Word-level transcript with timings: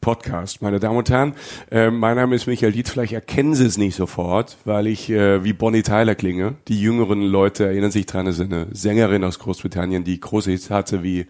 Podcast, 0.00 0.62
meine 0.62 0.80
Damen 0.80 0.98
und 0.98 1.10
Herren. 1.10 1.34
Äh, 1.70 1.90
mein 1.90 2.16
Name 2.16 2.34
ist 2.34 2.46
Michael 2.46 2.72
Dietz. 2.72 2.90
Vielleicht 2.90 3.12
erkennen 3.12 3.54
Sie 3.54 3.66
es 3.66 3.78
nicht 3.78 3.94
sofort, 3.94 4.56
weil 4.64 4.86
ich 4.86 5.10
äh, 5.10 5.44
wie 5.44 5.52
Bonnie 5.52 5.82
Tyler 5.82 6.14
klinge. 6.14 6.54
Die 6.68 6.80
jüngeren 6.80 7.22
Leute 7.22 7.66
erinnern 7.66 7.90
sich 7.90 8.06
dran, 8.06 8.26
es 8.26 8.38
ist 8.38 8.52
eine 8.52 8.68
Sängerin 8.72 9.24
aus 9.24 9.38
Großbritannien, 9.38 10.04
die 10.04 10.18
große 10.18 10.50
Hits 10.50 10.70
hatte 10.70 11.02
wie 11.02 11.26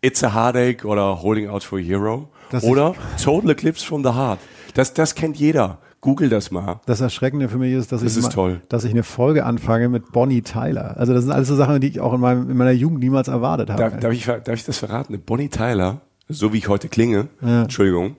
It's 0.00 0.22
a 0.24 0.34
Heartache 0.34 0.86
oder 0.86 1.22
Holding 1.22 1.48
Out 1.48 1.64
for 1.64 1.78
a 1.78 1.82
Hero 1.82 2.28
das 2.50 2.64
oder 2.64 2.94
Total 3.22 3.50
Eclipse 3.50 3.84
from 3.84 4.02
the 4.02 4.10
Heart. 4.10 4.38
Das, 4.74 4.94
das 4.94 5.14
kennt 5.14 5.36
jeder. 5.36 5.78
Google 6.00 6.28
das 6.28 6.50
mal. 6.50 6.80
Das 6.86 7.00
Erschreckende 7.00 7.48
für 7.48 7.58
mich 7.58 7.72
ist, 7.72 7.92
dass, 7.92 8.02
das 8.02 8.16
ich, 8.16 8.24
ist 8.24 8.36
mal, 8.36 8.60
dass 8.68 8.82
ich 8.82 8.90
eine 8.90 9.04
Folge 9.04 9.46
anfange 9.46 9.88
mit 9.88 10.10
Bonnie 10.10 10.42
Tyler. 10.42 10.96
Also 10.96 11.14
das 11.14 11.22
sind 11.22 11.32
alles 11.32 11.46
so 11.46 11.54
Sachen, 11.54 11.80
die 11.80 11.86
ich 11.86 12.00
auch 12.00 12.12
in, 12.12 12.20
meinem, 12.20 12.50
in 12.50 12.56
meiner 12.56 12.72
Jugend 12.72 12.98
niemals 12.98 13.28
erwartet 13.28 13.70
habe. 13.70 13.82
Darf, 13.82 14.00
darf, 14.00 14.12
ich, 14.12 14.24
darf 14.24 14.48
ich 14.48 14.64
das 14.64 14.78
verraten? 14.78 15.16
Bonnie 15.24 15.48
Tyler, 15.48 16.00
so 16.32 16.52
wie 16.52 16.58
ich 16.58 16.68
heute 16.68 16.88
klinge, 16.88 17.28
ja. 17.40 17.62
Entschuldigung, 17.62 18.16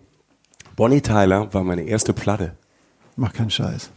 Bonnie 0.75 1.01
Tyler 1.01 1.53
war 1.53 1.63
meine 1.63 1.83
erste 1.83 2.13
Platte. 2.13 2.55
Mach 3.15 3.33
keinen 3.33 3.51
Scheiß. 3.51 3.91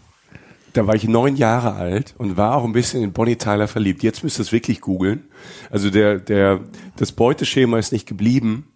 Da 0.74 0.86
war 0.86 0.94
ich 0.94 1.08
neun 1.08 1.36
Jahre 1.36 1.72
alt 1.72 2.14
und 2.18 2.36
war 2.36 2.54
auch 2.54 2.64
ein 2.64 2.72
bisschen 2.72 3.02
in 3.02 3.12
Bonnie 3.12 3.36
Tyler 3.36 3.66
verliebt. 3.66 4.02
Jetzt 4.02 4.22
müsst 4.22 4.38
ihr 4.38 4.42
es 4.42 4.52
wirklich 4.52 4.82
googeln. 4.82 5.24
Also 5.70 5.88
der, 5.88 6.18
der, 6.18 6.60
das 6.96 7.12
Beuteschema 7.12 7.78
ist 7.78 7.92
nicht 7.92 8.06
geblieben. 8.06 8.68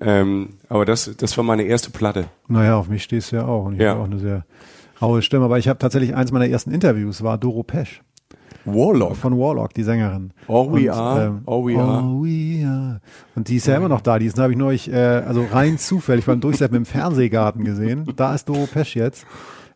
Ähm, 0.00 0.54
aber 0.68 0.84
das, 0.84 1.14
das 1.16 1.36
war 1.36 1.44
meine 1.44 1.62
erste 1.62 1.90
Platte. 1.90 2.26
Naja, 2.48 2.76
auf 2.76 2.88
mich 2.88 3.04
stehst 3.04 3.30
du 3.30 3.36
ja 3.36 3.46
auch. 3.46 3.66
Und 3.66 3.74
ich 3.74 3.82
ja. 3.82 3.90
habe 3.90 4.00
auch 4.00 4.06
eine 4.06 4.18
sehr 4.18 4.46
raue 5.00 5.22
Stimme. 5.22 5.44
Aber 5.44 5.58
ich 5.58 5.68
habe 5.68 5.78
tatsächlich 5.78 6.16
eins 6.16 6.32
meiner 6.32 6.48
ersten 6.48 6.72
Interviews 6.72 7.22
war 7.22 7.38
Doro 7.38 7.62
Pesch. 7.62 8.02
Warlock. 8.66 9.16
Von 9.16 9.38
Warlock, 9.38 9.72
die 9.74 9.82
Sängerin. 9.82 10.32
All 10.48 10.72
we 10.72 10.90
und, 10.90 10.90
are. 10.90 11.24
Ähm, 11.24 11.42
all 11.46 11.64
we 11.64 11.78
are. 11.78 11.98
All 11.98 12.22
we 12.22 12.66
are. 12.66 13.00
Und 13.34 13.48
die 13.48 13.56
ist 13.56 13.66
ja 13.66 13.76
immer 13.76 13.88
noch 13.88 14.00
da. 14.00 14.18
Die 14.18 14.28
habe 14.30 14.52
ich 14.52 14.58
neulich, 14.58 14.92
äh, 14.92 14.96
also 14.96 15.44
rein 15.50 15.78
zufällig 15.78 16.26
beim 16.26 16.40
Durchsetzen 16.40 16.74
im 16.74 16.84
Fernsehgarten 16.84 17.64
gesehen. 17.64 18.04
Da 18.16 18.34
ist 18.34 18.48
Doro 18.48 18.66
Pesch 18.66 18.96
jetzt. 18.96 19.26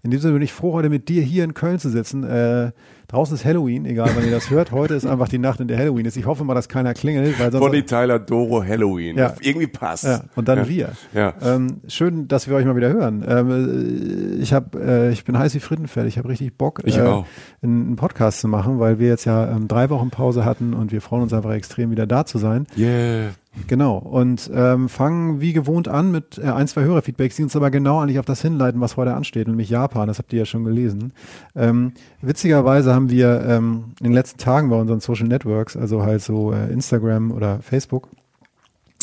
In 0.03 0.11
dem 0.11 0.21
Sinne 0.21 0.35
bin 0.35 0.43
ich 0.43 0.53
froh, 0.53 0.73
heute 0.73 0.89
mit 0.89 1.09
dir 1.09 1.23
hier 1.23 1.45
in 1.45 1.55
Köln 1.55 1.79
zu 1.79 1.91
sitzen. 1.91 2.25
Äh, 2.25 2.73
Draußen 3.11 3.35
ist 3.35 3.45
Halloween, 3.45 3.87
egal 3.87 4.09
wann 4.15 4.25
ihr 4.25 4.31
das 4.31 4.51
hört. 4.51 4.71
Heute 4.71 4.95
ist 4.95 5.05
einfach 5.05 5.27
die 5.27 5.39
Nacht, 5.39 5.59
in 5.59 5.67
der 5.67 5.77
Halloween 5.77 6.07
ist. 6.07 6.17
Ich 6.17 6.27
hoffe 6.27 6.45
mal, 6.45 6.55
dass 6.55 6.69
keiner 6.69 6.95
klingelt. 6.95 7.41
Weil 7.41 7.51
sonst 7.51 7.67
Bonnie 7.67 7.83
Tyler, 7.83 8.21
Doro, 8.21 8.63
Halloween. 8.63 9.19
Ja. 9.19 9.35
Irgendwie 9.41 9.67
passt. 9.67 10.05
Ja. 10.05 10.23
Und 10.37 10.47
dann 10.47 10.59
ja. 10.59 10.69
wir. 10.69 10.93
Ja. 11.13 11.35
Ähm, 11.43 11.81
schön, 11.89 12.29
dass 12.29 12.49
wir 12.49 12.55
euch 12.55 12.65
mal 12.65 12.77
wieder 12.77 12.93
hören. 12.93 13.25
Ähm, 13.27 14.39
ich, 14.41 14.53
hab, 14.53 14.77
äh, 14.77 15.11
ich 15.11 15.25
bin 15.25 15.37
heiß 15.37 15.57
wie 15.57 15.61
Frittenfett. 15.61 16.07
Ich 16.07 16.19
habe 16.19 16.29
richtig 16.29 16.57
Bock, 16.57 16.83
ich 16.85 16.99
äh, 16.99 17.01
auch. 17.01 17.27
einen 17.63 17.97
Podcast 17.97 18.43
zu 18.43 18.47
machen, 18.47 18.79
weil 18.79 19.01
wir 19.01 19.09
jetzt 19.09 19.25
ja 19.25 19.51
ähm, 19.51 19.67
drei 19.67 19.91
Wochen 19.91 20.11
Pause 20.11 20.45
hatten 20.45 20.73
und 20.73 20.93
wir 20.93 21.01
freuen 21.01 21.25
uns 21.25 21.33
einfach 21.33 21.53
extrem, 21.53 21.91
wieder 21.91 22.07
da 22.07 22.25
zu 22.25 22.39
sein. 22.39 22.69
Yeah. 22.79 23.31
Genau. 23.67 23.99
Und 23.99 24.51
ähm, 24.55 24.89
fangen 24.89 25.41
wie 25.41 25.53
gewohnt 25.53 25.89
an 25.89 26.13
mit 26.13 26.39
äh, 26.39 26.51
ein, 26.51 26.69
zwei 26.69 26.83
Hörerfeedbacks, 26.83 27.37
die 27.37 27.43
uns 27.43 27.57
aber 27.57 27.71
genau 27.71 28.01
eigentlich 28.01 28.21
auf 28.21 28.25
das 28.25 28.43
hinleiten, 28.43 28.81
was 28.81 28.97
heute 28.97 29.15
ansteht, 29.15 29.49
nämlich 29.49 29.69
Japan. 29.69 30.07
Das 30.07 30.19
habt 30.19 30.33
ihr 30.33 30.41
ja 30.41 30.45
schon 30.45 30.65
gelesen. 30.65 31.13
Ähm, 31.57 31.93
witzigerweise 32.23 32.95
haben 32.95 33.11
wir 33.11 33.45
ähm, 33.47 33.93
in 33.99 34.05
den 34.05 34.13
letzten 34.13 34.39
Tagen 34.39 34.71
bei 34.71 34.77
unseren 34.77 35.01
Social 35.01 35.27
Networks, 35.27 35.77
also 35.77 36.03
halt 36.03 36.23
so 36.23 36.53
äh, 36.53 36.73
Instagram 36.73 37.33
oder 37.33 37.61
Facebook, 37.61 38.09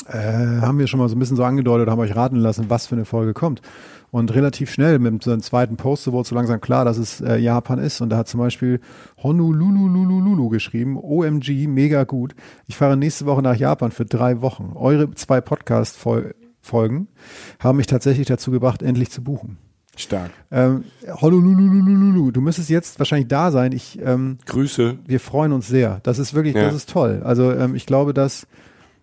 äh, 0.10 0.62
haben 0.62 0.80
wir 0.80 0.88
schon 0.88 1.00
mal 1.00 1.10
so 1.10 1.16
ein 1.16 1.20
bisschen 1.20 1.38
so 1.38 1.44
angedeutet, 1.44 1.90
haben 1.90 2.00
euch 2.00 2.16
raten 2.16 2.38
lassen, 2.38 2.70
was 2.70 2.88
für 2.88 2.96
eine 2.96 3.06
Folge 3.06 3.34
kommt. 3.34 3.62
Und 4.10 4.34
relativ 4.34 4.72
schnell 4.72 5.00
mit 5.00 5.24
so 5.24 5.32
einem 5.32 5.42
zweiten 5.42 5.76
Post 5.76 6.10
wurde 6.12 6.28
so 6.28 6.34
langsam 6.34 6.62
klar, 6.62 6.86
dass 6.86 6.98
es 6.98 7.20
äh, 7.20 7.38
Japan 7.38 7.78
ist. 7.78 8.00
Und 8.00 8.10
da 8.10 8.18
hat 8.18 8.28
zum 8.28 8.40
Beispiel 8.40 8.80
Honolulu 9.22 10.50
geschrieben, 10.50 10.98
OMG, 10.98 11.68
mega 11.68 12.06
gut. 12.06 12.34
Ich 12.68 12.78
fahre 12.78 12.96
nächste 12.96 13.26
Woche 13.26 13.42
nach 13.42 13.56
Japan 13.56 13.92
für 13.92 14.06
drei 14.06 14.42
Wochen. 14.42 14.72
Eure 14.76 15.12
zwei 15.12 15.42
Podcast-Folgen 15.42 17.08
haben 17.60 17.78
mich 17.78 17.88
tatsächlich 17.88 18.28
dazu 18.28 18.52
gebracht, 18.52 18.82
endlich 18.82 19.12
zu 19.12 19.24
buchen. 19.24 19.58
Stark. 19.98 20.30
Ähm, 20.52 20.86
Honolulu, 21.22 22.32
du 22.32 22.40
müsstest 22.40 22.70
jetzt 22.70 23.00
wahrscheinlich 23.00 23.28
da 23.28 23.52
sein. 23.52 23.72
Ich 23.72 24.00
ähm, 24.02 24.38
Grüße. 24.46 25.00
Wir 25.06 25.20
freuen 25.20 25.52
uns 25.52 25.68
sehr. 25.68 26.00
Das 26.04 26.20
ist 26.20 26.34
wirklich, 26.34 26.56
ja. 26.56 26.64
das 26.64 26.76
ist 26.76 26.90
toll. 26.90 27.22
Also 27.24 27.52
ähm, 27.52 27.76
ich 27.76 27.86
glaube, 27.86 28.14
dass 28.14 28.48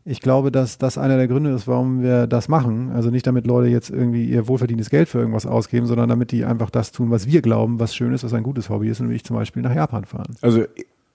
ich 0.06 0.20
glaube, 0.20 0.52
dass 0.52 0.76
das 0.76 0.98
einer 0.98 1.16
der 1.16 1.28
Gründe 1.28 1.50
ist, 1.50 1.66
warum 1.66 2.02
wir 2.02 2.26
das 2.26 2.48
machen. 2.48 2.90
Also 2.92 3.10
nicht 3.10 3.26
damit 3.26 3.46
Leute 3.46 3.68
jetzt 3.68 3.88
irgendwie 3.88 4.26
ihr 4.26 4.46
wohlverdientes 4.46 4.90
Geld 4.90 5.08
für 5.08 5.18
irgendwas 5.18 5.46
ausgeben, 5.46 5.86
sondern 5.86 6.10
damit 6.10 6.30
die 6.30 6.44
einfach 6.44 6.70
das 6.70 6.92
tun, 6.92 7.10
was 7.10 7.26
wir 7.26 7.40
glauben, 7.40 7.80
was 7.80 7.94
schön 7.94 8.12
ist, 8.12 8.22
was 8.22 8.34
ein 8.34 8.42
gutes 8.42 8.68
Hobby 8.68 8.88
ist, 8.88 9.00
nämlich 9.00 9.24
zum 9.24 9.36
Beispiel 9.36 9.62
nach 9.62 9.74
Japan 9.74 10.04
fahren. 10.04 10.36
Also 10.42 10.64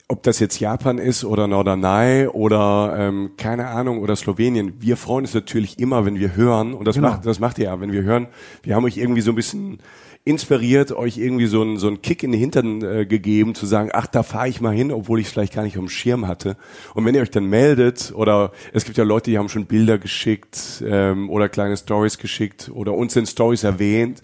ob 0.08 0.24
das 0.24 0.40
jetzt 0.40 0.60
Japan 0.60 0.98
ist 0.98 1.24
oder 1.24 1.48
Norderney 1.48 2.28
oder 2.28 2.96
ähm, 2.98 3.32
keine 3.38 3.68
Ahnung 3.68 4.00
oder 4.00 4.16
Slowenien, 4.16 4.74
wir 4.80 4.98
freuen 4.98 5.26
uns 5.26 5.36
natürlich 5.36 5.78
immer, 5.78 6.04
wenn 6.04 6.18
wir 6.18 6.36
hören 6.36 6.74
und 6.74 6.88
das 6.88 6.96
genau. 6.96 7.10
macht 7.10 7.28
das 7.28 7.40
macht 7.40 7.60
ihr 7.60 7.66
ja, 7.66 7.80
wenn 7.80 7.92
wir 7.92 8.02
hören, 8.02 8.28
wir 8.64 8.76
haben 8.76 8.86
euch 8.86 8.98
irgendwie 8.98 9.22
so 9.22 9.32
ein 9.32 9.36
bisschen 9.36 9.78
inspiriert, 10.26 10.92
euch 10.92 11.18
irgendwie 11.18 11.48
so 11.48 11.62
einen, 11.62 11.78
so 11.78 11.88
einen 11.88 12.02
Kick 12.02 12.24
in 12.24 12.32
den 12.32 12.40
Hintern 12.40 12.82
äh, 12.84 13.06
gegeben, 13.06 13.56
zu 13.56 13.66
sagen, 13.66 13.90
ach, 13.94 14.08
da 14.08 14.24
fahre 14.24 14.50
ich 14.50 14.62
mal 14.62 14.74
hin, 14.76 14.92
obwohl 14.92 15.20
ich 15.20 15.28
es 15.28 15.32
vielleicht 15.32 15.54
gar 15.54 15.64
nicht 15.64 15.78
auf 15.78 15.84
dem 15.84 15.90
Schirm 15.90 16.28
hatte. 16.28 16.58
Und 16.94 17.06
wenn 17.06 17.16
ihr 17.16 17.22
euch 17.22 17.32
dann 17.32 17.46
meldet, 17.46 18.14
oder 18.16 18.52
es 18.74 18.86
gibt 18.86 18.98
ja 18.98 19.04
Leute, 19.04 19.32
die 19.32 19.38
haben 19.38 19.50
schon 19.50 19.66
Bilder 19.66 19.98
geschickt 19.98 20.84
ähm, 20.86 21.30
oder 21.30 21.50
kleine 21.50 21.78
Stories 21.78 22.18
geschickt 22.18 22.70
oder 22.74 22.94
uns 22.94 23.16
in 23.16 23.26
Stories 23.26 23.64
erwähnt. 23.64 24.22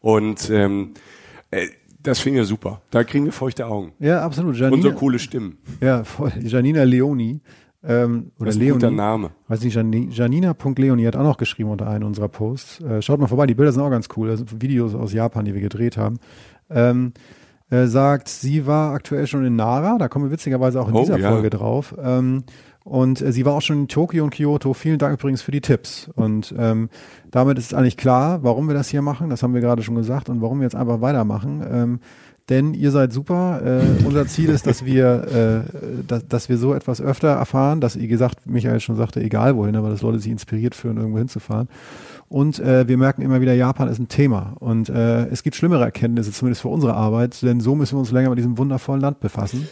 Und 0.00 0.48
ähm, 0.50 0.94
äh, 1.50 1.66
das 2.02 2.18
finde 2.18 2.40
ich 2.40 2.48
super. 2.48 2.82
Da 2.90 3.04
kriegen 3.04 3.24
wir 3.24 3.32
feuchte 3.32 3.66
Augen. 3.66 3.92
Ja, 3.98 4.22
absolut. 4.22 4.56
Janina, 4.56 4.74
Und 4.74 4.82
so 4.82 4.92
coole 4.92 5.18
Stimmen. 5.18 5.58
Ja, 5.80 6.02
voll. 6.02 6.32
Janina 6.40 6.82
Leoni 6.82 7.40
ähm, 7.84 8.32
oder 8.38 8.46
das 8.46 8.54
ist 8.56 8.60
Leonie. 8.60 8.72
Ein 8.72 8.80
guter 8.80 8.90
Name. 8.90 9.30
Weiß 9.48 9.62
nicht, 9.62 9.74
Janina.leonie 9.74 11.06
hat 11.06 11.16
auch 11.16 11.24
noch 11.24 11.36
geschrieben 11.36 11.70
unter 11.70 11.88
einem 11.88 12.06
unserer 12.06 12.28
Posts. 12.28 12.80
Äh, 12.80 13.02
schaut 13.02 13.20
mal 13.20 13.26
vorbei, 13.26 13.46
die 13.46 13.54
Bilder 13.54 13.72
sind 13.72 13.82
auch 13.82 13.90
ganz 13.90 14.08
cool. 14.16 14.28
Das 14.28 14.38
sind 14.38 14.62
Videos 14.62 14.94
aus 14.94 15.12
Japan, 15.12 15.44
die 15.44 15.54
wir 15.54 15.60
gedreht 15.60 15.96
haben. 15.96 16.18
Ähm, 16.70 17.12
äh, 17.70 17.86
sagt, 17.86 18.28
sie 18.28 18.66
war 18.66 18.92
aktuell 18.92 19.26
schon 19.26 19.44
in 19.44 19.56
Nara, 19.56 19.96
da 19.98 20.08
kommen 20.08 20.26
wir 20.26 20.30
witzigerweise 20.30 20.80
auch 20.80 20.88
in 20.88 20.94
oh, 20.94 21.00
dieser 21.00 21.18
ja. 21.18 21.30
Folge 21.30 21.50
drauf. 21.50 21.94
Ähm, 21.98 22.44
und 22.84 23.20
äh, 23.20 23.32
sie 23.32 23.44
war 23.44 23.54
auch 23.54 23.62
schon 23.62 23.82
in 23.82 23.88
Tokio 23.88 24.24
und 24.24 24.30
Kyoto. 24.30 24.74
Vielen 24.74 24.98
Dank 24.98 25.18
übrigens 25.18 25.42
für 25.42 25.52
die 25.52 25.60
Tipps. 25.60 26.10
Und 26.14 26.54
ähm, 26.58 26.88
damit 27.30 27.58
ist 27.58 27.74
eigentlich 27.74 27.96
klar, 27.96 28.42
warum 28.42 28.66
wir 28.68 28.74
das 28.74 28.88
hier 28.88 29.02
machen. 29.02 29.30
Das 29.30 29.42
haben 29.42 29.54
wir 29.54 29.60
gerade 29.60 29.82
schon 29.82 29.94
gesagt 29.94 30.28
und 30.28 30.42
warum 30.42 30.58
wir 30.58 30.64
jetzt 30.64 30.74
einfach 30.74 31.00
weitermachen. 31.00 31.64
Ähm, 31.68 32.00
denn 32.48 32.74
ihr 32.74 32.90
seid 32.90 33.12
super. 33.12 33.62
Äh, 33.64 34.04
unser 34.04 34.26
Ziel 34.26 34.50
ist, 34.50 34.66
dass 34.66 34.84
wir, 34.84 35.64
äh, 35.74 36.02
dass, 36.06 36.26
dass 36.26 36.48
wir 36.48 36.58
so 36.58 36.74
etwas 36.74 37.00
öfter 37.00 37.28
erfahren, 37.28 37.80
dass, 37.80 37.98
wie 37.98 38.08
gesagt, 38.08 38.46
Michael 38.46 38.80
schon 38.80 38.96
sagte, 38.96 39.22
egal 39.22 39.56
wohin, 39.56 39.76
aber 39.76 39.90
dass 39.90 40.02
Leute 40.02 40.18
sich 40.18 40.32
inspiriert 40.32 40.74
fühlen, 40.74 40.96
irgendwo 40.96 41.18
hinzufahren. 41.18 41.68
Und 42.28 42.58
äh, 42.58 42.88
wir 42.88 42.96
merken 42.96 43.22
immer 43.22 43.40
wieder, 43.40 43.52
Japan 43.52 43.88
ist 43.88 43.98
ein 43.98 44.08
Thema. 44.08 44.54
Und 44.58 44.88
äh, 44.88 45.26
es 45.26 45.42
gibt 45.42 45.54
schlimmere 45.54 45.84
Erkenntnisse, 45.84 46.32
zumindest 46.32 46.62
für 46.62 46.68
unsere 46.68 46.94
Arbeit, 46.94 47.42
denn 47.42 47.60
so 47.60 47.74
müssen 47.74 47.94
wir 47.94 48.00
uns 48.00 48.10
länger 48.10 48.30
mit 48.30 48.38
diesem 48.38 48.56
wundervollen 48.58 49.02
Land 49.02 49.20
befassen. 49.20 49.68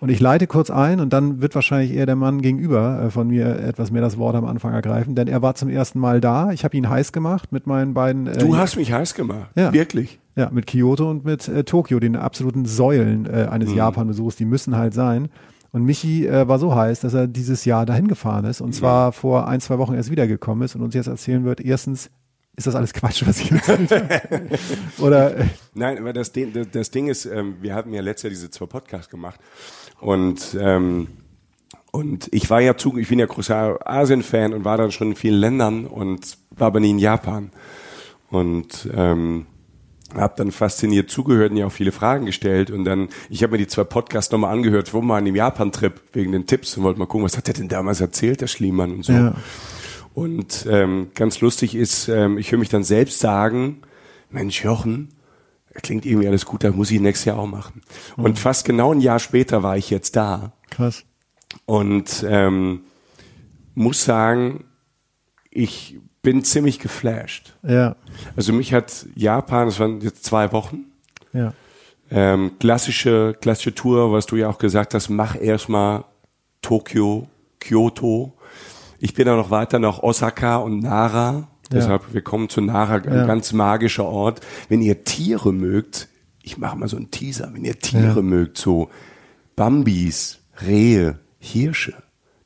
Und 0.00 0.08
ich 0.08 0.18
leite 0.18 0.46
kurz 0.46 0.70
ein 0.70 0.98
und 0.98 1.12
dann 1.12 1.42
wird 1.42 1.54
wahrscheinlich 1.54 1.92
eher 1.92 2.06
der 2.06 2.16
Mann 2.16 2.40
gegenüber 2.40 3.04
äh, 3.04 3.10
von 3.10 3.28
mir 3.28 3.58
etwas 3.58 3.90
mehr 3.90 4.00
das 4.00 4.16
Wort 4.16 4.34
am 4.34 4.46
Anfang 4.46 4.72
ergreifen, 4.72 5.14
denn 5.14 5.28
er 5.28 5.42
war 5.42 5.54
zum 5.54 5.68
ersten 5.68 5.98
Mal 5.98 6.22
da. 6.22 6.52
Ich 6.52 6.64
habe 6.64 6.74
ihn 6.76 6.88
heiß 6.88 7.12
gemacht 7.12 7.52
mit 7.52 7.66
meinen 7.66 7.92
beiden. 7.92 8.26
Äh, 8.26 8.38
du 8.38 8.56
hast 8.56 8.76
mich 8.76 8.92
heiß 8.92 9.14
gemacht. 9.14 9.50
Ja. 9.56 9.74
Wirklich. 9.74 10.18
Ja, 10.36 10.48
mit 10.50 10.66
Kyoto 10.66 11.10
und 11.10 11.26
mit 11.26 11.48
äh, 11.48 11.64
Tokio, 11.64 12.00
den 12.00 12.16
absoluten 12.16 12.64
Säulen 12.64 13.26
äh, 13.26 13.48
eines 13.50 13.70
mhm. 13.70 13.76
Japan-Besuchs, 13.76 14.36
die 14.36 14.46
müssen 14.46 14.74
halt 14.74 14.94
sein. 14.94 15.28
Und 15.72 15.84
Michi 15.84 16.26
äh, 16.26 16.48
war 16.48 16.58
so 16.58 16.74
heiß, 16.74 17.00
dass 17.00 17.12
er 17.12 17.26
dieses 17.26 17.66
Jahr 17.66 17.84
dahin 17.84 18.08
gefahren 18.08 18.46
ist 18.46 18.62
und 18.62 18.74
zwar 18.74 19.08
ja. 19.08 19.12
vor 19.12 19.48
ein, 19.48 19.60
zwei 19.60 19.76
Wochen 19.76 19.94
erst 19.94 20.10
wiedergekommen 20.10 20.64
ist 20.64 20.74
und 20.76 20.82
uns 20.82 20.94
jetzt 20.94 21.08
erzählen 21.08 21.44
wird, 21.44 21.60
erstens, 21.60 22.10
ist 22.56 22.66
das 22.66 22.74
alles 22.74 22.92
Quatsch, 22.92 23.22
was 23.26 23.38
ich 23.38 23.52
erzählt 23.52 23.90
habe? 23.90 24.48
Oder? 24.98 25.36
Äh, 25.36 25.44
Nein, 25.74 25.98
aber 25.98 26.12
das, 26.12 26.32
das 26.72 26.90
Ding 26.90 27.08
ist, 27.08 27.26
ähm, 27.26 27.56
wir 27.60 27.74
hatten 27.74 27.92
ja 27.92 28.00
letztes 28.00 28.24
Jahr 28.24 28.30
diese 28.30 28.50
zwei 28.50 28.66
Podcasts 28.66 29.10
gemacht 29.10 29.38
und 30.00 30.56
ähm, 30.60 31.08
und 31.92 32.28
ich 32.32 32.48
war 32.50 32.60
ja 32.60 32.76
zu, 32.76 32.96
ich 32.96 33.08
bin 33.08 33.18
ja 33.18 33.26
großer 33.26 33.78
Asien-Fan 33.84 34.52
und 34.52 34.64
war 34.64 34.76
dann 34.76 34.92
schon 34.92 35.08
in 35.08 35.16
vielen 35.16 35.40
Ländern 35.40 35.86
und 35.86 36.38
war 36.50 36.68
aber 36.68 36.78
nie 36.78 36.90
in 36.90 37.00
Japan. 37.00 37.50
Und 38.30 38.88
ähm, 38.94 39.46
habe 40.14 40.34
dann 40.36 40.52
fasziniert 40.52 41.10
zugehört 41.10 41.50
und 41.50 41.56
ja 41.56 41.66
auch 41.66 41.72
viele 41.72 41.92
Fragen 41.92 42.26
gestellt 42.26 42.70
und 42.70 42.84
dann 42.84 43.08
ich 43.28 43.42
habe 43.42 43.52
mir 43.52 43.58
die 43.58 43.66
zwei 43.66 43.84
Podcasts 43.84 44.32
nochmal 44.32 44.52
angehört 44.52 44.88
vor 44.88 45.02
meinem 45.02 45.34
Japan-Trip 45.34 46.00
wegen 46.12 46.32
den 46.32 46.46
Tipps 46.46 46.76
und 46.76 46.82
wollte 46.82 46.98
mal 46.98 47.06
gucken, 47.06 47.24
was 47.24 47.36
hat 47.36 47.46
der 47.46 47.54
denn 47.54 47.68
damals 47.68 48.00
erzählt, 48.00 48.40
der 48.40 48.48
Schliemann 48.48 48.92
und 48.92 49.04
so. 49.04 49.12
Ja. 49.12 49.34
Und 50.14 50.66
ähm, 50.68 51.10
ganz 51.14 51.40
lustig 51.40 51.74
ist, 51.74 52.08
ähm, 52.08 52.38
ich 52.38 52.50
höre 52.50 52.58
mich 52.58 52.68
dann 52.68 52.82
selbst 52.82 53.20
sagen, 53.20 53.82
Mensch 54.30 54.64
Jochen, 54.64 55.08
klingt 55.74 56.06
irgendwie 56.06 56.28
alles 56.28 56.46
gut, 56.46 56.64
da 56.64 56.70
muss 56.70 56.90
ich 56.90 57.00
nächstes 57.00 57.26
Jahr 57.26 57.38
auch 57.38 57.46
machen. 57.46 57.82
Mhm. 58.16 58.24
Und 58.24 58.38
fast 58.38 58.64
genau 58.64 58.92
ein 58.92 59.00
Jahr 59.00 59.18
später 59.18 59.62
war 59.62 59.76
ich 59.76 59.90
jetzt 59.90 60.16
da. 60.16 60.52
Krass. 60.70 61.04
Und 61.66 62.24
ähm, 62.28 62.82
muss 63.74 64.04
sagen, 64.04 64.64
ich 65.50 65.98
bin 66.22 66.44
ziemlich 66.44 66.78
geflasht. 66.78 67.56
Ja. 67.62 67.96
Also 68.36 68.52
mich 68.52 68.74
hat 68.74 69.06
Japan, 69.14 69.66
das 69.66 69.80
waren 69.80 70.00
jetzt 70.00 70.24
zwei 70.24 70.52
Wochen. 70.52 70.86
Ja. 71.32 71.54
Ähm, 72.10 72.52
klassische, 72.58 73.36
klassische 73.40 73.74
Tour, 73.74 74.12
was 74.12 74.26
du 74.26 74.36
ja 74.36 74.48
auch 74.48 74.58
gesagt 74.58 74.94
hast, 74.94 75.08
mach 75.08 75.40
erstmal 75.40 76.04
Tokio, 76.60 77.28
Kyoto. 77.60 78.32
Ich 78.98 79.14
bin 79.14 79.26
dann 79.26 79.36
noch 79.36 79.50
weiter 79.50 79.78
nach 79.78 80.02
Osaka 80.02 80.56
und 80.56 80.80
Nara. 80.80 81.48
Ja. 81.72 81.78
Deshalb, 81.78 82.12
wir 82.12 82.22
kommen 82.22 82.48
zu 82.48 82.60
Nara, 82.60 82.96
ein 82.96 83.04
ja. 83.04 83.26
ganz 83.26 83.52
magischer 83.52 84.04
Ort. 84.04 84.40
Wenn 84.68 84.82
ihr 84.82 85.04
Tiere 85.04 85.52
mögt, 85.52 86.08
ich 86.42 86.58
mache 86.58 86.76
mal 86.76 86.88
so 86.88 86.96
einen 86.96 87.10
Teaser, 87.10 87.50
wenn 87.52 87.64
ihr 87.64 87.78
Tiere 87.78 88.16
ja. 88.16 88.22
mögt, 88.22 88.58
so 88.58 88.90
Bambis, 89.56 90.40
Rehe, 90.66 91.18
Hirsche, 91.38 91.94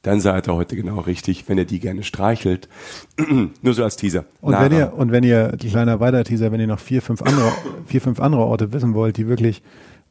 dann 0.03 0.21
seid 0.21 0.49
ihr 0.49 0.55
heute 0.55 0.76
genau 0.76 1.00
richtig, 1.00 1.49
wenn 1.49 1.56
ihr 1.56 1.65
die 1.65 1.81
gerne 1.81 2.03
streichelt. 2.03 2.69
Nur 3.62 3.75
so 3.75 3.82
als 3.82 3.97
Teaser. 3.97 4.26
Und 4.43 4.53
Nara. 4.53 4.65
wenn 4.65 4.73
ihr, 4.73 4.93
und 4.94 5.12
wenn 5.12 5.25
ihr, 5.25 5.56
kleiner 5.59 6.00
weiter 6.00 6.23
Teaser, 6.25 6.53
wenn 6.53 6.61
ihr 6.61 6.67
noch 6.67 6.79
vier, 6.79 7.00
fünf 7.00 7.23
andere, 7.23 7.53
vier, 7.87 8.03
fünf 8.03 8.20
andere 8.20 8.43
Orte 8.43 8.73
wissen 8.73 8.93
wollt, 8.93 9.17
die 9.17 9.27
wirklich 9.27 9.62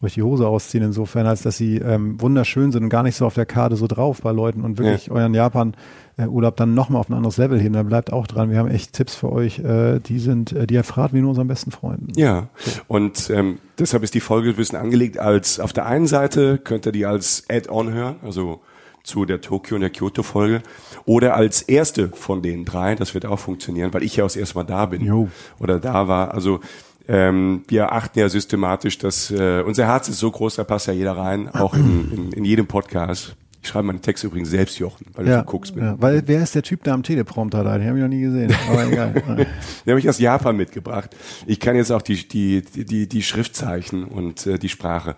euch 0.01 0.15
die 0.15 0.23
Hose 0.23 0.47
ausziehen, 0.47 0.83
insofern, 0.83 1.27
als 1.27 1.43
dass 1.43 1.57
sie 1.57 1.77
ähm, 1.77 2.19
wunderschön 2.19 2.71
sind 2.71 2.83
und 2.83 2.89
gar 2.89 3.03
nicht 3.03 3.15
so 3.15 3.25
auf 3.25 3.35
der 3.35 3.45
Karte 3.45 3.75
so 3.75 3.87
drauf 3.87 4.21
bei 4.21 4.31
Leuten 4.31 4.63
und 4.63 4.77
wirklich 4.77 5.07
ja. 5.07 5.13
euren 5.13 5.33
Japan-Urlaub 6.17 6.55
dann 6.57 6.73
nochmal 6.73 6.99
auf 6.99 7.09
ein 7.09 7.13
anderes 7.13 7.37
Level 7.37 7.59
heben, 7.59 7.73
dann 7.73 7.87
bleibt 7.87 8.13
auch 8.13 8.27
dran. 8.27 8.49
Wir 8.49 8.57
haben 8.57 8.69
echt 8.69 8.93
Tipps 8.93 9.15
für 9.15 9.31
euch, 9.31 9.59
äh, 9.59 9.99
die 9.99 10.19
sind, 10.19 10.51
äh, 10.51 10.67
die 10.67 10.75
erfragen 10.75 11.17
wie 11.17 11.21
nur 11.21 11.29
unseren 11.29 11.47
besten 11.47 11.71
Freunden. 11.71 12.07
Ja, 12.15 12.49
und 12.87 13.29
ähm, 13.29 13.59
deshalb 13.79 14.03
ist 14.03 14.13
die 14.13 14.19
Folge 14.19 14.49
ein 14.49 14.55
bisschen 14.55 14.77
angelegt 14.77 15.17
als, 15.17 15.59
auf 15.59 15.73
der 15.73 15.85
einen 15.85 16.07
Seite 16.07 16.57
könnt 16.57 16.85
ihr 16.85 16.91
die 16.91 17.05
als 17.05 17.43
Add-on 17.49 17.91
hören, 17.93 18.15
also 18.23 18.61
zu 19.03 19.25
der 19.25 19.41
Tokio 19.41 19.75
und 19.75 19.81
der 19.81 19.89
Kyoto-Folge. 19.89 20.61
Oder 21.05 21.35
als 21.35 21.61
erste 21.61 22.09
von 22.09 22.41
den 22.41 22.63
drei, 22.63 22.95
das 22.95 23.13
wird 23.13 23.25
auch 23.25 23.39
funktionieren, 23.39 23.93
weil 23.93 24.03
ich 24.03 24.15
ja 24.15 24.23
auch 24.23 24.33
erste 24.33 24.55
Mal 24.55 24.63
da 24.63 24.85
bin 24.85 25.03
jo. 25.03 25.27
oder 25.59 25.79
da 25.79 26.07
war. 26.07 26.33
Also 26.33 26.61
ähm, 27.09 27.63
wir 27.67 27.91
achten 27.91 28.17
ja 28.19 28.29
systematisch, 28.29 28.97
dass 28.97 29.29
äh, 29.29 29.61
unser 29.65 29.87
Herz 29.87 30.07
ist 30.07 30.19
so 30.19 30.31
groß, 30.31 30.55
da 30.55 30.63
passt 30.63 30.87
ja 30.87 30.93
jeder 30.93 31.17
rein, 31.17 31.49
auch 31.53 31.73
in, 31.73 32.11
in, 32.13 32.31
in 32.31 32.45
jedem 32.45 32.65
Podcast. 32.65 33.35
Ich 33.63 33.69
schreibe 33.69 33.87
meine 33.87 34.01
Texte 34.01 34.27
übrigens 34.27 34.49
selbst, 34.49 34.77
Jochen, 34.77 35.05
weil 35.13 35.25
ja, 35.25 35.39
du 35.39 35.45
guckst 35.45 35.73
mit. 35.73 35.85
Ja, 35.85 35.95
weil 35.97 36.21
wer 36.25 36.43
ist 36.43 36.53
der 36.53 36.63
Typ 36.63 36.83
da 36.83 36.93
am 36.93 37.01
Teleprompter 37.01 37.63
da? 37.63 37.77
Den 37.77 37.87
habe 37.87 37.97
ich 37.97 38.01
noch 38.01 38.09
nie 38.09 38.21
gesehen. 38.21 38.53
Aber 38.69 38.85
egal. 38.91 39.13
Den 39.13 39.45
habe 39.87 39.99
ich 39.99 40.09
aus 40.09 40.19
Japan 40.19 40.57
mitgebracht. 40.57 41.15
Ich 41.47 41.61
kann 41.61 41.77
jetzt 41.77 41.89
auch 41.89 42.01
die, 42.01 42.27
die, 42.27 42.61
die, 42.61 43.07
die 43.07 43.23
Schriftzeichen 43.23 44.03
und 44.03 44.45
äh, 44.47 44.59
die 44.59 44.67
Sprache. 44.67 45.15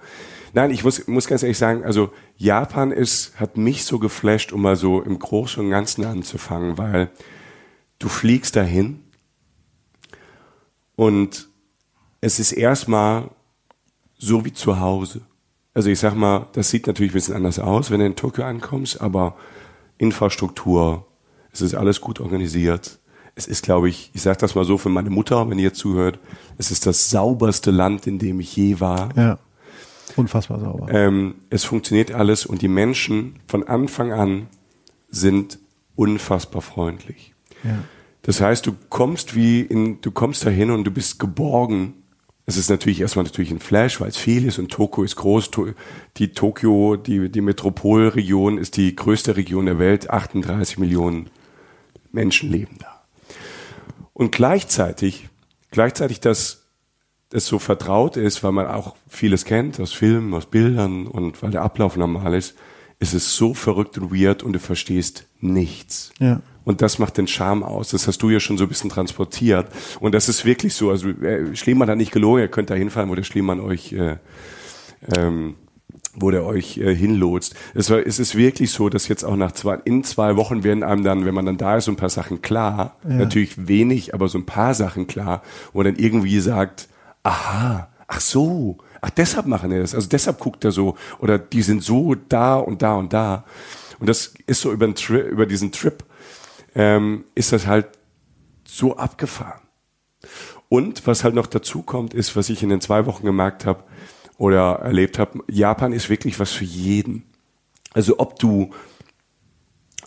Nein, 0.53 0.69
ich 0.69 0.83
muss, 0.83 1.07
muss 1.07 1.25
ganz 1.25 1.41
ehrlich 1.41 1.57
sagen, 1.57 1.83
also 1.83 2.13
Japan 2.37 2.91
ist, 2.91 3.39
hat 3.39 3.57
mich 3.57 3.83
so 3.83 3.97
geflasht, 3.97 4.53
um 4.53 4.61
mal 4.61 4.75
so 4.75 5.01
im 5.01 5.17
Großen 5.17 5.63
und 5.63 5.71
Ganzen 5.71 6.05
anzufangen, 6.05 6.77
weil 6.77 7.09
du 7.97 8.09
fliegst 8.09 8.55
dahin 8.55 8.99
und 10.95 11.49
es 12.21 12.39
ist 12.39 12.51
erstmal 12.51 13.31
so 14.19 14.45
wie 14.45 14.53
zu 14.53 14.79
Hause. 14.79 15.21
Also 15.75 15.89
ich 15.89 15.99
sag 15.99 16.15
mal, 16.15 16.47
das 16.53 16.69
sieht 16.69 16.87
natürlich 16.87 17.11
ein 17.11 17.15
bisschen 17.15 17.35
anders 17.35 17.59
aus, 17.59 17.91
wenn 17.91 17.99
du 17.99 18.05
in 18.05 18.15
Tokio 18.15 18.45
ankommst, 18.45 19.01
aber 19.01 19.35
Infrastruktur, 19.97 21.05
es 21.51 21.61
ist 21.61 21.75
alles 21.75 22.01
gut 22.01 22.19
organisiert. 22.19 22.97
Es 23.35 23.45
ist, 23.45 23.63
glaube 23.63 23.89
ich, 23.89 24.09
ich 24.13 24.21
sage 24.21 24.37
das 24.37 24.55
mal 24.55 24.63
so 24.63 24.77
für 24.77 24.87
meine 24.87 25.09
Mutter, 25.09 25.49
wenn 25.49 25.59
ihr 25.59 25.73
zuhört, 25.73 26.17
es 26.57 26.71
ist 26.71 26.85
das 26.85 27.09
sauberste 27.09 27.71
Land, 27.71 28.07
in 28.07 28.17
dem 28.17 28.39
ich 28.39 28.55
je 28.55 28.79
war. 28.79 29.09
Ja. 29.17 29.37
Unfassbar 30.15 30.61
sauber. 30.61 30.87
Ähm, 30.89 31.35
es 31.49 31.65
funktioniert 31.65 32.11
alles 32.11 32.45
und 32.45 32.61
die 32.61 32.69
Menschen 32.69 33.35
von 33.47 33.67
Anfang 33.67 34.13
an 34.13 34.47
sind 35.09 35.59
unfassbar 35.95 36.61
freundlich. 36.61 37.33
Ja. 37.65 37.79
Das 38.21 38.39
heißt, 38.39 38.65
du 38.65 38.75
kommst 38.89 39.35
wie 39.35 39.59
in, 39.59 39.99
du 39.99 40.11
kommst 40.11 40.45
dahin 40.45 40.71
und 40.71 40.85
du 40.85 40.91
bist 40.91 41.19
geborgen. 41.19 41.95
Es 42.47 42.57
ist 42.57 42.69
natürlich 42.69 43.01
erstmal 43.01 43.25
natürlich 43.25 43.51
ein 43.51 43.59
Flash, 43.59 43.99
weil 43.99 44.09
es 44.09 44.17
viel 44.17 44.45
ist 44.45 44.59
und 44.59 44.71
Tokio 44.71 45.03
ist 45.03 45.15
groß. 45.15 45.49
Die 46.17 46.31
Tokio, 46.33 46.95
die, 46.95 47.29
die 47.29 47.41
Metropolregion 47.41 48.59
ist 48.59 48.77
die 48.77 48.95
größte 48.95 49.35
Region 49.35 49.65
der 49.65 49.79
Welt. 49.79 50.11
38 50.11 50.77
Millionen 50.77 51.29
Menschen 52.11 52.51
leben 52.51 52.77
da. 52.79 53.03
Und 54.13 54.31
gleichzeitig, 54.31 55.27
gleichzeitig 55.71 56.19
das 56.19 56.61
es 57.31 57.47
so 57.47 57.59
vertraut 57.59 58.15
ist, 58.15 58.43
weil 58.43 58.51
man 58.51 58.67
auch 58.67 58.95
vieles 59.09 59.43
kennt 59.45 59.79
aus 59.79 59.91
Filmen, 59.91 60.33
aus 60.33 60.45
Bildern 60.45 61.07
und 61.07 61.41
weil 61.41 61.51
der 61.51 61.63
Ablauf 61.63 61.97
normal 61.97 62.33
ist, 62.33 62.55
ist 62.99 63.13
es 63.13 63.35
so 63.35 63.53
verrückt 63.53 63.97
und 63.97 64.13
weird 64.13 64.43
und 64.43 64.53
du 64.53 64.59
verstehst 64.59 65.25
nichts. 65.41 66.11
Ja. 66.19 66.41
Und 66.65 66.81
das 66.81 66.99
macht 66.99 67.17
den 67.17 67.27
Charme 67.27 67.63
aus. 67.63 67.91
Das 67.91 68.07
hast 68.07 68.21
du 68.21 68.29
ja 68.29 68.39
schon 68.39 68.57
so 68.57 68.65
ein 68.65 68.69
bisschen 68.69 68.89
transportiert. 68.89 69.67
Und 69.99 70.13
das 70.13 70.27
ist 70.27 70.43
wirklich 70.45 70.73
so. 70.73 70.89
Also 70.89 71.09
äh, 71.09 71.55
Schliemann 71.55 71.89
hat 71.89 71.97
nicht 71.97 72.11
gelogen, 72.11 72.41
ihr 72.41 72.47
könnt 72.47 72.69
da 72.69 72.75
hinfallen, 72.75 73.09
wo 73.09 73.15
der 73.15 73.23
Schliemann 73.23 73.59
euch, 73.59 73.93
äh, 73.93 74.17
ähm, 75.15 75.55
wo 76.15 76.31
der 76.31 76.43
euch 76.43 76.77
äh, 76.77 76.93
hinlotst. 76.93 77.55
Es, 77.75 77.89
war, 77.89 78.05
es 78.05 78.19
ist 78.19 78.35
wirklich 78.35 78.71
so, 78.71 78.89
dass 78.89 79.07
jetzt 79.07 79.23
auch 79.23 79.35
nach 79.35 79.51
zwei, 79.51 79.79
in 79.85 80.03
zwei 80.03 80.35
Wochen 80.35 80.63
werden 80.63 80.83
einem 80.83 81.03
dann, 81.03 81.25
wenn 81.25 81.35
man 81.35 81.45
dann 81.45 81.57
da 81.57 81.77
ist, 81.77 81.85
so 81.85 81.91
ein 81.91 81.97
paar 81.97 82.09
Sachen 82.09 82.41
klar. 82.41 82.97
Ja. 83.07 83.15
Natürlich 83.15 83.67
wenig, 83.67 84.13
aber 84.13 84.27
so 84.27 84.37
ein 84.39 84.45
paar 84.45 84.73
Sachen 84.73 85.07
klar. 85.07 85.43
Wo 85.71 85.79
man 85.79 85.93
dann 85.93 86.03
irgendwie 86.03 86.39
sagt, 86.39 86.89
aha, 87.23 87.89
ach 88.07 88.21
so, 88.21 88.77
ach 89.01 89.09
deshalb 89.11 89.45
machen 89.45 89.71
er 89.71 89.81
das, 89.81 89.93
also 89.93 90.07
deshalb 90.09 90.39
guckt 90.39 90.63
er 90.63 90.71
so 90.71 90.95
oder 91.19 91.37
die 91.37 91.61
sind 91.61 91.83
so 91.83 92.15
da 92.15 92.55
und 92.55 92.81
da 92.81 92.95
und 92.95 93.13
da. 93.13 93.43
Und 93.99 94.07
das 94.07 94.33
ist 94.47 94.61
so 94.61 94.71
über, 94.71 94.87
über 95.09 95.45
diesen 95.45 95.71
Trip, 95.71 96.03
ähm, 96.75 97.25
ist 97.33 97.51
das 97.51 97.67
halt 97.67 97.87
so 98.65 98.97
abgefahren. 98.97 99.61
Und 100.69 101.05
was 101.07 101.23
halt 101.23 101.35
noch 101.35 101.47
dazu 101.47 101.81
kommt, 101.81 102.13
ist, 102.13 102.35
was 102.35 102.49
ich 102.49 102.63
in 102.63 102.69
den 102.69 102.81
zwei 102.81 103.05
Wochen 103.05 103.25
gemerkt 103.25 103.65
habe 103.65 103.83
oder 104.37 104.79
erlebt 104.79 105.19
habe, 105.19 105.39
Japan 105.49 105.93
ist 105.93 106.09
wirklich 106.09 106.39
was 106.39 106.51
für 106.51 106.65
jeden. 106.65 107.23
Also 107.93 108.19
ob 108.19 108.39
du 108.39 108.71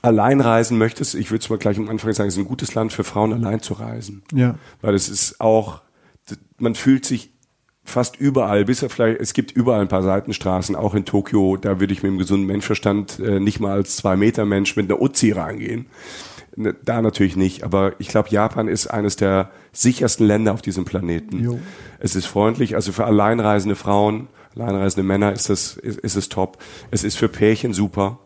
allein 0.02 0.40
reisen 0.40 0.78
möchtest, 0.78 1.14
ich 1.14 1.30
würde 1.30 1.42
es 1.42 1.50
mal 1.50 1.58
gleich 1.58 1.78
am 1.78 1.88
Anfang 1.88 2.12
sagen, 2.12 2.28
es 2.28 2.34
ist 2.34 2.40
ein 2.40 2.48
gutes 2.48 2.74
Land 2.74 2.92
für 2.92 3.04
Frauen 3.04 3.32
allein 3.32 3.60
zu 3.60 3.74
reisen. 3.74 4.22
Ja. 4.32 4.56
Weil 4.80 4.94
es 4.94 5.08
ist 5.08 5.40
auch 5.40 5.80
man 6.58 6.74
fühlt 6.74 7.04
sich 7.04 7.30
fast 7.84 8.16
überall, 8.16 8.66
bis 8.66 8.82
er 8.82 8.90
vielleicht, 8.90 9.20
es 9.20 9.32
gibt 9.32 9.52
überall 9.52 9.80
ein 9.80 9.88
paar 9.88 10.02
Seitenstraßen, 10.02 10.76
auch 10.76 10.94
in 10.94 11.06
Tokio, 11.06 11.56
da 11.56 11.80
würde 11.80 11.92
ich 11.92 12.02
mit 12.02 12.12
dem 12.12 12.18
gesunden 12.18 12.46
Menschverstand 12.46 13.18
äh, 13.18 13.40
nicht 13.40 13.60
mal 13.60 13.72
als 13.72 13.96
zwei 13.96 14.16
Meter 14.16 14.44
Mensch 14.44 14.76
mit 14.76 14.90
einer 14.90 15.00
Uzi 15.00 15.32
reingehen. 15.32 15.86
Ne, 16.60 16.74
da 16.84 17.00
natürlich 17.02 17.36
nicht, 17.36 17.62
aber 17.62 17.92
ich 18.00 18.08
glaube, 18.08 18.30
Japan 18.30 18.66
ist 18.66 18.88
eines 18.88 19.14
der 19.14 19.52
sichersten 19.70 20.26
Länder 20.26 20.52
auf 20.54 20.60
diesem 20.60 20.84
Planeten. 20.84 21.44
Jo. 21.44 21.60
Es 22.00 22.16
ist 22.16 22.26
freundlich, 22.26 22.74
also 22.74 22.90
für 22.90 23.04
alleinreisende 23.04 23.76
Frauen, 23.76 24.26
alleinreisende 24.56 25.06
Männer 25.06 25.32
ist 25.32 25.50
es, 25.50 25.76
ist, 25.76 26.00
ist 26.00 26.16
es 26.16 26.28
top. 26.28 26.58
Es 26.90 27.04
ist 27.04 27.16
für 27.16 27.28
Pärchen 27.28 27.72
super. 27.72 28.18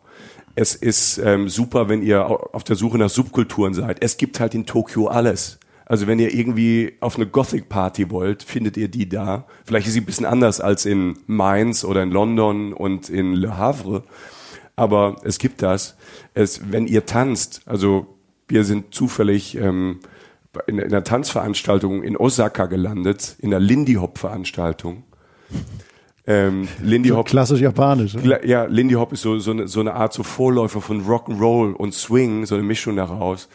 Es 0.55 0.75
ist 0.75 1.19
ähm, 1.19 1.51
super, 1.51 1.91
wenn 1.91 2.01
ihr 2.01 2.25
auf 2.55 2.65
der 2.65 2.75
Suche 2.75 2.97
nach 2.97 3.11
Subkulturen 3.11 3.75
seid. 3.75 4.03
Es 4.03 4.17
gibt 4.17 4.41
halt 4.41 4.55
in 4.55 4.65
Tokio 4.65 5.09
alles. 5.09 5.59
Also 5.85 6.07
wenn 6.07 6.19
ihr 6.19 6.33
irgendwie 6.33 6.95
auf 7.01 7.17
eine 7.17 7.27
Gothic 7.27 7.69
Party 7.69 8.11
wollt, 8.11 8.43
findet 8.43 8.79
ihr 8.79 8.89
die 8.89 9.11
da. 9.11 9.45
Vielleicht 9.67 9.89
ist 9.89 9.93
sie 9.93 10.01
ein 10.01 10.07
bisschen 10.07 10.25
anders 10.25 10.63
als 10.63 10.87
in 10.87 11.19
Mainz 11.27 11.85
oder 11.85 12.03
in 12.03 12.11
London 12.11 12.73
und 12.73 13.11
in 13.11 13.35
Le 13.35 13.59
Havre. 13.59 14.05
Aber 14.75 15.17
es 15.23 15.39
gibt 15.39 15.61
das. 15.61 15.97
Es, 16.33 16.73
wenn 16.73 16.87
ihr 16.87 17.05
tanzt, 17.05 17.61
also 17.67 18.07
wir 18.53 18.65
sind 18.65 18.95
zufällig 18.95 19.57
ähm, 19.57 20.01
in, 20.67 20.79
in 20.79 20.85
einer 20.85 21.03
Tanzveranstaltung 21.03 22.03
in 22.03 22.17
Osaka 22.17 22.67
gelandet, 22.67 23.37
in 23.39 23.53
einer 23.53 23.65
Lindy 23.65 23.95
Hop 23.95 24.19
Veranstaltung. 24.19 25.05
Ähm, 26.27 26.69
Lindy 26.83 27.09
Hop. 27.09 27.27
klassisch 27.27 27.61
japanisch. 27.61 28.15
Oder? 28.15 28.45
Ja, 28.47 28.65
Lindy 28.65 28.95
Hop 28.95 29.13
ist 29.13 29.23
so, 29.23 29.39
so, 29.39 29.53
eine, 29.53 29.69
so 29.69 29.81
eine 29.81 29.95
Art 29.95 30.13
so 30.13 30.23
Vorläufer 30.23 30.83
von 30.83 31.05
Rock'n'Roll 31.07 31.73
und 31.73 31.95
Swing, 31.95 32.45
so 32.45 32.55
eine 32.55 32.63
Mischung 32.63 32.97
daraus. 32.97 33.49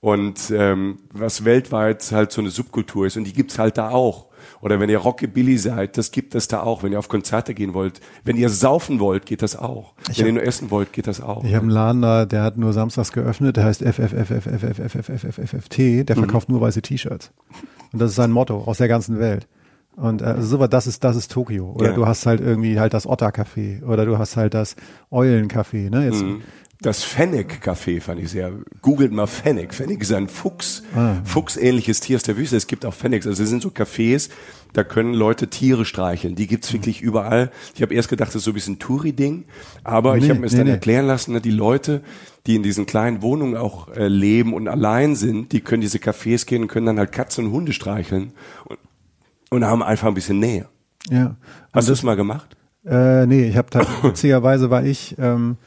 Und 0.00 0.50
ähm, 0.50 1.00
was 1.12 1.44
weltweit 1.44 2.10
halt 2.10 2.32
so 2.32 2.40
eine 2.40 2.50
Subkultur 2.50 3.06
ist 3.06 3.18
und 3.18 3.24
die 3.24 3.34
gibt's 3.34 3.58
halt 3.58 3.76
da 3.76 3.90
auch. 3.90 4.29
Oder 4.60 4.80
wenn 4.80 4.90
ihr 4.90 4.98
Rockabilly 4.98 5.58
seid, 5.58 5.96
das 5.98 6.10
gibt 6.10 6.34
es 6.34 6.48
da 6.48 6.62
auch. 6.62 6.82
Wenn 6.82 6.92
ihr 6.92 6.98
auf 6.98 7.08
Konzerte 7.08 7.54
gehen 7.54 7.74
wollt, 7.74 8.00
wenn 8.24 8.36
ihr 8.36 8.48
saufen 8.48 9.00
wollt, 9.00 9.26
geht 9.26 9.42
das 9.42 9.56
auch. 9.56 9.94
Ich 10.10 10.18
wenn 10.18 10.24
hab, 10.24 10.26
ihr 10.26 10.32
nur 10.34 10.42
essen 10.44 10.70
wollt, 10.70 10.92
geht 10.92 11.06
das 11.06 11.20
auch. 11.20 11.44
Ich 11.44 11.54
habe 11.54 11.62
einen 11.62 11.70
Laden 11.70 12.02
da, 12.02 12.26
der 12.26 12.42
hat 12.42 12.56
nur 12.56 12.72
samstags 12.72 13.12
geöffnet, 13.12 13.56
der 13.56 13.64
heißt 13.64 13.82
FFFFFFFFFFT, 13.82 15.78
der 16.08 16.16
verkauft 16.16 16.48
nur 16.48 16.60
weiße 16.60 16.82
T-Shirts. 16.82 17.32
Und 17.92 18.00
das 18.00 18.10
ist 18.10 18.16
sein 18.16 18.30
Motto 18.30 18.58
aus 18.64 18.78
der 18.78 18.88
ganzen 18.88 19.18
Welt. 19.18 19.46
Und 19.96 20.22
äh, 20.22 20.40
so 20.40 20.66
das 20.66 20.86
ist 20.86 21.04
das 21.04 21.16
ist 21.16 21.30
Tokio. 21.32 21.72
Oder 21.72 21.90
ja. 21.90 21.94
du 21.94 22.06
hast 22.06 22.24
halt 22.26 22.40
irgendwie 22.40 22.78
halt 22.80 22.94
das 22.94 23.06
Otter-Café 23.06 23.84
oder 23.84 24.06
du 24.06 24.18
hast 24.18 24.36
halt 24.36 24.54
das 24.54 24.76
Eulen-Café. 25.10 25.90
Ne? 25.90 26.04
Jetzt, 26.06 26.22
mhm. 26.22 26.42
Das 26.82 27.04
Fennec-Café 27.04 28.00
fand 28.00 28.20
ich 28.20 28.30
sehr. 28.30 28.52
Googelt 28.80 29.12
mal 29.12 29.26
Fennec. 29.26 29.74
Fennec 29.74 30.00
ist 30.00 30.12
ein 30.12 30.28
Fuchs, 30.28 30.82
ah. 30.96 31.16
Fuchsähnliches 31.24 32.00
Tier 32.00 32.16
aus 32.16 32.22
der 32.22 32.38
Wüste. 32.38 32.56
Es 32.56 32.66
gibt 32.66 32.86
auch 32.86 32.94
Fennecs. 32.94 33.26
Also 33.26 33.42
es 33.42 33.50
sind 33.50 33.60
so 33.60 33.68
Cafés, 33.68 34.30
da 34.72 34.82
können 34.82 35.12
Leute 35.12 35.48
Tiere 35.48 35.84
streicheln. 35.84 36.36
Die 36.36 36.46
gibt's 36.46 36.72
wirklich 36.72 37.02
überall. 37.02 37.50
Ich 37.74 37.82
habe 37.82 37.92
erst 37.92 38.08
gedacht, 38.08 38.28
das 38.28 38.36
ist 38.36 38.44
so 38.44 38.52
ein 38.52 38.54
bisschen 38.54 38.78
Touri-Ding, 38.78 39.44
aber 39.84 40.16
nee, 40.16 40.24
ich 40.24 40.30
habe 40.30 40.40
mir 40.40 40.46
es 40.46 40.52
nee, 40.52 40.58
dann 40.58 40.68
nee. 40.68 40.72
erklären 40.72 41.06
lassen, 41.06 41.32
ne, 41.32 41.42
die 41.42 41.50
Leute, 41.50 42.00
die 42.46 42.56
in 42.56 42.62
diesen 42.62 42.86
kleinen 42.86 43.20
Wohnungen 43.20 43.56
auch 43.56 43.88
äh, 43.94 44.08
leben 44.08 44.54
und 44.54 44.66
allein 44.66 45.16
sind, 45.16 45.52
die 45.52 45.60
können 45.60 45.82
diese 45.82 45.98
Cafés 45.98 46.46
gehen 46.46 46.62
und 46.62 46.68
können 46.68 46.86
dann 46.86 46.98
halt 46.98 47.12
Katzen 47.12 47.46
und 47.46 47.52
Hunde 47.52 47.74
streicheln 47.74 48.32
und, 48.64 48.78
und 49.50 49.64
haben 49.66 49.82
einfach 49.82 50.08
ein 50.08 50.14
bisschen 50.14 50.38
Nähe. 50.38 50.66
Ja. 51.10 51.36
Hast 51.74 51.88
du 51.88 51.92
es 51.92 52.02
mal 52.02 52.16
gemacht? 52.16 52.56
Äh, 52.86 53.26
nee, 53.26 53.48
ich 53.48 53.56
habe 53.58 53.68
witzigerweise 54.02 54.70
war 54.70 54.82
ich 54.82 55.16
ähm, 55.18 55.58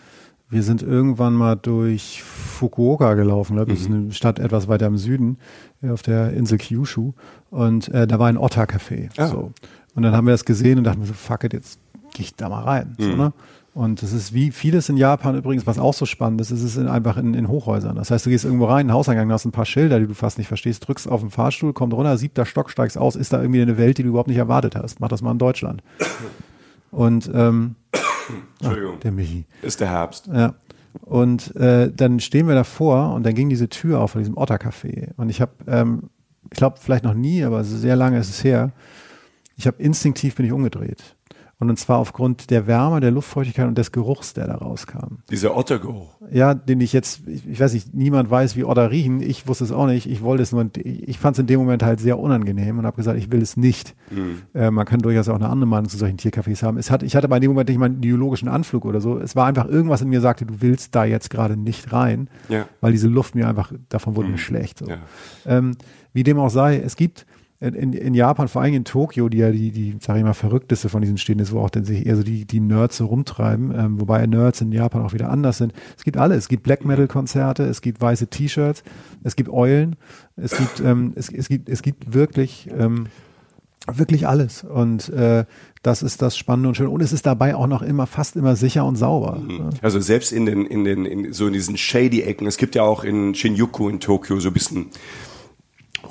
wir 0.53 0.63
sind 0.63 0.81
irgendwann 0.81 1.33
mal 1.33 1.55
durch 1.55 2.23
Fukuoka 2.23 3.15
gelaufen, 3.15 3.57
das 3.57 3.67
ist 3.67 3.89
mhm. 3.89 3.95
eine 3.95 4.11
Stadt 4.13 4.39
etwas 4.39 4.67
weiter 4.67 4.87
im 4.87 4.97
Süden, 4.97 5.37
äh, 5.81 5.89
auf 5.89 6.01
der 6.01 6.31
Insel 6.33 6.57
Kyushu. 6.57 7.13
Und 7.49 7.89
äh, 7.89 8.07
da 8.07 8.19
war 8.19 8.27
ein 8.27 8.37
Otter-Café. 8.37 9.09
Ah. 9.17 9.27
So. 9.27 9.51
Und 9.95 10.03
dann 10.03 10.15
haben 10.15 10.25
wir 10.25 10.33
das 10.33 10.45
gesehen 10.45 10.77
und 10.77 10.85
dachten 10.85 11.01
wir 11.01 11.07
so, 11.07 11.13
fuck 11.13 11.43
it, 11.43 11.53
jetzt 11.53 11.79
gehe 12.13 12.25
ich 12.25 12.35
da 12.35 12.49
mal 12.49 12.63
rein. 12.63 12.95
Mhm. 12.97 13.03
So, 13.03 13.15
ne? 13.15 13.33
Und 13.73 14.03
das 14.03 14.13
ist 14.13 14.33
wie 14.33 14.51
vieles 14.51 14.87
in 14.89 14.97
Japan 14.97 15.35
übrigens, 15.35 15.65
was 15.65 15.79
auch 15.79 15.95
so 15.95 16.05
spannend 16.05 16.39
ist, 16.41 16.51
ist 16.51 16.61
es 16.61 16.77
in, 16.77 16.87
einfach 16.87 17.17
in, 17.17 17.33
in 17.33 17.47
Hochhäusern. 17.47 17.95
Das 17.95 18.11
heißt, 18.11 18.25
du 18.25 18.29
gehst 18.29 18.45
irgendwo 18.45 18.65
rein, 18.65 18.81
in 18.81 18.87
den 18.89 18.93
Hauseingang, 18.93 19.31
hast 19.31 19.45
ein 19.45 19.51
paar 19.51 19.65
Schilder, 19.65 19.99
die 19.99 20.05
du 20.05 20.13
fast 20.13 20.37
nicht 20.37 20.47
verstehst, 20.47 20.87
drückst 20.87 21.09
auf 21.09 21.21
den 21.21 21.31
Fahrstuhl, 21.31 21.73
kommt 21.73 21.93
runter, 21.93 22.15
siebter 22.17 22.45
Stock, 22.45 22.69
steigst 22.69 22.99
aus, 22.99 23.15
ist 23.15 23.33
da 23.33 23.41
irgendwie 23.41 23.63
eine 23.63 23.77
Welt, 23.79 23.97
die 23.97 24.03
du 24.03 24.09
überhaupt 24.09 24.27
nicht 24.27 24.37
erwartet 24.37 24.75
hast. 24.75 24.99
Mach 24.99 25.07
das 25.07 25.23
mal 25.23 25.31
in 25.31 25.39
Deutschland. 25.39 25.81
Und 26.91 27.31
ähm, 27.33 27.75
Entschuldigung. 28.59 28.95
Ach, 28.97 29.01
der 29.01 29.11
Michi. 29.11 29.45
Ist 29.61 29.79
der 29.79 29.89
Herbst. 29.89 30.27
Ja. 30.27 30.55
Und 31.01 31.55
äh, 31.55 31.91
dann 31.91 32.19
stehen 32.19 32.47
wir 32.47 32.55
davor 32.55 33.13
und 33.13 33.23
dann 33.23 33.33
ging 33.33 33.49
diese 33.49 33.69
Tür 33.69 33.99
auf 33.99 34.11
von 34.11 34.21
diesem 34.21 34.35
Ottercafé. 34.35 35.09
Und 35.17 35.29
ich 35.29 35.41
habe, 35.41 35.51
ähm, 35.67 36.09
ich 36.51 36.57
glaube, 36.57 36.77
vielleicht 36.79 37.03
noch 37.03 37.15
nie, 37.15 37.43
aber 37.43 37.63
sehr 37.63 37.95
lange 37.95 38.19
ist 38.19 38.29
es 38.29 38.43
her. 38.43 38.71
Ich 39.55 39.67
habe 39.67 39.81
instinktiv 39.81 40.35
bin 40.35 40.45
ich 40.45 40.51
umgedreht. 40.51 41.12
Und 41.69 41.77
zwar 41.77 41.97
aufgrund 41.97 42.49
der 42.49 42.67
Wärme, 42.67 42.99
der 42.99 43.11
Luftfeuchtigkeit 43.11 43.67
und 43.67 43.77
des 43.77 43.91
Geruchs, 43.91 44.33
der 44.33 44.47
da 44.47 44.55
rauskam. 44.55 45.19
Dieser 45.29 45.55
Ottergeruch. 45.55 46.09
Ja, 46.31 46.53
den 46.53 46.81
ich 46.81 46.93
jetzt, 46.93 47.27
ich, 47.27 47.47
ich, 47.47 47.59
weiß 47.59 47.73
nicht, 47.73 47.93
niemand 47.93 48.29
weiß, 48.29 48.55
wie 48.55 48.63
Otter 48.63 48.91
riechen. 48.91 49.21
Ich 49.21 49.47
wusste 49.47 49.63
es 49.63 49.71
auch 49.71 49.87
nicht. 49.87 50.09
Ich 50.09 50.21
wollte 50.21 50.43
es 50.43 50.51
nur, 50.51 50.69
ich 50.75 51.19
fand 51.19 51.35
es 51.35 51.39
in 51.39 51.47
dem 51.47 51.59
Moment 51.59 51.83
halt 51.83 51.99
sehr 51.99 52.19
unangenehm 52.19 52.79
und 52.79 52.85
habe 52.85 52.95
gesagt, 52.95 53.17
ich 53.17 53.31
will 53.31 53.41
es 53.41 53.57
nicht. 53.57 53.95
Mhm. 54.11 54.41
Äh, 54.53 54.71
man 54.71 54.85
kann 54.85 54.99
durchaus 54.99 55.29
auch 55.29 55.35
eine 55.35 55.49
andere 55.49 55.67
Meinung 55.67 55.89
zu 55.89 55.97
solchen 55.97 56.17
Tiercafés 56.17 56.63
haben. 56.63 56.77
Es 56.77 56.91
hat, 56.91 57.03
ich 57.03 57.15
hatte 57.15 57.27
bei 57.27 57.39
dem 57.39 57.51
Moment 57.51 57.69
nicht 57.69 57.79
mal 57.79 57.85
einen 57.85 58.01
biologischen 58.01 58.47
Anflug 58.47 58.85
oder 58.85 59.01
so. 59.01 59.19
Es 59.19 59.35
war 59.35 59.45
einfach 59.45 59.67
irgendwas 59.67 60.01
in 60.01 60.09
mir 60.09 60.21
sagte, 60.21 60.45
du 60.45 60.61
willst 60.61 60.95
da 60.95 61.05
jetzt 61.05 61.29
gerade 61.29 61.57
nicht 61.57 61.91
rein, 61.91 62.29
ja. 62.49 62.67
weil 62.81 62.91
diese 62.91 63.07
Luft 63.07 63.35
mir 63.35 63.47
einfach, 63.47 63.71
davon 63.89 64.15
wurde 64.15 64.27
mhm. 64.27 64.33
mir 64.33 64.39
schlecht. 64.39 64.79
So. 64.79 64.87
Ja. 64.87 64.97
Ähm, 65.45 65.75
wie 66.13 66.23
dem 66.23 66.37
auch 66.39 66.49
sei, 66.49 66.77
es 66.77 66.95
gibt 66.95 67.25
in, 67.63 67.93
in 67.93 68.13
Japan, 68.13 68.47
vor 68.47 68.61
allem 68.61 68.73
in 68.73 68.83
Tokio, 68.83 69.29
die 69.29 69.37
ja 69.37 69.51
die, 69.51 69.71
die 69.71 69.95
sage 69.99 70.19
ich 70.19 70.25
mal, 70.25 70.33
verrückteste 70.33 70.89
von 70.89 71.01
diesen 71.01 71.17
Städten 71.17 71.39
ist, 71.39 71.53
wo 71.53 71.59
auch 71.59 71.69
dann 71.69 71.85
sich 71.85 72.05
eher 72.05 72.17
so 72.17 72.23
die, 72.23 72.45
die 72.45 72.59
Nerds 72.59 72.97
so 72.97 73.05
rumtreiben, 73.05 73.73
ähm, 73.77 74.01
wobei 74.01 74.25
Nerds 74.27 74.61
in 74.61 74.71
Japan 74.71 75.01
auch 75.01 75.13
wieder 75.13 75.29
anders 75.29 75.57
sind. 75.57 75.73
Es 75.97 76.03
gibt 76.03 76.17
alles. 76.17 76.39
Es 76.39 76.47
gibt 76.49 76.63
Black 76.63 76.83
Metal 76.83 77.07
Konzerte, 77.07 77.63
es 77.63 77.81
gibt 77.81 78.01
weiße 78.01 78.27
T-Shirts, 78.27 78.83
es 79.23 79.35
gibt 79.35 79.49
Eulen, 79.49 79.95
es 80.35 80.57
gibt, 80.57 80.81
ähm, 80.81 81.13
es, 81.15 81.29
es 81.29 81.47
gibt, 81.47 81.69
es 81.69 81.81
gibt 81.81 82.13
wirklich, 82.13 82.69
ähm, 82.77 83.07
wirklich 83.91 84.27
alles. 84.27 84.63
Und 84.63 85.09
äh, 85.09 85.45
das 85.81 86.03
ist 86.03 86.21
das 86.21 86.37
Spannende 86.37 86.69
und 86.69 86.75
Schöne. 86.75 86.89
Und 86.89 87.01
es 87.01 87.13
ist 87.13 87.25
dabei 87.25 87.55
auch 87.55 87.67
noch 87.67 87.81
immer 87.81 88.07
fast 88.07 88.35
immer 88.35 88.55
sicher 88.55 88.85
und 88.85 88.95
sauber. 88.95 89.39
Mhm. 89.39 89.69
Also 89.81 89.99
selbst 89.99 90.31
in 90.31 90.45
den, 90.45 90.65
in 90.65 90.83
den, 90.83 91.05
in 91.05 91.33
so 91.33 91.47
in 91.47 91.53
diesen 91.53 91.77
shady 91.77 92.21
Ecken. 92.21 92.47
Es 92.47 92.57
gibt 92.57 92.75
ja 92.75 92.83
auch 92.83 93.03
in 93.03 93.35
Shinjuku 93.35 93.89
in 93.89 93.99
Tokio 93.99 94.39
so 94.39 94.49
ein 94.49 94.53
bisschen 94.53 94.87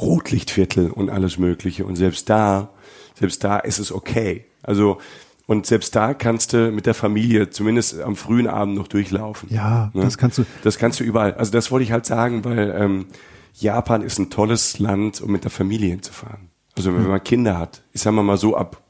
Rotlichtviertel 0.00 0.90
und 0.90 1.10
alles 1.10 1.38
Mögliche. 1.38 1.84
Und 1.84 1.96
selbst 1.96 2.28
da, 2.30 2.70
selbst 3.18 3.44
da 3.44 3.58
ist 3.58 3.78
es 3.78 3.92
okay. 3.92 4.44
Also, 4.62 4.98
und 5.46 5.66
selbst 5.66 5.94
da 5.94 6.14
kannst 6.14 6.52
du 6.52 6.70
mit 6.70 6.86
der 6.86 6.94
Familie 6.94 7.50
zumindest 7.50 8.00
am 8.00 8.16
frühen 8.16 8.46
Abend 8.46 8.76
noch 8.76 8.88
durchlaufen. 8.88 9.48
Ja, 9.52 9.90
ne? 9.92 10.02
das 10.02 10.16
kannst 10.16 10.38
du. 10.38 10.44
Das 10.62 10.78
kannst 10.78 11.00
du 11.00 11.04
überall. 11.04 11.34
Also 11.34 11.52
das 11.52 11.70
wollte 11.70 11.84
ich 11.84 11.92
halt 11.92 12.06
sagen, 12.06 12.44
weil 12.44 12.74
ähm, 12.76 13.06
Japan 13.54 14.02
ist 14.02 14.18
ein 14.18 14.30
tolles 14.30 14.78
Land, 14.78 15.20
um 15.20 15.30
mit 15.32 15.44
der 15.44 15.50
Familie 15.50 15.90
hinzufahren. 15.90 16.48
Also 16.76 16.94
wenn 16.94 17.06
man 17.06 17.22
Kinder 17.22 17.58
hat, 17.58 17.82
ich 17.92 18.00
sag 18.00 18.12
mal 18.12 18.22
mal 18.22 18.38
so 18.38 18.56
ab. 18.56 18.80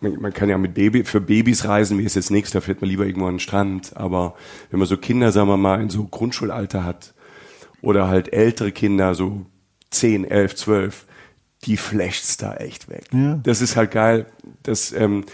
Man, 0.00 0.18
man 0.18 0.32
kann 0.32 0.48
ja 0.48 0.56
mit 0.56 0.72
Baby, 0.72 1.04
für 1.04 1.20
Babys 1.20 1.66
reisen, 1.66 1.98
mir 1.98 2.04
ist 2.04 2.16
jetzt 2.16 2.30
nichts, 2.30 2.52
da 2.52 2.62
fährt 2.62 2.80
man 2.80 2.88
lieber 2.88 3.04
irgendwo 3.04 3.26
an 3.26 3.34
den 3.34 3.40
Strand. 3.40 3.94
Aber 3.98 4.34
wenn 4.70 4.78
man 4.78 4.88
so 4.88 4.96
Kinder, 4.96 5.30
sagen 5.30 5.48
wir 5.48 5.58
mal, 5.58 5.82
in 5.82 5.90
so 5.90 6.04
Grundschulalter 6.04 6.84
hat, 6.84 7.12
oder 7.82 8.08
halt 8.08 8.32
ältere 8.32 8.72
Kinder, 8.72 9.14
so 9.14 9.46
10, 9.90 10.24
11, 10.24 10.54
12, 10.56 11.06
die 11.64 11.76
flasht's 11.76 12.36
da 12.36 12.56
echt 12.56 12.88
weg. 12.88 13.04
Ja. 13.12 13.38
Das 13.42 13.60
ist 13.60 13.76
halt 13.76 13.90
geil. 13.90 14.26
Das, 14.62 14.92
ähm, 14.92 15.24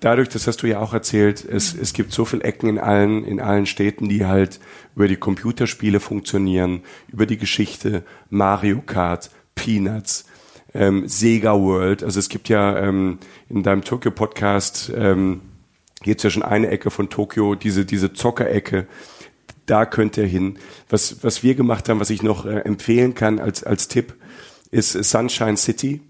dadurch, 0.00 0.28
das 0.28 0.46
hast 0.46 0.62
du 0.62 0.66
ja 0.66 0.80
auch 0.80 0.94
erzählt, 0.94 1.44
es, 1.44 1.74
es 1.74 1.92
gibt 1.92 2.12
so 2.12 2.24
viele 2.24 2.44
Ecken 2.44 2.68
in 2.68 2.78
allen, 2.78 3.24
in 3.24 3.40
allen 3.40 3.66
Städten, 3.66 4.08
die 4.08 4.26
halt 4.26 4.60
über 4.94 5.08
die 5.08 5.16
Computerspiele 5.16 6.00
funktionieren, 6.00 6.82
über 7.08 7.26
die 7.26 7.38
Geschichte, 7.38 8.04
Mario 8.30 8.82
Kart, 8.82 9.30
Peanuts, 9.54 10.26
ähm, 10.74 11.08
Sega 11.08 11.58
World. 11.58 12.02
Also 12.04 12.18
es 12.18 12.28
gibt 12.28 12.48
ja 12.48 12.78
ähm, 12.78 13.18
in 13.48 13.62
deinem 13.62 13.82
Tokyo-Podcast 13.82 14.92
ähm, 14.94 15.40
jetzt 16.04 16.22
ja 16.22 16.30
schon 16.30 16.42
eine 16.42 16.68
Ecke 16.68 16.90
von 16.90 17.08
Tokio, 17.08 17.54
diese, 17.54 17.84
diese 17.84 18.12
Zockerecke 18.12 18.86
da 19.66 19.86
könnt 19.86 20.16
ihr 20.16 20.26
hin. 20.26 20.58
Was, 20.88 21.22
was 21.22 21.42
wir 21.42 21.54
gemacht 21.54 21.88
haben, 21.88 22.00
was 22.00 22.10
ich 22.10 22.22
noch 22.22 22.46
äh, 22.46 22.60
empfehlen 22.60 23.14
kann 23.14 23.38
als, 23.38 23.64
als 23.64 23.88
Tipp, 23.88 24.14
ist 24.70 24.92
Sunshine 24.92 25.56
City. 25.56 26.00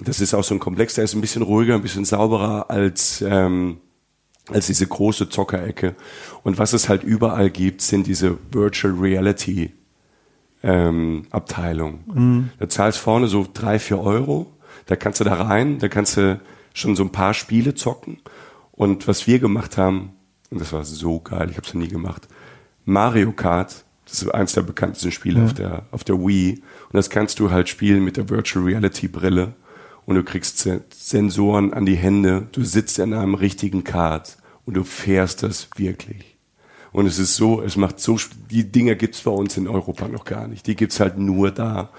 Das 0.00 0.20
ist 0.20 0.34
auch 0.34 0.44
so 0.44 0.54
ein 0.54 0.60
Komplex, 0.60 0.94
der 0.94 1.04
ist 1.04 1.14
ein 1.14 1.20
bisschen 1.20 1.42
ruhiger, 1.42 1.74
ein 1.74 1.82
bisschen 1.82 2.04
sauberer 2.04 2.70
als, 2.70 3.22
ähm, 3.26 3.78
als 4.48 4.66
diese 4.66 4.86
große 4.86 5.28
Zockerecke. 5.28 5.94
Und 6.44 6.58
was 6.58 6.72
es 6.72 6.88
halt 6.88 7.02
überall 7.02 7.50
gibt, 7.50 7.82
sind 7.82 8.06
diese 8.06 8.38
Virtual 8.52 8.94
Reality 8.94 9.72
ähm, 10.62 11.26
Abteilung. 11.30 12.00
Mhm. 12.06 12.50
Da 12.58 12.68
zahlst 12.68 12.98
vorne 12.98 13.28
so 13.28 13.46
drei, 13.52 13.78
vier 13.78 14.00
Euro. 14.00 14.52
Da 14.86 14.96
kannst 14.96 15.20
du 15.20 15.24
da 15.24 15.34
rein, 15.34 15.78
da 15.78 15.88
kannst 15.88 16.16
du 16.16 16.40
schon 16.74 16.96
so 16.96 17.02
ein 17.02 17.12
paar 17.12 17.34
Spiele 17.34 17.74
zocken. 17.74 18.18
Und 18.72 19.08
was 19.08 19.26
wir 19.26 19.38
gemacht 19.38 19.76
haben, 19.76 20.12
und 20.50 20.60
das 20.60 20.72
war 20.72 20.84
so 20.84 21.20
geil, 21.20 21.48
ich 21.50 21.56
habe 21.56 21.66
es 21.66 21.74
noch 21.74 21.80
nie 21.80 21.88
gemacht, 21.88 22.28
Mario 22.88 23.32
Kart. 23.32 23.84
Das 24.06 24.22
ist 24.22 24.28
eins 24.30 24.54
der 24.54 24.62
bekanntesten 24.62 25.12
Spiele 25.12 25.40
ja. 25.40 25.44
auf, 25.44 25.52
der, 25.52 25.82
auf 25.90 26.04
der 26.04 26.18
Wii. 26.18 26.54
Und 26.54 26.94
das 26.94 27.10
kannst 27.10 27.38
du 27.38 27.50
halt 27.50 27.68
spielen 27.68 28.02
mit 28.02 28.16
der 28.16 28.30
Virtual 28.30 28.64
Reality 28.64 29.08
Brille. 29.08 29.54
Und 30.06 30.14
du 30.14 30.24
kriegst 30.24 30.66
Sensoren 30.90 31.74
an 31.74 31.84
die 31.84 31.96
Hände. 31.96 32.48
Du 32.52 32.64
sitzt 32.64 32.98
in 32.98 33.12
einem 33.12 33.34
richtigen 33.34 33.84
Kart 33.84 34.38
und 34.64 34.74
du 34.74 34.84
fährst 34.84 35.42
das 35.42 35.68
wirklich. 35.76 36.38
Und 36.90 37.04
es 37.04 37.18
ist 37.18 37.36
so, 37.36 37.60
es 37.60 37.76
macht 37.76 38.00
so, 38.00 38.18
die 38.50 38.64
Dinger 38.72 38.94
gibt's 38.94 39.20
bei 39.20 39.30
uns 39.30 39.58
in 39.58 39.68
Europa 39.68 40.08
noch 40.08 40.24
gar 40.24 40.48
nicht. 40.48 40.66
Die 40.66 40.74
gibt's 40.74 40.98
halt 40.98 41.18
nur 41.18 41.50
da. 41.50 41.90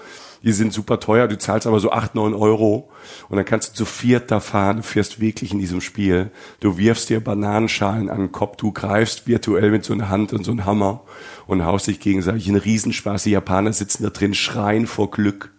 Die 0.42 0.52
sind 0.52 0.72
super 0.72 1.00
teuer, 1.00 1.28
du 1.28 1.36
zahlst 1.36 1.66
aber 1.66 1.80
so 1.80 1.92
acht 1.92 2.14
neun 2.14 2.32
Euro 2.32 2.90
und 3.28 3.36
dann 3.36 3.44
kannst 3.44 3.70
du 3.70 3.74
zu 3.74 3.84
viert 3.84 4.30
da 4.30 4.40
fahren, 4.40 4.78
du 4.78 4.82
fährst 4.82 5.20
wirklich 5.20 5.52
in 5.52 5.58
diesem 5.58 5.82
Spiel. 5.82 6.30
Du 6.60 6.78
wirfst 6.78 7.10
dir 7.10 7.20
Bananenschalen 7.20 8.08
an 8.08 8.18
den 8.18 8.32
Kopf, 8.32 8.56
du 8.56 8.72
greifst 8.72 9.26
virtuell 9.26 9.70
mit 9.70 9.84
so 9.84 9.92
einer 9.92 10.08
Hand 10.08 10.32
und 10.32 10.44
so 10.44 10.52
einem 10.52 10.64
Hammer 10.64 11.02
und 11.46 11.64
haust 11.64 11.88
dich 11.88 12.00
gegenseitig. 12.00 12.48
Ein 12.48 12.56
Riesenspaß, 12.56 13.24
die 13.24 13.32
Japaner 13.32 13.72
sitzen 13.72 14.02
da 14.02 14.10
drin, 14.10 14.34
schreien 14.34 14.86
vor 14.86 15.10
Glück. 15.10 15.52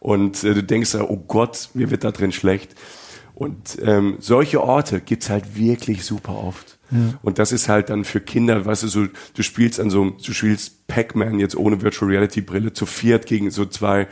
Und 0.00 0.42
äh, 0.44 0.54
du 0.54 0.62
denkst, 0.62 0.94
oh 0.94 1.24
Gott, 1.26 1.70
mir 1.74 1.90
wird 1.90 2.04
da 2.04 2.10
drin 2.12 2.32
schlecht. 2.32 2.74
Und 3.34 3.78
ähm, 3.82 4.16
solche 4.20 4.62
Orte 4.62 5.00
gibt's 5.00 5.28
halt 5.28 5.56
wirklich 5.56 6.04
super 6.04 6.34
oft. 6.34 6.77
Und 7.22 7.38
das 7.38 7.52
ist 7.52 7.68
halt 7.68 7.90
dann 7.90 8.04
für 8.04 8.20
Kinder, 8.20 8.64
weißt 8.64 8.84
du, 8.84 8.88
so, 8.88 9.06
du 9.34 9.42
spielst 9.42 9.78
an 9.80 9.90
so, 9.90 10.10
du 10.10 10.32
spielst 10.32 10.86
Pac-Man 10.86 11.38
jetzt 11.38 11.56
ohne 11.56 11.82
Virtual 11.82 12.10
Reality 12.10 12.40
Brille 12.40 12.72
zu 12.72 12.86
viert 12.86 13.26
gegen 13.26 13.50
so 13.50 13.66
zwei, 13.66 14.08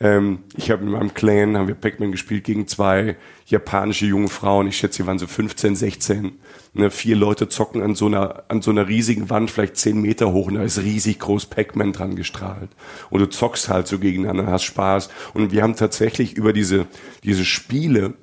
ähm, 0.00 0.40
ich 0.56 0.70
habe 0.70 0.84
mit 0.84 0.92
meinem 0.92 1.14
Clan, 1.14 1.56
haben 1.56 1.68
wir 1.68 1.74
Pac-Man 1.74 2.12
gespielt 2.12 2.44
gegen 2.44 2.66
zwei 2.68 3.16
japanische 3.46 4.06
junge 4.06 4.28
Frauen, 4.28 4.68
ich 4.68 4.76
schätze, 4.76 5.02
sie 5.02 5.06
waren 5.06 5.18
so 5.18 5.26
15, 5.26 5.74
16. 5.74 6.32
Ne, 6.74 6.90
vier 6.90 7.16
Leute 7.16 7.48
zocken 7.48 7.82
an 7.82 7.94
so 7.94 8.06
einer, 8.06 8.44
an 8.48 8.60
so 8.60 8.70
einer 8.70 8.86
riesigen 8.86 9.30
Wand, 9.30 9.50
vielleicht 9.50 9.78
zehn 9.78 10.00
Meter 10.00 10.32
hoch, 10.32 10.48
und 10.48 10.54
da 10.54 10.62
ist 10.62 10.78
riesig 10.78 11.18
groß 11.18 11.46
Pac-Man 11.46 11.94
dran 11.94 12.14
gestrahlt. 12.14 12.68
Und 13.08 13.20
du 13.20 13.26
zockst 13.26 13.70
halt 13.70 13.88
so 13.88 13.98
gegeneinander, 13.98 14.46
hast 14.46 14.64
Spaß. 14.64 15.08
Und 15.32 15.50
wir 15.50 15.62
haben 15.62 15.76
tatsächlich 15.76 16.36
über 16.36 16.52
diese, 16.52 16.86
diese 17.24 17.46
Spiele, 17.46 18.14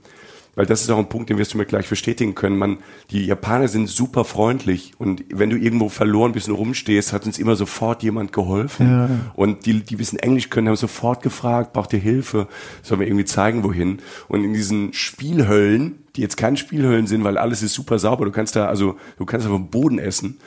weil 0.55 0.65
das 0.65 0.81
ist 0.81 0.89
auch 0.89 0.97
ein 0.97 1.09
Punkt, 1.09 1.29
den 1.29 1.37
wirst 1.37 1.53
du 1.53 1.57
mir 1.57 1.65
gleich 1.65 1.89
bestätigen 1.89 2.35
können. 2.35 2.57
Man, 2.57 2.77
die 3.11 3.25
Japaner 3.25 3.67
sind 3.67 3.87
super 3.87 4.25
freundlich 4.25 4.93
und 4.97 5.23
wenn 5.29 5.49
du 5.49 5.57
irgendwo 5.57 5.89
verloren 5.89 6.31
bist 6.31 6.49
und 6.49 6.55
rumstehst, 6.55 7.13
hat 7.13 7.25
uns 7.25 7.37
immer 7.37 7.55
sofort 7.55 8.03
jemand 8.03 8.31
geholfen. 8.33 8.89
Ja. 8.89 9.09
Und 9.35 9.65
die, 9.65 9.81
die 9.81 9.99
wissen 9.99 10.17
Englisch 10.19 10.49
können, 10.49 10.67
haben 10.67 10.75
sofort 10.75 11.21
gefragt, 11.21 11.73
braucht 11.73 11.93
ihr 11.93 11.99
Hilfe? 11.99 12.47
Sollen 12.81 13.01
wir 13.01 13.07
irgendwie 13.07 13.25
zeigen, 13.25 13.63
wohin? 13.63 13.99
Und 14.27 14.43
in 14.43 14.53
diesen 14.53 14.93
Spielhöllen, 14.93 16.04
die 16.15 16.21
jetzt 16.21 16.37
keine 16.37 16.57
Spielhöllen 16.57 17.07
sind, 17.07 17.23
weil 17.23 17.37
alles 17.37 17.61
ist 17.61 17.73
super 17.73 17.99
sauber. 17.99 18.25
Du 18.25 18.31
kannst 18.31 18.55
da, 18.55 18.67
also 18.67 18.97
du 19.17 19.25
kannst 19.25 19.45
da 19.45 19.49
vom 19.49 19.69
Boden 19.69 19.99
essen. 19.99 20.39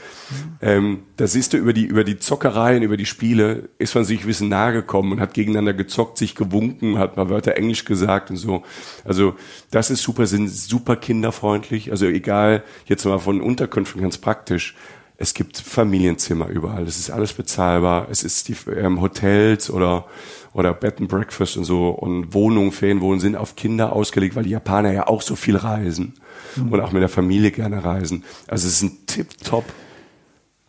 Ähm, 0.60 1.00
da 1.16 1.26
siehst 1.26 1.52
du 1.52 1.56
über 1.56 1.72
die 1.72 1.84
über 1.84 2.04
die 2.04 2.18
Zockereien, 2.18 2.82
über 2.82 2.96
die 2.96 3.06
Spiele, 3.06 3.68
ist 3.78 3.94
man 3.94 4.04
sich 4.04 4.20
ein 4.20 4.26
bisschen 4.26 4.48
nahe 4.48 4.72
gekommen 4.72 5.12
und 5.12 5.20
hat 5.20 5.34
gegeneinander 5.34 5.74
gezockt, 5.74 6.18
sich 6.18 6.34
gewunken, 6.34 6.98
hat 6.98 7.16
mal 7.16 7.28
Wörter 7.28 7.56
Englisch 7.56 7.84
gesagt 7.84 8.30
und 8.30 8.36
so. 8.36 8.62
Also 9.04 9.34
das 9.70 9.90
ist 9.90 10.02
super, 10.02 10.26
sind 10.26 10.48
super 10.48 10.96
kinderfreundlich. 10.96 11.90
Also 11.90 12.06
egal, 12.06 12.62
jetzt 12.86 13.04
mal 13.04 13.18
von 13.18 13.40
Unterkünften 13.40 14.02
ganz 14.02 14.18
praktisch. 14.18 14.74
Es 15.20 15.34
gibt 15.34 15.58
Familienzimmer 15.58 16.46
überall. 16.46 16.84
Das 16.84 16.96
ist 16.96 17.10
alles 17.10 17.32
bezahlbar. 17.32 18.06
Es 18.08 18.22
ist 18.22 18.46
die 18.48 18.56
ähm, 18.70 19.00
Hotels 19.00 19.68
oder 19.68 20.06
oder 20.52 20.74
Bed 20.74 21.00
and 21.00 21.08
Breakfast 21.08 21.56
und 21.56 21.64
so 21.64 21.90
und 21.90 22.34
Wohnungen, 22.34 22.72
Ferienwohnungen 22.72 23.20
sind 23.20 23.36
auf 23.36 23.56
Kinder 23.56 23.92
ausgelegt, 23.92 24.36
weil 24.36 24.44
die 24.44 24.50
Japaner 24.50 24.92
ja 24.92 25.06
auch 25.06 25.22
so 25.22 25.36
viel 25.36 25.56
reisen 25.56 26.14
mhm. 26.56 26.72
und 26.72 26.80
auch 26.80 26.92
mit 26.92 27.02
der 27.02 27.08
Familie 27.08 27.50
gerne 27.50 27.84
reisen. 27.84 28.24
Also 28.46 28.66
es 28.66 28.74
ist 28.74 28.82
ein 28.82 29.06
tip-top 29.06 29.64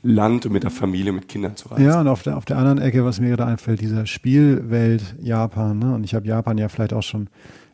Land, 0.02 0.46
um 0.46 0.54
mit 0.54 0.64
der 0.64 0.72
Familie, 0.72 1.12
mit 1.12 1.28
Kindern 1.28 1.56
zu 1.58 1.70
reisen. 1.70 1.86
Ja, 1.86 2.00
und 2.00 2.08
auf 2.08 2.24
der, 2.24 2.38
auf 2.38 2.46
der 2.46 2.58
anderen 2.58 2.78
Ecke, 2.78 3.04
was 3.04 3.20
mir 3.20 3.30
gerade 3.30 3.46
einfällt, 3.46 3.82
dieser 3.82 4.06
Spielwelt 4.06 5.16
Japan, 5.22 5.78
ne? 5.78 5.94
und 5.94 6.04
ich 6.04 6.14
habe 6.14 6.26
Japan 6.26 6.58
ja 6.58 6.70
vielleicht 6.70 6.94
auch 6.94 7.04
schon 7.04 7.30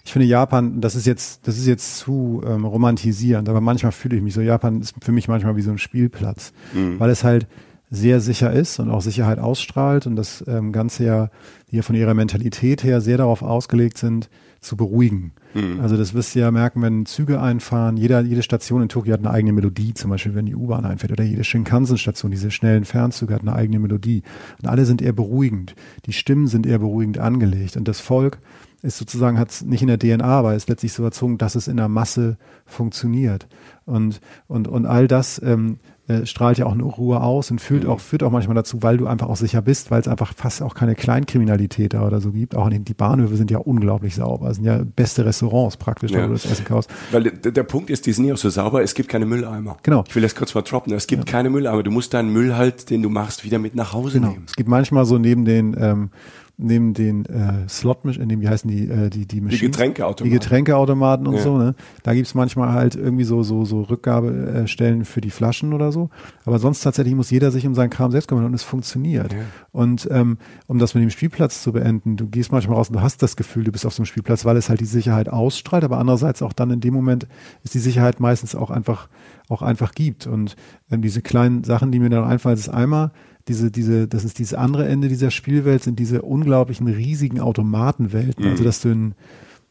ich 0.06 0.14
finde 0.14 0.28
Japan, 0.28 0.82
das 0.82 0.96
ist 0.96 1.08
jetzt, 1.08 1.48
das 1.48 1.58
ist 1.58 1.66
jetzt 1.66 1.98
zu 1.98 2.44
ähm, 2.46 2.64
romantisierend, 2.64 3.50
aber 3.50 3.60
manchmal 3.60 3.92
fühle 3.92 4.16
ich 4.16 4.22
mich 4.22 4.36
so, 4.36 4.42
Japan 4.42 4.80
ist 4.80 4.94
für 5.04 5.12
mich 5.12 5.28
manchmal 5.28 5.56
wie 5.56 5.64
so 5.64 5.72
ein 5.72 5.80
Spielplatz, 5.80 6.54
mhm. 6.74 7.00
weil 7.00 7.10
es 7.10 7.24
halt 7.24 7.48
sehr 7.90 8.20
sicher 8.20 8.52
ist 8.52 8.80
und 8.80 8.90
auch 8.90 9.02
Sicherheit 9.02 9.40
ausstrahlt 9.40 10.08
und 10.08 10.16
das 10.16 10.44
ähm, 10.48 10.72
Ganze 10.72 11.06
ja, 11.06 11.30
die 11.72 11.78
ja 11.78 11.82
von 11.82 11.96
ihrer 11.96 12.14
Mentalität 12.14 12.84
her 12.84 13.02
sehr 13.02 13.18
darauf 13.18 13.42
ausgelegt 13.42 13.98
sind, 13.98 14.30
zu 14.60 14.76
beruhigen. 14.76 15.34
Mhm. 15.54 15.80
Also 15.80 15.96
das 15.96 16.14
wirst 16.14 16.36
du 16.36 16.40
ja 16.40 16.52
merken, 16.52 16.82
wenn 16.82 17.06
Züge 17.06 17.40
einfahren, 17.40 17.98
jeder, 17.98 18.22
jede 18.22 18.42
Station 18.42 18.82
in 18.82 18.90
Tokio 18.90 19.14
hat 19.14 19.20
eine 19.20 19.30
eigene 19.30 19.54
Melodie, 19.54 19.94
zum 19.94 20.10
Beispiel 20.10 20.36
wenn 20.36 20.48
die 20.48 20.56
U-Bahn 20.56 20.86
einfährt 20.86 21.12
oder 21.12 21.24
jede 21.24 21.44
Shinkansen-Station, 21.44 22.32
diese 22.32 22.52
schnellen 22.52 22.86
Fernzüge 22.86 23.34
hat 23.34 23.42
eine 23.42 23.54
eigene 23.54 23.80
Melodie. 23.80 24.24
Und 24.62 24.68
alle 24.68 24.86
sind 24.86 25.02
eher 25.02 25.14
beruhigend. 25.14 25.76
Die 26.08 26.14
Stimmen 26.14 26.48
sind 26.48 26.66
eher 26.66 26.80
beruhigend 26.80 27.20
angelegt 27.20 27.78
und 27.78 27.88
das 27.88 28.00
Volk 28.00 28.40
ist 28.82 28.98
sozusagen, 28.98 29.40
hat 29.40 29.50
es 29.50 29.64
nicht 29.64 29.82
in 29.82 29.88
der 29.88 29.98
DNA, 29.98 30.26
aber 30.26 30.56
ist 30.56 30.70
letztlich 30.70 30.94
so 30.94 31.04
erzogen, 31.04 31.38
dass 31.38 31.56
es 31.56 31.68
in 31.68 31.78
der 31.78 31.88
Masse 31.88 32.38
funktioniert. 32.66 33.48
Und, 33.86 34.22
und, 34.48 34.68
und 34.68 34.86
all 34.86 35.08
das 35.08 35.42
ähm, 35.44 35.80
äh, 36.08 36.26
strahlt 36.26 36.58
ja 36.60 36.68
auch 36.68 36.74
eine 36.74 36.84
Ruhe 36.84 37.22
aus 37.22 37.50
und 37.50 37.60
führt 37.60 37.84
mhm. 37.84 37.90
auch, 37.90 38.00
führt 38.00 38.22
auch 38.22 38.30
manchmal 38.30 38.54
dazu, 38.54 38.84
weil 38.84 38.98
du 38.98 39.08
einfach 39.08 39.28
auch 39.28 39.38
sicher 39.38 39.62
bist, 39.62 39.90
weil 39.90 40.02
es 40.02 40.08
einfach 40.08 40.34
fast 40.36 40.62
auch 40.62 40.76
keine 40.76 40.94
Kleinkriminalität 40.94 41.94
da 41.94 42.06
oder 42.06 42.22
so 42.22 42.32
gibt. 42.32 42.56
Auch 42.56 42.70
die 42.70 42.94
Bahnhöfe 42.94 43.36
sind 43.36 43.50
ja 43.50 43.58
unglaublich 43.58 44.14
sauber. 44.16 44.50
Es 44.50 44.58
sind 44.58 44.66
ja 44.66 44.84
beste 44.84 45.26
Restaurants 45.26 45.78
praktisch, 45.78 46.12
ja. 46.12 46.24
wo 46.24 46.28
du 46.28 46.34
das 46.34 46.46
Essen 46.46 46.66
kaufst. 46.66 46.92
Weil 47.12 47.24
der, 47.24 47.52
der, 47.52 47.64
Punkt 47.64 47.90
ist, 47.90 48.06
die 48.06 48.14
sind 48.14 48.26
ja 48.26 48.36
auch 48.36 48.38
so 48.38 48.50
sauber, 48.50 48.84
es 48.84 48.94
gibt 48.94 49.10
keine 49.10 49.26
Mülleimer. 49.26 49.78
Genau. 49.82 50.04
Ich 50.08 50.16
will 50.16 50.22
das 50.22 50.36
kurz 50.36 50.54
mal 50.54 50.62
droppen. 50.62 50.94
Es 50.94 51.08
gibt 51.08 51.28
ja. 51.28 51.32
keine 51.32 51.50
Mülleimer. 51.50 51.82
Du 51.82 51.92
musst 51.92 52.14
deinen 52.14 52.32
Müll 52.32 52.56
halt, 52.56 52.90
den 52.90 53.02
du 53.02 53.10
machst, 53.10 53.44
wieder 53.44 53.58
mit 53.58 53.76
nach 53.76 53.94
Hause 53.94 54.20
genau. 54.20 54.32
nehmen. 54.32 54.44
Es 54.48 54.56
gibt 54.56 54.70
manchmal 54.70 55.06
so 55.06 55.18
neben 55.18 55.46
den 55.46 55.76
ähm, 55.80 56.10
neben 56.58 56.94
den 56.94 57.26
äh, 57.26 57.68
Slot, 57.68 58.06
in 58.06 58.30
dem, 58.30 58.42
wie 58.42 58.48
heißen 58.48 58.70
die, 58.70 58.88
äh, 58.88 59.10
die, 59.10 59.26
die 59.26 59.42
Machines? 59.42 59.60
Die 59.60 59.66
Getränkeautomaten. 59.66 60.24
Die 60.26 60.30
Getränkeautomaten 60.32 61.28
und 61.28 61.36
ja. 61.36 61.42
so, 61.42 61.58
ne? 61.58 61.76
Da 62.04 62.14
gibt's 62.14 62.34
manchmal 62.34 62.72
halt 62.72 62.96
irgendwie 62.96 63.24
so, 63.24 63.44
so, 63.44 63.66
so 63.66 63.82
Rückgabestellen 63.82 65.06
für 65.06 65.22
die 65.22 65.30
Flaschen 65.30 65.74
oder 65.74 65.92
so. 65.92 66.10
Aber 66.46 66.60
sonst 66.60 66.82
tatsächlich 66.82 67.16
muss 67.16 67.30
jeder 67.30 67.52
sich 67.52 67.68
um 67.68 67.76
seinen 67.76 67.90
Kram 67.90 68.12
selbst 68.12 68.28
kümmern 68.28 68.46
und 68.46 68.54
es 68.54 68.64
funktioniert. 68.64 69.34
Ja. 69.34 69.40
Und 69.72 70.08
ähm, 70.12 70.38
um 70.68 70.80
das 70.80 70.94
mit 70.94 71.04
dem 71.04 71.10
Spielplatz 71.10 71.62
zu 71.62 71.74
beenden, 71.74 72.16
du 72.16 72.28
gehst 72.28 72.52
manchmal 72.52 72.78
raus 72.78 72.90
und 72.90 72.96
du 72.96 73.02
hast 73.02 73.22
das 73.22 73.36
Gefühl, 73.36 73.66
du 73.66 73.72
bist 73.72 73.86
auf 73.86 73.94
so 73.94 74.02
einem 74.02 74.08
Spielplatz, 74.08 74.46
weil 74.46 74.58
es 74.58 74.70
halt 74.70 74.80
die 74.80 74.86
Sicherheit 74.86 75.30
ausstrahlt, 75.30 75.84
aber 75.84 75.98
andererseits 75.98 76.42
auch 76.42 76.54
dann 76.54 76.72
in 76.72 76.80
dem 76.80 76.94
Moment 76.94 77.28
ist 77.64 77.74
die 77.74 77.80
Sicherheit 77.80 78.20
meistens 78.20 78.56
auch 78.56 78.72
einfach, 78.72 79.10
auch 79.50 79.62
einfach 79.62 79.94
gibt. 79.94 80.28
Und 80.28 80.56
ähm, 80.90 81.02
diese 81.02 81.22
kleinen 81.22 81.64
Sachen, 81.64 81.92
die 81.92 82.00
mir 82.00 82.10
dann 82.10 82.24
einfallen, 82.24 82.58
ist 82.58 82.70
einmal, 82.70 83.12
diese, 83.48 83.72
diese, 83.72 84.08
das 84.08 84.24
ist 84.24 84.40
dieses 84.40 84.54
andere 84.54 84.88
Ende 84.88 85.08
dieser 85.08 85.32
Spielwelt, 85.32 85.84
sind 85.84 86.00
diese 86.00 86.22
unglaublichen 86.22 86.88
riesigen 86.88 87.40
Automatenwelten. 87.40 88.46
Mhm. 88.46 88.52
Also, 88.52 88.64
dass 88.64 88.82
du 88.82 88.90
in, 88.90 89.14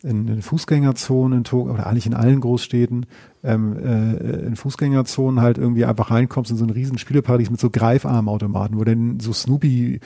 in, 0.02 0.28
in 0.28 0.42
Fußgängerzonen 0.42 1.38
in 1.38 1.44
Tokio, 1.44 1.74
oder 1.74 1.86
eigentlich 1.86 2.06
in 2.06 2.14
allen 2.14 2.40
Großstädten, 2.40 3.06
ähm, 3.42 3.76
äh, 3.76 4.46
in 4.46 4.56
Fußgängerzonen 4.56 5.40
halt 5.40 5.58
irgendwie 5.58 5.84
einfach 5.84 6.10
reinkommst 6.10 6.50
in 6.50 6.56
so 6.56 6.64
ein 6.64 6.70
riesen 6.70 6.98
Spieleparadies 6.98 7.50
mit 7.50 7.60
so 7.60 7.70
Greifarmautomaten, 7.70 8.78
wo 8.78 8.84
dann 8.84 9.18
so 9.20 9.32
Snoopy 9.32 10.00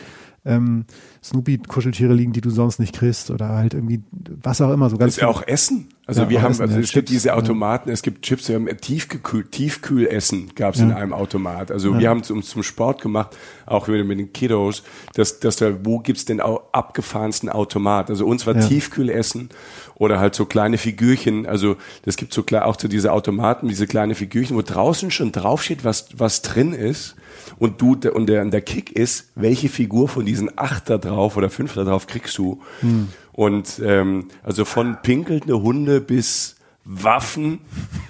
ähm, 0.45 0.85
Snoopy-Kuscheltiere 1.23 2.15
liegen, 2.15 2.33
die 2.33 2.41
du 2.41 2.51
sonst 2.51 2.79
nicht 2.79 2.95
kriegst 2.95 3.31
oder 3.31 3.51
halt 3.51 3.75
irgendwie 3.75 4.03
was 4.43 4.61
auch 4.61 4.73
immer. 4.73 4.89
So 4.89 4.97
ganz 4.97 5.15
ist 5.15 5.21
ja 5.21 5.29
auch 5.29 5.43
Essen. 5.47 5.89
Also 6.09 6.23
ja, 6.23 6.31
wir 6.31 6.41
haben, 6.41 6.59
also 6.59 6.75
ja, 6.75 6.81
es 6.81 6.93
gibt 6.93 7.11
diese 7.11 7.35
Automaten, 7.35 7.91
ja. 7.91 7.93
es 7.93 8.01
gibt 8.01 8.23
Chips, 8.23 8.49
wir 8.49 8.55
haben 8.55 8.67
Tiefgekühl, 8.81 9.45
Tiefkühlessen 9.45 10.55
gab 10.55 10.75
es 10.75 10.81
in 10.81 10.91
einem 10.91 11.13
Automat. 11.13 11.71
Also 11.71 11.99
wir 11.99 12.09
haben 12.09 12.21
es 12.21 12.31
uns 12.31 12.49
zum 12.49 12.63
Sport 12.63 13.03
gemacht, 13.03 13.37
auch 13.67 13.89
mit, 13.89 14.07
mit 14.07 14.19
den 14.19 14.33
Kiddos, 14.33 14.85
dass, 15.13 15.39
dass 15.39 15.57
da, 15.57 15.85
wo 15.85 15.99
gibt's 15.99 16.25
den 16.25 16.41
abgefahrensten 16.41 17.51
Automat? 17.51 18.09
Also 18.09 18.25
uns 18.25 18.47
war 18.47 18.59
Tiefkühlessen 18.59 19.51
oder 19.97 20.19
halt 20.19 20.35
so 20.35 20.47
kleine 20.47 20.79
Figürchen. 20.79 21.45
Also 21.45 21.77
das 22.07 22.17
gibt 22.17 22.33
so 22.33 22.43
klar 22.43 22.65
auch 22.65 22.81
so 22.81 22.89
diese 22.89 23.13
Automaten, 23.13 23.69
diese 23.69 23.87
kleine 23.87 24.15
Figürchen, 24.15 24.57
wo 24.57 24.63
draußen 24.63 25.11
schon 25.11 25.31
draufsteht, 25.31 25.85
was 25.85 26.09
was 26.17 26.41
drin 26.41 26.73
ist 26.73 27.17
und 27.59 27.81
du 27.81 27.97
und 28.13 28.27
der, 28.27 28.45
der 28.45 28.61
Kick 28.61 28.93
ist, 28.93 29.31
welche 29.35 29.69
Figur 29.69 30.09
von 30.09 30.25
diesen 30.25 30.51
acht 30.57 30.91
da 30.91 30.99
drauf 30.99 31.37
oder 31.37 31.51
fünf 31.51 31.75
da 31.75 31.85
drauf 31.85 32.07
kriegst 32.07 32.37
du. 32.39 32.61
Hm. 32.81 33.09
Und 33.33 33.81
ähm, 33.85 34.27
also 34.43 34.65
von 34.65 34.99
pinkelnde 35.03 35.63
Hunde 35.63 36.01
bis 36.01 36.57
Waffen, 36.85 37.61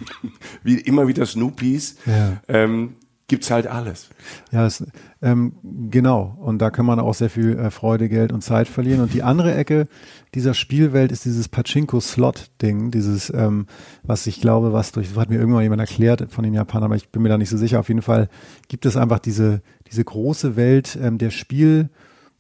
wie 0.62 0.78
immer 0.78 1.08
wieder 1.08 1.26
Snoopies, 1.26 1.96
ja. 2.06 2.40
ähm, 2.48 2.94
gibt's 3.28 3.50
halt 3.50 3.66
alles. 3.66 4.08
Ja, 4.50 4.64
das, 4.64 4.84
ähm, 5.20 5.52
genau. 5.90 6.36
Und 6.40 6.58
da 6.60 6.70
kann 6.70 6.86
man 6.86 6.98
auch 6.98 7.12
sehr 7.14 7.28
viel 7.28 7.58
äh, 7.58 7.70
Freude, 7.70 8.08
Geld 8.08 8.32
und 8.32 8.42
Zeit 8.42 8.68
verlieren. 8.68 9.02
Und 9.02 9.12
die 9.12 9.22
andere 9.22 9.54
Ecke 9.54 9.86
dieser 10.34 10.54
Spielwelt 10.54 11.12
ist 11.12 11.26
dieses 11.26 11.48
Pachinko-Slot-Ding, 11.48 12.90
dieses, 12.90 13.30
ähm, 13.32 13.66
was 14.02 14.26
ich 14.26 14.40
glaube, 14.40 14.72
was 14.72 14.92
durch, 14.92 15.14
hat 15.14 15.28
mir 15.28 15.38
irgendwann 15.38 15.62
jemand 15.62 15.80
erklärt 15.80 16.26
von 16.30 16.42
den 16.42 16.54
Japanern, 16.54 16.84
aber 16.84 16.96
ich 16.96 17.10
bin 17.10 17.22
mir 17.22 17.28
da 17.28 17.38
nicht 17.38 17.50
so 17.50 17.58
sicher. 17.58 17.80
Auf 17.80 17.88
jeden 17.88 18.02
Fall 18.02 18.28
gibt 18.68 18.86
es 18.86 18.96
einfach 18.96 19.18
diese, 19.18 19.60
diese 19.90 20.04
große 20.04 20.56
Welt 20.56 20.98
ähm, 21.00 21.18
der 21.18 21.30
Spiel, 21.30 21.90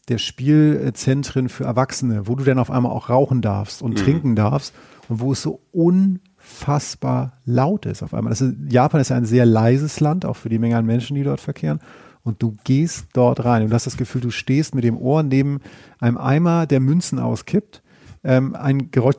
der 0.08 0.18
Spielzentren 0.18 1.50
für 1.50 1.64
Erwachsene, 1.64 2.26
wo 2.26 2.34
du 2.34 2.44
dann 2.44 2.58
auf 2.58 2.70
einmal 2.70 2.92
auch 2.92 3.10
rauchen 3.10 3.42
darfst 3.42 3.82
und 3.82 3.90
mhm. 3.90 3.96
trinken 3.96 4.36
darfst 4.36 4.74
und 5.10 5.20
wo 5.20 5.32
es 5.32 5.42
so 5.42 5.60
un 5.74 6.20
unfassbar 6.58 7.32
laut 7.44 7.86
ist 7.86 8.02
auf 8.02 8.14
einmal. 8.14 8.32
Ist, 8.32 8.44
Japan 8.68 9.00
ist 9.00 9.10
ja 9.10 9.16
ein 9.16 9.24
sehr 9.24 9.46
leises 9.46 10.00
Land, 10.00 10.24
auch 10.24 10.36
für 10.36 10.48
die 10.48 10.58
Menge 10.58 10.76
an 10.76 10.86
Menschen, 10.86 11.14
die 11.14 11.22
dort 11.22 11.40
verkehren. 11.40 11.80
Und 12.24 12.42
du 12.42 12.56
gehst 12.64 13.06
dort 13.12 13.44
rein 13.44 13.62
und 13.62 13.72
hast 13.72 13.86
das 13.86 13.96
Gefühl, 13.96 14.20
du 14.20 14.30
stehst 14.30 14.74
mit 14.74 14.84
dem 14.84 14.98
Ohr 14.98 15.22
neben 15.22 15.60
einem 16.00 16.18
Eimer, 16.18 16.66
der 16.66 16.80
Münzen 16.80 17.18
auskippt. 17.18 17.82
Ähm, 18.24 18.54
ein 18.56 18.90
Geräusch 18.90 19.16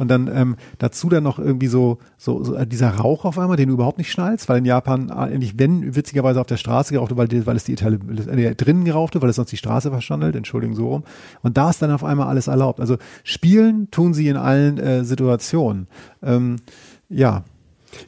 Und 0.00 0.08
dann 0.08 0.30
ähm, 0.34 0.56
dazu 0.78 1.10
dann 1.10 1.22
noch 1.22 1.38
irgendwie 1.38 1.66
so, 1.66 1.98
so, 2.16 2.42
so 2.42 2.64
dieser 2.64 2.88
Rauch 2.88 3.26
auf 3.26 3.38
einmal, 3.38 3.58
den 3.58 3.68
du 3.68 3.74
überhaupt 3.74 3.98
nicht 3.98 4.10
schnallst, 4.10 4.48
weil 4.48 4.56
in 4.56 4.64
Japan 4.64 5.10
eigentlich, 5.10 5.58
wenn 5.58 5.94
witzigerweise 5.94 6.40
auf 6.40 6.46
der 6.46 6.56
Straße 6.56 6.94
geraucht 6.94 7.14
wird, 7.14 7.30
weil, 7.30 7.46
weil 7.46 7.54
es 7.54 7.64
die 7.64 7.74
Italien 7.74 8.16
äh, 8.16 8.54
drinnen 8.54 8.86
geraucht 8.86 9.12
wird, 9.12 9.20
weil 9.20 9.28
es 9.28 9.36
sonst 9.36 9.52
die 9.52 9.58
Straße 9.58 9.90
verschandelt, 9.90 10.36
Entschuldigung 10.36 10.74
so 10.74 10.88
rum. 10.88 11.04
Und 11.42 11.58
da 11.58 11.68
ist 11.68 11.82
dann 11.82 11.90
auf 11.90 12.02
einmal 12.02 12.28
alles 12.28 12.46
erlaubt. 12.46 12.80
Also 12.80 12.96
spielen 13.24 13.90
tun 13.90 14.14
sie 14.14 14.28
in 14.28 14.38
allen 14.38 14.78
äh, 14.78 15.04
Situationen. 15.04 15.86
Ähm, 16.22 16.56
ja, 17.10 17.44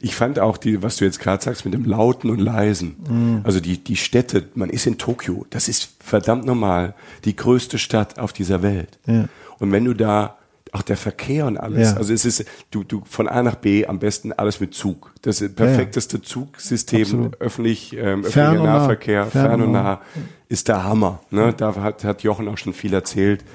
ich 0.01 0.15
fand 0.15 0.39
auch 0.39 0.57
die, 0.57 0.81
was 0.81 0.95
du 0.95 1.05
jetzt 1.05 1.19
gerade 1.19 1.43
sagst, 1.43 1.63
mit 1.63 1.75
dem 1.75 1.85
Lauten 1.85 2.31
und 2.31 2.39
Leisen. 2.39 2.95
Mhm. 3.07 3.41
Also 3.43 3.59
die, 3.59 3.83
die 3.83 3.97
Städte, 3.97 4.45
man 4.55 4.71
ist 4.71 4.87
in 4.87 4.97
Tokio, 4.97 5.45
das 5.51 5.67
ist 5.67 5.91
verdammt 5.99 6.45
normal, 6.45 6.95
die 7.25 7.35
größte 7.35 7.77
Stadt 7.77 8.17
auf 8.17 8.33
dieser 8.33 8.63
Welt. 8.63 8.97
Ja. 9.05 9.27
Und 9.59 9.71
wenn 9.71 9.85
du 9.85 9.93
da, 9.93 10.37
auch 10.73 10.81
der 10.81 10.97
Verkehr 10.97 11.45
und 11.45 11.57
alles, 11.57 11.91
ja. 11.91 11.97
also 11.97 12.13
es 12.13 12.25
ist, 12.25 12.45
du, 12.71 12.83
du 12.83 13.03
von 13.05 13.27
A 13.27 13.43
nach 13.43 13.55
B 13.55 13.85
am 13.85 13.99
besten 13.99 14.33
alles 14.33 14.59
mit 14.59 14.73
Zug. 14.73 15.13
Das 15.21 15.39
perfekteste 15.55 16.21
Zugsystem, 16.21 17.01
Absolut. 17.01 17.41
öffentlich, 17.41 17.93
ähm, 17.93 18.25
öffentlicher 18.25 18.53
Nahverkehr, 18.55 19.25
fern, 19.27 19.49
fern 19.49 19.61
und 19.61 19.71
nah, 19.71 20.01
ist 20.49 20.67
der 20.67 20.83
Hammer. 20.83 21.19
Ne? 21.29 21.53
Da 21.55 21.75
hat, 21.75 22.03
hat 22.03 22.23
Jochen 22.23 22.47
auch 22.47 22.57
schon 22.57 22.73
viel 22.73 22.93
erzählt 22.93 23.45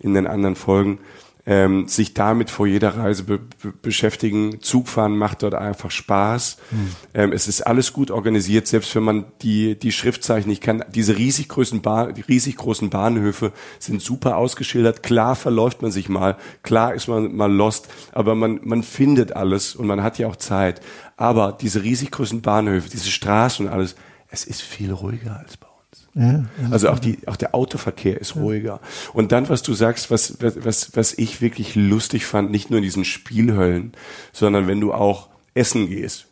in 0.00 0.14
den 0.14 0.26
anderen 0.26 0.56
Folgen 0.56 0.98
ähm, 1.44 1.88
sich 1.88 2.14
damit 2.14 2.50
vor 2.50 2.66
jeder 2.66 2.96
Reise 2.96 3.24
be 3.24 3.38
be 3.38 3.72
beschäftigen. 3.82 4.60
Zugfahren 4.60 5.16
macht 5.16 5.42
dort 5.42 5.54
einfach 5.54 5.90
Spaß. 5.90 6.58
Mhm. 6.70 6.88
Ähm, 7.14 7.32
es 7.32 7.48
ist 7.48 7.62
alles 7.62 7.92
gut 7.92 8.10
organisiert, 8.10 8.68
selbst 8.68 8.94
wenn 8.94 9.02
man 9.02 9.24
die, 9.42 9.78
die 9.78 9.92
Schriftzeichen 9.92 10.48
nicht 10.48 10.62
kann. 10.62 10.84
Diese 10.94 11.18
riesig 11.18 11.48
großen, 11.48 11.80
riesig 12.28 12.56
großen 12.56 12.90
Bahnhöfe 12.90 13.52
sind 13.80 14.00
super 14.02 14.36
ausgeschildert. 14.36 15.02
Klar 15.02 15.34
verläuft 15.34 15.82
man 15.82 15.90
sich 15.90 16.08
mal, 16.08 16.36
klar 16.62 16.94
ist 16.94 17.08
man 17.08 17.34
mal 17.34 17.52
lost, 17.52 17.88
aber 18.12 18.34
man, 18.34 18.60
man 18.62 18.82
findet 18.82 19.34
alles 19.34 19.74
und 19.74 19.86
man 19.86 20.02
hat 20.02 20.18
ja 20.18 20.28
auch 20.28 20.36
Zeit. 20.36 20.80
Aber 21.16 21.56
diese 21.60 21.82
riesig 21.82 22.12
großen 22.12 22.40
Bahnhöfe, 22.40 22.88
diese 22.88 23.10
Straßen 23.10 23.66
und 23.66 23.72
alles, 23.72 23.96
es 24.28 24.44
ist 24.44 24.62
viel 24.62 24.92
ruhiger 24.92 25.38
als 25.38 25.56
bei 25.56 25.71
ja, 26.14 26.44
also 26.70 26.90
auch 26.90 26.98
die, 26.98 27.18
auch 27.26 27.36
der 27.36 27.54
Autoverkehr 27.54 28.20
ist 28.20 28.36
ruhiger. 28.36 28.80
Und 29.14 29.32
dann, 29.32 29.48
was 29.48 29.62
du 29.62 29.72
sagst, 29.72 30.10
was, 30.10 30.36
was, 30.40 30.94
was 30.94 31.14
ich 31.14 31.40
wirklich 31.40 31.74
lustig 31.74 32.26
fand, 32.26 32.50
nicht 32.50 32.68
nur 32.68 32.78
in 32.78 32.82
diesen 32.82 33.04
Spielhöllen, 33.04 33.92
sondern 34.32 34.66
wenn 34.66 34.80
du 34.80 34.92
auch 34.92 35.28
essen 35.54 35.88
gehst. 35.88 36.26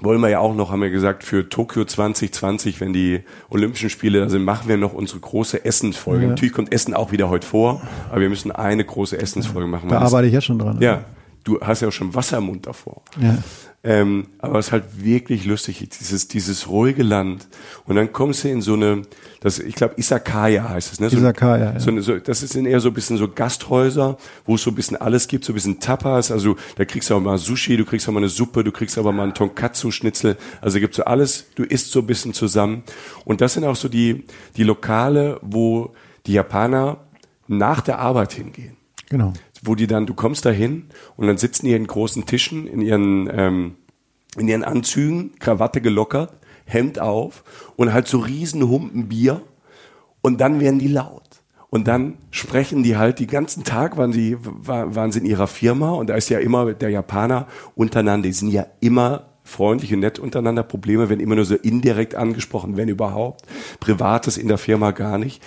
Wollen 0.00 0.20
wir 0.20 0.28
ja 0.28 0.40
auch 0.40 0.54
noch, 0.54 0.72
haben 0.72 0.82
wir 0.82 0.90
gesagt, 0.90 1.22
für 1.22 1.48
Tokio 1.48 1.84
2020, 1.84 2.80
wenn 2.80 2.92
die 2.92 3.20
Olympischen 3.50 3.88
Spiele 3.88 4.20
da 4.20 4.28
sind, 4.28 4.42
machen 4.42 4.68
wir 4.68 4.76
noch 4.76 4.94
unsere 4.94 5.20
große 5.20 5.64
Essensfolge. 5.64 6.24
Ja. 6.24 6.30
Natürlich 6.30 6.52
kommt 6.52 6.72
Essen 6.72 6.94
auch 6.94 7.12
wieder 7.12 7.28
heute 7.28 7.46
vor, 7.46 7.82
aber 8.10 8.20
wir 8.20 8.28
müssen 8.28 8.50
eine 8.50 8.84
große 8.84 9.16
Essensfolge 9.16 9.68
machen. 9.68 9.88
Da 9.88 10.00
arbeite 10.00 10.26
ich 10.26 10.32
jetzt 10.32 10.46
schon 10.46 10.58
dran. 10.58 10.80
Ja, 10.80 11.04
du 11.44 11.60
hast 11.60 11.82
ja 11.82 11.88
auch 11.88 11.92
schon 11.92 12.14
Wasser 12.14 12.38
im 12.38 12.44
Mund 12.44 12.66
davor. 12.66 13.02
Ja. 13.20 13.38
Ähm, 13.84 14.28
aber 14.38 14.60
es 14.60 14.66
ist 14.66 14.72
halt 14.72 15.04
wirklich 15.04 15.44
lustig, 15.44 15.88
dieses, 15.98 16.28
dieses 16.28 16.68
ruhige 16.68 17.02
Land. 17.02 17.48
Und 17.84 17.96
dann 17.96 18.12
kommst 18.12 18.44
du 18.44 18.48
in 18.48 18.62
so 18.62 18.74
eine, 18.74 19.02
das, 19.40 19.58
ich 19.58 19.74
glaube, 19.74 19.94
Isakaya 19.96 20.68
heißt 20.68 20.92
es, 20.92 21.00
ne? 21.00 21.10
So, 21.10 21.16
Isakaya, 21.16 21.72
ja. 21.72 21.80
So, 21.80 22.00
so, 22.00 22.18
das 22.18 22.40
sind 22.40 22.66
eher 22.66 22.78
so 22.78 22.88
ein 22.88 22.94
bisschen 22.94 23.16
so 23.16 23.26
Gasthäuser, 23.26 24.18
wo 24.46 24.54
es 24.54 24.62
so 24.62 24.70
ein 24.70 24.76
bisschen 24.76 24.96
alles 24.98 25.26
gibt, 25.26 25.44
so 25.44 25.52
ein 25.52 25.54
bisschen 25.54 25.80
Tapas. 25.80 26.30
Also 26.30 26.56
da 26.76 26.84
kriegst 26.84 27.10
du 27.10 27.16
auch 27.16 27.20
mal 27.20 27.38
Sushi, 27.38 27.76
du 27.76 27.84
kriegst 27.84 28.08
auch 28.08 28.12
mal 28.12 28.20
eine 28.20 28.28
Suppe, 28.28 28.62
du 28.62 28.70
kriegst 28.70 28.96
aber 28.98 29.10
mal 29.10 29.24
einen 29.24 29.34
Tonkatsu-Schnitzel. 29.34 30.36
Also 30.60 30.78
gibt 30.78 30.94
so 30.94 31.04
alles, 31.04 31.46
du 31.56 31.64
isst 31.64 31.90
so 31.90 32.00
ein 32.00 32.06
bisschen 32.06 32.34
zusammen. 32.34 32.84
Und 33.24 33.40
das 33.40 33.54
sind 33.54 33.64
auch 33.64 33.76
so 33.76 33.88
die, 33.88 34.26
die 34.56 34.62
Lokale, 34.62 35.40
wo 35.42 35.92
die 36.26 36.34
Japaner 36.34 36.98
nach 37.48 37.80
der 37.80 37.98
Arbeit 37.98 38.32
hingehen. 38.34 38.76
Genau 39.08 39.32
wo 39.62 39.74
die 39.74 39.86
dann, 39.86 40.06
du 40.06 40.14
kommst 40.14 40.44
da 40.44 40.50
hin 40.50 40.88
und 41.16 41.28
dann 41.28 41.38
sitzen 41.38 41.66
die 41.66 41.72
in 41.72 41.86
großen 41.86 42.26
Tischen 42.26 42.66
in 42.66 42.80
ihren, 42.82 43.30
ähm, 43.32 43.76
in 44.36 44.48
ihren 44.48 44.64
Anzügen, 44.64 45.32
Krawatte 45.38 45.80
gelockert, 45.80 46.32
Hemd 46.64 46.98
auf 46.98 47.44
und 47.76 47.92
halt 47.92 48.08
so 48.08 48.18
riesen 48.18 48.68
Humpen 48.68 49.08
Bier 49.08 49.42
und 50.20 50.40
dann 50.40 50.60
werden 50.60 50.78
die 50.78 50.88
laut. 50.88 51.22
Und 51.70 51.88
dann 51.88 52.18
sprechen 52.30 52.82
die 52.82 52.98
halt, 52.98 53.18
die 53.18 53.26
ganzen 53.26 53.64
Tag 53.64 53.96
waren 53.96 54.12
sie, 54.12 54.36
waren 54.42 55.10
sie 55.10 55.20
in 55.20 55.24
ihrer 55.24 55.46
Firma 55.46 55.92
und 55.92 56.10
da 56.10 56.16
ist 56.16 56.28
ja 56.28 56.38
immer 56.38 56.74
der 56.74 56.90
Japaner 56.90 57.46
untereinander, 57.74 58.28
die 58.28 58.34
sind 58.34 58.50
ja 58.50 58.66
immer 58.80 59.28
freundlich 59.42 59.92
und 59.94 60.00
nett 60.00 60.18
untereinander. 60.18 60.64
Probleme 60.64 61.08
werden 61.08 61.20
immer 61.20 61.34
nur 61.34 61.46
so 61.46 61.54
indirekt 61.54 62.14
angesprochen, 62.14 62.76
wenn 62.76 62.88
überhaupt. 62.88 63.46
Privates 63.80 64.36
in 64.36 64.48
der 64.48 64.58
Firma 64.58 64.90
gar 64.90 65.16
nicht. 65.16 65.42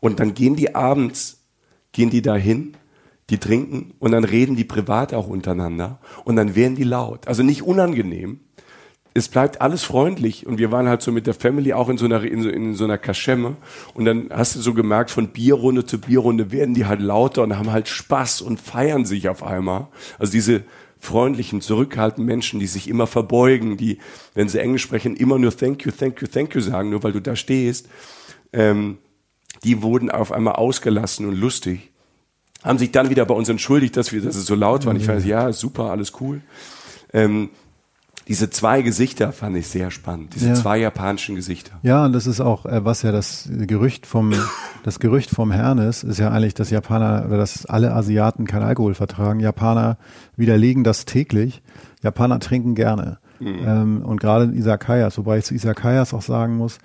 Und 0.00 0.18
dann 0.18 0.34
gehen 0.34 0.56
die 0.56 0.74
abends, 0.74 1.44
gehen 1.92 2.10
die 2.10 2.22
dahin 2.22 2.74
die 3.30 3.38
trinken 3.38 3.94
und 3.98 4.12
dann 4.12 4.24
reden 4.24 4.56
die 4.56 4.64
privat 4.64 5.12
auch 5.12 5.26
untereinander 5.26 5.98
und 6.24 6.36
dann 6.36 6.54
werden 6.54 6.76
die 6.76 6.84
laut. 6.84 7.26
Also 7.26 7.42
nicht 7.42 7.62
unangenehm. 7.62 8.40
Es 9.14 9.28
bleibt 9.28 9.62
alles 9.62 9.82
freundlich 9.82 10.46
und 10.46 10.58
wir 10.58 10.70
waren 10.70 10.88
halt 10.88 11.00
so 11.00 11.10
mit 11.10 11.26
der 11.26 11.34
Family 11.34 11.72
auch 11.72 11.88
in 11.88 11.96
so 11.96 12.04
einer, 12.04 12.22
in 12.22 12.42
so, 12.42 12.50
in 12.50 12.74
so 12.74 12.84
einer 12.84 12.98
Kaschemme 12.98 13.56
und 13.94 14.04
dann 14.04 14.28
hast 14.30 14.54
du 14.54 14.60
so 14.60 14.74
gemerkt, 14.74 15.10
von 15.10 15.28
Bierrunde 15.28 15.86
zu 15.86 15.98
Bierrunde 15.98 16.52
werden 16.52 16.74
die 16.74 16.84
halt 16.84 17.00
lauter 17.00 17.42
und 17.42 17.56
haben 17.58 17.72
halt 17.72 17.88
Spaß 17.88 18.42
und 18.42 18.60
feiern 18.60 19.06
sich 19.06 19.28
auf 19.28 19.42
einmal. 19.42 19.88
Also 20.18 20.32
diese 20.32 20.64
freundlichen, 20.98 21.62
zurückhaltenden 21.62 22.26
Menschen, 22.26 22.60
die 22.60 22.66
sich 22.66 22.88
immer 22.88 23.06
verbeugen, 23.06 23.76
die, 23.76 23.98
wenn 24.34 24.48
sie 24.48 24.60
Englisch 24.60 24.82
sprechen, 24.82 25.16
immer 25.16 25.38
nur 25.38 25.56
Thank 25.56 25.84
you, 25.84 25.92
thank 25.92 26.20
you, 26.20 26.28
thank 26.28 26.54
you 26.54 26.60
sagen, 26.60 26.90
nur 26.90 27.02
weil 27.02 27.12
du 27.12 27.20
da 27.20 27.36
stehst, 27.36 27.88
ähm, 28.52 28.98
die 29.64 29.82
wurden 29.82 30.10
auf 30.10 30.30
einmal 30.30 30.54
ausgelassen 30.54 31.26
und 31.26 31.34
lustig 31.34 31.90
haben 32.66 32.78
sich 32.78 32.90
dann 32.90 33.10
wieder 33.10 33.24
bei 33.24 33.34
uns 33.34 33.48
entschuldigt, 33.48 33.96
dass 33.96 34.12
wir, 34.12 34.20
dass 34.20 34.36
es 34.36 34.46
so 34.46 34.54
laut 34.54 34.84
war. 34.84 34.94
Und 34.94 35.00
ich 35.00 35.08
weiß, 35.08 35.24
ja, 35.24 35.52
super, 35.52 35.90
alles 35.90 36.12
cool. 36.20 36.42
Ähm, 37.12 37.50
diese 38.28 38.50
zwei 38.50 38.82
Gesichter 38.82 39.30
fand 39.30 39.56
ich 39.56 39.68
sehr 39.68 39.92
spannend. 39.92 40.34
Diese 40.34 40.48
ja. 40.48 40.54
zwei 40.54 40.78
japanischen 40.78 41.36
Gesichter. 41.36 41.78
Ja, 41.82 42.04
und 42.04 42.12
das 42.12 42.26
ist 42.26 42.40
auch, 42.40 42.66
äh, 42.66 42.84
was 42.84 43.02
ja 43.02 43.12
das 43.12 43.48
Gerücht 43.52 44.04
vom, 44.04 44.34
das 44.82 44.98
Gerücht 44.98 45.30
vom 45.30 45.52
Herrn 45.52 45.78
ist, 45.78 46.02
ist 46.02 46.18
ja 46.18 46.30
eigentlich, 46.30 46.54
dass 46.54 46.70
Japaner 46.70 47.24
oder 47.26 47.38
dass 47.38 47.66
alle 47.66 47.94
Asiaten 47.94 48.46
kein 48.46 48.62
Alkohol 48.62 48.94
vertragen. 48.94 49.38
Japaner 49.38 49.96
widerlegen 50.36 50.82
das 50.82 51.04
täglich. 51.04 51.62
Japaner 52.02 52.40
trinken 52.40 52.74
gerne. 52.74 53.18
Mhm. 53.38 53.58
Ähm, 53.64 54.02
und 54.02 54.20
gerade 54.20 54.46
in 54.46 54.54
Isakayas, 54.54 55.16
wobei 55.18 55.38
ich 55.38 55.44
zu 55.44 55.54
Isakayas 55.54 56.12
auch 56.12 56.22
sagen 56.22 56.56
muss, 56.56 56.78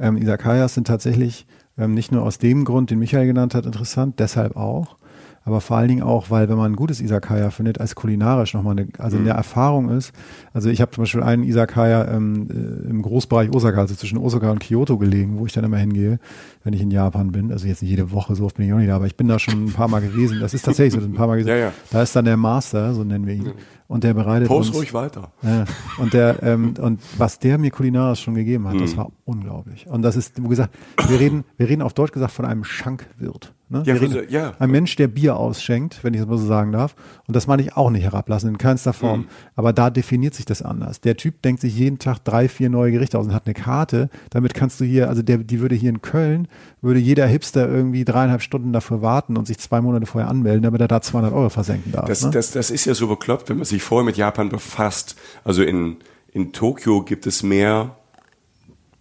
ähm, 0.00 0.16
Isakayas 0.16 0.74
sind 0.74 0.88
tatsächlich 0.88 1.46
ähm, 1.78 1.94
nicht 1.94 2.10
nur 2.10 2.22
aus 2.22 2.38
dem 2.38 2.64
Grund, 2.64 2.90
den 2.90 2.98
Michael 2.98 3.26
genannt 3.26 3.54
hat, 3.54 3.66
interessant, 3.66 4.18
deshalb 4.18 4.56
auch, 4.56 4.96
aber 5.44 5.60
vor 5.60 5.76
allen 5.76 5.88
Dingen 5.88 6.02
auch, 6.02 6.30
weil 6.30 6.48
wenn 6.48 6.56
man 6.56 6.72
ein 6.72 6.76
gutes 6.76 7.00
Isakaya 7.00 7.50
findet, 7.50 7.80
als 7.80 7.94
kulinarisch 7.94 8.54
nochmal 8.54 8.78
eine, 8.78 8.88
also 8.98 9.16
eine 9.16 9.30
mhm. 9.30 9.36
Erfahrung 9.36 9.90
ist. 9.90 10.12
Also 10.52 10.68
ich 10.68 10.80
habe 10.80 10.90
zum 10.90 11.02
Beispiel 11.02 11.22
einen 11.22 11.42
Isakaya 11.42 12.12
ähm, 12.14 12.48
äh, 12.50 12.90
im 12.90 13.02
Großbereich 13.02 13.50
Osaka, 13.54 13.80
also 13.80 13.94
zwischen 13.94 14.18
Osaka 14.18 14.50
und 14.50 14.60
Kyoto 14.60 14.98
gelegen, 14.98 15.38
wo 15.38 15.46
ich 15.46 15.52
dann 15.52 15.64
immer 15.64 15.78
hingehe, 15.78 16.18
wenn 16.64 16.74
ich 16.74 16.80
in 16.80 16.90
Japan 16.90 17.32
bin. 17.32 17.50
Also 17.50 17.66
jetzt 17.66 17.82
nicht 17.82 17.90
jede 17.90 18.10
Woche, 18.12 18.34
so 18.34 18.44
oft 18.44 18.56
bin 18.56 18.66
ich 18.66 18.72
auch 18.72 18.78
nicht 18.78 18.90
da, 18.90 18.96
aber 18.96 19.06
ich 19.06 19.16
bin 19.16 19.28
da 19.28 19.38
schon 19.38 19.66
ein 19.66 19.72
paar 19.72 19.88
Mal 19.88 20.00
gewesen. 20.00 20.40
Das 20.40 20.54
ist 20.54 20.64
tatsächlich 20.64 21.00
so, 21.00 21.08
ein 21.08 21.14
paar 21.14 21.26
Mal 21.26 21.36
gewesen. 21.38 21.48
Ja, 21.48 21.56
ja. 21.56 21.72
Da 21.90 22.02
ist 22.02 22.14
dann 22.14 22.24
der 22.24 22.36
Master, 22.36 22.94
so 22.94 23.04
nennen 23.04 23.26
wir 23.26 23.34
ihn. 23.34 23.52
Und 23.88 24.04
der 24.04 24.12
bereitet 24.12 24.48
Post 24.48 24.68
uns. 24.68 24.78
ruhig 24.78 24.92
weiter. 24.92 25.32
Ja, 25.42 25.64
und 25.96 26.12
der 26.12 26.42
ähm, 26.42 26.74
und 26.78 27.00
was 27.16 27.38
der 27.38 27.56
mir 27.56 27.70
kulinarisch 27.70 28.22
schon 28.22 28.34
gegeben 28.34 28.68
hat, 28.68 28.74
mhm. 28.74 28.80
das 28.80 28.96
war 28.98 29.10
unglaublich. 29.24 29.86
Und 29.86 30.02
das 30.02 30.14
ist, 30.14 30.42
wie 30.42 30.48
gesagt, 30.48 30.76
wir 31.08 31.18
reden, 31.18 31.44
wir 31.56 31.70
reden 31.70 31.80
auf 31.80 31.94
Deutsch 31.94 32.12
gesagt 32.12 32.32
von 32.32 32.44
einem 32.44 32.64
Schankwirt. 32.64 33.54
Ne? 33.70 33.82
Ja, 33.84 33.94
reden, 33.94 34.26
ja. 34.30 34.54
Ein 34.58 34.70
Mensch, 34.70 34.96
der 34.96 35.08
Bier 35.08 35.36
ausschenkt, 35.36 36.02
wenn 36.02 36.14
ich 36.14 36.20
das 36.20 36.28
mal 36.28 36.38
so 36.38 36.46
sagen 36.46 36.72
darf. 36.72 36.94
Und 37.26 37.36
das 37.36 37.46
meine 37.46 37.60
ich 37.60 37.76
auch 37.76 37.90
nicht 37.90 38.02
herablassen, 38.02 38.48
in 38.48 38.56
keinster 38.56 38.94
Form. 38.94 39.20
Mhm. 39.20 39.28
Aber 39.56 39.74
da 39.74 39.90
definiert 39.90 40.34
sich 40.34 40.46
das 40.46 40.62
anders. 40.62 41.02
Der 41.02 41.18
Typ 41.18 41.42
denkt 41.42 41.60
sich 41.60 41.76
jeden 41.76 41.98
Tag 41.98 42.20
drei, 42.20 42.48
vier 42.48 42.70
neue 42.70 42.92
Gerichte 42.92 43.18
aus 43.18 43.26
und 43.26 43.34
hat 43.34 43.44
eine 43.44 43.52
Karte. 43.52 44.08
Damit 44.30 44.54
kannst 44.54 44.80
du 44.80 44.84
hier, 44.86 45.10
also 45.10 45.20
der, 45.20 45.38
die 45.38 45.60
würde 45.60 45.74
hier 45.74 45.90
in 45.90 46.00
Köln, 46.00 46.48
würde 46.80 46.98
jeder 46.98 47.26
Hipster 47.26 47.68
irgendwie 47.68 48.06
dreieinhalb 48.06 48.40
Stunden 48.40 48.72
dafür 48.72 49.02
warten 49.02 49.36
und 49.36 49.46
sich 49.46 49.58
zwei 49.58 49.82
Monate 49.82 50.06
vorher 50.06 50.30
anmelden, 50.30 50.62
damit 50.62 50.80
er 50.80 50.88
da 50.88 51.02
200 51.02 51.34
Euro 51.34 51.50
versenken 51.50 51.92
darf. 51.92 52.06
Das, 52.06 52.24
ne? 52.24 52.30
das, 52.30 52.52
das 52.52 52.70
ist 52.70 52.86
ja 52.86 52.94
so 52.94 53.06
bekloppt, 53.06 53.50
wenn 53.50 53.58
man 53.58 53.66
sich 53.66 53.77
vorher 53.82 54.04
mit 54.04 54.16
Japan 54.16 54.48
befasst. 54.48 55.16
Also 55.44 55.62
in, 55.62 55.98
in 56.32 56.52
Tokio 56.52 57.02
gibt 57.02 57.26
es 57.26 57.42
mehr 57.42 57.96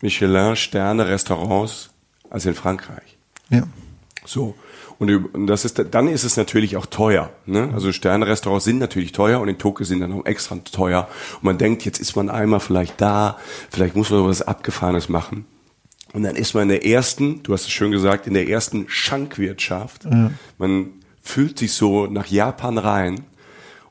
Michelin-Sterne-Restaurants 0.02 1.90
als 2.30 2.46
in 2.46 2.54
Frankreich. 2.54 3.18
Ja. 3.50 3.63
So. 4.26 4.56
Und 5.00 5.48
das 5.48 5.63
ist, 5.63 5.84
dann 5.92 6.08
ist 6.08 6.24
es 6.24 6.38
natürlich 6.38 6.76
auch 6.76 6.88
teuer. 6.88 7.32
Ne? 7.46 7.70
Also 7.74 7.92
Sternrestaurants 7.92 8.66
sind 8.66 8.80
natürlich 8.80 9.12
teuer 9.12 9.40
und 9.40 9.48
in 9.48 9.60
Tokio 9.60 9.86
sind 9.86 10.00
dann 10.00 10.12
auch 10.12 10.26
extra 10.26 10.56
teuer. 10.56 11.08
Und 11.36 11.44
man 11.44 11.58
denkt, 11.60 11.86
jetzt 11.86 12.00
ist 12.00 12.16
man 12.16 12.30
einmal 12.30 12.60
vielleicht 12.60 13.00
da, 13.00 13.38
vielleicht 13.70 13.96
muss 13.96 14.10
man 14.10 14.26
was 14.26 14.42
Abgefahrenes 14.42 15.08
machen. 15.08 15.46
Und 16.13 16.24
dann 16.24 16.36
ist 16.36 16.56
man 16.56 16.63
in 16.63 16.70
der 16.70 16.86
ersten, 16.86 17.44
du 17.44 17.54
hast 17.54 17.63
es 17.63 17.70
schön 17.70 17.92
gesagt, 17.92 18.26
in 18.26 18.34
der 18.34 18.48
ersten 18.50 18.86
Schankwirtschaft. 18.88 20.06
Ja. 20.06 20.32
Man 20.58 20.94
fühlt 21.22 21.60
sich 21.60 21.74
so 21.74 22.08
nach 22.08 22.26
Japan 22.26 22.80
rein 22.80 23.26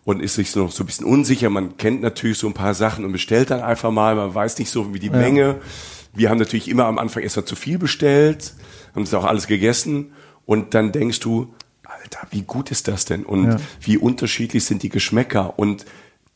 und 0.07 0.23
ist 0.23 0.37
sich 0.37 0.55
noch 0.55 0.71
so 0.71 0.85
ein 0.85 0.87
bisschen 0.87 1.05
unsicher. 1.05 1.51
Man 1.51 1.77
kennt 1.79 2.01
natürlich 2.01 2.39
so 2.39 2.47
ein 2.47 2.55
paar 2.55 2.75
Sachen 2.75 3.05
und 3.05 3.11
bestellt 3.11 3.51
dann 3.51 3.61
einfach 3.61 3.91
mal. 3.91 4.15
Man 4.15 4.33
weiß 4.33 4.57
nicht 4.61 4.71
so 4.71 4.95
wie 4.95 5.01
die 5.01 5.09
ja. 5.09 5.17
Menge. 5.17 5.57
Wir 6.15 6.31
haben 6.31 6.39
natürlich 6.39 6.69
immer 6.69 6.85
am 6.85 6.99
Anfang 6.99 7.25
erstmal 7.25 7.45
zu 7.45 7.57
viel 7.57 7.77
bestellt, 7.77 8.55
haben 8.95 9.05
das 9.05 9.13
auch 9.13 9.25
alles 9.25 9.49
gegessen 9.49 10.13
und 10.47 10.75
dann 10.75 10.93
denkst 10.93 11.19
du, 11.21 11.53
Alter, 11.83 12.21
wie 12.31 12.43
gut 12.43 12.71
ist 12.71 12.87
das 12.87 13.05
denn? 13.05 13.25
Und 13.25 13.47
ja. 13.47 13.57
wie 13.81 13.99
unterschiedlich 13.99 14.65
sind 14.65 14.85
die 14.85 14.91
Geschmäcker? 14.91 15.59
Und 15.59 15.85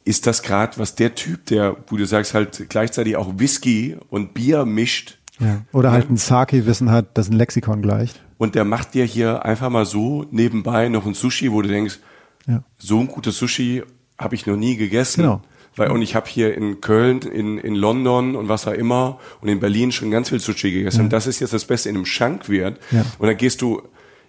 ist 0.04 0.26
das 0.26 0.42
gerade, 0.42 0.76
was 0.78 0.96
der 0.96 1.14
Typ, 1.14 1.46
der, 1.46 1.76
wo 1.86 1.96
du 1.96 2.06
sagst, 2.06 2.34
halt 2.34 2.68
gleichzeitig 2.68 3.16
auch 3.16 3.38
Whisky 3.38 3.96
und 4.10 4.34
Bier 4.34 4.64
mischt? 4.64 5.18
Ja. 5.38 5.62
Oder 5.72 5.92
halt 5.92 6.10
ein 6.10 6.16
Sake-Wissen 6.16 6.90
hat, 6.90 7.16
das 7.16 7.30
ein 7.30 7.34
Lexikon 7.34 7.82
gleicht. 7.82 8.20
Und 8.36 8.56
der 8.56 8.64
macht 8.64 8.94
dir 8.94 9.04
hier 9.04 9.44
einfach 9.44 9.70
mal 9.70 9.86
so 9.86 10.26
nebenbei 10.32 10.88
noch 10.88 11.06
ein 11.06 11.14
Sushi, 11.14 11.52
wo 11.52 11.62
du 11.62 11.68
denkst, 11.68 12.00
ja. 12.46 12.62
so 12.78 13.00
ein 13.00 13.06
gutes 13.06 13.36
Sushi 13.38 13.82
habe 14.18 14.34
ich 14.34 14.46
noch 14.46 14.56
nie 14.56 14.76
gegessen. 14.76 15.22
Genau. 15.22 15.42
Weil, 15.76 15.92
und 15.92 16.02
ich 16.02 16.14
habe 16.14 16.28
hier 16.28 16.54
in 16.54 16.80
Köln, 16.80 17.20
in, 17.20 17.56
in 17.58 17.74
London 17.74 18.34
und 18.34 18.48
was 18.48 18.66
auch 18.66 18.72
immer 18.72 19.20
und 19.40 19.48
in 19.48 19.60
Berlin 19.60 19.92
schon 19.92 20.10
ganz 20.10 20.28
viel 20.28 20.40
Sushi 20.40 20.72
gegessen. 20.72 20.98
Ja. 20.98 21.04
Und 21.04 21.12
das 21.12 21.26
ist 21.26 21.40
jetzt 21.40 21.52
das 21.52 21.64
Beste 21.64 21.88
in 21.88 21.96
einem 21.96 22.06
Schankwirt. 22.06 22.78
Ja. 22.90 23.04
Und 23.18 23.28
dann 23.28 23.36
gehst 23.36 23.62
du 23.62 23.82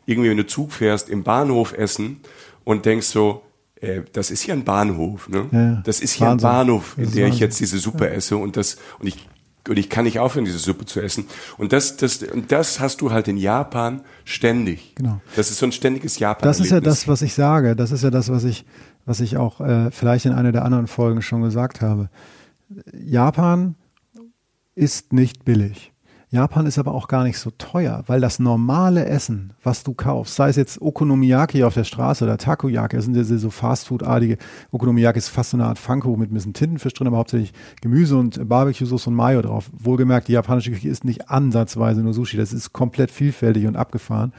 irgendwie, 0.06 0.30
wenn 0.30 0.38
du 0.38 0.46
Zug 0.46 0.72
fährst, 0.72 1.10
im 1.10 1.24
Bahnhof 1.24 1.74
essen 1.74 2.22
und 2.64 2.86
denkst 2.86 3.08
so, 3.08 3.44
äh, 3.82 4.02
das 4.14 4.32
ist 4.32 4.42
hier 4.42 4.54
ein 4.54 4.64
Bahnhof, 4.64 5.30
ne? 5.30 5.48
Ja, 5.52 5.82
das 5.84 6.00
ist 6.00 6.14
hier 6.14 6.28
Wahnsinn. 6.28 6.48
ein 6.48 6.54
Bahnhof, 6.54 6.96
in 6.98 7.12
der 7.12 7.28
ich 7.28 7.40
jetzt 7.40 7.60
diese 7.60 7.80
Suppe 7.80 8.10
esse 8.10 8.38
und 8.38 8.56
das 8.56 8.78
und 9.00 9.08
ich 9.08 9.28
und 9.68 9.78
ich 9.78 9.90
kann 9.90 10.06
nicht 10.06 10.20
aufhören, 10.20 10.46
diese 10.46 10.58
Suppe 10.58 10.86
zu 10.86 11.02
essen. 11.02 11.26
Und 11.58 11.72
das, 11.72 11.98
das, 11.98 12.24
und 12.24 12.52
das 12.52 12.80
hast 12.80 13.02
du 13.02 13.12
halt 13.12 13.28
in 13.28 13.38
Japan 13.38 14.02
ständig. 14.26 14.96
Genau. 14.96 15.22
Das 15.36 15.52
ist 15.52 15.60
so 15.60 15.66
ein 15.66 15.72
ständiges 15.72 16.18
Japan. 16.18 16.48
Das 16.48 16.60
ist 16.60 16.72
ja 16.72 16.80
das, 16.80 17.08
was 17.08 17.22
ich 17.22 17.34
sage. 17.34 17.76
Das 17.76 17.92
ist 17.92 18.04
ja 18.04 18.10
das, 18.10 18.30
was 18.30 18.44
ich, 18.44 18.66
was 19.06 19.20
ich 19.20 19.38
auch 19.38 19.62
äh, 19.62 19.92
vielleicht 19.92 20.26
in 20.26 20.34
einer 20.34 20.52
der 20.52 20.66
anderen 20.66 20.88
Folgen 20.88 21.22
schon 21.22 21.42
gesagt 21.42 21.82
habe. 21.82 22.10
Japan 22.94 23.76
ist 24.74 25.14
nicht 25.14 25.46
billig. 25.46 25.91
Japan 26.34 26.66
ist 26.66 26.80
aber 26.80 26.94
auch 26.94 27.10
gar 27.10 27.26
nicht 27.26 27.38
so 27.38 27.52
teuer, 27.58 28.06
weil 28.08 28.22
das 28.22 28.40
normale 28.40 29.06
Essen, 29.06 29.52
was 29.64 29.84
du 29.84 29.94
kaufst, 29.94 30.36
sei 30.36 30.48
es 30.48 30.56
jetzt 30.56 30.82
Okonomiyaki 30.82 31.66
auf 31.66 31.74
der 31.74 31.84
Straße 31.84 32.24
oder 32.24 32.38
Takoyaki, 32.38 32.96
das 32.96 33.04
sind 33.04 33.16
diese 33.16 33.38
so 33.38 33.50
Fastfood-artige, 33.50 34.38
Okonomiyaki 34.72 35.18
ist 35.18 35.28
fast 35.28 35.50
so 35.50 35.58
eine 35.58 35.66
Art 35.66 35.78
Pfannkuchen 35.78 36.22
mit 36.22 36.32
ein 36.32 36.34
bisschen 36.34 36.54
Tintenfisch 36.54 36.94
drin, 36.94 37.08
aber 37.08 37.18
hauptsächlich 37.18 37.52
Gemüse 37.82 38.16
und 38.16 38.48
Barbecue-Sauce 38.48 39.08
und 39.08 39.16
Mayo 39.16 39.42
drauf. 39.42 39.70
Wohlgemerkt, 39.78 40.30
die 40.30 40.32
japanische 40.32 40.72
Küche 40.72 40.88
ist 40.88 41.04
nicht 41.04 41.30
ansatzweise 41.30 42.02
nur 42.02 42.14
Sushi, 42.14 42.38
das 42.38 42.54
ist 42.54 42.72
komplett 42.72 43.12
vielfältig 43.12 43.68
und 43.68 43.76
abgefahren. 43.76 44.32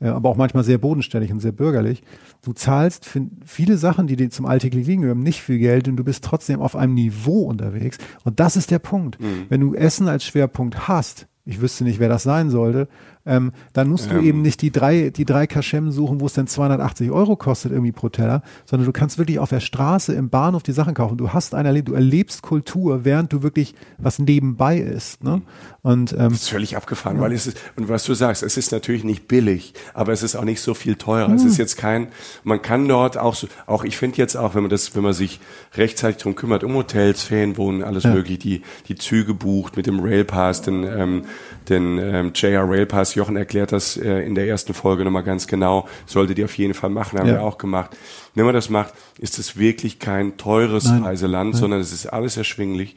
Äh, 0.00 0.08
aber 0.08 0.28
auch 0.28 0.36
manchmal 0.36 0.64
sehr 0.64 0.78
bodenständig 0.78 1.32
und 1.32 1.40
sehr 1.40 1.52
bürgerlich. 1.52 2.02
Du 2.42 2.52
zahlst 2.52 3.04
für 3.04 3.22
viele 3.44 3.76
Sachen, 3.76 4.06
die 4.06 4.16
dir 4.16 4.30
zum 4.30 4.46
alltäglichen 4.46 5.02
gehören, 5.02 5.22
nicht 5.22 5.42
viel 5.42 5.58
Geld 5.58 5.88
und 5.88 5.96
du 5.96 6.04
bist 6.04 6.24
trotzdem 6.24 6.60
auf 6.60 6.76
einem 6.76 6.94
Niveau 6.94 7.42
unterwegs. 7.42 7.98
Und 8.24 8.40
das 8.40 8.56
ist 8.56 8.70
der 8.70 8.78
Punkt. 8.78 9.20
Mhm. 9.20 9.46
Wenn 9.48 9.60
du 9.60 9.74
Essen 9.74 10.08
als 10.08 10.24
Schwerpunkt 10.24 10.88
hast, 10.88 11.26
ich 11.44 11.60
wüsste 11.60 11.84
nicht, 11.84 12.00
wer 12.00 12.08
das 12.08 12.22
sein 12.22 12.50
sollte, 12.50 12.88
ähm, 13.26 13.52
dann 13.72 13.88
musst 13.88 14.10
du 14.10 14.16
ähm. 14.16 14.24
eben 14.24 14.42
nicht 14.42 14.60
die 14.62 14.70
drei, 14.70 15.10
die 15.10 15.24
drei 15.24 15.46
Kaschem 15.46 15.90
suchen, 15.90 16.20
wo 16.20 16.26
es 16.26 16.34
dann 16.34 16.46
280 16.46 17.10
Euro 17.10 17.36
kostet 17.36 17.72
irgendwie 17.72 17.92
pro 17.92 18.08
Teller, 18.08 18.42
sondern 18.66 18.86
du 18.86 18.92
kannst 18.92 19.18
wirklich 19.18 19.38
auf 19.38 19.50
der 19.50 19.60
Straße, 19.60 20.12
im 20.14 20.28
Bahnhof 20.28 20.62
die 20.62 20.72
Sachen 20.72 20.94
kaufen. 20.94 21.16
Du 21.16 21.32
hast 21.32 21.54
ein 21.54 21.66
Erleben, 21.66 21.86
du 21.86 21.94
erlebst 21.94 22.42
Kultur, 22.42 23.04
während 23.04 23.32
du 23.32 23.42
wirklich 23.42 23.74
was 23.98 24.18
nebenbei 24.18 24.78
ist. 24.78 25.24
Ne? 25.24 25.42
Und, 25.82 26.12
ähm, 26.12 26.30
das 26.30 26.42
ist 26.42 26.48
völlig 26.48 26.76
abgefahren, 26.76 27.16
ja. 27.16 27.22
weil 27.22 27.32
es 27.32 27.46
ist, 27.46 27.58
und 27.76 27.88
was 27.88 28.04
du 28.04 28.14
sagst, 28.14 28.42
es 28.42 28.56
ist 28.56 28.72
natürlich 28.72 29.04
nicht 29.04 29.28
billig, 29.28 29.74
aber 29.94 30.12
es 30.12 30.22
ist 30.22 30.36
auch 30.36 30.44
nicht 30.44 30.60
so 30.60 30.74
viel 30.74 30.96
teurer. 30.96 31.28
Mhm. 31.28 31.36
Es 31.36 31.44
ist 31.44 31.58
jetzt 31.58 31.76
kein, 31.76 32.08
man 32.42 32.62
kann 32.62 32.86
dort 32.88 33.16
auch 33.16 33.34
so, 33.34 33.48
auch 33.66 33.84
ich 33.84 33.96
finde 33.96 34.18
jetzt 34.18 34.36
auch, 34.36 34.54
wenn 34.54 34.62
man 34.62 34.70
das, 34.70 34.94
wenn 34.94 35.02
man 35.02 35.12
sich 35.12 35.40
rechtzeitig 35.76 36.22
drum 36.22 36.34
kümmert, 36.34 36.64
um 36.64 36.74
Hotels, 36.74 37.22
Ferienwohnen, 37.22 37.82
alles 37.82 38.04
ja. 38.04 38.14
möglich, 38.14 38.38
die, 38.38 38.62
die 38.88 38.94
Züge 38.94 39.34
bucht 39.34 39.76
mit 39.76 39.86
dem 39.86 40.00
Railpass, 40.00 40.62
den, 40.62 40.84
ähm, 40.84 41.22
den 41.68 41.98
ähm, 41.98 42.32
JR 42.34 42.68
Railpass, 42.68 43.13
Jochen 43.14 43.36
erklärt 43.36 43.72
das 43.72 43.96
äh, 43.96 44.20
in 44.20 44.34
der 44.34 44.46
ersten 44.46 44.74
Folge 44.74 45.04
nochmal 45.04 45.22
ganz 45.22 45.46
genau. 45.46 45.88
Solltet 46.06 46.38
ihr 46.38 46.44
auf 46.44 46.56
jeden 46.58 46.74
Fall 46.74 46.90
machen, 46.90 47.18
haben 47.18 47.28
ja. 47.28 47.34
wir 47.34 47.42
auch 47.42 47.58
gemacht. 47.58 47.96
Wenn 48.34 48.44
man 48.44 48.54
das 48.54 48.70
macht, 48.70 48.94
ist 49.18 49.38
es 49.38 49.56
wirklich 49.56 49.98
kein 49.98 50.36
teures 50.36 50.84
Nein. 50.84 51.04
Reiseland, 51.04 51.52
Nein. 51.52 51.60
sondern 51.60 51.80
es 51.80 51.92
ist 51.92 52.06
alles 52.06 52.36
erschwinglich. 52.36 52.96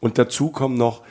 Und 0.00 0.18
dazu 0.18 0.50
kommt 0.50 0.78
noch, 0.78 1.02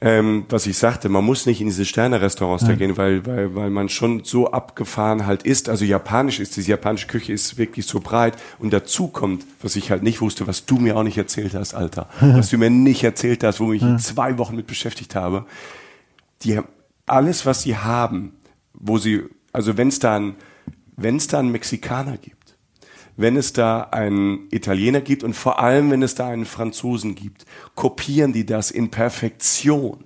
ähm, 0.00 0.46
was 0.48 0.66
ich 0.66 0.78
sagte, 0.78 1.08
man 1.08 1.24
muss 1.24 1.44
nicht 1.44 1.60
in 1.60 1.66
diese 1.66 1.84
Sterne-Restaurants 1.84 2.64
da 2.64 2.74
gehen, 2.74 2.96
weil, 2.96 3.26
weil, 3.26 3.54
weil 3.54 3.70
man 3.70 3.88
schon 3.88 4.24
so 4.24 4.50
abgefahren 4.50 5.26
halt 5.26 5.42
ist. 5.42 5.68
Also 5.68 5.84
japanisch 5.84 6.40
ist, 6.40 6.56
diese 6.56 6.70
japanische 6.70 7.08
Küche 7.08 7.32
ist 7.32 7.58
wirklich 7.58 7.86
so 7.86 8.00
breit. 8.00 8.34
Und 8.58 8.72
dazu 8.72 9.08
kommt, 9.08 9.44
was 9.60 9.76
ich 9.76 9.90
halt 9.90 10.02
nicht 10.02 10.20
wusste, 10.20 10.46
was 10.46 10.64
du 10.64 10.76
mir 10.76 10.96
auch 10.96 11.02
nicht 11.02 11.18
erzählt 11.18 11.54
hast, 11.54 11.74
Alter. 11.74 12.08
was 12.20 12.48
du 12.48 12.58
mir 12.58 12.70
nicht 12.70 13.04
erzählt 13.04 13.44
hast, 13.44 13.60
wo 13.60 13.72
ich 13.72 13.82
mich 13.82 14.02
zwei 14.02 14.38
Wochen 14.38 14.56
mit 14.56 14.66
beschäftigt 14.66 15.14
habe. 15.14 15.44
Die 16.42 16.58
alles, 17.12 17.46
was 17.46 17.62
sie 17.62 17.76
haben, 17.76 18.32
wo 18.72 18.98
sie, 18.98 19.22
also 19.52 19.76
wenn 19.76 19.88
es 19.88 19.98
da 19.98 20.16
ein, 20.16 20.36
wenn 20.96 21.16
es 21.16 21.28
da 21.28 21.38
einen 21.38 21.52
Mexikaner 21.52 22.16
gibt, 22.16 22.56
wenn 23.16 23.36
es 23.36 23.52
da 23.52 23.82
einen 23.82 24.48
Italiener 24.50 25.00
gibt 25.00 25.22
und 25.22 25.34
vor 25.34 25.60
allem, 25.60 25.90
wenn 25.90 26.02
es 26.02 26.14
da 26.14 26.28
einen 26.28 26.46
Franzosen 26.46 27.14
gibt, 27.14 27.44
kopieren 27.74 28.32
die 28.32 28.46
das 28.46 28.70
in 28.70 28.90
Perfektion. 28.90 30.04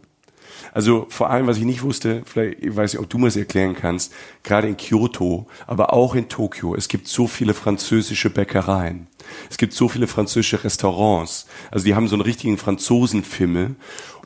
Also 0.73 1.07
vor 1.09 1.31
allem, 1.31 1.47
was 1.47 1.59
ich 1.59 1.65
nicht 1.65 1.83
wusste, 1.83 2.23
vielleicht 2.27 2.63
ich 2.63 2.75
weiß 2.75 2.95
ich, 2.95 3.01
ob 3.01 3.09
du 3.09 3.19
mir 3.19 3.27
das 3.27 3.37
erklären 3.37 3.75
kannst, 3.75 4.13
gerade 4.43 4.69
in 4.69 4.77
Kyoto, 4.77 5.47
aber 5.67 5.93
auch 5.93 6.15
in 6.15 6.29
Tokio, 6.29 6.75
es 6.75 6.89
gibt 6.89 7.09
so 7.09 7.27
viele 7.27 7.55
französische 7.55 8.31
Bäckereien. 8.31 9.07
Es 9.49 9.57
gibt 9.57 9.73
so 9.73 9.89
viele 9.89 10.07
französische 10.07 10.65
Restaurants. 10.65 11.47
Also 11.71 11.85
die 11.85 11.95
haben 11.95 12.09
so 12.09 12.17
einen 12.17 12.23
richtigen 12.23 12.59
Franzosenfimmel. 12.59 13.77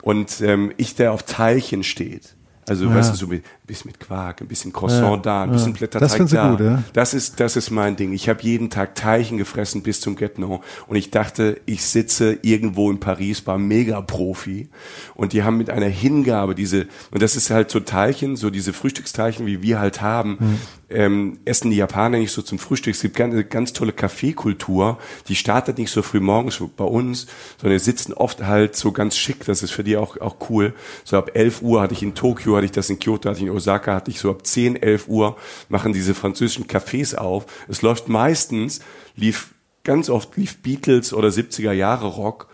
Und 0.01 0.41
ähm, 0.41 0.73
ich, 0.77 0.95
der 0.95 1.13
auf 1.13 1.23
Teilchen 1.23 1.83
steht, 1.83 2.35
also, 2.67 2.85
ja. 2.85 2.95
weißt 2.95 3.13
du, 3.13 3.17
so 3.17 3.25
ein 3.31 3.43
bisschen 3.71 3.89
mit 3.91 3.99
Quark, 3.99 4.41
ein 4.41 4.47
bisschen 4.47 4.73
Croissant 4.73 5.17
ja. 5.17 5.17
da, 5.17 5.43
ein 5.43 5.51
bisschen 5.51 5.73
Blätterteig 5.73 6.17
das 6.17 6.31
da. 6.31 6.51
Gut, 6.51 6.59
ja? 6.59 6.83
Das 6.93 7.13
ist, 7.13 7.39
das 7.39 7.55
ist 7.55 7.71
mein 7.71 7.95
Ding. 7.95 8.11
Ich 8.13 8.27
habe 8.27 8.41
jeden 8.43 8.69
Tag 8.69 8.95
Teilchen 8.95 9.37
gefressen 9.37 9.81
bis 9.81 10.01
zum 10.01 10.15
get 10.15 10.37
-No. 10.37 10.59
und 10.87 10.95
ich 10.95 11.11
dachte, 11.11 11.59
ich 11.65 11.83
sitze 11.83 12.37
irgendwo 12.41 12.91
in 12.91 12.99
Paris 12.99 13.41
beim 13.41 13.67
Megaprofi 13.67 14.69
und 15.15 15.33
die 15.33 15.43
haben 15.43 15.57
mit 15.57 15.69
einer 15.69 15.87
Hingabe 15.87 16.53
diese, 16.55 16.87
und 17.11 17.21
das 17.21 17.35
ist 17.35 17.49
halt 17.49 17.71
so 17.71 17.79
Teilchen, 17.79 18.35
so 18.35 18.49
diese 18.49 18.73
Frühstücksteilchen, 18.73 19.45
wie 19.45 19.61
wir 19.61 19.79
halt 19.79 20.01
haben, 20.01 20.37
mhm 20.39 20.59
ähm, 20.91 21.39
essen 21.45 21.71
die 21.71 21.77
Japaner 21.77 22.17
nicht 22.17 22.31
so 22.31 22.41
zum 22.41 22.59
Frühstück. 22.59 22.93
Es 22.93 23.01
gibt 23.01 23.19
eine 23.19 23.43
ganz 23.43 23.73
tolle 23.73 23.93
Kaffeekultur. 23.93 24.97
Die 25.27 25.35
startet 25.35 25.77
nicht 25.77 25.91
so 25.91 26.01
früh 26.01 26.19
morgens 26.19 26.61
bei 26.75 26.83
uns, 26.83 27.27
sondern 27.59 27.77
die 27.77 27.83
sitzen 27.83 28.13
oft 28.13 28.43
halt 28.43 28.75
so 28.75 28.91
ganz 28.91 29.17
schick. 29.17 29.45
Das 29.45 29.63
ist 29.63 29.71
für 29.71 29.83
die 29.83 29.97
auch, 29.97 30.19
auch 30.19 30.35
cool. 30.49 30.73
So 31.03 31.17
ab 31.17 31.31
11 31.33 31.61
Uhr 31.61 31.81
hatte 31.81 31.93
ich 31.93 32.03
in 32.03 32.13
Tokio, 32.13 32.55
hatte 32.55 32.65
ich 32.65 32.71
das 32.71 32.89
in 32.89 32.99
Kyoto, 32.99 33.29
hatte 33.29 33.39
ich 33.39 33.45
in 33.45 33.51
Osaka, 33.61 33.95
hatte 33.95 34.11
ich 34.11 34.19
so 34.19 34.31
ab 34.31 34.45
10, 34.45 34.75
11 34.81 35.07
Uhr 35.07 35.37
machen 35.69 35.93
diese 35.93 36.13
französischen 36.13 36.67
Cafés 36.67 37.15
auf. 37.15 37.45
Es 37.67 37.81
läuft 37.81 38.09
meistens, 38.09 38.81
lief 39.15 39.53
ganz 39.83 40.09
oft 40.09 40.35
lief 40.37 40.61
Beatles 40.61 41.13
oder 41.13 41.29
70er 41.29 41.71
Jahre 41.71 42.07
Rock. 42.07 42.47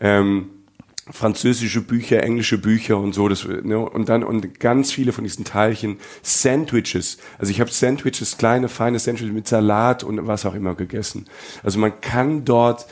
Ähm, 0.00 0.50
französische 1.08 1.82
Bücher, 1.82 2.22
englische 2.22 2.58
Bücher 2.58 2.98
und 2.98 3.14
so. 3.14 3.28
Das, 3.28 3.46
ne, 3.46 3.78
und 3.78 4.08
dann 4.08 4.24
und 4.24 4.58
ganz 4.58 4.92
viele 4.92 5.12
von 5.12 5.24
diesen 5.24 5.44
Teilchen 5.44 5.98
Sandwiches. 6.22 7.18
Also 7.38 7.52
ich 7.52 7.60
habe 7.60 7.70
Sandwiches, 7.70 8.38
kleine 8.38 8.68
feine 8.68 8.98
Sandwiches 8.98 9.32
mit 9.32 9.46
Salat 9.46 10.02
und 10.02 10.26
was 10.26 10.46
auch 10.46 10.54
immer 10.54 10.74
gegessen. 10.74 11.26
Also 11.62 11.78
man 11.78 12.00
kann 12.00 12.44
dort 12.44 12.86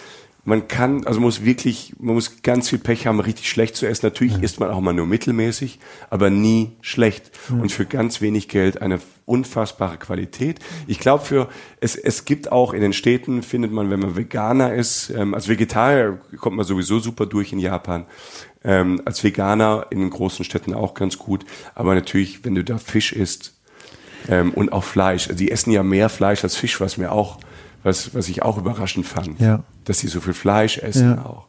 man 0.45 0.69
kann, 0.69 1.07
also 1.07 1.21
muss 1.21 1.45
wirklich, 1.45 1.95
man 1.99 2.15
muss 2.15 2.43
ganz 2.43 2.69
viel 2.69 2.79
Pech 2.79 3.07
haben, 3.07 3.19
richtig 3.21 3.49
schlecht 3.49 3.77
zu 3.77 3.87
essen. 3.87 4.07
Natürlich 4.07 4.35
ja. 4.35 4.43
isst 4.43 4.61
man 4.61 4.71
auch 4.71 4.81
mal 4.81 4.93
nur 4.93 5.07
mittelmäßig, 5.07 5.79
aber 6.11 6.31
nie 6.31 6.73
schlecht. 6.83 7.31
Ja. 7.49 7.57
Und 7.57 7.73
für 7.73 7.87
ganz 7.87 8.21
wenig 8.21 8.49
Geld 8.49 8.83
eine 8.83 9.01
unfassbare 9.25 9.97
Qualität. 9.97 10.59
Ich 10.87 11.01
glaube, 11.01 11.25
für 11.25 11.49
es, 11.81 11.97
es 11.97 12.27
gibt 12.27 12.53
auch 12.53 12.75
in 12.75 12.83
den 12.83 12.93
Städten, 12.93 13.43
findet 13.43 13.73
man, 13.73 13.91
wenn 13.91 14.01
man 14.01 14.17
Veganer 14.17 14.75
ist, 14.75 15.11
ähm, 15.11 15.35
als 15.35 15.49
Vegetarier 15.49 16.21
kommt 16.39 16.57
man 16.57 16.67
sowieso 16.67 16.99
super 16.99 17.25
durch 17.25 17.53
in 17.53 17.59
Japan. 17.59 18.05
Ähm, 18.63 19.01
als 19.05 19.25
Veganer 19.25 19.87
in 19.91 20.01
den 20.01 20.11
großen 20.11 20.45
Städten 20.45 20.75
auch 20.75 20.95
ganz 20.95 21.19
gut. 21.19 21.45
Aber 21.75 21.95
natürlich, 21.95 22.45
wenn 22.45 22.55
du 22.55 22.65
da 22.65 22.79
Fisch 22.79 23.13
isst 23.13 23.55
ähm, 24.29 24.53
und 24.53 24.73
auch 24.73 24.85
Fleisch, 24.85 25.29
also 25.29 25.39
die 25.39 25.51
essen 25.51 25.71
ja 25.71 25.83
mehr 25.83 26.11
Fleisch 26.11 26.45
als 26.45 26.57
Fisch, 26.57 26.81
was 26.81 26.99
mir 26.99 27.13
auch 27.13 27.39
was, 27.85 28.15
was 28.15 28.29
ich 28.29 28.43
auch 28.43 28.59
überraschend 28.59 29.07
fand, 29.07 29.39
ja. 29.41 29.63
Dass 29.85 29.99
sie 29.99 30.09
so 30.09 30.21
viel 30.21 30.35
Fleisch 30.35 30.79
essen 30.79 31.17
ja. 31.17 31.25
auch. 31.25 31.47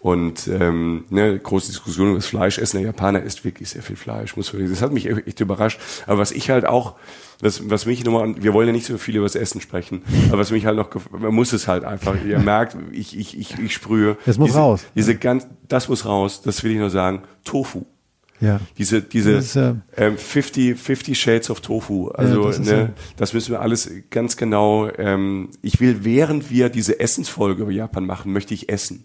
Und 0.00 0.46
ähm, 0.48 1.04
ne, 1.10 1.38
große 1.38 1.68
Diskussion 1.68 2.08
über 2.08 2.18
das 2.18 2.26
Fleischessen. 2.26 2.78
Der 2.78 2.86
Japaner 2.86 3.22
isst 3.22 3.44
wirklich 3.44 3.70
sehr 3.70 3.82
viel 3.82 3.96
Fleisch. 3.96 4.36
Muss 4.36 4.52
man, 4.52 4.68
das 4.68 4.80
hat 4.82 4.92
mich 4.92 5.06
echt 5.06 5.40
überrascht. 5.40 5.80
Aber 6.06 6.18
was 6.18 6.30
ich 6.30 6.50
halt 6.50 6.64
auch, 6.64 6.94
was, 7.40 7.68
was 7.68 7.86
mich 7.86 8.04
nochmal, 8.04 8.34
wir 8.40 8.52
wollen 8.52 8.68
ja 8.68 8.72
nicht 8.72 8.86
so 8.86 8.98
viel 8.98 9.16
über 9.16 9.24
das 9.24 9.34
Essen 9.34 9.60
sprechen, 9.60 10.02
aber 10.28 10.38
was 10.38 10.50
mich 10.50 10.64
halt 10.64 10.76
noch, 10.76 10.90
man 11.10 11.34
muss 11.34 11.52
es 11.52 11.66
halt 11.66 11.84
einfach. 11.84 12.14
Ihr 12.24 12.38
merkt, 12.38 12.76
ich, 12.92 13.18
ich, 13.18 13.38
ich, 13.38 13.58
ich 13.58 13.74
sprühe. 13.74 14.16
Es 14.26 14.38
muss 14.38 14.50
diese, 14.50 14.58
raus. 14.58 14.84
Diese 14.94 15.16
ganz, 15.16 15.46
das 15.66 15.88
muss 15.88 16.04
raus. 16.04 16.42
Das 16.42 16.62
will 16.62 16.72
ich 16.72 16.78
nur 16.78 16.90
sagen. 16.90 17.22
Tofu. 17.44 17.84
Ja. 18.40 18.60
Diese, 18.78 19.02
diese 19.02 19.34
das 19.34 19.46
ist, 19.46 19.56
äh, 19.56 19.74
ähm, 19.96 20.18
50, 20.18 20.78
50 20.78 21.18
Shades 21.18 21.50
of 21.50 21.60
Tofu. 21.60 22.08
Also, 22.08 22.42
ja, 22.42 22.46
das, 22.46 22.58
ne, 22.58 22.70
ja. 22.70 22.88
das 23.16 23.32
müssen 23.32 23.52
wir 23.52 23.60
alles 23.60 23.90
ganz 24.10 24.36
genau. 24.36 24.88
Ähm, 24.98 25.50
ich 25.62 25.80
will, 25.80 26.04
während 26.04 26.50
wir 26.50 26.68
diese 26.68 27.00
Essensfolge 27.00 27.62
über 27.62 27.72
Japan 27.72 28.04
machen, 28.04 28.32
möchte 28.32 28.54
ich 28.54 28.68
essen. 28.68 29.04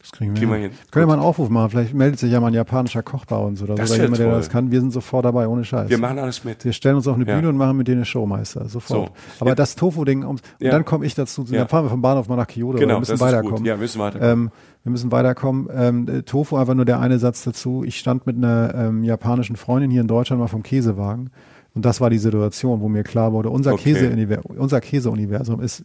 Das 0.00 0.12
kriegen 0.12 0.32
wir, 0.32 0.38
kriegen 0.38 0.50
wir 0.50 0.58
hin. 0.58 0.70
Können 0.90 1.02
wir 1.02 1.06
mal 1.08 1.12
einen 1.14 1.22
Aufruf 1.22 1.50
machen? 1.50 1.70
Vielleicht 1.70 1.92
meldet 1.92 2.18
sich 2.18 2.32
ja 2.32 2.40
mal 2.40 2.46
ein 2.46 2.54
japanischer 2.54 3.02
Koch 3.02 3.26
bei 3.26 3.36
uns 3.36 3.62
oder 3.62 3.76
so. 3.76 3.94
Oder 3.94 4.02
jemand, 4.02 4.18
der 4.18 4.30
das 4.30 4.48
kann. 4.48 4.70
Wir 4.70 4.80
sind 4.80 4.92
sofort 4.92 5.26
dabei, 5.26 5.46
ohne 5.46 5.62
Scheiß. 5.62 5.90
Wir 5.90 5.98
machen 5.98 6.18
alles 6.18 6.42
mit. 6.42 6.64
Wir 6.64 6.72
stellen 6.72 6.96
uns 6.96 7.06
auf 7.06 7.16
eine 7.16 7.26
Bühne 7.26 7.42
ja. 7.42 7.48
und 7.50 7.56
machen 7.56 7.76
mit 7.76 7.86
denen 7.86 7.98
eine 7.98 8.04
Showmeister. 8.06 8.66
Sofort. 8.66 9.08
So. 9.08 9.40
Aber 9.40 9.50
ja. 9.50 9.54
das 9.54 9.76
Tofu-Ding, 9.76 10.24
und 10.24 10.40
ja. 10.58 10.70
dann 10.70 10.86
komme 10.86 11.04
ich 11.04 11.14
dazu. 11.14 11.44
Dann 11.44 11.68
fahren 11.68 11.84
wir 11.84 11.90
vom 11.90 12.00
Bahnhof 12.00 12.28
mal 12.28 12.36
nach 12.36 12.46
Kyoto. 12.46 12.78
Genau, 12.78 12.94
wir 12.94 13.00
müssen 13.00 13.20
weiterkommen. 13.20 13.64
Ja, 13.66 13.76
müssen 13.76 14.00
weiterkommen. 14.00 14.32
Ähm, 14.32 14.50
wir 14.84 14.92
müssen 14.92 15.12
weiterkommen. 15.12 15.68
Ähm, 15.70 16.22
Tofu 16.24 16.56
einfach 16.56 16.74
nur 16.74 16.86
der 16.86 17.00
eine 17.00 17.18
Satz 17.18 17.44
dazu. 17.44 17.84
Ich 17.84 17.98
stand 17.98 18.26
mit 18.26 18.36
einer 18.36 18.74
ähm, 18.74 19.04
japanischen 19.04 19.56
Freundin 19.56 19.90
hier 19.90 20.00
in 20.00 20.08
Deutschland 20.08 20.40
mal 20.40 20.48
vom 20.48 20.62
Käsewagen. 20.62 21.30
Und 21.74 21.84
das 21.84 22.00
war 22.00 22.10
die 22.10 22.18
Situation, 22.18 22.80
wo 22.80 22.88
mir 22.88 23.04
klar 23.04 23.32
wurde, 23.32 23.50
unser 23.50 23.74
okay. 23.74 23.94
Käse, 23.94 24.40
unser 24.56 24.80
Käseuniversum 24.80 25.60
ist 25.60 25.84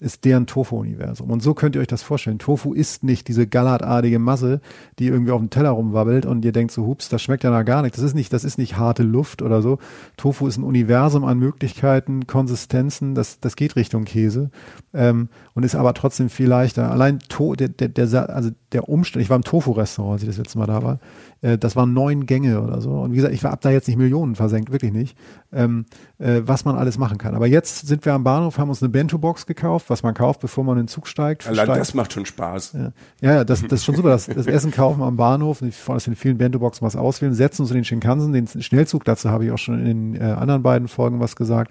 ist 0.00 0.24
deren 0.24 0.46
Tofu-Universum. 0.46 1.30
Und 1.30 1.42
so 1.42 1.52
könnt 1.52 1.74
ihr 1.74 1.80
euch 1.80 1.86
das 1.86 2.02
vorstellen. 2.02 2.38
Tofu 2.38 2.72
ist 2.72 3.04
nicht 3.04 3.28
diese 3.28 3.46
gallertartige 3.46 4.18
Masse, 4.18 4.60
die 4.98 5.08
irgendwie 5.08 5.32
auf 5.32 5.40
dem 5.40 5.50
Teller 5.50 5.70
rumwabbelt 5.70 6.24
und 6.24 6.44
ihr 6.44 6.52
denkt 6.52 6.72
so, 6.72 6.86
hups, 6.86 7.10
das 7.10 7.20
schmeckt 7.22 7.44
ja 7.44 7.50
nach 7.50 7.64
gar 7.64 7.82
nichts. 7.82 7.98
Das 7.98 8.06
ist 8.06 8.14
nicht, 8.14 8.32
das 8.32 8.44
ist 8.44 8.56
nicht 8.56 8.78
harte 8.78 9.02
Luft 9.02 9.42
oder 9.42 9.60
so. 9.60 9.78
Tofu 10.16 10.46
ist 10.46 10.56
ein 10.56 10.64
Universum 10.64 11.24
an 11.24 11.38
Möglichkeiten, 11.38 12.26
Konsistenzen, 12.26 13.14
das, 13.14 13.40
das 13.40 13.56
geht 13.56 13.76
Richtung 13.76 14.04
Käse 14.04 14.50
ähm, 14.94 15.28
und 15.54 15.64
ist 15.64 15.74
aber 15.74 15.92
trotzdem 15.92 16.30
viel 16.30 16.48
leichter. 16.48 16.90
Allein 16.90 17.18
to, 17.28 17.54
der, 17.54 17.68
der, 17.68 17.88
der, 17.88 18.30
also 18.30 18.50
der 18.72 18.88
Umstand, 18.88 19.22
ich 19.22 19.30
war 19.30 19.36
im 19.36 19.44
Tofu-Restaurant, 19.44 20.14
als 20.14 20.22
ich 20.22 20.28
das 20.28 20.38
letzte 20.38 20.58
Mal 20.58 20.66
da 20.66 20.82
war, 20.82 20.98
äh, 21.42 21.58
das 21.58 21.76
waren 21.76 21.92
neun 21.92 22.26
Gänge 22.26 22.62
oder 22.62 22.80
so. 22.80 22.90
Und 22.90 23.12
wie 23.12 23.16
gesagt, 23.16 23.34
ich 23.34 23.44
habe 23.44 23.58
da 23.60 23.70
jetzt 23.70 23.88
nicht 23.88 23.96
Millionen 23.96 24.34
versenkt, 24.34 24.72
wirklich 24.72 24.92
nicht, 24.92 25.16
ähm, 25.52 25.86
äh, 26.18 26.42
was 26.44 26.64
man 26.64 26.76
alles 26.76 26.98
machen 26.98 27.18
kann. 27.18 27.34
Aber 27.34 27.46
jetzt 27.46 27.86
sind 27.86 28.04
wir 28.04 28.14
am 28.14 28.24
Bahnhof, 28.24 28.58
haben 28.58 28.68
uns 28.68 28.82
eine 28.82 28.90
Bento-Box 28.90 29.46
gekauft, 29.46 29.90
was 29.90 30.02
man 30.02 30.14
kauft, 30.14 30.40
bevor 30.40 30.64
man 30.64 30.76
in 30.76 30.84
den 30.84 30.88
Zug 30.88 31.06
steigt. 31.06 31.46
Allein 31.46 31.66
steigt. 31.66 31.80
das 31.80 31.94
macht 31.94 32.12
schon 32.12 32.26
Spaß. 32.26 32.76
Ja, 33.20 33.34
ja, 33.34 33.44
das, 33.44 33.62
das 33.62 33.72
ist 33.72 33.84
schon 33.84 33.96
super. 33.96 34.10
Das, 34.10 34.26
das 34.26 34.46
Essen 34.46 34.70
kaufen 34.70 35.02
am 35.02 35.16
Bahnhof, 35.16 35.62
aus 35.86 36.04
den 36.04 36.16
vielen 36.16 36.38
Bento-Boxen 36.38 36.86
was 36.86 36.96
auswählen, 36.96 37.34
setzen 37.34 37.62
uns 37.62 37.70
in 37.70 37.76
den 37.76 37.84
Shinkansen, 37.84 38.32
den 38.32 38.46
Schnellzug, 38.46 39.04
dazu 39.04 39.30
habe 39.30 39.44
ich 39.44 39.50
auch 39.50 39.58
schon 39.58 39.84
in 39.84 40.12
den 40.14 40.20
äh, 40.20 40.24
anderen 40.32 40.62
beiden 40.62 40.88
Folgen 40.88 41.20
was 41.20 41.36
gesagt 41.36 41.70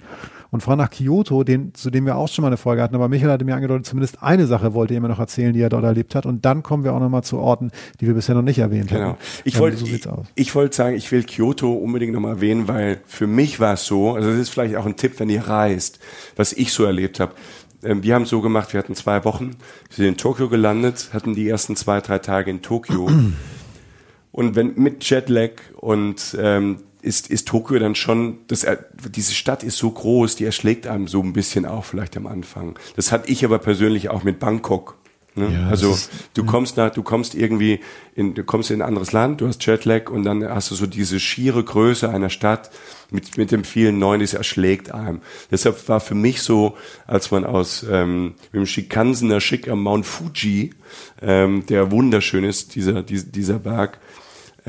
und 0.52 0.62
fahren 0.62 0.78
nach 0.78 0.90
Kyoto, 0.90 1.44
den, 1.44 1.74
zu 1.74 1.90
dem 1.90 2.06
wir 2.06 2.16
auch 2.16 2.28
schon 2.28 2.44
mal 2.44 2.48
eine 2.48 2.58
Folge 2.58 2.82
hatten. 2.82 2.96
Aber 2.96 3.08
Michael 3.08 3.32
hatte 3.32 3.46
mir 3.46 3.56
angedeutet, 3.56 3.86
zumindest 3.86 4.22
eine 4.24 4.48
Sache 4.48 4.74
wollte 4.74 4.94
er 4.94 5.02
mir 5.02 5.10
noch 5.10 5.20
erzählen, 5.20 5.54
die 5.54 5.62
er 5.62 5.70
dort 5.70 5.84
erlebt 5.84 6.16
hat. 6.16 6.26
Und 6.26 6.46
dann 6.46 6.64
kommen 6.64 6.84
wir 6.84 6.94
auch 6.94 7.00
nochmal 7.00 7.24
zu 7.24 7.38
Orten, 7.38 7.72
die 8.00 8.08
wir 8.08 8.14
bisher 8.14 8.36
noch 8.36 8.42
nicht 8.42 8.60
erwähnt 8.60 8.90
genau. 8.90 9.02
haben. 9.02 9.18
Ich 9.44 9.60
wollte 9.60 9.78
so 9.78 9.86
ich, 9.86 10.08
ich 10.36 10.56
wollte 10.56 10.76
sagen, 10.76 10.96
ich 10.96 11.12
will 11.12 11.24
Kyoto 11.24 11.72
unbedingt 11.72 12.14
nochmal 12.14 12.36
erwähnen, 12.36 12.68
weil 12.68 13.02
für 13.06 13.28
mich 13.28 13.60
war 13.60 13.74
es 13.74 13.86
so, 13.86 14.16
also 14.16 14.30
das 14.30 14.40
ist 14.40 14.50
vielleicht 14.50 14.76
auch 14.76 14.86
ein 14.86 14.96
Tipp, 14.96 15.20
wenn 15.20 15.30
ihr 15.30 15.48
reist, 15.48 16.00
was 16.36 16.54
ich 16.54 16.74
so 16.74 16.84
erlebt 16.84 17.20
habe 17.20 17.34
ähm, 17.82 18.04
wir 18.04 18.14
haben 18.14 18.26
so 18.26 18.42
gemacht, 18.42 18.74
wir 18.74 18.78
hatten 18.78 18.94
zwei 18.94 19.24
Wochen, 19.24 19.52
wir 19.88 19.96
sind 19.96 20.06
in 20.06 20.18
Tokio 20.18 20.50
gelandet, 20.50 21.12
hatten 21.14 21.34
die 21.34 21.48
ersten 21.48 21.78
zwei, 21.78 22.02
drei 22.02 22.20
Tage 22.20 22.52
in 22.52 22.62
Tokio. 22.62 23.10
Und 24.32 24.56
wenn 24.56 24.76
mit 24.76 25.04
Jetlag 25.10 25.52
und 25.76 26.38
ähm, 26.40 26.78
ist, 27.02 27.30
ist 27.30 27.48
Tokio 27.48 27.80
dann 27.80 27.96
schon, 27.96 28.40
das, 28.48 28.66
diese 29.10 29.34
Stadt 29.34 29.64
ist 29.64 29.78
so 29.78 29.90
groß, 29.90 30.36
die 30.36 30.46
erschlägt 30.46 30.88
einem 30.88 31.08
so 31.08 31.22
ein 31.22 31.34
bisschen 31.34 31.66
auch 31.66 31.86
vielleicht 31.86 32.18
am 32.18 32.28
Anfang. 32.28 32.78
Das 32.96 33.12
hatte 33.12 33.30
ich 33.32 33.46
aber 33.46 33.60
persönlich 33.60 34.10
auch 34.10 34.24
mit 34.24 34.40
Bangkok. 34.40 34.96
Ne? 35.36 35.54
Ja, 35.54 35.70
also 35.70 35.92
ist, 35.92 36.12
du 36.34 36.44
kommst 36.44 36.78
nach, 36.78 36.92
du 36.92 37.04
kommst 37.04 37.36
irgendwie 37.36 37.80
in, 38.16 38.34
du 38.34 38.44
kommst 38.44 38.72
in 38.72 38.82
ein 38.82 38.88
anderes 38.88 39.12
Land, 39.12 39.42
du 39.42 39.48
hast 39.48 39.66
Jetlag 39.66 40.10
und 40.10 40.24
dann 40.24 40.44
hast 40.44 40.72
du 40.72 40.76
so 40.76 40.86
diese 40.88 41.20
schiere 41.20 41.64
Größe 41.64 42.10
einer 42.10 42.30
Stadt 42.30 42.72
mit, 43.12 43.38
mit 43.38 43.52
dem 43.52 43.64
vielen 43.64 44.00
Neuen, 44.00 44.22
das 44.22 44.34
erschlägt 44.34 44.92
einem. 44.92 45.22
Deshalb 45.52 45.88
war 45.88 46.00
für 46.00 46.16
mich 46.16 46.42
so, 46.42 46.76
als 47.08 47.32
man 47.32 47.46
aus 47.46 47.86
ähm, 47.90 48.36
mit 48.52 48.62
dem 48.62 48.66
Shikansener 48.66 49.40
Schick 49.40 49.68
am 49.70 49.84
Mount 49.84 50.06
Fuji, 50.06 50.74
ähm, 51.22 51.66
der 51.68 51.92
wunderschön 51.92 52.44
ist, 52.44 52.76
dieser, 52.76 53.04
dieser, 53.04 53.28
dieser 53.28 53.60
Berg, 53.60 54.00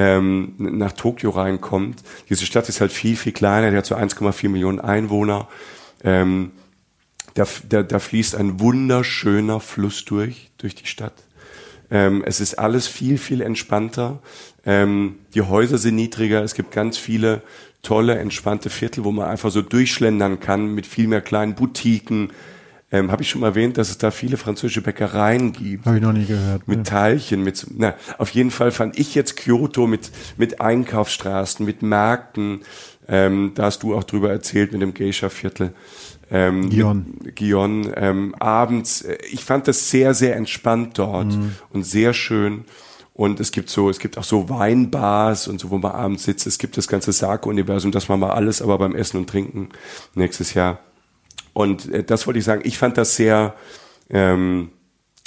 ähm, 0.01 0.55
nach 0.57 0.93
Tokio 0.93 1.29
reinkommt. 1.29 2.03
Diese 2.31 2.47
Stadt 2.47 2.71
ist 2.71 2.81
halt 2.81 2.91
viel, 2.91 3.17
viel 3.17 3.33
kleiner, 3.33 3.71
die 3.71 3.77
hat 3.77 3.85
so 3.85 3.95
1,4 3.95 4.49
Millionen 4.49 4.81
Einwohner. 4.81 5.47
Ähm, 6.03 6.53
da, 7.35 7.45
da, 7.69 7.83
da 7.83 7.99
fließt 7.99 8.35
ein 8.35 8.61
wunderschöner 8.61 9.61
Fluss 9.61 10.07
durch, 10.07 10.51
durch 10.57 10.75
die 10.75 10.87
Stadt. 10.87 11.13
Ähm, 11.91 12.25
es 12.25 12.41
ist 12.41 12.59
alles 12.59 12.87
viel, 12.87 13.19
viel 13.19 13.43
entspannter. 13.43 14.21
Ähm, 14.65 15.17
die 15.35 15.43
Häuser 15.43 15.77
sind 15.77 15.97
niedriger. 15.97 16.43
Es 16.43 16.55
gibt 16.55 16.73
ganz 16.73 16.97
viele 16.97 17.43
tolle, 17.83 18.19
entspannte 18.19 18.71
Viertel, 18.71 19.05
wo 19.05 19.13
man 19.13 19.29
einfach 19.29 19.51
so 19.51 19.61
durchschlendern 19.61 20.41
kann 20.41 20.75
mit 20.75 20.87
viel 20.87 21.09
mehr 21.09 21.21
kleinen 21.21 21.55
Boutiquen, 21.55 22.33
ähm, 22.93 23.13
Habe 23.13 23.23
ich 23.23 23.31
schon 23.31 23.41
mal 23.41 23.49
erwähnt, 23.49 23.79
dass 23.79 23.91
es 23.91 23.99
da 23.99 24.11
viele 24.11 24.37
französische 24.37 24.83
Bäckereien 24.83 25.53
gibt. 25.53 25.87
Habe 25.87 25.99
ich 25.99 26.03
noch 26.03 26.13
nie 26.13 26.25
gehört. 26.25 26.67
Mit 26.67 26.79
ne. 26.79 26.85
Teilchen, 26.85 27.45
mit 27.45 27.65
na, 27.77 27.95
auf 28.19 28.31
jeden 28.31 28.51
Fall 28.51 28.73
fand 28.73 28.99
ich 28.99 29.15
jetzt 29.15 29.37
Kyoto 29.37 29.87
mit 29.87 30.11
mit 30.37 30.61
Einkaufsstraßen, 30.61 31.65
mit 31.65 31.83
Märkten. 31.83 32.61
Ähm, 33.07 33.53
da 33.55 33.65
hast 33.65 33.85
du 33.85 33.95
auch 33.95 34.03
drüber 34.03 34.31
erzählt 34.31 34.73
mit 34.73 34.83
dem 34.83 34.95
Geisha-Viertel. 34.95 35.73
Ähm, 36.33 36.71
Gion. 36.71 37.07
Gion. 37.35 37.93
Ähm, 37.95 38.35
abends. 38.41 39.03
Äh, 39.03 39.19
ich 39.31 39.45
fand 39.45 39.69
das 39.69 39.91
sehr 39.91 40.13
sehr 40.13 40.35
entspannt 40.35 40.99
dort 40.99 41.27
mhm. 41.27 41.55
und 41.71 41.85
sehr 41.85 42.13
schön. 42.13 42.65
Und 43.15 43.39
es 43.39 43.53
gibt 43.53 43.71
so, 43.71 43.91
es 43.91 43.99
gibt 43.99 44.19
auch 44.19 44.25
so 44.25 44.49
Weinbars 44.49 45.47
und 45.47 45.61
so, 45.61 45.71
wo 45.71 45.79
man 45.79 45.93
abends 45.93 46.25
sitzt. 46.25 46.47
Es 46.47 46.59
gibt 46.59 46.77
das 46.77 46.89
ganze 46.89 47.13
Sake-Universum, 47.13 47.93
das 47.93 48.09
machen 48.09 48.21
wir 48.21 48.35
alles, 48.35 48.63
aber 48.63 48.79
beim 48.79 48.97
Essen 48.97 49.19
und 49.19 49.29
Trinken 49.29 49.69
nächstes 50.15 50.55
Jahr. 50.55 50.81
Und 51.53 51.91
äh, 51.93 52.05
das 52.05 52.27
wollte 52.27 52.39
ich 52.39 52.45
sagen. 52.45 52.63
Ich 52.65 52.79
fand 52.79 52.97
das 52.97 53.17
sehr, 53.17 53.55
ähm, 54.09 54.71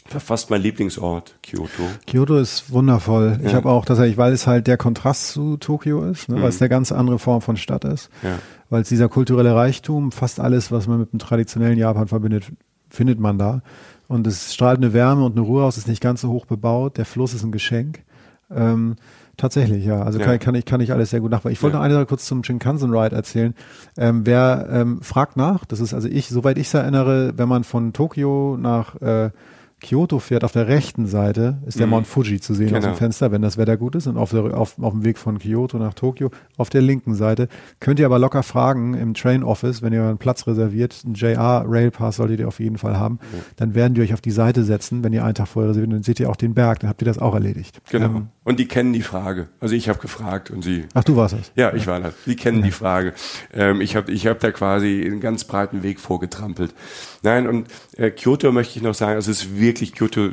fast 0.07 0.49
mein 0.49 0.61
Lieblingsort, 0.61 1.35
Kyoto. 1.43 1.83
Kyoto 2.07 2.37
ist 2.37 2.71
wundervoll. 2.71 3.39
Ja. 3.41 3.47
Ich 3.47 3.55
habe 3.55 3.69
auch 3.69 3.85
tatsächlich, 3.85 4.17
weil 4.17 4.33
es 4.33 4.47
halt 4.47 4.67
der 4.67 4.77
Kontrast 4.77 5.29
zu 5.31 5.57
Tokio 5.57 6.03
ist, 6.03 6.29
ne, 6.29 6.37
mhm. 6.37 6.41
weil 6.41 6.49
es 6.49 6.61
eine 6.61 6.69
ganz 6.69 6.91
andere 6.91 7.19
Form 7.19 7.41
von 7.41 7.57
Stadt 7.57 7.85
ist, 7.85 8.09
ja. 8.21 8.39
weil 8.69 8.81
es 8.81 8.89
dieser 8.89 9.09
kulturelle 9.09 9.55
Reichtum, 9.55 10.11
fast 10.11 10.39
alles, 10.39 10.71
was 10.71 10.87
man 10.87 10.99
mit 10.99 11.13
dem 11.13 11.19
traditionellen 11.19 11.77
Japan 11.77 12.07
verbindet, 12.07 12.51
findet 12.89 13.19
man 13.19 13.37
da. 13.37 13.61
Und 14.07 14.27
es 14.27 14.53
strahlt 14.53 14.77
eine 14.77 14.93
Wärme 14.93 15.23
und 15.25 15.37
eine 15.37 15.41
Ruhe 15.41 15.63
aus, 15.63 15.77
ist 15.77 15.87
nicht 15.87 16.01
ganz 16.01 16.21
so 16.21 16.29
hoch 16.29 16.45
bebaut. 16.45 16.97
Der 16.97 17.05
Fluss 17.05 17.33
ist 17.33 17.43
ein 17.43 17.51
Geschenk. 17.51 18.03
Ähm, 18.51 18.97
Tatsächlich, 19.35 19.83
ja. 19.83 20.03
Also 20.03 20.19
ja. 20.19 20.25
Kann, 20.25 20.39
kann, 20.39 20.55
ich, 20.55 20.65
kann 20.65 20.79
ich 20.79 20.91
alles 20.91 21.09
sehr 21.09 21.19
gut 21.19 21.31
nachvollziehen. 21.31 21.53
Ich 21.53 21.63
wollte 21.63 21.75
ja. 21.75 21.79
noch 21.79 21.85
eine 21.85 21.95
Sache 21.95 22.05
kurz 22.05 22.25
zum 22.25 22.43
Shinkansen 22.43 22.93
Ride 22.95 23.15
erzählen. 23.15 23.55
Ähm, 23.97 24.25
wer 24.25 24.67
ähm, 24.69 25.01
fragt 25.01 25.37
nach, 25.37 25.65
das 25.65 25.79
ist 25.79 25.93
also 25.93 26.07
ich, 26.07 26.29
soweit 26.29 26.57
ich 26.57 26.67
es 26.67 26.73
erinnere, 26.73 27.33
wenn 27.35 27.49
man 27.49 27.63
von 27.63 27.93
Tokio 27.93 28.57
nach 28.59 29.01
äh, 29.01 29.31
Kyoto 29.83 30.19
fährt, 30.19 30.43
auf 30.43 30.51
der 30.51 30.67
rechten 30.67 31.05
Seite 31.05 31.59
ist 31.67 31.79
der 31.79 31.85
mhm. 31.85 31.91
Mount 31.91 32.07
Fuji 32.07 32.39
zu 32.39 32.53
sehen 32.55 32.67
genau. 32.67 32.79
aus 32.79 32.85
dem 32.85 32.95
Fenster, 32.95 33.31
wenn 33.31 33.41
das 33.41 33.57
Wetter 33.57 33.77
gut 33.77 33.95
ist 33.95 34.07
und 34.07 34.17
auf, 34.17 34.31
der, 34.31 34.57
auf, 34.57 34.79
auf 34.81 34.93
dem 34.93 35.03
Weg 35.03 35.19
von 35.19 35.37
Kyoto 35.37 35.77
nach 35.77 35.93
Tokio 35.93 36.31
auf 36.57 36.69
der 36.69 36.81
linken 36.81 37.13
Seite. 37.13 37.47
Könnt 37.79 37.99
ihr 37.99 38.05
aber 38.05 38.17
locker 38.17 38.41
fragen 38.41 38.95
im 38.95 39.13
Train 39.13 39.43
Office, 39.43 39.81
wenn 39.81 39.93
ihr 39.93 40.03
einen 40.03 40.17
Platz 40.17 40.47
reserviert, 40.47 41.03
einen 41.05 41.13
JR 41.13 41.65
Rail 41.67 41.91
Pass 41.91 42.15
solltet 42.15 42.39
ihr 42.39 42.47
auf 42.47 42.59
jeden 42.59 42.77
Fall 42.77 42.97
haben, 42.97 43.19
ja. 43.21 43.39
dann 43.57 43.75
werden 43.75 43.93
die 43.93 44.01
euch 44.01 44.13
auf 44.13 44.21
die 44.21 44.31
Seite 44.31 44.63
setzen, 44.63 45.03
wenn 45.03 45.13
ihr 45.13 45.23
einen 45.23 45.35
Tag 45.35 45.47
vorher 45.47 45.69
reserviert, 45.71 45.93
dann 45.93 46.03
seht 46.03 46.19
ihr 46.19 46.29
auch 46.29 46.35
den 46.35 46.53
Berg, 46.53 46.79
dann 46.79 46.89
habt 46.89 47.01
ihr 47.01 47.05
das 47.05 47.19
auch 47.19 47.33
erledigt. 47.33 47.81
Genau. 47.91 48.05
Ähm, 48.05 48.27
und 48.45 48.59
die 48.59 48.67
kennen 48.67 48.93
die 48.93 49.01
Frage. 49.01 49.47
Also 49.59 49.75
ich 49.75 49.87
habe 49.89 49.99
gefragt 49.99 50.51
und 50.51 50.63
sie. 50.63 50.85
Ach, 50.93 51.03
du 51.03 51.15
warst 51.15 51.35
es. 51.35 51.51
Ja, 51.55 51.73
ich 51.73 51.87
war 51.87 51.99
das. 51.99 52.13
Die 52.25 52.35
kennen 52.35 52.59
ja. 52.59 52.65
die 52.65 52.71
Frage. 52.71 53.13
Ähm, 53.53 53.79
ich 53.79 53.95
habe 53.95 54.11
ich 54.11 54.27
hab 54.27 54.39
da 54.39 54.51
quasi 54.51 55.03
einen 55.05 55.21
ganz 55.21 55.45
breiten 55.45 55.83
Weg 55.83 55.99
vorgetrampelt. 55.99 56.73
Nein, 57.21 57.47
und 57.47 57.67
äh, 57.95 58.11
Kyoto 58.11 58.51
möchte 58.51 58.77
ich 58.77 58.83
noch 58.83 58.93
sagen, 58.93 59.15
also 59.15 59.31
es 59.31 59.43
ist 59.43 59.57
wirklich 59.57 59.72
Kyoto, 59.73 60.29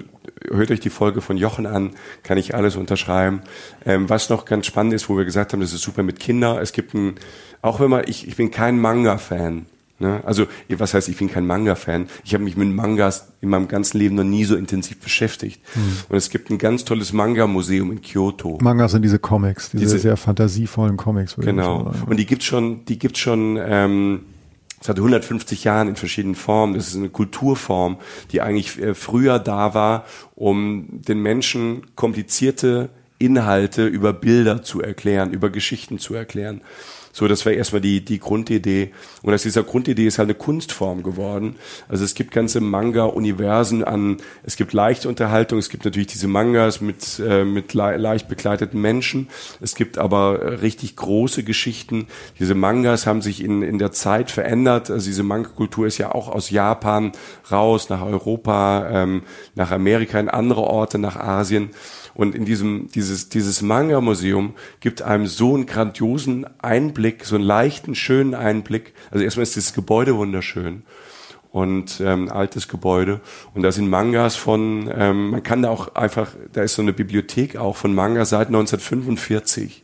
hört 0.49 0.71
euch 0.71 0.81
die 0.81 0.91
Folge 0.91 1.21
von 1.21 1.37
Jochen 1.37 1.67
an, 1.67 1.91
kann 2.23 2.39
ich 2.39 2.55
alles 2.55 2.77
unterschreiben. 2.77 3.43
Ähm, 3.85 4.09
was 4.09 4.31
noch 4.31 4.45
ganz 4.45 4.67
spannend 4.67 4.95
ist, 4.95 5.09
wo 5.09 5.17
wir 5.17 5.25
gesagt 5.25 5.53
haben, 5.53 5.61
das 5.61 5.73
ist 5.73 5.83
super 5.83 6.03
mit 6.03 6.21
Kindern. 6.21 6.59
Es 6.59 6.73
gibt 6.73 6.95
ein, 6.95 7.15
auch 7.63 7.81
wenn 7.81 7.91
man, 7.91 8.05
ich, 8.07 8.27
ich 8.27 8.37
bin 8.37 8.51
kein 8.51 8.79
Manga-Fan. 8.79 9.67
Ne? 10.01 10.23
Also, 10.25 10.47
was 10.71 10.95
heißt, 10.95 11.11
ich 11.11 11.19
bin 11.19 11.31
kein 11.31 11.47
Manga-Fan. 11.47 12.07
Ich 12.25 12.33
habe 12.33 12.43
mich 12.43 12.57
mit 12.57 12.69
Mangas 12.69 13.29
in 13.43 13.51
meinem 13.51 13.69
ganzen 13.69 13.99
Leben 13.99 14.15
noch 14.15 14.25
nie 14.25 14.45
so 14.45 14.57
intensiv 14.57 14.99
beschäftigt. 14.99 15.61
Mhm. 15.75 15.81
Und 16.09 16.17
es 16.17 16.31
gibt 16.31 16.51
ein 16.51 16.57
ganz 16.57 16.87
tolles 16.87 17.13
Manga-Museum 17.13 17.93
in 17.93 18.01
Kyoto. 18.01 18.59
Mangas 18.63 18.93
sind 18.93 19.03
diese 19.03 19.19
Comics, 19.19 19.71
diese, 19.71 19.85
diese 19.85 19.99
sehr 19.99 20.17
fantasievollen 20.17 20.97
Comics. 20.97 21.37
Genau. 21.37 21.93
Und 22.07 22.17
die 22.17 22.25
gibt's 22.25 22.47
schon, 22.47 22.85
die 22.87 22.99
gibt's 22.99 23.19
schon 23.19 23.59
ähm, 23.63 24.21
seit 24.81 24.97
150 24.97 25.65
Jahren 25.65 25.89
in 25.89 25.97
verschiedenen 25.97 26.35
Formen. 26.35 26.75
Das 26.75 26.89
ist 26.89 26.97
eine 26.97 27.11
Kulturform, 27.11 27.99
die 28.33 28.41
eigentlich 28.41 28.81
äh, 28.81 28.95
früher 28.95 29.39
da 29.39 29.75
war, 29.75 30.05
um 30.35 30.87
den 30.91 31.21
Menschen 31.21 31.95
komplizierte 31.97 32.89
Inhalte 33.19 33.87
über 33.87 34.15
Bilder 34.15 34.63
zu 34.63 34.81
erklären, 34.81 35.33
über 35.33 35.51
Geschichten 35.51 35.99
zu 35.99 36.15
erklären. 36.15 36.63
So, 37.13 37.27
das 37.27 37.45
wäre 37.45 37.57
erstmal 37.57 37.81
die, 37.81 38.05
die 38.05 38.21
Grundidee. 38.21 38.93
Und 39.23 39.35
aus 39.35 39.43
dieser 39.43 39.65
Grundidee 39.65 40.07
ist 40.07 40.19
halt 40.19 40.29
eine 40.29 40.35
Kunstform 40.37 41.03
geworden. 41.03 41.57
Also 41.89 42.05
es 42.05 42.15
gibt 42.15 42.31
ganze 42.31 42.61
Manga-Universen 42.61 43.83
an, 43.83 44.19
es 44.45 44.57
gibt 44.57 44.73
leichte 44.73 45.09
Unterhaltung, 45.09 45.59
es 45.59 45.71
gibt 45.71 45.85
natürlich 45.85 46.09
diese 46.09 46.29
Mangas 46.29 46.81
mit, 46.81 47.19
äh, 47.19 47.45
mit 47.45 47.75
le 47.75 47.97
leicht 47.97 48.29
bekleideten 48.29 48.81
Menschen. 48.81 49.29
Es 49.61 49.75
gibt 49.75 49.99
aber 49.99 50.63
richtig 50.63 50.97
große 50.97 51.43
Geschichten. 51.43 52.07
Diese 52.39 52.55
Mangas 52.55 53.07
haben 53.07 53.23
sich 53.23 53.43
in, 53.43 53.63
in 53.63 53.79
der 53.79 53.91
Zeit 53.91 54.31
verändert. 54.31 54.91
Also 54.91 55.07
diese 55.07 55.25
Manga-Kultur 55.25 55.87
ist 55.87 55.99
ja 55.99 56.15
auch 56.15 56.29
aus 56.29 56.51
Japan 56.51 57.13
raus, 57.51 57.89
nach 57.89 58.03
Europa, 58.03 58.89
ähm, 58.91 59.23
nach 59.57 59.73
Amerika, 59.73 60.21
in 60.21 60.29
andere 60.29 60.63
Orte, 60.63 60.99
nach 60.99 61.17
Asien. 61.17 61.71
Und 62.21 62.35
in 62.35 62.45
diesem, 62.45 62.89
dieses, 62.89 63.31
dieses 63.31 63.63
Manga-Museum 63.63 64.53
gibt 64.81 65.01
einem 65.01 65.27
so 65.27 65.55
einen 65.55 65.65
grandiosen 65.65 66.45
Einblick, 66.61 67.25
so 67.25 67.35
einen 67.35 67.45
leichten, 67.45 67.95
schönen 67.95 68.35
Einblick. 68.35 68.93
Also 69.11 69.25
erstmal 69.25 69.45
ist 69.45 69.57
dieses 69.57 69.73
Gebäude 69.73 70.15
wunderschön 70.15 70.83
und 71.51 71.99
ähm, 72.05 72.29
altes 72.29 72.69
Gebäude. 72.69 73.23
Und 73.55 73.63
da 73.63 73.73
sind 73.73 73.89
Mangas 73.89 74.37
von, 74.37 74.91
ähm, 74.95 75.31
man 75.31 75.43
kann 75.43 75.63
da 75.63 75.71
auch 75.71 75.95
einfach, 75.95 76.33
da 76.53 76.63
ist 76.63 76.75
so 76.75 76.83
eine 76.83 76.93
Bibliothek 76.93 77.57
auch 77.57 77.77
von 77.79 77.95
Manga 77.95 78.27
seit 78.27 78.49
1945. 78.49 79.83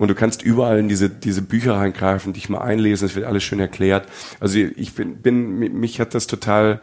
Und 0.00 0.08
du 0.08 0.16
kannst 0.16 0.42
überall 0.42 0.80
in 0.80 0.88
diese, 0.88 1.08
diese 1.08 1.42
Bücher 1.42 1.74
reingreifen, 1.74 2.32
dich 2.32 2.48
mal 2.48 2.62
einlesen, 2.62 3.06
es 3.06 3.14
wird 3.14 3.26
alles 3.26 3.44
schön 3.44 3.60
erklärt. 3.60 4.08
Also 4.40 4.58
ich 4.58 4.94
bin, 4.94 5.18
bin 5.22 5.78
mich 5.78 6.00
hat 6.00 6.16
das 6.16 6.26
total 6.26 6.80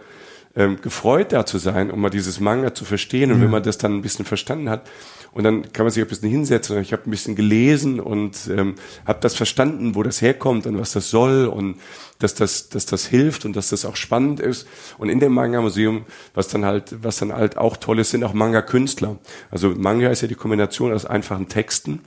ähm, 0.55 0.81
gefreut, 0.81 1.31
da 1.31 1.45
zu 1.45 1.57
sein, 1.57 1.91
um 1.91 2.01
mal 2.01 2.09
dieses 2.09 2.39
Manga 2.39 2.73
zu 2.73 2.85
verstehen. 2.85 3.31
Und 3.31 3.37
ja. 3.37 3.43
wenn 3.45 3.51
man 3.51 3.63
das 3.63 3.77
dann 3.77 3.95
ein 3.95 4.01
bisschen 4.01 4.25
verstanden 4.25 4.69
hat, 4.69 4.87
und 5.33 5.43
dann 5.43 5.73
kann 5.73 5.85
man 5.85 5.91
sich 5.91 6.03
ein 6.03 6.07
bisschen 6.07 6.29
hinsetzen. 6.29 6.79
Ich 6.79 6.93
habe 6.93 7.03
ein 7.07 7.11
bisschen 7.11 7.35
gelesen 7.35 7.99
und 7.99 8.49
ähm, 8.55 8.75
habe 9.05 9.19
das 9.21 9.35
verstanden, 9.35 9.95
wo 9.95 10.03
das 10.03 10.21
herkommt 10.21 10.67
und 10.67 10.79
was 10.79 10.91
das 10.91 11.09
soll 11.09 11.47
und 11.47 11.77
dass 12.19 12.35
das, 12.35 12.69
dass 12.69 12.85
das 12.85 13.07
hilft 13.07 13.43
und 13.45 13.55
dass 13.55 13.69
das 13.69 13.85
auch 13.85 13.95
spannend 13.95 14.39
ist. 14.39 14.67
Und 14.97 15.09
in 15.09 15.19
dem 15.19 15.33
Manga-Museum, 15.33 16.05
was 16.35 16.49
dann 16.49 16.65
halt, 16.65 17.03
was 17.03 17.17
dann 17.17 17.33
halt 17.33 17.57
auch 17.57 17.77
toll 17.77 17.99
ist, 17.99 18.11
sind 18.11 18.23
auch 18.23 18.33
Manga-Künstler. 18.33 19.17
Also 19.49 19.69
Manga 19.69 20.09
ist 20.09 20.21
ja 20.21 20.27
die 20.27 20.35
Kombination 20.35 20.93
aus 20.93 21.05
einfachen 21.05 21.47
Texten 21.47 22.01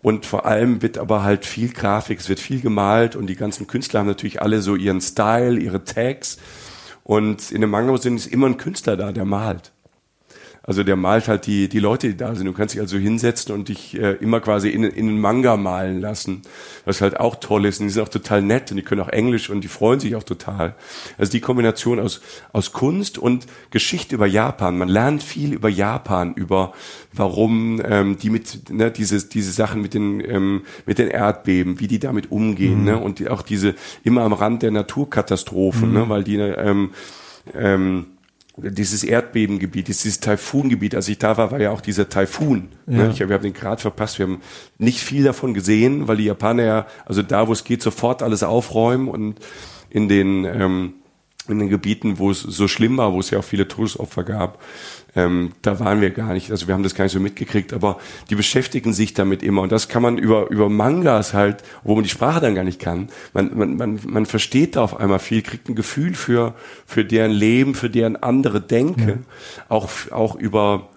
und 0.00 0.24
vor 0.24 0.46
allem 0.46 0.80
wird 0.80 0.96
aber 0.96 1.22
halt 1.22 1.44
viel 1.44 1.72
Grafik, 1.72 2.20
es 2.20 2.28
wird 2.30 2.40
viel 2.40 2.62
gemalt 2.62 3.16
und 3.16 3.26
die 3.26 3.36
ganzen 3.36 3.66
Künstler 3.66 4.00
haben 4.00 4.06
natürlich 4.06 4.40
alle 4.40 4.62
so 4.62 4.76
ihren 4.76 5.02
Style, 5.02 5.58
ihre 5.60 5.84
Tags 5.84 6.38
und 7.04 7.50
in 7.50 7.60
dem 7.60 7.70
Manga-Museum 7.70 8.16
ist 8.16 8.26
immer 8.26 8.46
ein 8.46 8.56
Künstler 8.56 8.96
da, 8.96 9.12
der 9.12 9.24
malt. 9.24 9.72
Also 10.64 10.84
der 10.84 10.94
malt 10.94 11.26
halt 11.26 11.46
die, 11.46 11.68
die 11.68 11.80
Leute, 11.80 12.08
die 12.08 12.16
da 12.16 12.34
sind. 12.36 12.46
Du 12.46 12.52
kannst 12.52 12.74
dich 12.74 12.80
also 12.80 12.96
hinsetzen 12.96 13.52
und 13.52 13.68
dich 13.68 13.98
äh, 13.98 14.12
immer 14.20 14.40
quasi 14.40 14.68
in, 14.68 14.84
in 14.84 15.08
einen 15.08 15.20
Manga 15.20 15.56
malen 15.56 16.00
lassen, 16.00 16.42
was 16.84 17.00
halt 17.00 17.18
auch 17.18 17.36
toll 17.36 17.66
ist. 17.66 17.80
Und 17.80 17.88
die 17.88 17.92
sind 17.92 18.02
auch 18.02 18.08
total 18.08 18.42
nett 18.42 18.70
und 18.70 18.76
die 18.76 18.84
können 18.84 19.00
auch 19.00 19.08
Englisch 19.08 19.50
und 19.50 19.62
die 19.62 19.68
freuen 19.68 19.98
sich 19.98 20.14
auch 20.14 20.22
total. 20.22 20.76
Also 21.18 21.32
die 21.32 21.40
Kombination 21.40 21.98
aus, 21.98 22.20
aus 22.52 22.72
Kunst 22.72 23.18
und 23.18 23.46
Geschichte 23.70 24.14
über 24.14 24.26
Japan. 24.26 24.78
Man 24.78 24.88
lernt 24.88 25.24
viel 25.24 25.52
über 25.52 25.68
Japan, 25.68 26.34
über 26.34 26.72
warum 27.12 27.82
ähm, 27.84 28.16
die 28.18 28.30
mit 28.30 28.70
ne, 28.70 28.92
diese, 28.92 29.26
diese 29.28 29.50
Sachen 29.50 29.82
mit 29.82 29.94
den, 29.94 30.20
ähm, 30.20 30.62
mit 30.86 30.98
den 30.98 31.08
Erdbeben, 31.08 31.80
wie 31.80 31.88
die 31.88 31.98
damit 31.98 32.30
umgehen 32.30 32.80
mhm. 32.80 32.84
ne? 32.84 32.98
und 32.98 33.18
die, 33.18 33.28
auch 33.28 33.42
diese 33.42 33.74
immer 34.04 34.22
am 34.22 34.32
Rand 34.32 34.62
der 34.62 34.70
Naturkatastrophen, 34.70 35.88
mhm. 35.88 35.94
ne? 35.94 36.08
weil 36.08 36.22
die 36.22 36.36
ähm, 36.36 36.90
ähm, 37.52 38.06
dieses 38.56 39.02
Erdbebengebiet, 39.02 39.88
dieses 39.88 40.20
Taifungebiet, 40.20 40.94
als 40.94 41.08
ich 41.08 41.18
da 41.18 41.36
war, 41.36 41.50
war 41.52 41.60
ja 41.60 41.70
auch 41.70 41.80
dieser 41.80 42.08
Taifun. 42.08 42.68
Ne? 42.86 42.98
Ja. 42.98 43.04
Ne? 43.04 43.10
Ich, 43.12 43.20
wir 43.20 43.34
haben 43.34 43.42
den 43.42 43.54
Grad 43.54 43.80
verpasst, 43.80 44.18
wir 44.18 44.26
haben 44.26 44.42
nicht 44.78 45.00
viel 45.00 45.24
davon 45.24 45.54
gesehen, 45.54 46.06
weil 46.06 46.18
die 46.18 46.24
Japaner 46.24 46.64
ja, 46.64 46.86
also 47.06 47.22
da, 47.22 47.48
wo 47.48 47.52
es 47.52 47.64
geht, 47.64 47.82
sofort 47.82 48.22
alles 48.22 48.42
aufräumen 48.42 49.08
und 49.08 49.36
in 49.88 50.08
den, 50.08 50.44
ähm, 50.44 50.94
in 51.48 51.58
den 51.58 51.68
Gebieten, 51.68 52.18
wo 52.18 52.30
es 52.30 52.40
so 52.40 52.68
schlimm 52.68 52.98
war, 52.98 53.12
wo 53.12 53.20
es 53.20 53.30
ja 53.30 53.38
auch 53.38 53.44
viele 53.44 53.68
Todesopfer 53.68 54.22
gab, 54.22 54.62
ähm, 55.14 55.52
da 55.60 55.78
waren 55.78 56.00
wir 56.00 56.10
gar 56.10 56.32
nicht, 56.32 56.50
also 56.50 56.66
wir 56.68 56.74
haben 56.74 56.82
das 56.82 56.94
gar 56.94 57.04
nicht 57.04 57.12
so 57.12 57.20
mitgekriegt, 57.20 57.72
aber 57.74 57.98
die 58.30 58.34
beschäftigen 58.34 58.92
sich 58.94 59.12
damit 59.12 59.42
immer 59.42 59.60
und 59.62 59.70
das 59.70 59.88
kann 59.88 60.02
man 60.02 60.16
über, 60.16 60.48
über 60.50 60.70
Mangas 60.70 61.34
halt, 61.34 61.62
wo 61.82 61.94
man 61.94 62.04
die 62.04 62.10
Sprache 62.10 62.40
dann 62.40 62.54
gar 62.54 62.64
nicht 62.64 62.80
kann. 62.80 63.08
Man, 63.34 63.56
man, 63.56 63.76
man, 63.76 64.00
man 64.04 64.26
versteht 64.26 64.76
da 64.76 64.82
auf 64.82 64.98
einmal 64.98 65.18
viel, 65.18 65.42
kriegt 65.42 65.68
ein 65.68 65.74
Gefühl 65.74 66.14
für, 66.14 66.54
für 66.86 67.04
deren 67.04 67.30
Leben, 67.30 67.74
für 67.74 67.90
deren 67.90 68.16
andere 68.16 68.60
Denke, 68.60 69.10
ja. 69.10 69.64
auch, 69.68 69.90
auch 70.10 70.34
über, 70.36 70.88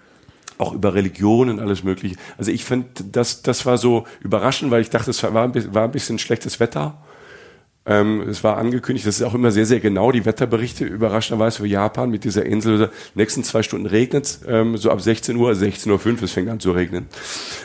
auch 0.58 0.74
über 0.74 0.94
Religion 0.94 1.50
und 1.50 1.60
alles 1.60 1.84
Mögliche. 1.84 2.16
Also 2.38 2.52
ich 2.52 2.64
finde, 2.64 2.88
das, 3.12 3.42
das 3.42 3.66
war 3.66 3.78
so 3.78 4.06
überraschend, 4.22 4.72
weil 4.72 4.82
ich 4.82 4.90
dachte, 4.90 5.12
es 5.12 5.22
war, 5.24 5.34
war 5.34 5.84
ein 5.84 5.92
bisschen 5.92 6.20
schlechtes 6.20 6.62
Wetter 6.62 6.98
ähm, 7.88 8.22
es 8.28 8.44
war 8.44 8.58
angekündigt, 8.58 9.06
das 9.06 9.18
ist 9.18 9.22
auch 9.22 9.36
immer 9.36 9.52
sehr, 9.52 9.68
sehr 9.68 9.80
genau, 9.80 10.12
die 10.12 10.26
Wetterberichte 10.26 10.86
überraschenderweise 10.86 11.60
für 11.60 11.68
Japan 11.68 12.10
mit 12.10 12.24
dieser 12.24 12.44
Insel. 12.44 12.90
Nächsten 13.14 13.44
zwei 13.44 13.62
Stunden 13.62 13.86
regnet 13.86 14.40
ähm, 14.48 14.76
so 14.76 14.90
ab 14.90 15.02
16 15.02 15.36
Uhr, 15.36 15.52
16.05 15.52 15.92
Uhr, 15.92 16.24
es 16.24 16.32
fängt 16.32 16.50
an 16.50 16.60
zu 16.60 16.72
regnen. 16.72 17.06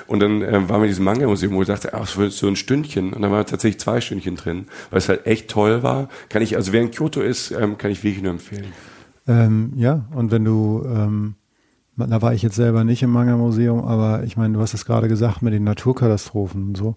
Und 0.07 0.21
dann 0.21 0.43
ähm, 0.43 0.69
waren 0.69 0.81
wir 0.81 0.85
in 0.85 0.89
diesem 0.89 1.07
Manga-Museum, 1.07 1.55
wo 1.55 1.63
ich 1.63 1.69
dachte, 1.69 1.95
ach, 1.95 2.07
so 2.07 2.47
ein 2.47 2.57
Stündchen. 2.57 3.15
Und 3.15 3.23
dann 3.23 3.31
waren 3.31 3.47
tatsächlich 3.47 3.81
zwei 3.81 4.03
Stündchen 4.03 4.37
drin, 4.37 4.67
weil 4.91 4.99
es 4.99 5.09
halt 5.09 5.27
echt 5.27 5.49
toll 5.49 5.83
war. 5.83 6.11
Kann 6.29 6.43
ich, 6.43 6.55
also 6.55 6.73
wer 6.75 6.83
in 6.83 6.91
Kyoto 6.91 7.23
ist, 7.23 7.51
ähm, 7.53 7.79
kann 7.79 7.91
ich 7.91 8.05
wirklich 8.05 8.23
nur 8.23 8.33
empfehlen. 8.33 8.73
Ähm, 9.27 9.73
ja, 9.77 10.05
und 10.15 10.31
wenn 10.33 10.45
du, 10.45 10.85
ähm, 10.87 11.35
da 11.97 12.21
war 12.21 12.35
ich 12.35 12.43
jetzt 12.43 12.57
selber 12.57 12.85
nicht 12.85 13.03
im 13.03 13.11
Manga-Museum, 13.11 13.83
aber 13.85 14.25
ich 14.25 14.37
meine, 14.37 14.53
du 14.53 14.61
hast 14.61 14.75
es 14.75 14.85
gerade 14.85 15.09
gesagt 15.09 15.41
mit 15.41 15.55
den 15.55 15.65
Naturkatastrophen 15.65 16.69
und 16.69 16.77
so 16.77 16.97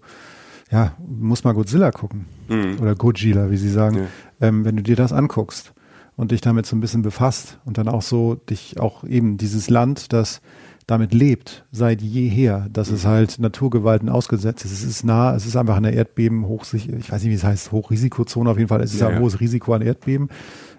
ja, 0.70 0.94
muss 1.06 1.44
mal 1.44 1.52
Godzilla 1.52 1.90
gucken. 1.90 2.26
Mhm. 2.48 2.78
Oder 2.80 2.94
Godzilla, 2.94 3.50
wie 3.50 3.56
sie 3.56 3.70
sagen. 3.70 3.96
Ja. 4.40 4.48
Ähm, 4.48 4.64
wenn 4.64 4.76
du 4.76 4.82
dir 4.82 4.96
das 4.96 5.12
anguckst 5.12 5.72
und 6.16 6.30
dich 6.30 6.40
damit 6.40 6.66
so 6.66 6.76
ein 6.76 6.80
bisschen 6.80 7.02
befasst 7.02 7.58
und 7.64 7.78
dann 7.78 7.88
auch 7.88 8.02
so 8.02 8.34
dich 8.34 8.80
auch 8.80 9.04
eben 9.04 9.36
dieses 9.36 9.70
Land, 9.70 10.12
das 10.12 10.40
damit 10.86 11.14
lebt, 11.14 11.64
seit 11.72 12.02
jeher, 12.02 12.68
dass 12.70 12.90
mhm. 12.90 12.96
es 12.96 13.06
halt 13.06 13.38
Naturgewalten 13.38 14.08
ausgesetzt 14.08 14.64
ist. 14.64 14.72
Es 14.72 14.84
ist 14.84 15.04
nah, 15.04 15.34
es 15.34 15.46
ist 15.46 15.56
einfach 15.56 15.76
eine 15.76 15.92
Erdbeben, 15.92 16.46
hochsich, 16.46 16.90
ich 16.90 17.10
weiß 17.10 17.22
nicht, 17.22 17.30
wie 17.30 17.36
es 17.36 17.44
heißt, 17.44 17.72
Hochrisikozone 17.72 18.50
auf 18.50 18.58
jeden 18.58 18.68
Fall. 18.68 18.82
Es 18.82 18.92
ist 18.92 19.00
ja, 19.00 19.08
ein 19.08 19.20
hohes 19.20 19.40
Risiko 19.40 19.72
an 19.72 19.80
Erdbeben. 19.80 20.28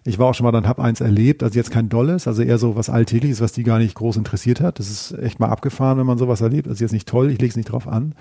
Ich 0.04 0.20
war 0.20 0.28
auch 0.28 0.36
schon 0.36 0.44
mal 0.44 0.52
dann, 0.52 0.68
hab 0.68 0.80
eins 0.80 1.02
erlebt, 1.02 1.42
also 1.42 1.58
jetzt 1.58 1.72
kein 1.72 1.90
dolles, 1.90 2.28
also 2.28 2.44
eher 2.44 2.60
so 2.60 2.76
was 2.76 2.92
Alltägliches, 2.92 3.42
was 3.42 3.54
die 3.54 3.64
gar 3.64 3.80
nicht 3.80 3.96
groß 3.96 4.18
interessiert 4.18 4.62
hat. 4.62 4.78
Das 4.78 4.92
ist 4.92 5.18
echt 5.18 5.40
mal 5.40 5.50
abgefahren, 5.50 5.98
wenn 5.98 6.06
man 6.06 6.20
sowas 6.20 6.42
erlebt. 6.42 6.68
Also 6.68 6.84
jetzt 6.84 6.92
nicht 6.92 7.08
toll, 7.08 7.32
ich 7.32 7.40
lege 7.40 7.50
es 7.50 7.56
nicht 7.56 7.72
drauf 7.72 7.88
an. 7.88 8.14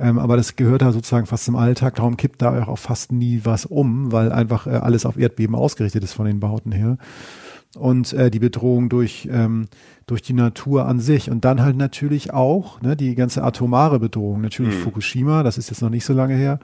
Ähm, 0.00 0.18
aber 0.18 0.36
das 0.36 0.56
gehört 0.56 0.82
da 0.82 0.92
sozusagen 0.92 1.26
fast 1.26 1.44
zum 1.44 1.56
Alltag. 1.56 1.96
Darum 1.96 2.16
kippt 2.16 2.42
da 2.42 2.64
auch 2.66 2.78
fast 2.78 3.12
nie 3.12 3.40
was 3.44 3.66
um, 3.66 4.12
weil 4.12 4.32
einfach 4.32 4.66
äh, 4.66 4.70
alles 4.70 5.06
auf 5.06 5.18
Erdbeben 5.18 5.56
ausgerichtet 5.56 6.04
ist 6.04 6.12
von 6.12 6.26
den 6.26 6.40
Bauten 6.40 6.72
her. 6.72 6.98
Und 7.76 8.12
äh, 8.12 8.30
die 8.30 8.38
Bedrohung 8.38 8.88
durch, 8.88 9.28
ähm, 9.30 9.68
durch 10.06 10.22
die 10.22 10.32
Natur 10.32 10.86
an 10.86 11.00
sich. 11.00 11.30
Und 11.30 11.44
dann 11.44 11.60
halt 11.60 11.76
natürlich 11.76 12.32
auch 12.32 12.80
ne, 12.80 12.96
die 12.96 13.14
ganze 13.14 13.44
atomare 13.44 13.98
Bedrohung. 13.98 14.40
Natürlich 14.40 14.76
mhm. 14.76 14.80
Fukushima, 14.80 15.42
das 15.42 15.58
ist 15.58 15.70
jetzt 15.70 15.82
noch 15.82 15.90
nicht 15.90 16.04
so 16.04 16.14
lange 16.14 16.34
her 16.34 16.60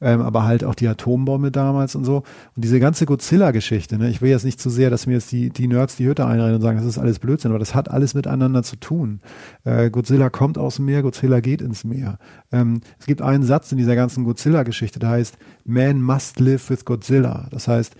ähm, 0.00 0.20
aber 0.20 0.44
halt 0.44 0.64
auch 0.64 0.74
die 0.74 0.88
Atombombe 0.88 1.50
damals 1.50 1.94
und 1.94 2.04
so. 2.04 2.18
Und 2.56 2.64
diese 2.64 2.80
ganze 2.80 3.06
Godzilla-Geschichte, 3.06 3.98
ne? 3.98 4.08
ich 4.08 4.22
will 4.22 4.30
jetzt 4.30 4.44
nicht 4.44 4.60
zu 4.60 4.70
sehr, 4.70 4.90
dass 4.90 5.06
mir 5.06 5.14
jetzt 5.14 5.30
die, 5.32 5.50
die 5.50 5.68
Nerds 5.68 5.96
die 5.96 6.06
Hütte 6.06 6.26
einrennen 6.26 6.56
und 6.56 6.62
sagen, 6.62 6.78
das 6.78 6.86
ist 6.86 6.98
alles 6.98 7.18
Blödsinn, 7.18 7.50
aber 7.50 7.58
das 7.58 7.74
hat 7.74 7.90
alles 7.90 8.14
miteinander 8.14 8.62
zu 8.62 8.76
tun. 8.76 9.20
Äh, 9.64 9.90
Godzilla 9.90 10.30
kommt 10.30 10.58
aus 10.58 10.76
dem 10.76 10.86
Meer, 10.86 11.02
Godzilla 11.02 11.40
geht 11.40 11.60
ins 11.60 11.84
Meer. 11.84 12.18
Ähm, 12.50 12.80
es 12.98 13.06
gibt 13.06 13.22
einen 13.22 13.44
Satz 13.44 13.72
in 13.72 13.78
dieser 13.78 13.96
ganzen 13.96 14.24
Godzilla-Geschichte, 14.24 14.98
der 14.98 15.10
heißt, 15.10 15.36
Man 15.64 16.00
must 16.00 16.40
live 16.40 16.70
with 16.70 16.84
Godzilla. 16.84 17.48
Das 17.50 17.68
heißt, 17.68 17.94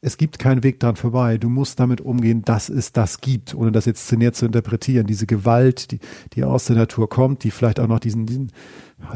es 0.00 0.18
gibt 0.18 0.38
keinen 0.38 0.62
Weg 0.62 0.78
dran 0.78 0.96
vorbei. 0.96 1.38
Du 1.38 1.48
musst 1.48 1.80
damit 1.80 2.00
umgehen, 2.00 2.42
dass 2.42 2.68
es 2.68 2.92
das 2.92 3.20
gibt, 3.20 3.54
ohne 3.54 3.72
das 3.72 3.86
jetzt 3.86 4.12
näher 4.12 4.32
zu 4.32 4.46
interpretieren. 4.46 5.06
Diese 5.06 5.26
Gewalt, 5.26 5.90
die, 5.90 5.98
die 6.34 6.44
aus 6.44 6.66
der 6.66 6.76
Natur 6.76 7.08
kommt, 7.08 7.44
die 7.44 7.50
vielleicht 7.50 7.80
auch 7.80 7.88
noch 7.88 7.98
diesen, 7.98 8.26
diesen 8.26 8.52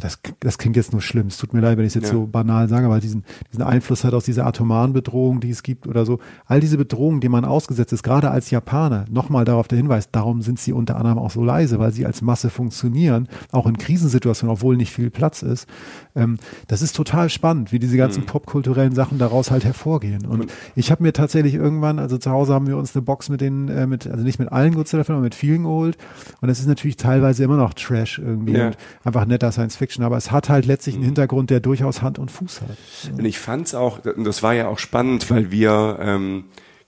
das, 0.02 0.18
das 0.40 0.58
klingt 0.58 0.76
jetzt 0.76 0.92
nur 0.92 1.00
schlimm. 1.00 1.28
Es 1.28 1.38
tut 1.38 1.54
mir 1.54 1.60
leid, 1.60 1.78
wenn 1.78 1.84
ich 1.84 1.90
es 1.90 1.94
jetzt 1.94 2.08
ja. 2.08 2.12
so 2.12 2.26
banal 2.26 2.68
sage, 2.68 2.86
aber 2.86 3.00
diesen, 3.00 3.24
diesen 3.50 3.64
Einfluss 3.64 4.04
hat 4.04 4.12
aus 4.12 4.24
dieser 4.24 4.46
atomaren 4.46 4.92
Bedrohung, 4.92 5.40
die 5.40 5.50
es 5.50 5.62
gibt 5.62 5.86
oder 5.86 6.04
so. 6.04 6.18
All 6.46 6.60
diese 6.60 6.76
Bedrohungen, 6.76 7.20
die 7.20 7.30
man 7.30 7.46
ausgesetzt 7.46 7.92
ist, 7.92 8.02
gerade 8.02 8.30
als 8.30 8.50
Japaner, 8.50 9.06
nochmal 9.10 9.46
darauf 9.46 9.68
der 9.68 9.78
Hinweis, 9.78 10.10
darum 10.10 10.42
sind 10.42 10.58
sie 10.58 10.74
unter 10.74 10.96
anderem 10.96 11.18
auch 11.18 11.30
so 11.30 11.42
leise, 11.42 11.78
weil 11.78 11.92
sie 11.92 12.04
als 12.04 12.20
Masse 12.20 12.50
funktionieren, 12.50 13.26
auch 13.52 13.66
in 13.66 13.78
Krisensituationen, 13.78 14.54
obwohl 14.54 14.76
nicht 14.76 14.92
viel 14.92 15.10
Platz 15.10 15.42
ist. 15.42 15.66
Ähm, 16.14 16.36
das 16.68 16.82
ist 16.82 16.94
total 16.94 17.30
spannend, 17.30 17.72
wie 17.72 17.78
diese 17.78 17.96
ganzen 17.96 18.22
mhm. 18.22 18.26
popkulturellen 18.26 18.94
Sachen 18.94 19.18
daraus 19.18 19.50
halt 19.50 19.64
hervorgehen. 19.64 20.26
Und 20.26 20.52
ich 20.76 20.90
habe 20.90 21.02
mir 21.02 21.14
tatsächlich 21.14 21.54
irgendwann, 21.54 21.98
also 21.98 22.18
zu 22.18 22.30
Hause 22.30 22.52
haben 22.52 22.66
wir 22.66 22.76
uns 22.76 22.94
eine 22.94 23.02
Box 23.02 23.30
mit 23.30 23.40
den, 23.40 23.68
äh, 23.68 23.86
mit, 23.86 24.06
also 24.06 24.24
nicht 24.24 24.38
mit 24.38 24.52
allen 24.52 24.74
Godzilla-Filmen, 24.74 25.18
aber 25.18 25.24
mit 25.24 25.34
vielen 25.34 25.62
geholt. 25.62 25.96
Und 26.42 26.48
das 26.48 26.60
ist 26.60 26.66
natürlich 26.66 26.96
teilweise 26.96 27.44
immer 27.44 27.56
noch 27.56 27.72
Trash 27.72 28.18
irgendwie 28.18 28.52
ja. 28.52 28.66
und 28.66 28.76
einfach 29.04 29.24
netter 29.24 29.50
Science 29.50 29.69
Fiction, 29.76 30.04
aber 30.04 30.16
es 30.16 30.30
hat 30.30 30.48
halt 30.48 30.66
letztlich 30.66 30.94
einen 30.94 31.02
mhm. 31.02 31.08
Hintergrund, 31.08 31.50
der 31.50 31.60
durchaus 31.60 32.02
Hand 32.02 32.18
und 32.18 32.30
Fuß 32.30 32.62
hat. 32.62 32.76
Und 33.16 33.24
ich 33.24 33.38
fand's 33.38 33.74
auch, 33.74 34.00
das 34.16 34.42
war 34.42 34.54
ja 34.54 34.68
auch 34.68 34.78
spannend, 34.78 35.30
weil 35.30 35.50
wir 35.50 35.98
ähm, 36.00 36.44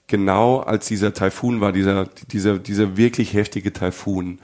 genau 0.06 0.60
als 0.60 0.86
dieser 0.86 1.14
Taifun 1.14 1.60
war, 1.60 1.72
dieser, 1.72 2.06
dieser, 2.30 2.58
dieser 2.58 2.96
wirklich 2.96 3.34
heftige 3.34 3.72
Taifun, 3.72 4.38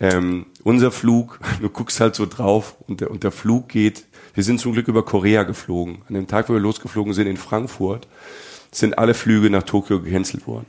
ähm, 0.00 0.46
unser 0.64 0.90
Flug, 0.90 1.38
du 1.60 1.68
guckst 1.68 2.00
halt 2.00 2.14
so 2.14 2.26
drauf 2.26 2.76
und 2.88 3.00
der, 3.00 3.10
und 3.10 3.24
der 3.24 3.30
Flug 3.30 3.68
geht 3.68 4.04
Wir 4.34 4.42
sind 4.42 4.60
zum 4.60 4.72
Glück 4.72 4.88
über 4.88 5.04
Korea 5.04 5.42
geflogen. 5.42 6.02
An 6.08 6.14
dem 6.14 6.26
Tag, 6.26 6.48
wo 6.48 6.54
wir 6.54 6.60
losgeflogen 6.60 7.12
sind 7.12 7.26
in 7.26 7.36
Frankfurt, 7.36 8.08
sind 8.70 8.98
alle 8.98 9.14
Flüge 9.14 9.50
nach 9.50 9.62
Tokio 9.62 10.00
gecancelt 10.00 10.46
worden. 10.46 10.66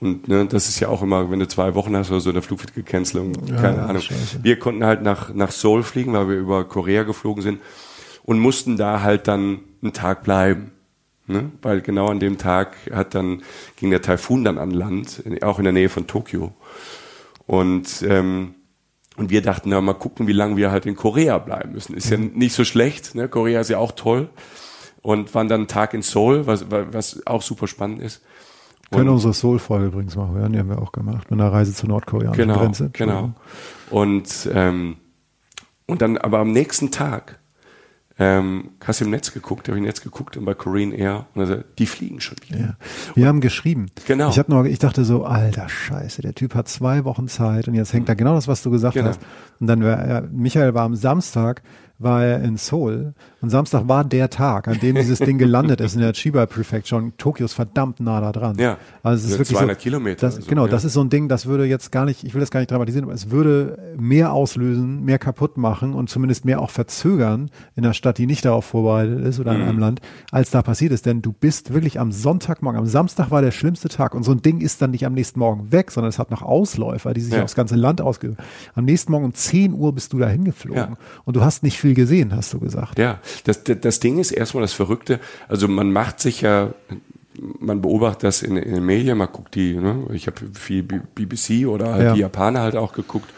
Und 0.00 0.28
ne, 0.28 0.46
das 0.46 0.68
ist 0.68 0.78
ja 0.78 0.88
auch 0.88 1.02
immer, 1.02 1.30
wenn 1.30 1.40
du 1.40 1.48
zwei 1.48 1.74
Wochen 1.74 1.96
hast 1.96 2.10
oder 2.10 2.20
so, 2.20 2.30
der 2.30 2.42
Flug 2.42 2.60
wird 2.60 2.74
gecancelt 2.74 3.24
und 3.24 3.56
keine 3.56 3.78
ja, 3.78 3.86
Ahnung. 3.86 4.02
Scheiße. 4.02 4.42
Wir 4.42 4.58
konnten 4.58 4.84
halt 4.84 5.02
nach, 5.02 5.34
nach 5.34 5.50
Seoul 5.50 5.82
fliegen, 5.82 6.12
weil 6.12 6.28
wir 6.28 6.36
über 6.36 6.64
Korea 6.64 7.02
geflogen 7.02 7.42
sind 7.42 7.60
und 8.22 8.38
mussten 8.38 8.76
da 8.76 9.02
halt 9.02 9.26
dann 9.26 9.60
einen 9.82 9.92
Tag 9.92 10.22
bleiben. 10.22 10.72
Ne? 11.26 11.50
Weil 11.62 11.80
genau 11.80 12.08
an 12.08 12.20
dem 12.20 12.38
Tag 12.38 12.76
hat 12.92 13.14
dann, 13.14 13.42
ging 13.76 13.90
der 13.90 14.00
Taifun 14.00 14.44
dann 14.44 14.56
an 14.56 14.70
Land, 14.70 15.22
auch 15.42 15.58
in 15.58 15.64
der 15.64 15.72
Nähe 15.72 15.88
von 15.88 16.06
Tokio. 16.06 16.52
Und, 17.46 18.02
ähm, 18.02 18.54
und 19.16 19.30
wir 19.30 19.42
dachten, 19.42 19.70
na, 19.70 19.80
mal 19.80 19.94
gucken, 19.94 20.26
wie 20.26 20.32
lange 20.32 20.56
wir 20.56 20.70
halt 20.70 20.86
in 20.86 20.94
Korea 20.94 21.38
bleiben 21.38 21.72
müssen. 21.72 21.94
Ist 21.94 22.10
ja 22.10 22.18
mhm. 22.18 22.32
nicht 22.34 22.54
so 22.54 22.64
schlecht, 22.64 23.14
ne? 23.14 23.28
Korea 23.28 23.60
ist 23.60 23.70
ja 23.70 23.78
auch 23.78 23.92
toll. 23.92 24.28
Und 25.02 25.34
waren 25.34 25.48
dann 25.48 25.62
einen 25.62 25.68
Tag 25.68 25.92
in 25.94 26.02
Seoul, 26.02 26.46
was, 26.46 26.66
was 26.70 27.26
auch 27.26 27.42
super 27.42 27.66
spannend 27.66 28.00
ist. 28.00 28.22
Können 28.90 29.10
unsere 29.10 29.34
Soul-Folge 29.34 29.86
übrigens 29.86 30.16
mal 30.16 30.30
hören, 30.30 30.52
die 30.52 30.58
haben 30.58 30.70
wir 30.70 30.80
auch 30.80 30.92
gemacht, 30.92 31.30
mit 31.30 31.38
einer 31.38 31.52
Reise 31.52 31.74
zur 31.74 31.90
nordkoreanischen 31.90 32.46
genau, 32.46 32.58
Grenze. 32.58 32.90
Genau. 32.92 33.34
Und, 33.90 34.48
ähm, 34.52 34.96
und 35.86 36.00
dann 36.00 36.16
aber 36.16 36.38
am 36.38 36.52
nächsten 36.52 36.90
Tag 36.90 37.38
ähm, 38.20 38.70
hast 38.84 39.00
du 39.00 39.04
im 39.04 39.10
Netz 39.10 39.32
geguckt, 39.32 39.68
habe 39.68 39.76
ich 39.76 39.80
im 39.80 39.86
Netz 39.86 40.00
geguckt 40.00 40.36
und 40.36 40.44
bei 40.44 40.54
Korean 40.54 40.90
Air 40.90 41.26
und 41.34 41.42
also, 41.42 41.62
die 41.78 41.86
fliegen 41.86 42.20
schon 42.20 42.36
wieder. 42.42 42.58
Ja. 42.58 42.76
Wir 43.14 43.22
und, 43.24 43.28
haben 43.28 43.40
geschrieben. 43.40 43.86
Genau. 44.06 44.30
Ich 44.30 44.38
habe 44.38 44.50
noch, 44.50 44.64
ich 44.64 44.80
dachte 44.80 45.04
so, 45.04 45.24
alter 45.24 45.68
Scheiße, 45.68 46.22
der 46.22 46.34
Typ 46.34 46.54
hat 46.56 46.66
zwei 46.66 47.04
Wochen 47.04 47.28
Zeit 47.28 47.68
und 47.68 47.74
jetzt 47.74 47.92
hängt 47.92 48.08
da 48.08 48.14
genau 48.14 48.34
das, 48.34 48.48
was 48.48 48.62
du 48.62 48.70
gesagt 48.70 48.94
genau. 48.94 49.08
hast. 49.08 49.20
Und 49.60 49.68
dann 49.68 49.84
war, 49.84 50.08
ja, 50.08 50.22
Michael 50.32 50.74
war 50.74 50.82
am 50.82 50.96
Samstag 50.96 51.62
war 51.98 52.24
er 52.24 52.42
in 52.42 52.56
Seoul 52.56 53.14
und 53.40 53.50
Samstag 53.50 53.86
war 53.86 54.04
der 54.04 54.30
Tag, 54.30 54.66
an 54.66 54.78
dem 54.80 54.96
dieses 54.96 55.18
Ding 55.20 55.38
gelandet 55.38 55.80
ist 55.80 55.94
in 55.94 56.00
der 56.00 56.12
Chiba 56.12 56.46
Prefecture 56.46 57.00
und 57.00 57.18
Tokio 57.18 57.44
ist 57.44 57.54
verdammt 57.54 58.00
nah 58.00 58.20
da 58.20 58.32
dran. 58.32 58.56
Ja. 58.58 58.78
Also 59.02 59.24
es 59.24 59.32
ist 59.32 59.38
wirklich 59.38 59.56
200 59.56 59.78
so, 59.78 59.82
Kilometer. 59.82 60.26
Das, 60.26 60.36
so, 60.36 60.42
genau, 60.48 60.66
ja. 60.66 60.70
das 60.70 60.84
ist 60.84 60.92
so 60.92 61.00
ein 61.00 61.10
Ding, 61.10 61.28
das 61.28 61.46
würde 61.46 61.64
jetzt 61.64 61.92
gar 61.92 62.04
nicht, 62.04 62.24
ich 62.24 62.34
will 62.34 62.40
das 62.40 62.50
gar 62.50 62.60
nicht 62.60 62.70
dramatisieren, 62.70 63.04
aber 63.04 63.14
es 63.14 63.30
würde 63.30 63.78
mehr 63.96 64.32
auslösen, 64.32 65.04
mehr 65.04 65.18
kaputt 65.18 65.56
machen 65.56 65.94
und 65.94 66.10
zumindest 66.10 66.44
mehr 66.44 66.60
auch 66.60 66.70
verzögern 66.70 67.50
in 67.76 67.84
einer 67.84 67.94
Stadt, 67.94 68.18
die 68.18 68.26
nicht 68.26 68.44
darauf 68.44 68.64
vorbereitet 68.64 69.24
ist 69.24 69.38
oder 69.38 69.52
in 69.52 69.62
mhm. 69.62 69.68
einem 69.68 69.78
Land, 69.78 70.00
als 70.32 70.50
da 70.50 70.62
passiert 70.62 70.92
ist. 70.92 71.06
Denn 71.06 71.22
du 71.22 71.32
bist 71.32 71.72
wirklich 71.72 72.00
am 72.00 72.10
Sonntagmorgen, 72.10 72.80
am 72.80 72.86
Samstag 72.86 73.30
war 73.30 73.42
der 73.42 73.52
schlimmste 73.52 73.88
Tag 73.88 74.14
und 74.14 74.24
so 74.24 74.32
ein 74.32 74.42
Ding 74.42 74.60
ist 74.60 74.82
dann 74.82 74.90
nicht 74.90 75.06
am 75.06 75.14
nächsten 75.14 75.38
Morgen 75.38 75.70
weg, 75.70 75.92
sondern 75.92 76.08
es 76.08 76.18
hat 76.18 76.32
noch 76.32 76.42
Ausläufer, 76.42 77.14
die 77.14 77.20
sich 77.20 77.34
ja. 77.34 77.44
aufs 77.44 77.54
ganze 77.54 77.76
Land 77.76 78.00
ausgeben. 78.00 78.36
Am 78.74 78.84
nächsten 78.84 79.12
Morgen 79.12 79.24
um 79.26 79.34
10 79.34 79.74
Uhr 79.74 79.92
bist 79.92 80.12
du 80.12 80.18
da 80.18 80.28
hingeflogen 80.28 80.92
ja. 80.92 80.98
und 81.24 81.36
du 81.36 81.44
hast 81.44 81.62
nicht 81.62 81.78
viel 81.78 81.87
gesehen, 81.94 82.34
hast 82.34 82.52
du 82.52 82.60
gesagt. 82.60 82.98
Ja, 82.98 83.20
das, 83.44 83.62
das, 83.64 84.00
Ding 84.00 84.18
ist 84.18 84.30
erstmal 84.30 84.62
das 84.62 84.72
Verrückte. 84.72 85.20
Also 85.48 85.68
man 85.68 85.92
macht 85.92 86.20
sich 86.20 86.40
ja, 86.40 86.74
man 87.58 87.80
beobachtet 87.82 88.24
das 88.24 88.42
in, 88.42 88.56
in 88.56 88.74
den 88.74 88.86
Medien, 88.86 89.18
man 89.18 89.28
guckt 89.32 89.54
die, 89.54 89.74
ne? 89.74 90.06
ich 90.12 90.26
habe 90.26 90.40
viel 90.54 90.82
BBC 90.82 91.66
oder 91.66 91.92
halt 91.92 92.04
ja. 92.04 92.14
die 92.14 92.20
Japaner 92.20 92.60
halt 92.60 92.76
auch 92.76 92.92
geguckt. 92.92 93.28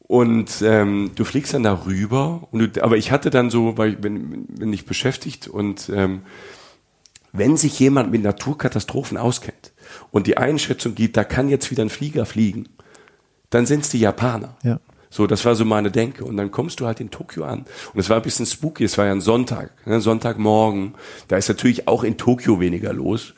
Und 0.00 0.62
ähm, 0.62 1.10
du 1.14 1.24
fliegst 1.24 1.52
dann 1.52 1.62
darüber. 1.62 2.48
Und 2.50 2.76
du, 2.76 2.82
aber 2.82 2.96
ich 2.96 3.12
hatte 3.12 3.28
dann 3.28 3.50
so, 3.50 3.76
weil 3.76 3.90
ich 3.90 3.98
bin, 3.98 4.46
bin 4.46 4.72
ich 4.72 4.86
beschäftigt 4.86 5.48
und 5.48 5.90
ähm, 5.94 6.22
wenn 7.32 7.58
sich 7.58 7.78
jemand 7.78 8.10
mit 8.10 8.22
Naturkatastrophen 8.22 9.18
auskennt 9.18 9.72
und 10.10 10.26
die 10.26 10.38
Einschätzung 10.38 10.94
gibt, 10.94 11.16
da 11.16 11.24
kann 11.24 11.50
jetzt 11.50 11.70
wieder 11.70 11.82
ein 11.82 11.90
Flieger 11.90 12.24
fliegen, 12.24 12.68
dann 13.50 13.66
sind 13.66 13.84
es 13.84 13.90
die 13.90 14.00
Japaner. 14.00 14.56
Ja. 14.62 14.80
So, 15.10 15.26
das 15.26 15.44
war 15.44 15.54
so 15.54 15.64
meine 15.64 15.90
Denke. 15.90 16.24
Und 16.24 16.36
dann 16.36 16.50
kommst 16.50 16.80
du 16.80 16.86
halt 16.86 17.00
in 17.00 17.10
Tokio 17.10 17.44
an. 17.44 17.64
Und 17.92 18.00
es 18.00 18.10
war 18.10 18.16
ein 18.16 18.22
bisschen 18.22 18.46
spooky. 18.46 18.84
Es 18.84 18.98
war 18.98 19.06
ja 19.06 19.12
ein 19.12 19.20
Sonntag, 19.20 19.70
ne? 19.86 20.00
Sonntagmorgen. 20.00 20.94
Da 21.28 21.36
ist 21.36 21.48
natürlich 21.48 21.88
auch 21.88 22.04
in 22.04 22.16
Tokio 22.16 22.60
weniger 22.60 22.92
los, 22.92 23.34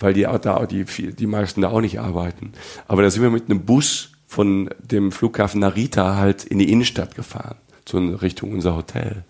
weil 0.00 0.14
die 0.14 0.22
da 0.22 0.66
die 0.66 0.84
die 0.84 1.26
meisten 1.26 1.60
da 1.60 1.70
auch 1.70 1.80
nicht 1.80 2.00
arbeiten. 2.00 2.52
Aber 2.88 3.02
da 3.02 3.10
sind 3.10 3.22
wir 3.22 3.30
mit 3.30 3.50
einem 3.50 3.64
Bus 3.64 4.10
von 4.26 4.70
dem 4.80 5.12
Flughafen 5.12 5.60
Narita 5.60 6.16
halt 6.16 6.44
in 6.44 6.58
die 6.58 6.72
Innenstadt 6.72 7.14
gefahren, 7.14 7.56
so 7.88 7.98
in 7.98 8.14
Richtung 8.14 8.52
unser 8.52 8.74
Hotel. 8.74 9.24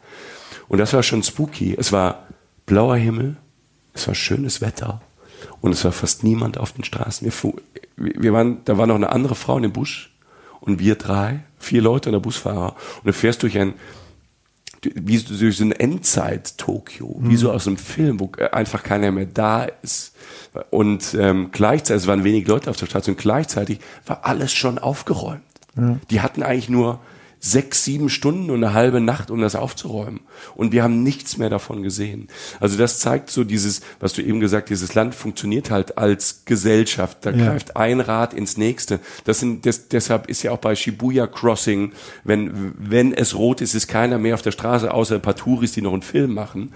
Und 0.69 0.79
das 0.79 0.93
war 0.93 1.03
schon 1.03 1.23
spooky. 1.23 1.75
Es 1.79 1.93
war 1.93 2.27
blauer 2.67 2.97
Himmel, 2.97 3.37
es 3.93 4.07
war 4.09 4.15
schönes 4.15 4.61
Wetter 4.61 5.03
und 5.61 5.73
es 5.73 5.85
war 5.85 5.93
fast 5.93 6.25
niemand 6.25 6.57
auf 6.57 6.73
den 6.73 6.85
Straßen. 6.85 7.27
Wir, 7.27 7.53
wir 7.97 8.33
waren, 8.33 8.59
da 8.65 8.79
war 8.79 8.87
noch 8.87 8.95
eine 8.95 9.11
andere 9.11 9.35
Frau 9.35 9.57
in 9.57 9.65
dem 9.65 9.73
Bus 9.73 10.09
und 10.65 10.79
wir 10.79 10.95
drei, 10.95 11.41
vier 11.59 11.83
Leute 11.83 12.09
und 12.09 12.15
der 12.15 12.21
Busfahrer. 12.21 12.75
Und 12.99 13.07
du 13.07 13.13
fährst 13.13 13.43
durch 13.43 13.59
ein, 13.59 13.75
wie 14.83 15.19
durch 15.19 15.57
so 15.57 15.65
ein 15.65 15.73
Endzeit-Tokio, 15.73 17.17
wie 17.21 17.37
so 17.37 17.53
aus 17.53 17.67
einem 17.67 17.77
Film, 17.77 18.21
wo 18.21 18.31
einfach 18.53 18.83
keiner 18.83 19.11
mehr 19.11 19.27
da 19.27 19.65
ist. 19.83 20.15
Und 20.71 21.15
ähm, 21.19 21.51
gleichzeitig, 21.53 22.03
es 22.03 22.07
waren 22.07 22.25
wenig 22.25 22.47
Leute 22.47 22.71
auf 22.71 22.77
der 22.77 22.87
Straße 22.87 23.11
und 23.11 23.19
gleichzeitig 23.19 23.81
war 24.07 24.25
alles 24.25 24.53
schon 24.53 24.79
aufgeräumt. 24.79 25.43
Ja. 25.77 25.99
Die 26.11 26.21
hatten 26.21 26.43
eigentlich 26.43 26.69
nur 26.69 27.01
sechs, 27.45 27.85
sieben 27.85 28.09
Stunden 28.09 28.51
und 28.51 28.65
eine 28.65 28.73
halbe 28.73 29.01
Nacht, 29.01 29.31
um 29.31 29.39
das 29.39 29.55
aufzuräumen. 29.55 30.21
Und 30.55 30.73
wir 30.73 30.83
haben 30.83 31.03
nichts 31.03 31.37
mehr 31.37 31.51
davon 31.51 31.83
gesehen. 31.83 32.29
Also 32.59 32.79
das 32.79 33.01
zeigt 33.01 33.29
so 33.29 33.45
dieses, 33.45 33.83
was 34.01 34.15
du 34.15 34.23
eben 34.23 34.41
gesagt, 34.41 34.71
dieses 34.71 34.95
Land 34.95 35.15
funktioniert 35.15 35.71
halt 35.71 35.99
als 35.99 36.47
Gesellschaft. 36.47 37.19
Da 37.21 37.33
ja. 37.33 37.45
greift 37.45 37.77
ein 37.77 38.01
Rad 38.01 38.33
ins 38.33 38.57
nächste. 38.57 38.99
Das 39.25 39.41
sind, 39.41 39.67
das, 39.67 39.89
deshalb 39.89 40.31
ist 40.31 40.43
ja 40.43 40.53
auch 40.53 40.59
bei 40.59 40.75
Shibuya 40.75 41.27
Crossing, 41.27 41.93
wenn, 42.25 42.73
wenn 42.79 43.13
es 43.13 43.35
rot 43.35 43.61
ist, 43.61 43.75
ist 43.75 43.89
keiner 43.89 44.17
mehr 44.17 44.35
auf 44.35 44.43
der 44.43 44.53
Straße, 44.53 44.93
außer 44.93 45.17
ein 45.17 45.23
paar 45.23 45.37
Touris, 45.37 45.73
die 45.73 45.83
noch 45.83 45.93
einen 45.93 46.01
Film 46.01 46.33
machen. 46.33 46.73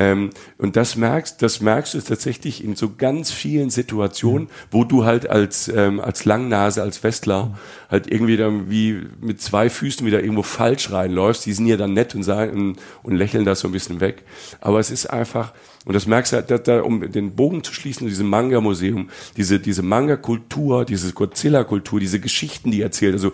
Ähm, 0.00 0.30
und 0.56 0.76
das 0.76 0.96
merkst, 0.96 1.42
das 1.42 1.60
merkst 1.60 1.92
du 1.92 2.00
tatsächlich 2.00 2.64
in 2.64 2.74
so 2.74 2.94
ganz 2.96 3.30
vielen 3.30 3.68
Situationen, 3.68 4.48
wo 4.70 4.84
du 4.84 5.04
halt 5.04 5.28
als, 5.28 5.68
ähm, 5.68 6.00
als 6.00 6.24
Langnase, 6.24 6.80
als 6.80 7.04
Westler 7.04 7.58
halt 7.90 8.10
irgendwie 8.10 8.38
dann 8.38 8.70
wie 8.70 9.02
mit 9.20 9.42
zwei 9.42 9.68
Füßen 9.68 10.06
wieder 10.06 10.22
irgendwo 10.22 10.42
falsch 10.42 10.90
reinläufst. 10.90 11.44
Die 11.44 11.52
sind 11.52 11.66
ja 11.66 11.76
dann 11.76 11.92
nett 11.92 12.14
und 12.14 12.22
sagen 12.22 12.52
und, 12.52 12.78
und 13.02 13.14
lächeln 13.14 13.44
das 13.44 13.60
so 13.60 13.68
ein 13.68 13.72
bisschen 13.72 14.00
weg. 14.00 14.22
Aber 14.62 14.80
es 14.80 14.90
ist 14.90 15.04
einfach, 15.04 15.52
und 15.84 15.92
das 15.92 16.06
merkst 16.06 16.32
du 16.32 16.36
halt, 16.36 16.50
da, 16.50 16.56
da, 16.56 16.80
um 16.80 17.12
den 17.12 17.36
Bogen 17.36 17.62
zu 17.62 17.74
schließen, 17.74 18.06
diesem 18.06 18.30
Manga-Museum, 18.30 19.10
diese, 19.36 19.60
diese 19.60 19.82
Manga-Kultur, 19.82 20.86
diese 20.86 21.12
Godzilla-Kultur, 21.12 22.00
diese 22.00 22.20
Geschichten, 22.20 22.70
die 22.70 22.80
erzählt, 22.80 23.12
also 23.12 23.32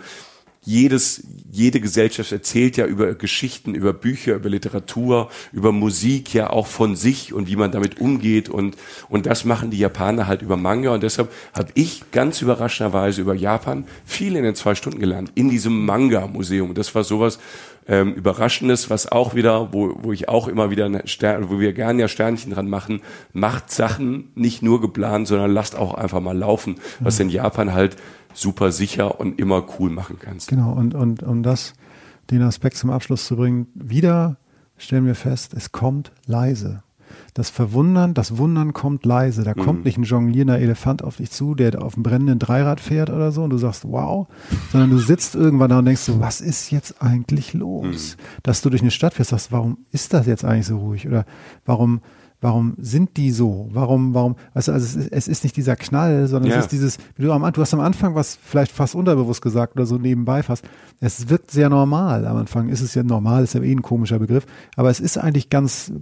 jedes, 0.67 1.23
jede 1.53 1.81
Gesellschaft 1.81 2.33
erzählt 2.33 2.77
ja 2.77 2.87
über 2.87 3.15
Geschichten, 3.15 3.77
über 3.77 3.93
Bücher, 3.93 4.35
über 4.35 4.49
Literatur, 4.49 5.31
über 5.53 5.71
Musik 5.71 6.35
ja 6.35 6.51
auch 6.51 6.67
von 6.67 6.97
sich 6.97 7.33
und 7.33 7.49
wie 7.49 7.55
man 7.55 7.71
damit 7.71 8.01
umgeht. 8.01 8.49
Und, 8.49 8.77
und 9.09 9.27
das 9.27 9.45
machen 9.45 9.71
die 9.71 9.79
Japaner 9.79 10.27
halt 10.27 10.43
über 10.43 10.57
Manga. 10.57 10.91
Und 10.91 11.05
deshalb 11.05 11.33
habe 11.55 11.71
ich 11.75 12.11
ganz 12.11 12.43
überraschenderweise 12.43 13.21
über 13.21 13.35
Japan 13.35 13.87
viel 14.05 14.35
in 14.35 14.43
den 14.43 14.57
zwei 14.57 14.75
Stunden 14.75 14.99
gelernt, 14.99 15.31
in 15.37 15.49
diesem 15.49 15.87
Manga-Museum. 15.87 16.75
Das 16.75 16.93
war 16.97 17.05
sowas, 17.05 17.39
ähm, 17.89 18.15
Überraschendes, 18.15 18.91
was 18.91 19.11
auch 19.11 19.37
wieder, 19.37 19.73
wo, 19.73 19.97
wo 20.03 20.13
ich 20.13 20.29
auch 20.29 20.49
immer 20.49 20.71
wieder 20.71 20.87
eine 20.87 21.07
Stern, 21.07 21.49
wo 21.49 21.61
wir 21.61 21.73
gerne 21.73 22.01
ja 22.01 22.09
Sternchen 22.09 22.53
dran 22.53 22.69
machen, 22.69 23.03
macht 23.33 23.71
Sachen 23.71 24.33
nicht 24.35 24.63
nur 24.63 24.81
geplant, 24.81 25.29
sondern 25.29 25.53
lasst 25.53 25.77
auch 25.77 25.95
einfach 25.95 26.21
mal 26.21 26.37
laufen, 26.37 26.81
was 26.99 27.21
in 27.21 27.31
Japan 27.31 27.73
halt 27.73 27.97
super 28.37 28.73
sicher 28.73 29.19
und 29.19 29.41
immer 29.41 29.65
cool 29.79 29.91
machen 29.91 30.19
kannst. 30.21 30.49
Genau, 30.49 30.73
und, 30.73 30.95
und 30.95 31.23
um 31.23 31.43
das, 31.43 31.75
den 32.31 32.43
Aspekt 32.43 32.77
zum 32.77 32.91
Abschluss 32.91 33.27
zu 33.27 33.37
bringen, 33.37 33.69
wieder 33.75 34.37
stellen 34.77 35.07
wir 35.07 35.15
fest, 35.15 35.55
es 35.55 35.73
kommt 35.73 36.13
leise. 36.27 36.83
Das 37.35 37.51
Verwundern, 37.51 38.15
das 38.15 38.37
Wundern 38.37 38.73
kommt 38.73 39.07
leise. 39.07 39.45
Da 39.45 39.53
mhm. 39.57 39.61
kommt 39.61 39.85
nicht 39.85 39.97
ein 39.97 40.03
jonglierender 40.03 40.59
Elefant 40.59 41.03
auf 41.03 41.17
dich 41.17 41.31
zu, 41.31 41.55
der 41.55 41.83
auf 41.83 41.95
dem 41.95 42.03
brennenden 42.03 42.39
Dreirad 42.39 42.81
fährt 42.81 43.11
oder 43.11 43.33
so 43.33 43.43
und 43.45 43.51
du 43.51 43.59
sagst, 43.59 43.85
wow, 43.87 44.27
sondern 44.73 44.91
du 44.91 44.99
sitzt 44.99 45.35
irgendwann 45.35 45.71
da 45.71 45.79
und 45.79 45.85
denkst 45.85 46.03
so, 46.03 46.21
was 46.21 46.41
ist 46.41 46.71
jetzt 46.71 47.03
eigentlich 47.03 47.55
los? 47.55 48.17
Mhm. 48.17 48.41
Dass 48.43 48.61
du 48.61 48.71
durch 48.71 48.83
eine 48.83 48.91
Stadt 48.91 49.15
fährst, 49.15 49.31
sagst, 49.31 49.53
warum 49.53 49.79
ist 49.93 50.13
das 50.13 50.27
jetzt 50.27 50.45
eigentlich 50.45 50.67
so 50.67 50.79
ruhig? 50.79 51.07
Oder 51.07 51.27
warum, 51.65 52.01
Warum 52.41 52.75
sind 52.79 53.17
die 53.17 53.31
so? 53.31 53.69
Warum, 53.73 54.13
warum, 54.13 54.37
also, 54.53 54.73
also 54.73 54.85
es, 54.85 54.95
ist, 54.95 55.13
es 55.13 55.29
ist 55.29 55.45
nicht 55.45 55.57
dieser 55.57 55.75
Knall, 55.75 56.27
sondern 56.27 56.51
ja. 56.51 56.59
es 56.59 56.65
ist 56.65 56.73
dieses, 56.73 56.99
wie 57.17 57.23
du 57.23 57.33
am 57.33 57.51
du 57.51 57.61
hast 57.61 57.73
am 57.73 57.81
Anfang 57.81 58.15
was 58.15 58.39
vielleicht 58.43 58.73
fast 58.73 58.95
unterbewusst 58.95 59.41
gesagt 59.41 59.75
oder 59.75 59.87
so 59.87 59.97
nebenbei 59.97 60.43
fast. 60.43 60.65
Es 61.01 61.29
wirkt 61.29 61.51
sehr 61.51 61.71
normal. 61.71 62.27
Am 62.27 62.37
Anfang 62.37 62.69
ist 62.69 62.83
es 62.83 62.95
ja 62.95 63.03
normal, 63.03 63.45
ist 63.45 63.55
ja 63.55 63.63
eh 63.63 63.73
ein 63.73 63.83
komischer 63.83 64.19
Begriff, 64.19 64.47
aber 64.77 64.91
es 64.91 65.01
ist 65.01 65.17
eigentlich 65.17 65.49
ganz, 65.49 65.93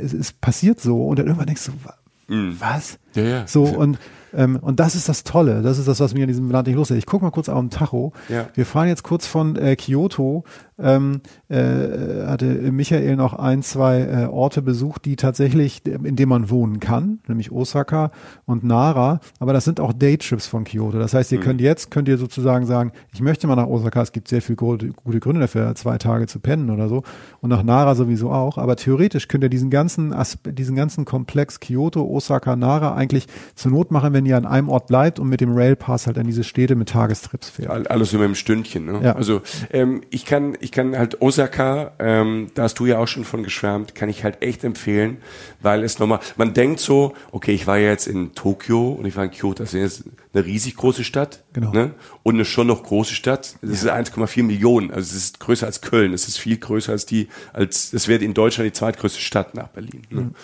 es 0.00 0.12
ist 0.12 0.40
passiert 0.40 0.80
so 0.80 1.06
und 1.06 1.18
dann 1.18 1.26
irgendwann 1.26 1.46
denkst 1.46 1.66
du, 1.66 2.34
mhm. 2.34 2.56
was? 2.58 2.98
Ja, 3.14 3.22
ja. 3.22 3.46
So 3.46 3.64
und 3.64 3.98
ähm, 4.34 4.58
und 4.60 4.80
das 4.80 4.94
ist 4.94 5.08
das 5.08 5.24
Tolle. 5.24 5.62
Das 5.62 5.78
ist 5.78 5.88
das, 5.88 6.00
was 6.00 6.14
mir 6.14 6.22
in 6.22 6.28
diesem 6.28 6.50
Land 6.50 6.66
nicht 6.66 6.76
los 6.76 6.90
ist. 6.90 6.98
Ich 6.98 7.06
gucke 7.06 7.24
mal 7.24 7.30
kurz 7.30 7.48
auf 7.48 7.60
den 7.60 7.70
Tacho. 7.70 8.12
Ja. 8.28 8.48
Wir 8.54 8.66
fahren 8.66 8.88
jetzt 8.88 9.02
kurz 9.02 9.26
von 9.26 9.56
äh, 9.56 9.76
Kyoto 9.76 10.44
ähm, 10.78 11.20
äh, 11.48 12.26
hatte 12.26 12.46
Michael 12.46 13.16
noch 13.16 13.34
ein, 13.34 13.62
zwei 13.62 14.00
äh, 14.00 14.24
Orte 14.26 14.60
besucht, 14.62 15.04
die 15.04 15.16
tatsächlich, 15.16 15.86
in 15.86 16.16
denen 16.16 16.28
man 16.28 16.50
wohnen 16.50 16.80
kann, 16.80 17.20
nämlich 17.28 17.52
Osaka 17.52 18.10
und 18.44 18.64
Nara. 18.64 19.20
Aber 19.38 19.52
das 19.52 19.64
sind 19.64 19.78
auch 19.78 19.92
Daytrips 19.92 20.46
von 20.46 20.64
Kyoto. 20.64 20.98
Das 20.98 21.14
heißt, 21.14 21.30
ihr 21.32 21.38
mhm. 21.38 21.42
könnt 21.42 21.60
jetzt, 21.60 21.90
könnt 21.90 22.08
ihr 22.08 22.18
sozusagen 22.18 22.66
sagen, 22.66 22.92
ich 23.12 23.20
möchte 23.20 23.46
mal 23.46 23.56
nach 23.56 23.68
Osaka. 23.68 24.02
Es 24.02 24.12
gibt 24.12 24.28
sehr 24.28 24.42
viele 24.42 24.56
gute, 24.56 24.88
gute 24.88 25.20
Gründe 25.20 25.42
dafür, 25.42 25.72
zwei 25.76 25.98
Tage 25.98 26.26
zu 26.26 26.40
pennen 26.40 26.70
oder 26.70 26.88
so. 26.88 27.02
Und 27.40 27.50
nach 27.50 27.62
Nara 27.62 27.94
sowieso 27.94 28.30
auch. 28.32 28.58
Aber 28.58 28.74
theoretisch 28.74 29.28
könnt 29.28 29.44
ihr 29.44 29.50
diesen 29.50 29.70
ganzen, 29.70 30.12
Aspe 30.12 30.52
diesen 30.52 30.74
ganzen 30.74 31.04
Komplex 31.04 31.60
Kyoto, 31.60 32.04
Osaka, 32.04 32.56
Nara 32.56 32.94
eigentlich 32.94 33.28
zur 33.54 33.70
Not 33.70 33.92
machen, 33.92 34.12
wenn 34.12 34.23
ihr 34.26 34.36
an 34.36 34.46
einem 34.46 34.68
Ort 34.68 34.86
bleibt 34.86 35.18
und 35.18 35.28
mit 35.28 35.40
dem 35.40 35.54
Railpass 35.54 36.06
halt 36.06 36.18
an 36.18 36.26
diese 36.26 36.44
Städte 36.44 36.74
mit 36.74 36.88
Tagestrips 36.88 37.50
fährt. 37.50 37.90
Alles 37.90 38.12
immer 38.12 38.24
im 38.24 38.34
Stündchen. 38.34 38.86
Ne? 38.86 39.00
Ja. 39.02 39.16
Also 39.16 39.42
ähm, 39.72 40.02
ich 40.10 40.24
kann 40.24 40.56
ich 40.60 40.72
kann 40.72 40.96
halt 40.96 41.20
Osaka, 41.20 41.92
ähm, 41.98 42.48
da 42.54 42.64
hast 42.64 42.78
du 42.78 42.86
ja 42.86 42.98
auch 42.98 43.08
schon 43.08 43.24
von 43.24 43.42
geschwärmt, 43.42 43.94
kann 43.94 44.08
ich 44.08 44.24
halt 44.24 44.42
echt 44.42 44.64
empfehlen, 44.64 45.18
weil 45.60 45.82
es 45.84 45.98
nochmal, 45.98 46.20
man 46.36 46.54
denkt 46.54 46.80
so, 46.80 47.14
okay, 47.32 47.52
ich 47.52 47.66
war 47.66 47.78
ja 47.78 47.90
jetzt 47.90 48.06
in 48.06 48.34
Tokio 48.34 48.92
und 48.92 49.06
ich 49.06 49.16
war 49.16 49.24
in 49.24 49.30
Kyoto, 49.30 49.62
das 49.62 49.74
ist 49.74 49.80
jetzt 49.80 50.04
eine 50.32 50.44
riesig 50.44 50.76
große 50.76 51.04
Stadt 51.04 51.42
genau. 51.52 51.72
ne? 51.72 51.94
und 52.22 52.34
eine 52.34 52.44
schon 52.44 52.66
noch 52.66 52.82
große 52.82 53.14
Stadt. 53.14 53.56
Das 53.62 53.82
ja. 53.82 53.96
ist 53.98 54.12
1,4 54.14 54.42
Millionen, 54.42 54.90
also 54.90 55.00
es 55.00 55.14
ist 55.14 55.40
größer 55.40 55.66
als 55.66 55.80
Köln, 55.80 56.12
es 56.12 56.28
ist 56.28 56.38
viel 56.38 56.56
größer 56.56 56.92
als 56.92 57.06
die, 57.06 57.28
als 57.52 57.90
das 57.90 58.08
wäre 58.08 58.22
in 58.24 58.34
Deutschland 58.34 58.68
die 58.68 58.72
zweitgrößte 58.72 59.20
Stadt 59.20 59.54
nach 59.54 59.68
Berlin. 59.68 60.02
Ne? 60.10 60.20
Mhm. 60.20 60.34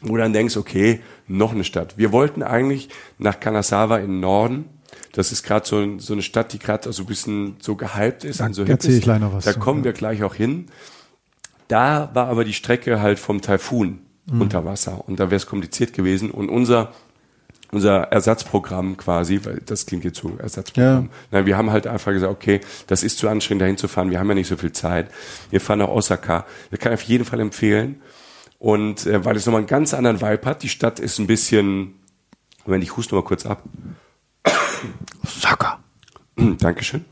Wo 0.00 0.14
du 0.14 0.22
dann 0.22 0.32
denkst, 0.32 0.56
okay, 0.56 1.00
noch 1.28 1.52
eine 1.52 1.64
Stadt. 1.64 1.98
Wir 1.98 2.12
wollten 2.12 2.42
eigentlich 2.42 2.88
nach 3.18 3.40
Kanazawa 3.40 3.98
im 3.98 4.20
Norden, 4.20 4.66
das 5.12 5.32
ist 5.32 5.42
gerade 5.42 5.66
so, 5.66 5.98
so 5.98 6.12
eine 6.12 6.22
Stadt, 6.22 6.52
die 6.52 6.58
gerade 6.58 6.92
so 6.92 7.02
ein 7.02 7.06
bisschen 7.06 7.56
so 7.60 7.76
gehypt 7.76 8.24
ist. 8.24 8.40
Da 8.40 8.52
so 8.52 8.64
erzähle 8.64 8.96
ich 8.96 9.02
gleich 9.02 9.20
noch 9.20 9.32
was. 9.32 9.44
Da 9.44 9.52
kommen 9.52 9.80
ja. 9.80 9.86
wir 9.86 9.92
gleich 9.92 10.22
auch 10.22 10.34
hin. 10.34 10.66
Da 11.66 12.10
war 12.14 12.28
aber 12.28 12.44
die 12.44 12.54
Strecke 12.54 13.00
halt 13.00 13.18
vom 13.18 13.42
Taifun 13.42 13.98
mhm. 14.26 14.40
unter 14.40 14.64
Wasser 14.64 15.06
und 15.06 15.20
da 15.20 15.24
wäre 15.24 15.36
es 15.36 15.46
kompliziert 15.46 15.92
gewesen. 15.92 16.30
Und 16.30 16.48
unser 16.48 16.92
unser 17.70 18.04
Ersatzprogramm 18.04 18.96
quasi, 18.96 19.40
weil 19.44 19.60
das 19.66 19.84
klingt 19.84 20.04
jetzt 20.04 20.18
so 20.18 20.32
Ersatzprogramm. 20.38 21.04
Ja. 21.04 21.10
Nein, 21.30 21.46
wir 21.46 21.56
haben 21.58 21.70
halt 21.70 21.86
einfach 21.86 22.12
gesagt, 22.12 22.32
okay, 22.32 22.60
das 22.86 23.02
ist 23.02 23.18
zu 23.18 23.28
anstrengend 23.28 23.62
dahin 23.62 23.76
zu 23.76 23.88
fahren. 23.88 24.10
Wir 24.10 24.18
haben 24.18 24.28
ja 24.28 24.34
nicht 24.34 24.48
so 24.48 24.56
viel 24.56 24.72
Zeit. 24.72 25.10
Wir 25.50 25.60
fahren 25.60 25.80
nach 25.80 25.88
Osaka. 25.88 26.46
Das 26.70 26.80
kann 26.80 26.92
ich 26.92 27.00
auf 27.00 27.04
jeden 27.04 27.26
Fall 27.26 27.40
empfehlen. 27.40 28.00
Und 28.58 29.06
äh, 29.06 29.24
weil 29.24 29.36
es 29.36 29.46
nochmal 29.46 29.60
einen 29.60 29.68
ganz 29.68 29.94
anderen 29.94 30.20
Vibe 30.20 30.44
hat. 30.44 30.62
Die 30.62 30.68
Stadt 30.68 30.98
ist 30.98 31.18
ein 31.18 31.26
bisschen, 31.26 31.94
wenn 32.66 32.82
ich 32.82 32.96
huste 32.96 33.14
mal 33.14 33.22
kurz 33.22 33.46
ab. 33.46 33.62
Osaka. 35.24 35.78
Dankeschön. 36.36 37.04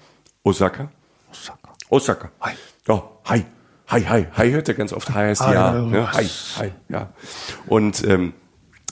Osaka. 0.42 0.90
Osaka. 1.30 1.72
Osaka. 1.88 2.30
Hi. 2.40 2.52
Ja, 2.88 3.02
hi. 3.26 3.44
Hi, 3.88 4.02
hi. 4.02 4.26
Hi 4.36 4.50
hört 4.50 4.68
er 4.68 4.74
ganz 4.74 4.92
oft. 4.92 5.10
Hi 5.10 5.28
heißt 5.28 5.42
ja. 5.42 5.72
Ne? 5.72 6.12
Hi, 6.12 6.28
hi, 6.58 6.72
ja. 6.88 7.10
Und 7.68 8.02
ähm, 8.04 8.32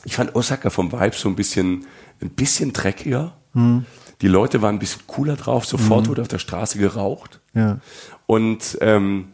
ich 0.04 0.14
fand 0.14 0.36
Osaka 0.36 0.70
vom 0.70 0.92
Vibe 0.92 1.16
so 1.16 1.28
ein 1.28 1.34
bisschen, 1.34 1.86
ein 2.20 2.30
bisschen 2.30 2.72
dreckiger. 2.72 3.36
Hm. 3.54 3.86
Die 4.20 4.28
Leute 4.28 4.62
waren 4.62 4.76
ein 4.76 4.78
bisschen 4.78 5.02
cooler 5.08 5.34
drauf. 5.34 5.66
Sofort 5.66 6.04
hm. 6.04 6.10
wurde 6.10 6.22
auf 6.22 6.28
der 6.28 6.38
Straße 6.38 6.78
geraucht. 6.78 7.40
Ja. 7.54 7.80
Und 8.26 8.78
ähm, 8.80 9.33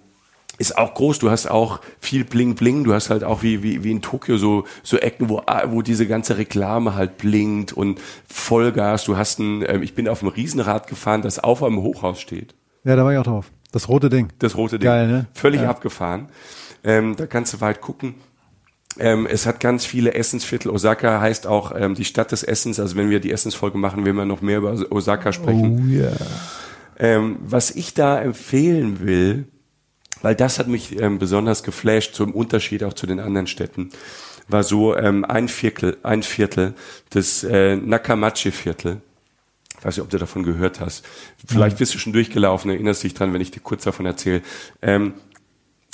ist 0.60 0.76
auch 0.76 0.92
groß. 0.92 1.18
Du 1.18 1.30
hast 1.30 1.50
auch 1.50 1.80
viel 2.00 2.24
Bling 2.24 2.54
Bling. 2.54 2.84
Du 2.84 2.92
hast 2.92 3.08
halt 3.08 3.24
auch 3.24 3.42
wie, 3.42 3.62
wie, 3.62 3.82
wie 3.82 3.90
in 3.90 4.02
Tokio 4.02 4.36
so, 4.36 4.64
so 4.82 4.98
Ecken, 4.98 5.30
wo, 5.30 5.42
wo 5.68 5.80
diese 5.80 6.06
ganze 6.06 6.36
Reklame 6.36 6.94
halt 6.94 7.16
blinkt 7.16 7.72
und 7.72 7.98
Vollgas. 8.28 9.04
Du 9.04 9.16
hast 9.16 9.38
ein, 9.38 9.62
äh, 9.62 9.78
ich 9.78 9.94
bin 9.94 10.06
auf 10.06 10.22
einem 10.22 10.32
Riesenrad 10.32 10.86
gefahren, 10.86 11.22
das 11.22 11.38
auf 11.38 11.62
einem 11.62 11.80
Hochhaus 11.80 12.20
steht. 12.20 12.54
Ja, 12.84 12.94
da 12.94 13.04
war 13.04 13.12
ich 13.12 13.18
auch 13.18 13.24
drauf. 13.24 13.50
Das 13.72 13.88
rote 13.88 14.10
Ding. 14.10 14.28
Das 14.38 14.54
rote 14.54 14.78
Ding. 14.78 14.86
Geil, 14.86 15.08
ne? 15.08 15.26
Völlig 15.32 15.62
ja. 15.62 15.70
abgefahren. 15.70 16.28
Ähm, 16.84 17.16
da 17.16 17.26
kannst 17.26 17.54
du 17.54 17.60
weit 17.62 17.80
gucken. 17.80 18.16
Ähm, 18.98 19.26
es 19.26 19.46
hat 19.46 19.60
ganz 19.60 19.86
viele 19.86 20.12
Essensviertel. 20.12 20.70
Osaka 20.70 21.22
heißt 21.22 21.46
auch 21.46 21.72
ähm, 21.74 21.94
die 21.94 22.04
Stadt 22.04 22.32
des 22.32 22.42
Essens. 22.42 22.78
Also 22.78 22.96
wenn 22.96 23.08
wir 23.08 23.20
die 23.20 23.32
Essensfolge 23.32 23.78
machen, 23.78 24.04
will 24.04 24.12
man 24.12 24.28
noch 24.28 24.42
mehr 24.42 24.58
über 24.58 24.74
Osaka 24.90 25.32
sprechen. 25.32 25.86
Oh 25.86 25.90
yeah. 25.90 26.12
Ähm, 26.98 27.36
was 27.40 27.70
ich 27.70 27.94
da 27.94 28.20
empfehlen 28.20 29.00
will, 29.00 29.46
weil 30.22 30.34
das 30.34 30.58
hat 30.58 30.68
mich 30.68 31.00
ähm, 31.00 31.18
besonders 31.18 31.62
geflasht, 31.62 32.14
zum 32.14 32.32
Unterschied 32.32 32.84
auch 32.84 32.92
zu 32.92 33.06
den 33.06 33.20
anderen 33.20 33.46
Städten, 33.46 33.90
war 34.48 34.62
so 34.62 34.96
ähm, 34.96 35.24
ein 35.24 35.48
Viertel, 35.48 35.96
ein 36.02 36.22
Viertel 36.22 36.74
des 37.14 37.44
äh, 37.44 37.76
Nakamachi-Viertel. 37.76 39.00
Ich 39.78 39.84
weiß 39.84 39.96
nicht, 39.96 40.04
ob 40.04 40.10
du 40.10 40.18
davon 40.18 40.42
gehört 40.42 40.80
hast. 40.80 41.06
Vielleicht 41.46 41.78
bist 41.78 41.94
du 41.94 41.98
schon 41.98 42.12
durchgelaufen, 42.12 42.70
erinnerst 42.70 43.02
dich 43.02 43.14
dran, 43.14 43.32
wenn 43.32 43.40
ich 43.40 43.50
dir 43.50 43.60
kurz 43.60 43.84
davon 43.84 44.04
erzähle. 44.04 44.42
Ähm, 44.82 45.14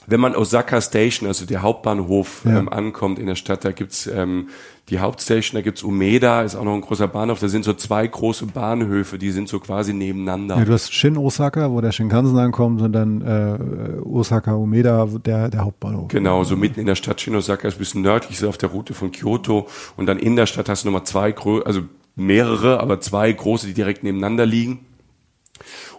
wenn 0.07 0.21
man 0.21 0.37
Osaka 0.37 0.81
Station, 0.81 1.29
also 1.29 1.47
der 1.47 1.63
Hauptbahnhof, 1.63 2.43
ja. 2.45 2.59
ähm, 2.59 2.69
ankommt 2.69 3.19
in 3.19 3.27
der 3.27 3.35
Stadt, 3.35 3.65
da 3.65 3.73
gibt's 3.73 4.07
ähm, 4.07 4.49
die 4.89 5.01
Hauptstation, 5.01 5.59
da 5.59 5.63
gibt's 5.63 5.83
Umeda, 5.83 6.43
ist 6.43 6.55
auch 6.55 6.65
noch 6.65 6.75
ein 6.75 6.81
großer 6.81 7.09
Bahnhof, 7.09 7.41
da 7.41 7.49
sind 7.49 7.65
so 7.65 7.73
zwei 7.73 8.07
große 8.07 8.47
Bahnhöfe, 8.47 9.19
die 9.19 9.31
sind 9.31 9.49
so 9.49 9.59
quasi 9.59 9.93
nebeneinander. 9.93 10.59
Ja, 10.59 10.65
du 10.65 10.73
hast 10.73 10.93
Shin 10.93 11.17
Osaka, 11.17 11.73
wo 11.73 11.81
der 11.81 11.93
Shinkansen 11.93 12.39
ankommt 12.39 12.81
und 12.81 12.93
dann 12.93 13.21
äh, 13.21 14.01
Osaka 14.03 14.55
Umeda, 14.55 15.07
der, 15.25 15.49
der 15.49 15.65
Hauptbahnhof. 15.65 16.09
Genau, 16.09 16.45
so 16.45 16.57
mitten 16.57 16.79
in 16.79 16.87
der 16.87 16.95
Stadt 16.95 17.21
Shin 17.21 17.35
Osaka 17.35 17.67
ist 17.67 17.75
ein 17.75 17.79
bisschen 17.79 18.03
nördlich, 18.03 18.39
ist 18.39 18.45
auf 18.45 18.59
der 18.59 18.71
Route 18.71 18.95
von 18.95 19.11
Kyoto 19.11 19.67
und 19.97 20.07
dann 20.07 20.19
in 20.19 20.37
der 20.37 20.47
Stadt 20.47 20.69
hast 20.69 20.85
du 20.85 20.89
nochmal 20.89 21.05
zwei, 21.05 21.35
also 21.65 21.83
mehrere, 22.15 22.81
aber 22.81 23.01
zwei 23.01 23.31
große, 23.33 23.67
die 23.67 23.75
direkt 23.75 24.05
nebeneinander 24.05 24.47
liegen. 24.47 24.87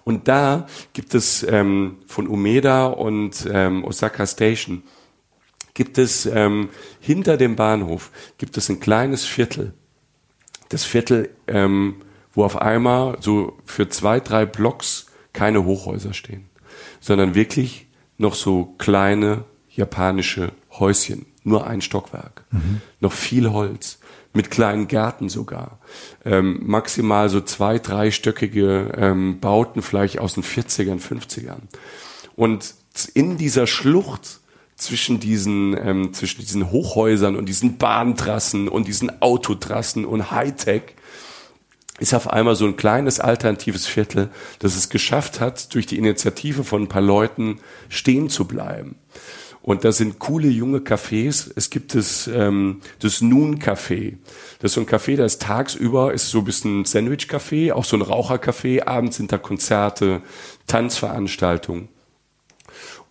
Und 0.08 0.30
da 0.30 0.68
gibt 0.94 1.14
es 1.16 1.44
ähm, 1.44 1.98
von 2.08 2.28
Umeda 2.28 2.86
und 2.86 3.46
ähm, 3.52 3.84
Osaka 3.84 4.26
Station 4.26 4.84
gibt 5.74 5.98
es 5.98 6.26
ähm, 6.26 6.70
hinter 7.02 7.36
dem 7.36 7.58
Bahnhof 7.58 8.12
gibt 8.38 8.56
es 8.56 8.70
ein 8.70 8.80
kleines 8.80 9.26
Viertel. 9.26 9.74
Das 10.70 10.86
Viertel, 10.86 11.32
ähm, 11.48 11.98
wo 12.32 12.46
auf 12.46 12.56
einmal 12.56 13.18
so 13.20 13.58
für 13.66 13.90
zwei, 13.90 14.22
drei 14.22 14.46
Blocks 14.46 15.08
keine 15.34 15.66
Hochhäuser 15.66 16.14
stehen, 16.14 16.48
sondern 17.02 17.36
wirklich 17.36 17.88
noch 18.18 18.36
so 18.36 18.76
kleine 18.78 19.44
japanische 19.70 20.54
Häuschen, 20.80 21.26
nur 21.44 21.68
ein 21.68 21.82
Stockwerk, 21.82 22.46
mhm. 22.52 22.80
noch 23.02 23.12
viel 23.12 23.50
Holz 23.50 24.00
mit 24.38 24.52
kleinen 24.52 24.88
Gärten 24.88 25.30
sogar. 25.30 25.80
Ähm, 26.24 26.62
maximal 26.64 27.28
so 27.28 27.42
zwei, 27.42 27.80
dreistöckige 27.80 28.94
ähm, 28.96 29.40
Bauten 29.40 29.82
vielleicht 29.82 30.20
aus 30.20 30.36
den 30.36 30.44
40ern, 30.44 31.02
50ern. 31.02 31.64
Und 32.36 32.76
in 33.16 33.38
dieser 33.38 33.66
Schlucht 33.66 34.40
zwischen 34.76 35.20
diesen, 35.20 35.76
ähm, 35.76 36.14
zwischen 36.14 36.42
diesen 36.42 36.72
Hochhäusern 36.72 37.36
und 37.36 37.48
diesen 37.48 37.80
Bahntrassen 37.80 38.68
und 38.68 38.88
diesen 38.88 39.22
Autotrassen 39.24 40.06
und 40.06 40.30
Hightech 40.30 40.84
ist 42.00 42.14
auf 42.14 42.30
einmal 42.30 42.56
so 42.56 42.66
ein 42.66 42.78
kleines 42.78 43.20
alternatives 43.20 43.88
Viertel, 43.88 44.30
das 44.60 44.76
es 44.76 44.90
geschafft 44.90 45.40
hat, 45.40 45.74
durch 45.74 45.88
die 45.88 45.98
Initiative 45.98 46.64
von 46.64 46.84
ein 46.84 46.90
paar 46.90 47.02
Leuten 47.02 47.60
stehen 47.90 48.30
zu 48.30 48.46
bleiben. 48.46 48.98
Und 49.68 49.84
da 49.84 49.92
sind 49.92 50.18
coole 50.18 50.48
junge 50.48 50.78
Cafés. 50.78 51.52
Es 51.58 51.70
gibt 51.70 51.94
das, 51.94 52.30
ähm, 52.34 52.80
das 53.00 53.20
Noon 53.20 53.60
Café. 53.60 54.16
Das 54.60 54.72
ist 54.72 54.76
so 54.76 54.80
ein 54.80 54.88
Café, 54.88 55.18
das 55.18 55.34
ist 55.34 55.42
tagsüber 55.42 56.14
ist 56.14 56.30
so 56.30 56.38
ein 56.38 56.46
bisschen 56.46 56.86
Sandwich-Café, 56.86 57.74
auch 57.74 57.84
so 57.84 57.98
ein 57.98 58.02
Rauchercafé. 58.02 58.88
Abends 58.88 59.18
sind 59.18 59.34
da 59.34 59.38
Konzerte, 59.38 60.22
Tanzveranstaltungen. 60.68 61.90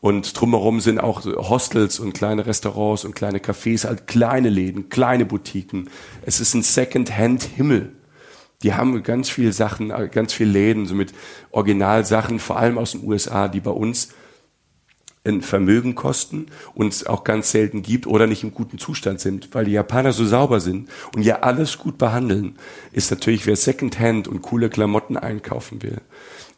Und 0.01 0.41
drumherum 0.41 0.81
sind 0.81 0.99
auch 0.99 1.27
Hostels 1.27 2.01
und 2.01 2.15
kleine 2.15 2.47
Restaurants 2.47 3.05
und 3.05 3.15
kleine 3.15 3.41
Cafés, 3.41 3.85
halt 3.85 4.07
kleine 4.07 4.49
Läden, 4.49 4.89
kleine 4.89 5.27
Boutiquen. 5.27 5.91
Es 6.23 6.41
ist 6.41 6.55
ein 6.55 6.63
Second-Hand-Himmel. 6.63 7.93
Die 8.63 8.73
haben 8.73 9.03
ganz 9.03 9.29
viele 9.29 9.53
Sachen, 9.53 9.89
ganz 10.11 10.33
viele 10.33 10.53
Läden, 10.53 10.87
so 10.87 10.95
mit 10.95 11.13
Originalsachen, 11.51 12.39
vor 12.39 12.57
allem 12.57 12.79
aus 12.79 12.93
den 12.93 13.05
USA, 13.05 13.47
die 13.49 13.61
bei 13.61 13.73
uns 13.73 14.09
ein 15.27 15.43
Vermögen 15.43 15.95
kosten 15.95 16.47
und 16.75 16.93
es 16.93 17.07
auch 17.07 17.25
ganz 17.25 17.51
selten 17.51 17.83
gibt 17.83 18.07
oder 18.07 18.27
nicht 18.27 18.43
im 18.43 18.55
guten 18.55 18.79
Zustand 18.79 19.21
sind, 19.21 19.49
weil 19.53 19.65
die 19.65 19.73
Japaner 19.73 20.13
so 20.13 20.25
sauber 20.25 20.61
sind 20.61 20.89
und 21.15 21.23
ja 21.23 21.41
alles 21.41 21.79
gut 21.79 21.99
behandeln, 21.99 22.57
ist 22.93 23.11
natürlich, 23.11 23.47
wer 23.47 23.57
Secondhand 23.57 24.29
und 24.29 24.43
coole 24.43 24.71
Klamotten 24.71 25.17
einkaufen 25.17 25.83
will, 25.83 26.01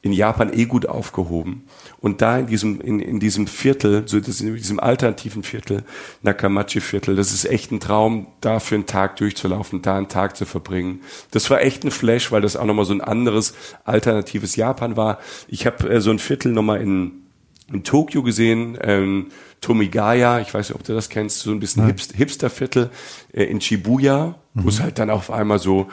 in 0.03 0.13
Japan 0.13 0.53
eh 0.53 0.67
gut 0.67 0.87
aufgehoben. 0.87 1.65
Und 2.01 2.23
da 2.23 2.39
in 2.39 2.47
diesem, 2.47 2.81
in, 2.81 3.01
in 3.01 3.19
diesem 3.19 3.47
Viertel, 3.49 4.07
so 4.07 4.21
das 4.21 4.41
in 4.41 4.55
diesem 4.55 4.79
alternativen 4.79 5.43
Viertel, 5.43 5.83
Nakamachi-Viertel, 6.23 7.17
das 7.17 7.33
ist 7.33 7.45
echt 7.45 7.73
ein 7.73 7.81
Traum, 7.81 8.29
da 8.41 8.61
für 8.61 8.77
einen 8.77 8.87
Tag 8.87 9.17
durchzulaufen, 9.17 9.83
da 9.83 9.97
einen 9.97 10.09
Tag 10.09 10.37
zu 10.37 10.45
verbringen. 10.45 11.01
Das 11.33 11.51
war 11.51 11.61
echt 11.61 11.85
ein 11.85 11.91
Flash, 11.91 12.31
weil 12.31 12.43
das 12.43 12.57
auch 12.57 12.67
nochmal 12.67 12.85
so 12.85 12.93
ein 12.93 13.01
anderes 13.01 13.55
alternatives 13.85 14.55
Japan 14.55 14.97
war. 14.97 15.19
Ich 15.49 15.67
habe 15.67 15.89
äh, 15.91 16.01
so 16.01 16.11
ein 16.11 16.21
Viertel 16.21 16.53
nochmal 16.53 16.81
in 16.81 17.28
in 17.73 17.85
Tokio 17.85 18.23
gesehen, 18.23 18.79
ähm, 18.81 19.29
Tomigaya, 19.61 20.41
ich 20.41 20.53
weiß 20.55 20.69
nicht, 20.69 20.79
ob 20.79 20.85
du 20.85 20.95
das 20.95 21.09
kennst, 21.09 21.41
so 21.41 21.51
ein 21.51 21.61
bisschen 21.61 21.87
Hipster, 21.87 22.17
Hipsterviertel 22.17 22.91
äh, 23.33 23.45
in 23.45 23.61
Shibuya, 23.61 24.37
mhm. 24.55 24.65
wo 24.65 24.69
es 24.69 24.81
halt 24.81 24.99
dann 24.99 25.11
auf 25.11 25.31
einmal 25.31 25.59
so, 25.59 25.89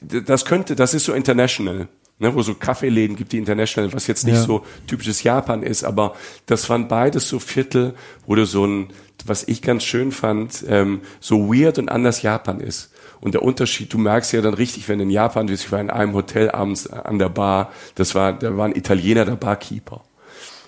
das 0.00 0.44
könnte, 0.44 0.76
das 0.76 0.94
ist 0.94 1.04
so 1.04 1.12
international. 1.12 1.88
Ne, 2.18 2.34
wo 2.34 2.40
so 2.40 2.54
Kaffeeläden 2.54 3.14
gibt, 3.14 3.32
die 3.32 3.36
international, 3.36 3.92
was 3.92 4.06
jetzt 4.06 4.24
nicht 4.24 4.36
ja. 4.36 4.42
so 4.42 4.64
typisches 4.86 5.22
Japan 5.22 5.62
ist, 5.62 5.84
aber 5.84 6.14
das 6.46 6.70
waren 6.70 6.88
beides 6.88 7.28
so 7.28 7.38
Viertel, 7.38 7.92
wo 8.26 8.34
du 8.34 8.46
so 8.46 8.66
ein, 8.66 8.88
was 9.26 9.46
ich 9.46 9.60
ganz 9.60 9.84
schön 9.84 10.12
fand, 10.12 10.64
ähm, 10.66 11.02
so 11.20 11.52
weird 11.52 11.78
und 11.78 11.90
anders 11.90 12.22
Japan 12.22 12.60
ist. 12.60 12.90
Und 13.20 13.34
der 13.34 13.42
Unterschied, 13.42 13.92
du 13.92 13.98
merkst 13.98 14.32
ja 14.32 14.40
dann 14.40 14.54
richtig, 14.54 14.88
wenn 14.88 14.96
du 14.96 15.04
in 15.04 15.10
Japan 15.10 15.44
bist, 15.44 15.64
ich 15.66 15.72
war 15.72 15.78
in 15.78 15.90
einem 15.90 16.14
Hotel 16.14 16.50
abends 16.50 16.86
an 16.86 17.18
der 17.18 17.28
Bar, 17.28 17.70
das 17.96 18.14
war, 18.14 18.32
da 18.32 18.56
war 18.56 18.64
ein 18.64 18.74
Italiener, 18.74 19.26
der 19.26 19.36
Barkeeper 19.36 20.02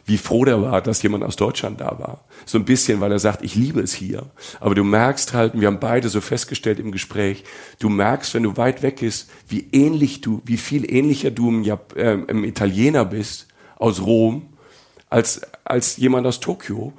wie 0.08 0.16
froh 0.16 0.46
der 0.46 0.62
war, 0.62 0.80
dass 0.80 1.02
jemand 1.02 1.22
aus 1.22 1.36
Deutschland 1.36 1.82
da 1.82 1.98
war. 1.98 2.24
So 2.46 2.58
ein 2.58 2.64
bisschen, 2.64 3.00
weil 3.00 3.12
er 3.12 3.18
sagt, 3.18 3.44
ich 3.44 3.54
liebe 3.54 3.80
es 3.80 3.92
hier. 3.92 4.26
Aber 4.58 4.74
du 4.74 4.82
merkst 4.82 5.34
halt, 5.34 5.52
und 5.52 5.60
wir 5.60 5.68
haben 5.68 5.80
beide 5.80 6.08
so 6.08 6.22
festgestellt 6.22 6.80
im 6.80 6.92
Gespräch, 6.92 7.44
du 7.78 7.90
merkst, 7.90 8.32
wenn 8.32 8.42
du 8.42 8.56
weit 8.56 8.82
weg 8.82 9.00
bist, 9.00 9.28
wie 9.48 9.68
ähnlich 9.70 10.22
du, 10.22 10.40
wie 10.46 10.56
viel 10.56 10.90
ähnlicher 10.90 11.30
du 11.30 11.50
im, 11.50 11.62
Jap 11.62 11.94
äh, 11.94 12.14
im 12.14 12.42
Italiener 12.44 13.04
bist 13.04 13.48
aus 13.76 14.00
Rom 14.00 14.48
als, 15.10 15.42
als 15.64 15.98
jemand 15.98 16.26
aus 16.26 16.40
Tokio, 16.40 16.94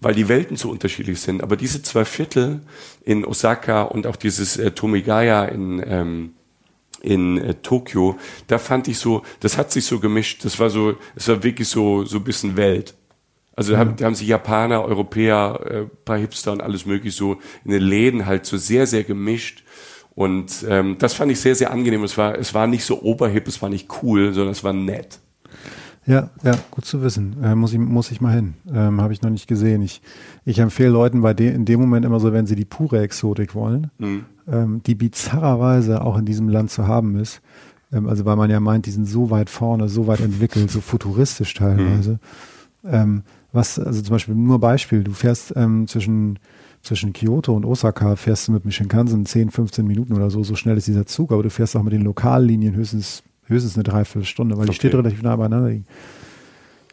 weil 0.00 0.14
die 0.14 0.28
Welten 0.28 0.56
so 0.56 0.70
unterschiedlich 0.70 1.20
sind. 1.20 1.42
Aber 1.42 1.56
diese 1.56 1.82
zwei 1.82 2.04
Viertel 2.04 2.60
in 3.02 3.24
Osaka 3.24 3.82
und 3.82 4.06
auch 4.06 4.16
dieses 4.16 4.58
äh, 4.58 4.72
Tomigaya 4.72 5.46
in, 5.46 5.82
ähm, 5.86 6.34
in 7.02 7.38
äh, 7.38 7.54
Tokio, 7.54 8.16
da 8.46 8.58
fand 8.58 8.88
ich 8.88 8.98
so, 8.98 9.22
das 9.40 9.58
hat 9.58 9.72
sich 9.72 9.84
so 9.84 9.98
gemischt. 9.98 10.44
Das 10.44 10.58
war 10.58 10.70
so, 10.70 10.94
es 11.14 11.28
war 11.28 11.42
wirklich 11.42 11.68
so 11.68 12.04
so 12.04 12.18
ein 12.18 12.24
bisschen 12.24 12.56
Welt. 12.56 12.94
Also 13.54 13.72
da 13.72 13.78
haben, 13.78 13.96
da 13.96 14.06
haben 14.06 14.14
sich 14.14 14.28
Japaner, 14.28 14.82
Europäer, 14.82 15.60
äh, 15.64 15.82
paar 16.04 16.16
Hipster 16.16 16.52
und 16.52 16.62
alles 16.62 16.86
mögliche 16.86 17.16
so 17.16 17.36
in 17.64 17.72
den 17.72 17.82
Läden 17.82 18.24
halt 18.24 18.46
so 18.46 18.56
sehr 18.56 18.86
sehr 18.86 19.04
gemischt. 19.04 19.64
Und 20.14 20.64
ähm, 20.68 20.96
das 20.98 21.14
fand 21.14 21.32
ich 21.32 21.40
sehr 21.40 21.54
sehr 21.54 21.70
angenehm. 21.70 22.04
Es 22.04 22.16
war 22.16 22.38
es 22.38 22.54
war 22.54 22.66
nicht 22.66 22.84
so 22.84 23.02
oberhip, 23.02 23.48
es 23.48 23.60
war 23.60 23.68
nicht 23.68 23.88
cool, 24.02 24.32
sondern 24.32 24.52
es 24.52 24.64
war 24.64 24.72
nett. 24.72 25.18
Ja, 26.04 26.30
ja, 26.42 26.58
gut 26.72 26.84
zu 26.84 27.02
wissen. 27.02 27.36
Äh, 27.44 27.54
muss 27.54 27.72
ich 27.72 27.78
muss 27.78 28.10
ich 28.10 28.20
mal 28.20 28.34
hin. 28.34 28.54
Ähm, 28.72 29.00
Habe 29.00 29.12
ich 29.12 29.22
noch 29.22 29.30
nicht 29.30 29.46
gesehen. 29.46 29.82
Ich 29.82 30.02
ich 30.44 30.58
empfehle 30.58 30.90
Leuten 30.90 31.20
bei 31.22 31.34
de, 31.34 31.52
in 31.52 31.64
dem 31.64 31.80
Moment 31.80 32.04
immer 32.04 32.20
so, 32.20 32.32
wenn 32.32 32.46
sie 32.46 32.56
die 32.56 32.64
pure 32.64 33.00
Exotik 33.00 33.54
wollen, 33.54 33.90
mhm 33.98 34.24
ähm, 34.50 34.82
die 34.84 34.94
bizarrerweise 34.94 36.02
auch 36.02 36.18
in 36.18 36.24
diesem 36.24 36.48
Land 36.48 36.70
zu 36.70 36.86
haben 36.86 37.16
ist. 37.16 37.40
Ähm, 37.92 38.08
also 38.08 38.24
weil 38.24 38.36
man 38.36 38.50
ja 38.50 38.60
meint, 38.60 38.86
die 38.86 38.90
sind 38.90 39.06
so 39.06 39.30
weit 39.30 39.50
vorne, 39.50 39.88
so 39.88 40.06
weit 40.06 40.20
entwickelt, 40.20 40.70
so 40.70 40.80
futuristisch 40.80 41.54
teilweise. 41.54 42.18
Mhm. 42.82 42.88
Ähm, 42.90 43.22
was, 43.52 43.78
also 43.78 44.00
zum 44.02 44.14
Beispiel 44.14 44.34
nur 44.34 44.58
Beispiel, 44.58 45.04
du 45.04 45.12
fährst 45.12 45.52
ähm, 45.56 45.86
zwischen 45.86 46.38
zwischen 46.82 47.12
Kyoto 47.12 47.54
und 47.54 47.64
Osaka 47.64 48.16
fährst 48.16 48.48
du 48.48 48.52
mit 48.52 48.64
dem 48.64 48.72
Shinkansen 48.72 49.24
10, 49.24 49.50
15 49.50 49.86
Minuten 49.86 50.14
oder 50.14 50.30
so, 50.30 50.42
so 50.42 50.56
schnell 50.56 50.76
ist 50.76 50.88
dieser 50.88 51.06
Zug, 51.06 51.32
aber 51.32 51.42
du 51.42 51.50
fährst 51.50 51.76
auch 51.76 51.82
mit 51.82 51.92
den 51.92 52.02
Lokallinien 52.02 52.74
höchstens, 52.74 53.22
höchstens 53.44 53.76
eine 53.76 53.84
Dreiviertelstunde, 53.84 54.56
weil 54.56 54.64
okay. 54.64 54.72
die 54.72 54.76
Städte 54.76 54.98
relativ 54.98 55.22
nah 55.22 55.36
beieinander 55.36 55.68
liegen. 55.68 55.86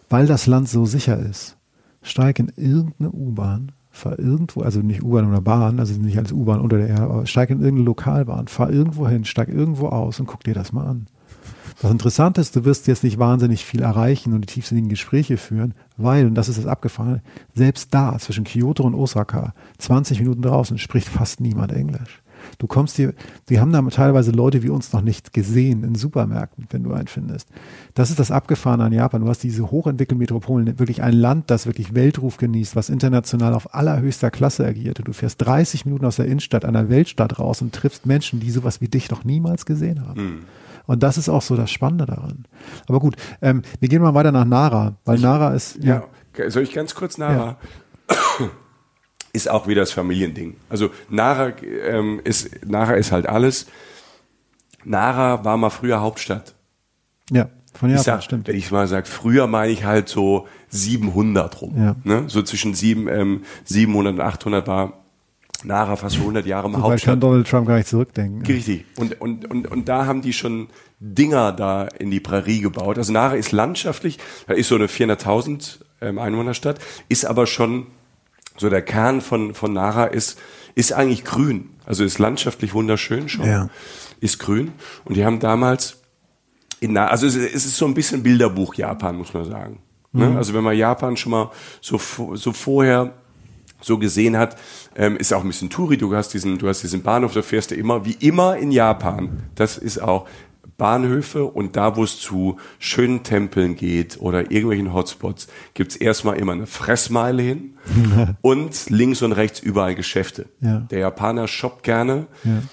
Weil 0.08 0.28
das 0.28 0.46
Land 0.46 0.70
so 0.70 0.86
sicher 0.86 1.18
ist, 1.20 1.58
steig 2.04 2.40
in 2.40 2.52
irgendeine 2.56 3.12
U-Bahn 3.12 3.72
fahr 3.92 4.20
irgendwo, 4.20 4.62
also 4.62 4.82
nicht 4.82 5.04
U-Bahn 5.04 5.28
oder 5.28 5.42
Bahn, 5.42 5.80
also 5.80 6.00
nicht 6.00 6.18
als 6.18 6.32
U-Bahn 6.32 6.62
unter 6.62 6.78
der 6.78 6.88
Erde, 6.88 7.04
aber 7.04 7.26
steig 7.26 7.50
in 7.50 7.60
irgendeine 7.60 7.86
Lokalbahn, 7.86 8.48
fahr 8.48 8.70
irgendwo 8.70 9.08
hin, 9.08 9.26
steig 9.26 9.50
irgendwo 9.50 9.88
aus 9.88 10.20
und 10.20 10.28
guck 10.28 10.44
dir 10.44 10.54
das 10.54 10.72
mal 10.72 10.86
an. 10.86 11.08
Das 11.82 11.92
Interessante 11.92 12.42
ist, 12.42 12.56
du 12.56 12.66
wirst 12.66 12.88
jetzt 12.88 13.04
nicht 13.06 13.20
wahnsinnig 13.20 13.64
viel 13.64 13.82
erreichen 13.82 14.34
und 14.34 14.42
die 14.42 14.54
tiefsinnigen 14.54 14.90
Gespräche 14.90 15.38
führen, 15.38 15.74
weil, 15.96 16.26
und 16.26 16.36
das 16.36 16.50
ist 16.50 16.58
das 16.58 16.66
Abgefahrene, 16.66 17.22
selbst 17.54 17.94
da 17.94 18.18
zwischen 18.20 18.44
Kyoto 18.44 18.84
und 18.84 18.96
Osaka, 18.96 19.54
20 19.78 20.20
Minuten 20.20 20.42
draußen, 20.42 20.78
spricht 20.78 21.08
fast 21.08 21.40
niemand 21.40 21.72
Englisch. 21.72 22.22
Du 22.58 22.68
kommst 22.68 22.96
hier, 22.96 23.14
die 23.50 23.60
haben 23.60 23.72
da 23.72 23.82
teilweise 23.90 24.32
Leute 24.32 24.64
wie 24.64 24.70
uns 24.70 24.94
noch 24.94 25.02
nicht 25.02 25.34
gesehen 25.34 25.84
in 25.84 25.96
Supermärkten, 25.96 26.68
wenn 26.72 26.84
du 26.84 26.94
einen 26.94 27.08
findest. 27.08 27.50
Das 27.94 28.10
ist 28.10 28.20
das 28.20 28.32
Abgefahrene 28.32 28.84
an 28.86 28.94
Japan. 28.94 29.22
Du 29.22 29.30
hast 29.30 29.44
diese 29.44 29.72
hochentwickelten 29.72 30.18
Metropolen, 30.18 30.80
wirklich 30.80 31.02
ein 31.02 31.14
Land, 31.14 31.50
das 31.50 31.66
wirklich 31.66 31.94
Weltruf 31.96 32.38
genießt, 32.38 32.76
was 32.76 32.90
international 32.90 33.54
auf 33.54 33.74
allerhöchster 33.74 34.32
Klasse 34.32 34.66
agiert. 34.66 35.02
Du 35.04 35.14
fährst 35.14 35.42
30 35.42 35.86
Minuten 35.86 36.06
aus 36.06 36.18
der 36.18 36.26
Innenstadt 36.26 36.66
einer 36.66 36.90
Weltstadt 36.90 37.40
raus 37.40 37.62
und 37.62 37.74
triffst 37.74 38.06
Menschen, 38.06 38.40
die 38.40 38.52
sowas 38.52 38.82
wie 38.82 38.88
dich 38.88 39.10
noch 39.10 39.24
niemals 39.24 39.66
gesehen 39.66 40.08
haben. 40.08 40.22
Mhm. 40.22 40.40
Und 40.86 41.04
das 41.04 41.18
ist 41.18 41.30
auch 41.30 41.44
so 41.44 41.56
das 41.56 41.70
Spannende 41.70 42.06
daran. 42.08 42.46
Aber 42.88 43.00
gut, 43.00 43.16
ähm, 43.42 43.62
wir 43.80 43.90
gehen 43.90 44.02
mal 44.02 44.16
weiter 44.16 44.32
nach 44.32 44.46
Nara, 44.46 44.96
weil 45.06 45.20
Nara 45.20 45.54
ist. 45.54 45.84
Ja, 45.84 46.04
ja 46.36 46.50
soll 46.50 46.64
ich 46.64 46.74
ganz 46.74 46.96
kurz 46.96 47.18
Nara? 47.18 47.58
Ja 48.10 48.48
ist 49.34 49.50
auch 49.50 49.68
wieder 49.68 49.82
das 49.82 49.92
Familiending. 49.92 50.56
Also 50.70 50.90
Nara, 51.10 51.54
ähm, 51.88 52.22
ist, 52.24 52.66
Nara 52.66 52.94
ist 52.94 53.12
halt 53.12 53.28
alles. 53.28 53.68
Nara 54.84 55.44
war 55.44 55.58
mal 55.58 55.70
früher 55.70 56.02
Hauptstadt. 56.02 56.56
Ja, 57.32 57.50
von 57.74 57.90
Japan, 57.90 58.04
sag, 58.04 58.24
stimmt. 58.24 58.48
Wenn 58.48 58.56
ich 58.56 58.72
mal 58.72 58.88
sage, 58.88 59.06
früher 59.06 59.48
meine 59.48 59.72
ich 59.72 59.84
halt 59.84 60.10
so 60.10 60.48
700 60.70 61.62
rum. 61.62 61.74
Ja. 61.78 61.96
Ne? 62.04 62.24
So 62.28 62.42
zwischen 62.42 62.74
sieben, 62.74 63.08
ähm, 63.08 63.44
700 63.66 64.14
und 64.14 64.22
800 64.22 64.68
war 64.68 64.94
Nara 65.64 65.96
fast 65.96 66.16
schon 66.16 66.24
100 66.24 66.46
Jahre 66.46 66.70
mal 66.70 66.78
so 66.78 66.84
Hauptstadt. 66.84 67.12
kann 67.14 67.20
Donald 67.20 67.48
Trump 67.48 67.68
gar 67.68 67.78
nicht 67.78 67.88
zurückdenken. 67.88 68.46
Richtig. 68.46 68.86
Und, 68.98 69.20
und, 69.22 69.50
und, 69.50 69.68
und 69.70 69.90
da 69.90 70.06
haben 70.06 70.22
die 70.22 70.34
schon 70.34 70.68
Dinger 71.00 71.52
da 71.52 71.84
in 71.84 72.12
die 72.12 72.20
Prärie 72.20 72.62
gebaut. 72.62 72.98
Also 72.98 73.14
Nara 73.14 73.36
ist 73.36 73.52
landschaftlich, 73.52 74.18
da 74.48 74.54
ist 74.54 74.68
so 74.68 74.76
eine 74.76 74.88
400.000 74.88 75.80
ähm, 76.02 76.18
Einwohnerstadt, 76.18 76.80
ist 77.10 77.26
aber 77.26 77.46
schon 77.46 77.88
so 78.60 78.70
der 78.70 78.82
Kern 78.82 79.22
von, 79.22 79.54
von 79.54 79.74
Nara 79.74 80.06
ist, 80.06 80.38
ist 80.76 80.94
eigentlich 80.94 81.24
grün. 81.24 81.70
Also 81.86 82.04
ist 82.04 82.20
landschaftlich 82.20 82.74
wunderschön 82.74 83.30
schon. 83.30 83.46
Ja. 83.46 83.70
Ist 84.20 84.40
grün. 84.40 84.74
Und 85.06 85.16
die 85.16 85.26
haben 85.26 85.40
damals 85.40 85.98
in 86.80 86.94
Nara, 86.94 87.10
also 87.10 87.26
es 87.26 87.36
ist 87.36 87.76
so 87.76 87.86
ein 87.86 87.94
bisschen 87.94 88.24
Bilderbuch 88.24 88.76
Japan, 88.76 89.18
muss 89.18 89.34
man 89.34 89.46
sagen. 89.46 89.80
Ne? 90.12 90.30
Mhm. 90.30 90.38
Also 90.38 90.54
wenn 90.54 90.64
man 90.64 90.76
Japan 90.76 91.18
schon 91.18 91.32
mal 91.32 91.52
so, 91.82 92.00
so 92.34 92.54
vorher 92.54 93.14
so 93.82 93.98
gesehen 93.98 94.38
hat, 94.38 94.58
ähm, 94.96 95.18
ist 95.18 95.34
auch 95.34 95.42
ein 95.42 95.48
bisschen 95.48 95.70
Touri. 95.70 95.98
Du 95.98 96.14
hast 96.16 96.34
diesen, 96.34 96.58
du 96.58 96.68
hast 96.68 96.84
diesen 96.84 97.02
Bahnhof, 97.02 97.34
da 97.34 97.42
fährst 97.42 97.72
du 97.72 97.76
immer, 97.76 98.06
wie 98.06 98.18
immer 98.20 98.58
in 98.58 98.72
Japan. 98.72 99.44
Das 99.56 99.78
ist 99.78 100.02
auch 100.02 100.28
Bahnhöfe 100.80 101.46
und 101.46 101.76
da, 101.76 101.96
wo 101.96 102.04
es 102.04 102.20
zu 102.20 102.58
schönen 102.80 103.22
Tempeln 103.22 103.76
geht 103.76 104.20
oder 104.20 104.50
irgendwelchen 104.50 104.92
Hotspots, 104.92 105.48
gibt's 105.76 105.96
erstmal 105.96 106.38
immer 106.38 106.54
eine 106.54 106.66
Fressmeile 106.66 107.44
hin 107.44 107.76
und 108.42 108.90
links 108.90 109.22
und 109.22 109.34
rechts 109.34 109.60
überall 109.60 109.94
Geschäfte. 109.94 110.48
Ja. 110.62 110.80
Der 110.90 111.00
Japaner 111.00 111.48
shoppt 111.48 111.84
gerne. 111.84 112.26
Ja. 112.44 112.64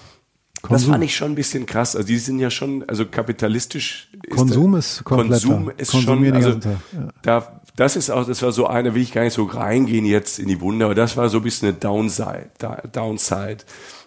Das 0.69 0.85
fand 0.85 1.03
ich 1.03 1.15
schon 1.15 1.33
ein 1.33 1.35
bisschen 1.35 1.65
krass. 1.65 1.95
Also 1.95 2.07
die 2.07 2.17
sind 2.17 2.39
ja 2.39 2.49
schon, 2.49 2.83
also 2.87 3.05
kapitalistisch. 3.05 4.09
Konsum 4.29 4.75
ist, 4.75 4.97
ist 4.97 5.03
Konsum 5.03 5.69
ist 5.77 5.91
schon, 5.91 6.33
also 6.33 6.49
ja. 6.49 6.79
da, 7.21 7.61
das 7.75 7.95
ist 7.95 8.09
auch, 8.09 8.25
das 8.25 8.41
war 8.41 8.51
so 8.51 8.67
eine, 8.67 8.95
will 8.95 9.01
ich 9.01 9.13
gar 9.13 9.23
nicht 9.23 9.33
so 9.33 9.43
reingehen 9.43 10.05
jetzt 10.05 10.39
in 10.39 10.47
die 10.47 10.59
Wunde, 10.59 10.85
aber 10.85 10.95
das 10.95 11.15
war 11.15 11.29
so 11.29 11.37
ein 11.37 11.43
bisschen 11.43 11.69
eine 11.69 11.77
Downside, 11.77 12.49
Downside, 12.91 13.59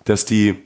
dass 0.04 0.24
die 0.24 0.56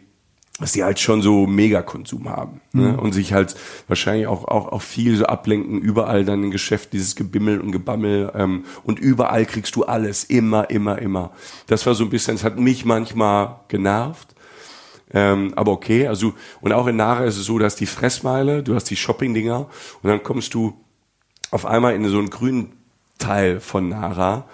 dass 0.60 0.70
die 0.70 0.84
halt 0.84 1.00
schon 1.00 1.20
so 1.20 1.46
Megakonsum 1.48 2.28
haben 2.28 2.60
ne? 2.72 2.92
Mhm. 2.92 2.98
und 3.00 3.12
sich 3.12 3.32
halt 3.32 3.56
wahrscheinlich 3.88 4.28
auch, 4.28 4.44
auch, 4.44 4.70
auch 4.70 4.82
viel 4.82 5.16
so 5.16 5.26
ablenken, 5.26 5.80
überall 5.80 6.24
dann 6.24 6.44
im 6.44 6.50
Geschäft 6.52 6.92
dieses 6.92 7.16
Gebimmel 7.16 7.60
und 7.60 7.72
Gebammel 7.72 8.30
ähm, 8.36 8.64
und 8.84 9.00
überall 9.00 9.46
kriegst 9.46 9.74
du 9.74 9.84
alles, 9.84 10.22
immer, 10.22 10.70
immer, 10.70 11.00
immer. 11.00 11.32
Das 11.66 11.84
war 11.86 11.94
so 11.94 12.04
ein 12.04 12.10
bisschen, 12.10 12.36
es 12.36 12.44
hat 12.44 12.58
mich 12.58 12.84
manchmal 12.84 13.56
genervt, 13.66 14.28
ähm, 15.12 15.52
aber 15.56 15.72
okay, 15.72 16.06
also 16.06 16.34
und 16.60 16.72
auch 16.72 16.86
in 16.86 16.96
Nara 16.96 17.24
ist 17.24 17.36
es 17.36 17.46
so, 17.46 17.58
dass 17.58 17.74
die 17.74 17.86
Fressmeile, 17.86 18.62
du 18.62 18.76
hast 18.76 18.84
die 18.84 18.96
Shopping-Dinger 18.96 19.66
und 20.02 20.08
dann 20.08 20.22
kommst 20.22 20.54
du 20.54 20.74
auf 21.50 21.66
einmal 21.66 21.94
in 21.96 22.08
so 22.08 22.18
einen 22.18 22.30
grünen 22.30 22.72
Teil 23.18 23.58
von 23.60 23.88
Nara, 23.88 24.46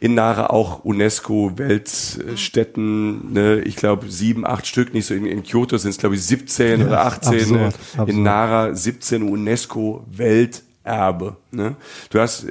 in 0.00 0.14
Nara 0.14 0.50
auch 0.50 0.84
UNESCO-Weltstätten, 0.84 3.32
ne, 3.32 3.60
ich 3.60 3.76
glaube 3.76 4.10
sieben, 4.10 4.44
acht 4.46 4.66
Stück, 4.66 4.92
nicht 4.94 5.06
so 5.06 5.14
in, 5.14 5.26
in 5.26 5.42
Kyoto 5.42 5.76
sind 5.76 5.90
es 5.90 5.98
glaube 5.98 6.14
ich 6.14 6.24
17 6.24 6.80
ja, 6.80 6.86
oder 6.86 7.04
18, 7.04 7.34
absurd, 7.34 7.50
ne, 7.50 7.66
absurd. 7.66 8.08
in 8.08 8.22
Nara 8.22 8.72
17 8.74 9.24
UNESCO-Welterbe. 9.24 11.36
Ne? 11.50 11.74
Du 12.10 12.20
hast, 12.20 12.46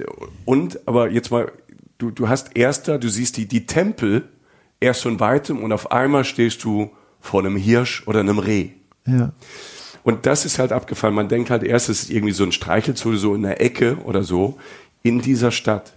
und, 0.46 0.86
aber 0.86 1.10
jetzt 1.10 1.32
mal, 1.32 1.50
du, 1.98 2.12
du 2.12 2.28
hast 2.28 2.54
erster, 2.56 3.00
du 3.00 3.08
siehst 3.08 3.38
die, 3.38 3.48
die 3.48 3.66
Tempel 3.66 4.28
erst 4.80 5.04
von 5.04 5.20
weitem 5.20 5.64
und 5.64 5.72
auf 5.72 5.92
einmal 5.92 6.26
stehst 6.26 6.64
du 6.64 6.92
vor 7.22 7.40
einem 7.40 7.56
Hirsch 7.56 8.04
oder 8.08 8.20
einem 8.20 8.40
Reh. 8.40 8.70
Ja. 9.06 9.32
Und 10.04 10.26
das 10.26 10.46
ist 10.46 10.60
halt 10.60 10.72
abgefallen. 10.72 11.16
Man 11.16 11.28
denkt 11.28 11.50
halt 11.50 11.64
erst, 11.64 11.90
es 11.90 12.04
ist 12.04 12.12
irgendwie 12.12 12.34
so 12.34 12.44
ein 12.44 12.52
Streichelzoo 12.52 13.16
so 13.16 13.36
in 13.36 13.44
der 13.44 13.62
Ecke 13.62 13.98
oder 14.06 14.24
so. 14.24 14.58
In 15.04 15.22
dieser 15.22 15.52
Stadt 15.52 15.97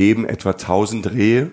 leben 0.00 0.24
etwa 0.24 0.52
1000 0.52 1.12
Rehe 1.12 1.50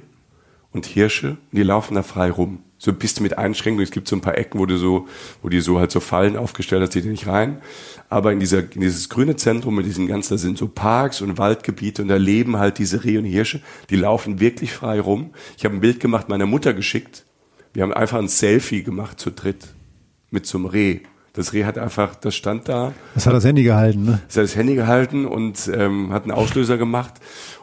und 0.72 0.86
Hirsche, 0.86 1.38
die 1.52 1.64
laufen 1.64 1.96
da 1.96 2.04
frei 2.04 2.32
rum. 2.32 2.60
so 2.80 2.92
ein 2.92 2.98
bisschen 2.98 3.24
mit 3.24 3.38
Einschränkungen. 3.38 3.84
Es 3.84 3.92
gibt 3.92 4.08
so 4.08 4.16
ein 4.16 4.22
paar 4.22 4.38
Ecken, 4.38 4.60
wo 4.60 4.68
du 4.68 4.78
so, 4.78 5.08
wo 5.42 5.50
die 5.50 5.62
so 5.62 5.80
halt 5.80 5.90
so 5.92 6.00
Fallen 6.00 6.38
aufgestellt 6.38 6.84
hast, 6.84 6.94
die 6.94 7.02
nicht 7.02 7.26
rein. 7.26 7.60
Aber 8.08 8.32
in 8.32 8.40
dieser, 8.40 8.60
in 8.60 8.82
dieses 8.82 9.10
grüne 9.10 9.36
Zentrum 9.36 9.76
mit 9.76 9.88
diesen 9.88 10.08
ganzen, 10.08 10.36
da 10.36 10.38
sind 10.38 10.60
so 10.60 10.68
Parks 10.68 11.22
und 11.22 11.40
Waldgebiete 11.40 12.04
und 12.04 12.08
da 12.08 12.18
leben 12.18 12.58
halt 12.58 12.78
diese 12.78 13.04
Rehe 13.04 13.18
und 13.18 13.26
Hirsche, 13.26 13.62
die 13.90 13.96
laufen 13.96 14.40
wirklich 14.40 14.72
frei 14.74 15.00
rum. 15.00 15.32
Ich 15.58 15.66
habe 15.66 15.76
ein 15.76 15.82
Bild 15.82 16.00
gemacht, 16.00 16.30
meiner 16.30 16.46
Mutter 16.46 16.74
geschickt. 16.76 17.26
Wir 17.74 17.82
haben 17.82 17.94
einfach 17.94 18.20
ein 18.20 18.28
Selfie 18.28 18.84
gemacht 18.84 19.20
zu 19.20 19.32
dritt 19.32 19.68
mit 20.30 20.46
so 20.46 20.60
einem 20.60 20.68
Reh. 20.68 21.00
Das 21.38 21.54
Reh 21.54 21.66
hat 21.66 21.78
einfach, 21.78 22.16
das 22.16 22.36
stand 22.36 22.68
da. 22.68 22.94
Das 23.14 23.28
hat 23.28 23.34
das 23.34 23.46
Handy 23.46 23.62
gehalten, 23.62 24.06
ne? 24.06 24.22
Das 24.28 24.38
hat 24.38 24.44
das 24.46 24.56
Handy 24.56 24.74
gehalten 24.74 25.28
und 25.28 25.70
ähm, 25.72 26.12
hat 26.12 26.24
einen 26.24 26.32
Auslöser 26.32 26.78
gemacht. 26.78 27.14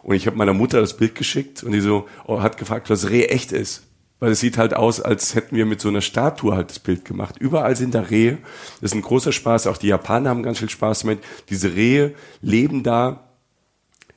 Und 0.04 0.14
ich 0.14 0.28
habe 0.28 0.36
meiner 0.36 0.54
Mutter 0.54 0.80
das 0.80 0.96
Bild 0.96 1.16
geschickt 1.16 1.64
und 1.64 1.72
die 1.72 1.80
so 1.80 2.06
oh, 2.26 2.40
hat 2.40 2.56
gefragt, 2.56 2.88
was 2.88 3.10
Reh 3.10 3.24
echt 3.24 3.50
ist 3.50 3.82
weil 4.20 4.32
es 4.32 4.40
sieht 4.40 4.56
halt 4.56 4.72
aus, 4.72 5.02
als 5.02 5.34
hätten 5.34 5.54
wir 5.54 5.66
mit 5.66 5.82
so 5.82 5.88
einer 5.90 6.00
Statue 6.00 6.54
halt 6.54 6.70
das 6.70 6.78
Bild 6.78 7.04
gemacht. 7.04 7.36
Überall 7.38 7.76
sind 7.76 7.94
da 7.94 8.00
Rehe. 8.00 8.38
Das 8.80 8.92
ist 8.92 8.94
ein 8.94 9.02
großer 9.02 9.32
Spaß. 9.32 9.66
Auch 9.66 9.76
die 9.76 9.88
Japaner 9.88 10.30
haben 10.30 10.42
ganz 10.42 10.60
viel 10.60 10.70
Spaß 10.70 11.00
damit. 11.00 11.18
Diese 11.50 11.74
Rehe 11.74 12.14
leben 12.40 12.82
da 12.82 13.24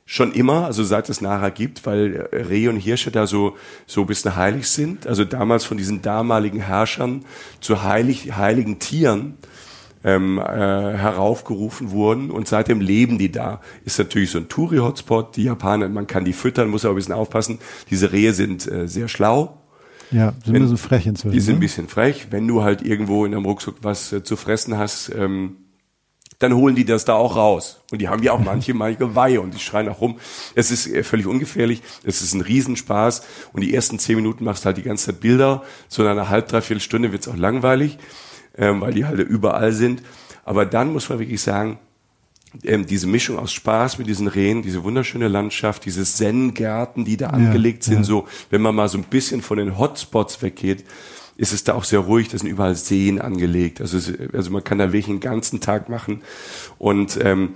schon 0.06 0.32
immer, 0.32 0.64
also 0.64 0.82
seit 0.82 1.10
es 1.10 1.20
Nara 1.20 1.50
gibt, 1.50 1.84
weil 1.84 2.26
Rehe 2.32 2.70
und 2.70 2.78
Hirsche 2.78 3.10
da 3.10 3.26
so, 3.26 3.58
so 3.86 4.00
ein 4.00 4.06
bisschen 4.06 4.34
heilig 4.34 4.66
sind. 4.70 5.06
Also 5.06 5.26
damals 5.26 5.66
von 5.66 5.76
diesen 5.76 6.00
damaligen 6.00 6.60
Herrschern 6.60 7.26
zu 7.60 7.82
heilig, 7.82 8.34
heiligen 8.34 8.78
Tieren 8.78 9.34
ähm, 10.04 10.38
äh, 10.38 10.42
heraufgerufen 10.42 11.90
wurden 11.90 12.30
und 12.30 12.48
seitdem 12.48 12.80
leben 12.80 13.18
die 13.18 13.32
da. 13.32 13.60
Ist 13.84 13.98
natürlich 13.98 14.30
so 14.30 14.38
ein 14.38 14.48
Touri-Hotspot. 14.48 15.36
Die 15.36 15.44
Japaner, 15.44 15.88
man 15.88 16.06
kann 16.06 16.24
die 16.24 16.32
füttern, 16.32 16.68
muss 16.68 16.84
aber 16.84 16.94
ein 16.94 16.96
bisschen 16.96 17.14
aufpassen. 17.14 17.58
Diese 17.90 18.12
Rehe 18.12 18.32
sind 18.32 18.70
äh, 18.70 18.86
sehr 18.86 19.08
schlau 19.08 19.58
ja, 20.10 20.32
sind 20.44 20.56
ein 20.56 20.62
bisschen 20.62 20.78
frech 20.78 21.06
inzwischen. 21.06 21.32
Die 21.32 21.40
sind 21.40 21.54
ein 21.54 21.58
ne? 21.58 21.60
bisschen 21.60 21.88
frech. 21.88 22.28
Wenn 22.30 22.48
du 22.48 22.62
halt 22.62 22.82
irgendwo 22.82 23.24
in 23.24 23.34
einem 23.34 23.44
Rucksack 23.44 23.74
was 23.82 24.12
äh, 24.12 24.22
zu 24.22 24.36
fressen 24.36 24.78
hast, 24.78 25.10
ähm, 25.14 25.56
dann 26.38 26.54
holen 26.54 26.76
die 26.76 26.84
das 26.84 27.04
da 27.04 27.14
auch 27.14 27.36
raus. 27.36 27.82
Und 27.90 28.00
die 28.00 28.08
haben 28.08 28.22
ja 28.22 28.32
auch 28.32 28.38
manche, 28.44 28.74
manche 28.74 29.14
Weihe 29.14 29.40
und 29.40 29.54
die 29.54 29.58
schreien 29.58 29.88
auch 29.88 30.00
rum. 30.00 30.18
Es 30.54 30.70
ist 30.70 30.86
äh, 30.86 31.02
völlig 31.02 31.26
ungefährlich. 31.26 31.82
Es 32.04 32.22
ist 32.22 32.32
ein 32.32 32.40
Riesenspaß. 32.40 33.22
Und 33.52 33.62
die 33.62 33.74
ersten 33.74 33.98
zehn 33.98 34.16
Minuten 34.16 34.44
machst 34.44 34.64
du 34.64 34.66
halt 34.66 34.78
die 34.78 34.82
ganze 34.82 35.06
Zeit 35.06 35.20
Bilder. 35.20 35.62
So 35.88 36.02
in 36.02 36.08
einer 36.08 36.28
halb, 36.28 36.48
dreiviertel 36.48 36.80
Stunde 36.80 37.12
wird's 37.12 37.28
auch 37.28 37.36
langweilig, 37.36 37.98
ähm, 38.58 38.80
weil 38.80 38.92
die 38.92 39.06
halt 39.06 39.18
überall 39.20 39.72
sind. 39.72 40.02
Aber 40.44 40.66
dann 40.66 40.92
muss 40.92 41.08
man 41.08 41.18
wirklich 41.18 41.40
sagen, 41.40 41.78
ähm, 42.64 42.86
diese 42.86 43.06
Mischung 43.06 43.38
aus 43.38 43.52
Spaß 43.52 43.98
mit 43.98 44.06
diesen 44.06 44.26
Rehen, 44.26 44.62
diese 44.62 44.82
wunderschöne 44.82 45.28
Landschaft, 45.28 45.84
diese 45.84 46.04
Zen-Gärten, 46.04 47.04
die 47.04 47.16
da 47.16 47.26
ja, 47.26 47.32
angelegt 47.32 47.84
sind, 47.84 47.98
ja. 47.98 48.04
so, 48.04 48.26
wenn 48.50 48.62
man 48.62 48.74
mal 48.74 48.88
so 48.88 48.98
ein 48.98 49.04
bisschen 49.04 49.42
von 49.42 49.58
den 49.58 49.78
Hotspots 49.78 50.42
weggeht, 50.42 50.84
ist 51.36 51.52
es 51.52 51.62
da 51.62 51.74
auch 51.74 51.84
sehr 51.84 52.00
ruhig, 52.00 52.28
da 52.28 52.38
sind 52.38 52.48
überall 52.48 52.74
Seen 52.74 53.20
angelegt. 53.20 53.80
Also, 53.80 53.96
es, 53.96 54.12
also 54.32 54.50
man 54.50 54.64
kann 54.64 54.78
da 54.78 54.86
wirklich 54.86 55.08
einen 55.08 55.20
ganzen 55.20 55.60
Tag 55.60 55.88
machen. 55.88 56.22
Und 56.78 57.18
ähm, 57.22 57.54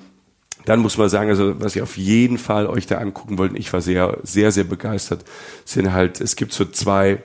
dann 0.67 0.79
muss 0.81 0.99
man 0.99 1.09
sagen, 1.09 1.31
also 1.31 1.59
was 1.61 1.75
ihr 1.75 1.83
auf 1.83 1.97
jeden 1.97 2.39
Fall 2.39 2.67
euch 2.67 2.87
da 2.87 2.99
angucken 2.99 3.39
wollt, 3.39 3.59
ich 3.59 3.73
war 3.73 3.81
sehr, 3.81 4.19
sehr, 4.23 4.53
sehr 4.53 4.65
begeistert, 4.65 5.25
sind 5.65 5.93
halt, 5.93 6.21
es 6.21 6.37
gibt 6.37 6.53
so 6.53 6.65
zwei 6.65 7.23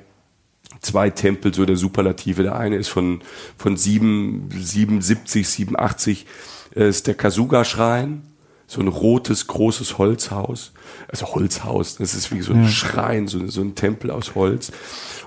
zwei 0.82 1.09
Tempel, 1.09 1.53
so 1.53 1.65
der 1.65 1.78
Superlative. 1.78 2.43
Der 2.43 2.57
eine 2.57 2.75
ist 2.75 2.89
von, 2.89 3.21
von 3.57 3.78
7, 3.78 4.49
77, 4.51 5.47
87 5.47 6.25
ist 6.71 7.07
der 7.07 7.15
Kasuga-Schrein, 7.15 8.23
so 8.67 8.82
ein 8.82 8.88
rotes, 8.88 9.47
großes 9.47 9.97
Holzhaus. 9.97 10.73
Also 11.07 11.28
Holzhaus, 11.28 11.97
das 11.97 12.13
ist 12.13 12.34
wie 12.34 12.41
so 12.41 12.53
ein 12.53 12.63
ja. 12.63 12.69
Schrein, 12.69 13.28
so, 13.28 13.47
so, 13.47 13.61
ein 13.61 13.75
Tempel 13.75 14.11
aus 14.11 14.36
Holz. 14.36 14.71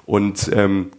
Und 0.05 0.51
ähm, 0.53 0.91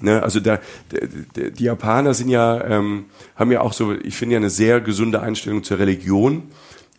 ne, 0.00 0.22
also 0.22 0.40
da, 0.40 0.58
die 0.90 1.64
Japaner 1.64 2.14
sind 2.14 2.28
ja, 2.28 2.62
ähm, 2.64 3.06
haben 3.36 3.52
ja 3.52 3.60
auch 3.60 3.72
so, 3.72 3.92
ich 3.92 4.16
finde 4.16 4.34
ja 4.34 4.38
eine 4.38 4.50
sehr 4.50 4.80
gesunde 4.80 5.20
Einstellung 5.20 5.62
zur 5.62 5.78
Religion 5.78 6.50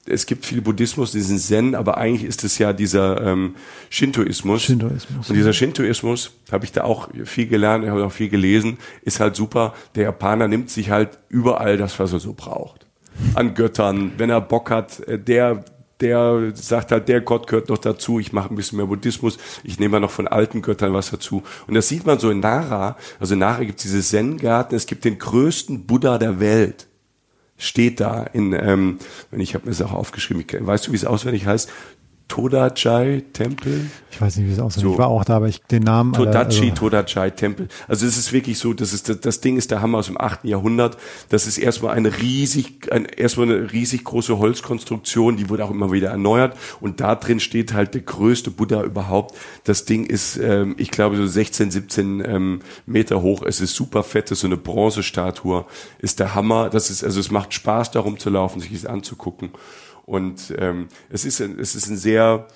es 0.05 0.25
gibt 0.25 0.45
viel 0.45 0.61
Buddhismus, 0.61 1.11
diesen 1.11 1.37
Zen, 1.37 1.75
aber 1.75 1.97
eigentlich 1.97 2.27
ist 2.27 2.43
es 2.43 2.57
ja 2.57 2.73
dieser 2.73 3.21
ähm, 3.21 3.55
Shintoismus. 3.89 4.63
Shintoismus. 4.63 5.29
Und 5.29 5.35
dieser 5.35 5.53
Shintoismus, 5.53 6.31
habe 6.51 6.65
ich 6.65 6.71
da 6.71 6.83
auch 6.83 7.09
viel 7.25 7.47
gelernt, 7.47 7.87
habe 7.87 8.05
auch 8.05 8.11
viel 8.11 8.29
gelesen, 8.29 8.77
ist 9.03 9.19
halt 9.19 9.35
super. 9.35 9.73
Der 9.95 10.03
Japaner 10.03 10.47
nimmt 10.47 10.69
sich 10.69 10.89
halt 10.89 11.19
überall 11.29 11.77
das, 11.77 11.99
was 11.99 12.13
er 12.13 12.19
so 12.19 12.33
braucht. 12.33 12.85
An 13.35 13.53
Göttern, 13.53 14.13
wenn 14.17 14.29
er 14.29 14.41
Bock 14.41 14.71
hat, 14.71 14.99
äh, 15.01 15.19
der 15.19 15.63
der 16.01 16.53
sagt 16.55 16.93
halt, 16.93 17.09
der 17.09 17.19
Gott 17.19 17.47
gehört 17.47 17.67
noch 17.67 17.77
dazu, 17.77 18.19
ich 18.19 18.31
mache 18.31 18.53
ein 18.53 18.55
bisschen 18.55 18.77
mehr 18.77 18.85
Buddhismus, 18.85 19.37
ich 19.65 19.79
nehme 19.79 19.93
mal 19.93 19.99
noch 19.99 20.11
von 20.11 20.29
alten 20.29 20.61
Göttern 20.61 20.93
was 20.93 21.11
dazu. 21.11 21.43
Und 21.67 21.73
das 21.73 21.89
sieht 21.89 22.05
man 22.05 22.19
so 22.19 22.29
in 22.29 22.39
Nara, 22.39 22.95
also 23.19 23.33
in 23.33 23.39
Nara 23.39 23.65
gibt 23.65 23.79
es 23.79 23.83
diese 23.83 24.01
Zen-Garten, 24.01 24.75
es 24.75 24.85
gibt 24.85 25.03
den 25.03 25.19
größten 25.19 25.85
Buddha 25.85 26.17
der 26.17 26.39
Welt 26.39 26.87
steht 27.59 27.99
da 27.99 28.23
in, 28.23 28.53
ähm, 28.53 28.97
ich 29.31 29.53
habe 29.53 29.65
mir 29.65 29.71
das 29.71 29.81
auch 29.83 29.93
aufgeschrieben, 29.93 30.45
weißt 30.65 30.87
du, 30.87 30.91
wie 30.91 30.95
es 30.95 31.05
auswendig 31.05 31.45
heißt? 31.45 31.69
Todachai-Tempel. 32.29 33.89
Ich 34.11 34.21
weiß 34.21 34.37
nicht, 34.37 34.47
wie 34.47 34.53
es 34.53 34.59
aussieht. 34.59 34.83
So. 34.83 34.93
Ich 34.93 34.97
war 34.97 35.07
auch 35.07 35.25
da, 35.25 35.37
aber 35.37 35.47
ich 35.47 35.61
den 35.63 35.83
Namen. 35.83 36.13
Todachi, 36.13 36.69
also. 36.69 36.75
Todachai-Tempel. 36.75 37.67
Also 37.87 38.05
es 38.05 38.17
ist 38.17 38.31
wirklich 38.31 38.59
so, 38.59 38.73
das 38.73 38.93
ist 38.93 39.09
das, 39.09 39.19
das 39.19 39.41
Ding 39.41 39.57
ist 39.57 39.71
der 39.71 39.81
Hammer 39.81 39.97
aus 39.97 40.05
dem 40.05 40.19
achten 40.19 40.47
Jahrhundert. 40.47 40.97
Das 41.29 41.47
ist 41.47 41.57
erstmal 41.57 41.95
eine 41.95 42.17
riesig, 42.21 42.91
ein, 42.91 43.05
erstmal 43.05 43.51
eine 43.51 43.71
riesig 43.71 44.03
große 44.03 44.37
Holzkonstruktion, 44.37 45.37
die 45.37 45.49
wurde 45.49 45.65
auch 45.65 45.71
immer 45.71 45.91
wieder 45.91 46.09
erneuert. 46.09 46.55
Und 46.79 47.01
da 47.01 47.15
drin 47.15 47.39
steht 47.39 47.73
halt 47.73 47.95
der 47.95 48.01
größte 48.01 48.51
Buddha 48.51 48.83
überhaupt. 48.83 49.35
Das 49.63 49.85
Ding 49.85 50.05
ist, 50.05 50.37
ähm, 50.37 50.75
ich 50.77 50.91
glaube, 50.91 51.17
so 51.17 51.25
16, 51.25 51.71
17 51.71 52.23
ähm, 52.23 52.59
Meter 52.85 53.23
hoch. 53.23 53.41
Es 53.41 53.59
ist 53.59 53.73
super 53.73 54.03
fett, 54.03 54.25
das 54.25 54.37
ist 54.37 54.41
so 54.41 54.47
eine 54.47 54.57
Bronzestatue. 54.57 55.65
Ist 55.97 56.19
der 56.19 56.35
Hammer. 56.35 56.69
Das 56.69 56.91
ist, 56.91 57.03
also 57.03 57.19
es 57.19 57.31
macht 57.31 57.55
Spaß, 57.55 57.89
darum 57.91 58.19
zu 58.19 58.29
laufen, 58.29 58.59
sich 58.59 58.71
das 58.71 58.85
anzugucken. 58.85 59.49
Und 60.09 60.55
ähm, 60.57 60.87
es, 61.09 61.23
ist 61.23 61.39
ein, 61.39 61.59
es 61.59 61.75
ist 61.75 61.87
ein 61.87 61.95
sehr, 61.95 62.47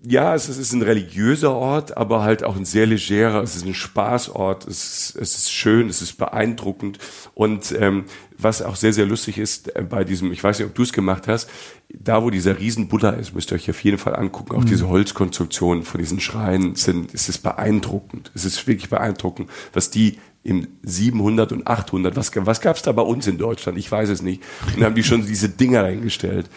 ja, 0.00 0.32
es 0.32 0.48
ist 0.48 0.72
ein 0.72 0.82
religiöser 0.82 1.52
Ort, 1.52 1.96
aber 1.96 2.22
halt 2.22 2.44
auch 2.44 2.54
ein 2.54 2.64
sehr 2.64 2.86
legerer, 2.86 3.42
es 3.42 3.56
ist 3.56 3.66
ein 3.66 3.74
Spaßort, 3.74 4.68
es 4.68 4.84
ist, 4.84 5.16
es 5.16 5.36
ist 5.36 5.52
schön, 5.52 5.88
es 5.88 6.02
ist 6.02 6.16
beeindruckend. 6.16 6.98
Und 7.34 7.74
ähm, 7.80 8.04
was 8.38 8.62
auch 8.62 8.76
sehr, 8.76 8.92
sehr 8.92 9.06
lustig 9.06 9.38
ist 9.38 9.74
äh, 9.74 9.82
bei 9.82 10.04
diesem, 10.04 10.30
ich 10.30 10.44
weiß 10.44 10.60
nicht, 10.60 10.68
ob 10.68 10.74
du 10.76 10.84
es 10.84 10.92
gemacht 10.92 11.26
hast, 11.26 11.50
da 11.92 12.22
wo 12.22 12.30
dieser 12.30 12.60
riesen 12.60 12.86
Buddha 12.86 13.10
ist, 13.10 13.34
müsst 13.34 13.50
ihr 13.50 13.56
euch 13.56 13.68
auf 13.68 13.82
jeden 13.82 13.98
Fall 13.98 14.14
angucken, 14.14 14.54
auch 14.54 14.62
mhm. 14.62 14.66
diese 14.66 14.88
Holzkonstruktionen 14.88 15.82
von 15.82 15.98
diesen 15.98 16.20
Schreinen 16.20 16.76
sind, 16.76 17.12
es 17.12 17.28
ist 17.28 17.38
beeindruckend. 17.38 18.30
Es 18.36 18.44
ist 18.44 18.68
wirklich 18.68 18.88
beeindruckend, 18.88 19.50
was 19.72 19.90
die 19.90 20.20
im 20.44 20.68
700 20.82 21.52
und 21.52 21.66
800. 21.66 22.14
Was, 22.16 22.30
was 22.36 22.60
gab 22.60 22.76
es 22.76 22.82
da 22.82 22.92
bei 22.92 23.02
uns 23.02 23.26
in 23.26 23.38
Deutschland? 23.38 23.78
Ich 23.78 23.90
weiß 23.90 24.10
es 24.10 24.22
nicht. 24.22 24.42
Und 24.66 24.76
dann 24.76 24.84
haben 24.84 24.94
die 24.94 25.02
schon 25.02 25.26
diese 25.26 25.48
Dinger 25.48 25.82
eingestellt. 25.82 26.48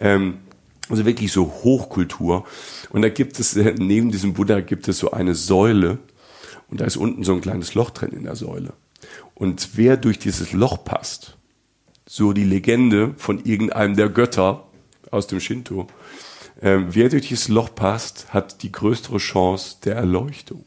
Ähm, 0.00 0.38
also 0.88 1.06
wirklich 1.06 1.32
so 1.32 1.46
Hochkultur. 1.46 2.44
Und 2.90 3.02
da 3.02 3.08
gibt 3.08 3.38
es, 3.38 3.56
äh, 3.56 3.74
neben 3.78 4.10
diesem 4.10 4.34
Buddha 4.34 4.60
gibt 4.60 4.88
es 4.88 4.98
so 4.98 5.12
eine 5.12 5.36
Säule. 5.36 5.98
Und 6.68 6.80
da 6.80 6.84
ist 6.84 6.96
unten 6.96 7.22
so 7.22 7.32
ein 7.32 7.40
kleines 7.40 7.74
Loch 7.74 7.90
drin 7.90 8.10
in 8.10 8.24
der 8.24 8.34
Säule. 8.34 8.72
Und 9.34 9.70
wer 9.74 9.96
durch 9.96 10.18
dieses 10.18 10.52
Loch 10.52 10.84
passt, 10.84 11.38
so 12.06 12.32
die 12.32 12.44
Legende 12.44 13.14
von 13.16 13.44
irgendeinem 13.44 13.94
der 13.94 14.08
Götter 14.08 14.66
aus 15.12 15.28
dem 15.28 15.38
Shinto, 15.38 15.86
äh, 16.60 16.78
wer 16.88 17.08
durch 17.08 17.28
dieses 17.28 17.48
Loch 17.48 17.74
passt, 17.74 18.34
hat 18.34 18.64
die 18.64 18.72
größere 18.72 19.18
Chance 19.18 19.76
der 19.84 19.94
Erleuchtung. 19.94 20.64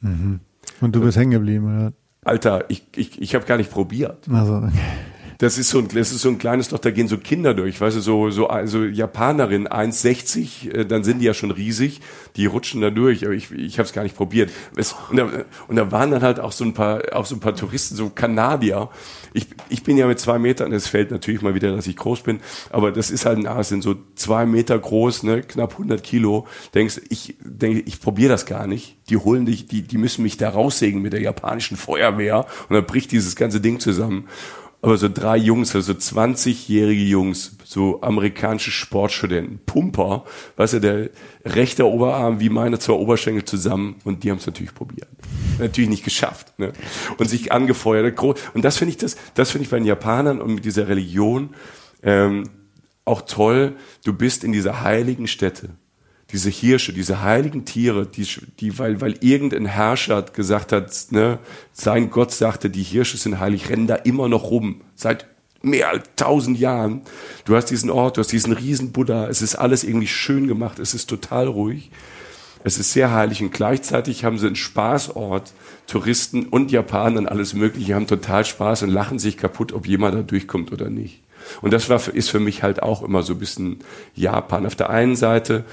Mhm. 0.00 0.40
Und 0.80 0.94
du 0.94 1.00
bist 1.00 1.16
hängen 1.16 1.30
geblieben, 1.32 1.64
oder? 1.64 1.92
Alter, 2.24 2.64
ich, 2.68 2.84
ich, 2.96 3.20
ich 3.22 3.34
habe 3.34 3.46
gar 3.46 3.56
nicht 3.56 3.70
probiert. 3.70 4.28
Also, 4.28 4.56
okay. 4.56 4.70
Das 5.38 5.58
ist 5.58 5.68
so 5.68 5.78
ein, 5.78 5.88
das 5.88 6.12
ist 6.12 6.22
so 6.22 6.28
ein 6.28 6.38
kleines 6.38 6.70
Loch, 6.70 6.78
da 6.78 6.90
gehen 6.90 7.08
so 7.08 7.18
Kinder 7.18 7.52
durch, 7.52 7.80
weißt 7.80 7.96
du, 7.96 8.00
so, 8.00 8.30
so, 8.30 8.48
so 8.64 8.84
Japanerin 8.84 9.68
1,60, 9.68 10.72
äh, 10.72 10.84
dann 10.86 11.04
sind 11.04 11.18
die 11.18 11.26
ja 11.26 11.34
schon 11.34 11.50
riesig, 11.50 12.00
die 12.36 12.46
rutschen 12.46 12.80
da 12.80 12.90
durch, 12.90 13.24
aber 13.24 13.34
ich, 13.34 13.50
ich 13.50 13.78
habe 13.78 13.86
es 13.86 13.92
gar 13.92 14.02
nicht 14.02 14.16
probiert. 14.16 14.50
Es, 14.76 14.94
und, 15.10 15.16
da, 15.16 15.28
und 15.68 15.76
da 15.76 15.92
waren 15.92 16.10
dann 16.10 16.22
halt 16.22 16.40
auch 16.40 16.52
so 16.52 16.64
ein 16.64 16.72
paar, 16.72 17.02
auch 17.12 17.26
so 17.26 17.36
ein 17.36 17.40
paar 17.40 17.54
Touristen, 17.54 17.96
so 17.96 18.08
Kanadier. 18.08 18.88
Ich, 19.34 19.48
ich 19.68 19.82
bin 19.82 19.98
ja 19.98 20.06
mit 20.06 20.18
zwei 20.18 20.38
Metern, 20.38 20.72
es 20.72 20.88
fällt 20.88 21.10
natürlich 21.10 21.42
mal 21.42 21.54
wieder, 21.54 21.74
dass 21.74 21.86
ich 21.86 21.96
groß 21.96 22.22
bin, 22.22 22.40
aber 22.70 22.90
das 22.90 23.10
ist 23.10 23.26
halt 23.26 23.46
Aas, 23.46 23.68
sind 23.68 23.82
so 23.82 23.96
zwei 24.14 24.46
Meter 24.46 24.78
groß, 24.78 25.24
ne, 25.24 25.42
knapp 25.42 25.72
100 25.72 26.02
Kilo. 26.02 26.46
Denkst, 26.74 27.02
ich 27.10 27.36
denke, 27.44 27.80
ich 27.80 28.00
probiere 28.00 28.30
das 28.30 28.46
gar 28.46 28.66
nicht. 28.66 28.96
Die 29.10 29.18
holen 29.18 29.44
dich, 29.44 29.66
die, 29.66 29.82
die 29.82 29.98
müssen 29.98 30.22
mich 30.22 30.38
da 30.38 30.48
raussägen 30.48 31.02
mit 31.02 31.12
der 31.12 31.20
japanischen 31.20 31.76
Feuerwehr 31.76 32.46
und 32.68 32.74
dann 32.74 32.86
bricht 32.86 33.12
dieses 33.12 33.36
ganze 33.36 33.60
Ding 33.60 33.78
zusammen 33.78 34.26
aber 34.86 34.98
so 34.98 35.08
drei 35.08 35.36
Jungs, 35.36 35.74
also 35.74 35.92
20-jährige 35.92 37.02
Jungs, 37.02 37.56
so 37.64 38.00
amerikanische 38.02 38.70
Sportstudenten, 38.70 39.58
Pumper, 39.66 40.24
weißt 40.56 40.74
du, 40.74 40.80
der 40.80 41.10
rechte 41.44 41.84
Oberarm 41.84 42.38
wie 42.38 42.50
meine 42.50 42.78
zwei 42.78 42.92
Oberschenkel 42.92 43.44
zusammen 43.44 43.96
und 44.04 44.22
die 44.22 44.30
haben 44.30 44.38
es 44.38 44.46
natürlich 44.46 44.74
probiert. 44.74 45.08
Natürlich 45.58 45.90
nicht 45.90 46.04
geschafft, 46.04 46.56
ne? 46.58 46.72
Und 47.18 47.28
sich 47.28 47.50
angefeuert. 47.50 48.16
Und 48.54 48.64
das 48.64 48.76
finde 48.76 48.90
ich 48.90 48.98
das, 48.98 49.16
das 49.34 49.50
finde 49.50 49.64
ich 49.64 49.70
bei 49.70 49.78
den 49.78 49.86
Japanern 49.86 50.40
und 50.40 50.54
mit 50.54 50.64
dieser 50.64 50.86
Religion 50.86 51.50
ähm, 52.04 52.44
auch 53.04 53.22
toll. 53.22 53.74
Du 54.04 54.12
bist 54.12 54.44
in 54.44 54.52
dieser 54.52 54.82
heiligen 54.82 55.26
Stätte. 55.26 55.70
Diese 56.32 56.50
Hirsche, 56.50 56.92
diese 56.92 57.22
heiligen 57.22 57.64
Tiere, 57.64 58.06
die, 58.06 58.26
die 58.58 58.78
weil, 58.78 59.00
weil 59.00 59.16
irgendein 59.20 59.66
Herrscher 59.66 60.22
gesagt 60.22 60.72
hat, 60.72 60.92
ne, 61.10 61.38
sein 61.72 62.10
Gott 62.10 62.32
sagte, 62.32 62.68
die 62.68 62.82
Hirsche 62.82 63.16
sind 63.16 63.38
heilig, 63.38 63.68
rennen 63.68 63.86
da 63.86 63.94
immer 63.94 64.28
noch 64.28 64.50
rum, 64.50 64.80
seit 64.96 65.26
mehr 65.62 65.90
als 65.90 66.04
tausend 66.16 66.58
Jahren. 66.58 67.02
Du 67.44 67.54
hast 67.54 67.66
diesen 67.66 67.90
Ort, 67.90 68.16
du 68.16 68.20
hast 68.20 68.32
diesen 68.32 68.52
riesen 68.52 68.92
Buddha, 68.92 69.28
es 69.28 69.42
ist 69.42 69.54
alles 69.54 69.84
irgendwie 69.84 70.06
schön 70.06 70.48
gemacht, 70.48 70.78
es 70.78 70.94
ist 70.94 71.08
total 71.08 71.46
ruhig. 71.46 71.90
Es 72.64 72.78
ist 72.78 72.92
sehr 72.92 73.12
heilig 73.12 73.42
und 73.42 73.52
gleichzeitig 73.52 74.24
haben 74.24 74.38
sie 74.38 74.48
einen 74.48 74.56
Spaßort. 74.56 75.52
Touristen 75.86 76.46
und 76.46 76.72
Japaner 76.72 77.18
und 77.18 77.28
alles 77.28 77.54
Mögliche 77.54 77.94
haben 77.94 78.08
total 78.08 78.44
Spaß 78.44 78.82
und 78.82 78.90
lachen 78.90 79.20
sich 79.20 79.36
kaputt, 79.36 79.72
ob 79.72 79.86
jemand 79.86 80.16
da 80.16 80.22
durchkommt 80.22 80.72
oder 80.72 80.90
nicht. 80.90 81.22
Und 81.62 81.72
das 81.72 81.88
war, 81.88 82.00
ist 82.12 82.28
für 82.28 82.40
mich 82.40 82.64
halt 82.64 82.82
auch 82.82 83.04
immer 83.04 83.22
so 83.22 83.34
ein 83.34 83.38
bisschen 83.38 83.78
Japan. 84.16 84.66
Auf 84.66 84.74
der 84.74 84.90
einen 84.90 85.14
Seite 85.14 85.64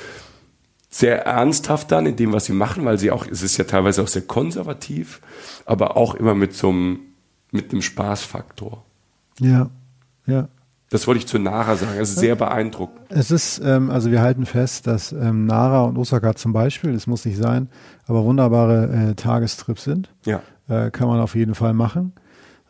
sehr 0.94 1.26
ernsthaft 1.26 1.92
dann 1.92 2.06
in 2.06 2.16
dem, 2.16 2.34
was 2.34 2.46
sie 2.46 2.54
machen, 2.54 2.86
weil 2.86 3.00
sie 3.00 3.10
auch, 3.10 3.26
es 3.26 3.42
ist 3.42 3.58
ja 3.58 3.64
teilweise 3.64 4.04
auch 4.04 4.08
sehr 4.08 4.22
konservativ, 4.22 5.22
aber 5.66 5.98
auch 5.98 6.14
immer 6.14 6.36
mit 6.36 6.54
so 6.54 6.70
einem, 6.70 7.00
mit 7.52 7.72
einem 7.72 7.82
Spaßfaktor. 7.82 8.86
Ja, 9.40 9.72
ja. 10.28 10.50
Das 10.92 11.08
wollte 11.08 11.18
ich 11.18 11.26
zu 11.26 11.40
Nara 11.40 11.76
sagen. 11.76 11.94
Es 11.98 12.12
ist 12.12 12.20
sehr 12.20 12.36
beeindruckend. 12.36 13.00
Es 13.10 13.32
ist, 13.32 13.60
ähm, 13.66 13.90
also 13.90 14.12
wir 14.12 14.22
halten 14.22 14.46
fest, 14.46 14.86
dass 14.86 15.12
ähm, 15.12 15.48
Nara 15.48 15.82
und 15.82 15.98
Osaka 15.98 16.36
zum 16.36 16.54
Beispiel, 16.54 16.92
es 16.92 17.08
muss 17.08 17.26
nicht 17.26 17.38
sein, 17.38 17.70
aber 18.06 18.24
wunderbare 18.24 19.10
äh, 19.10 19.16
Tagestrips 19.16 19.86
sind. 19.86 20.14
Ja. 20.26 20.44
Äh, 20.70 20.92
kann 20.92 21.08
man 21.08 21.20
auf 21.20 21.34
jeden 21.34 21.56
Fall 21.56 21.74
machen. 21.74 22.14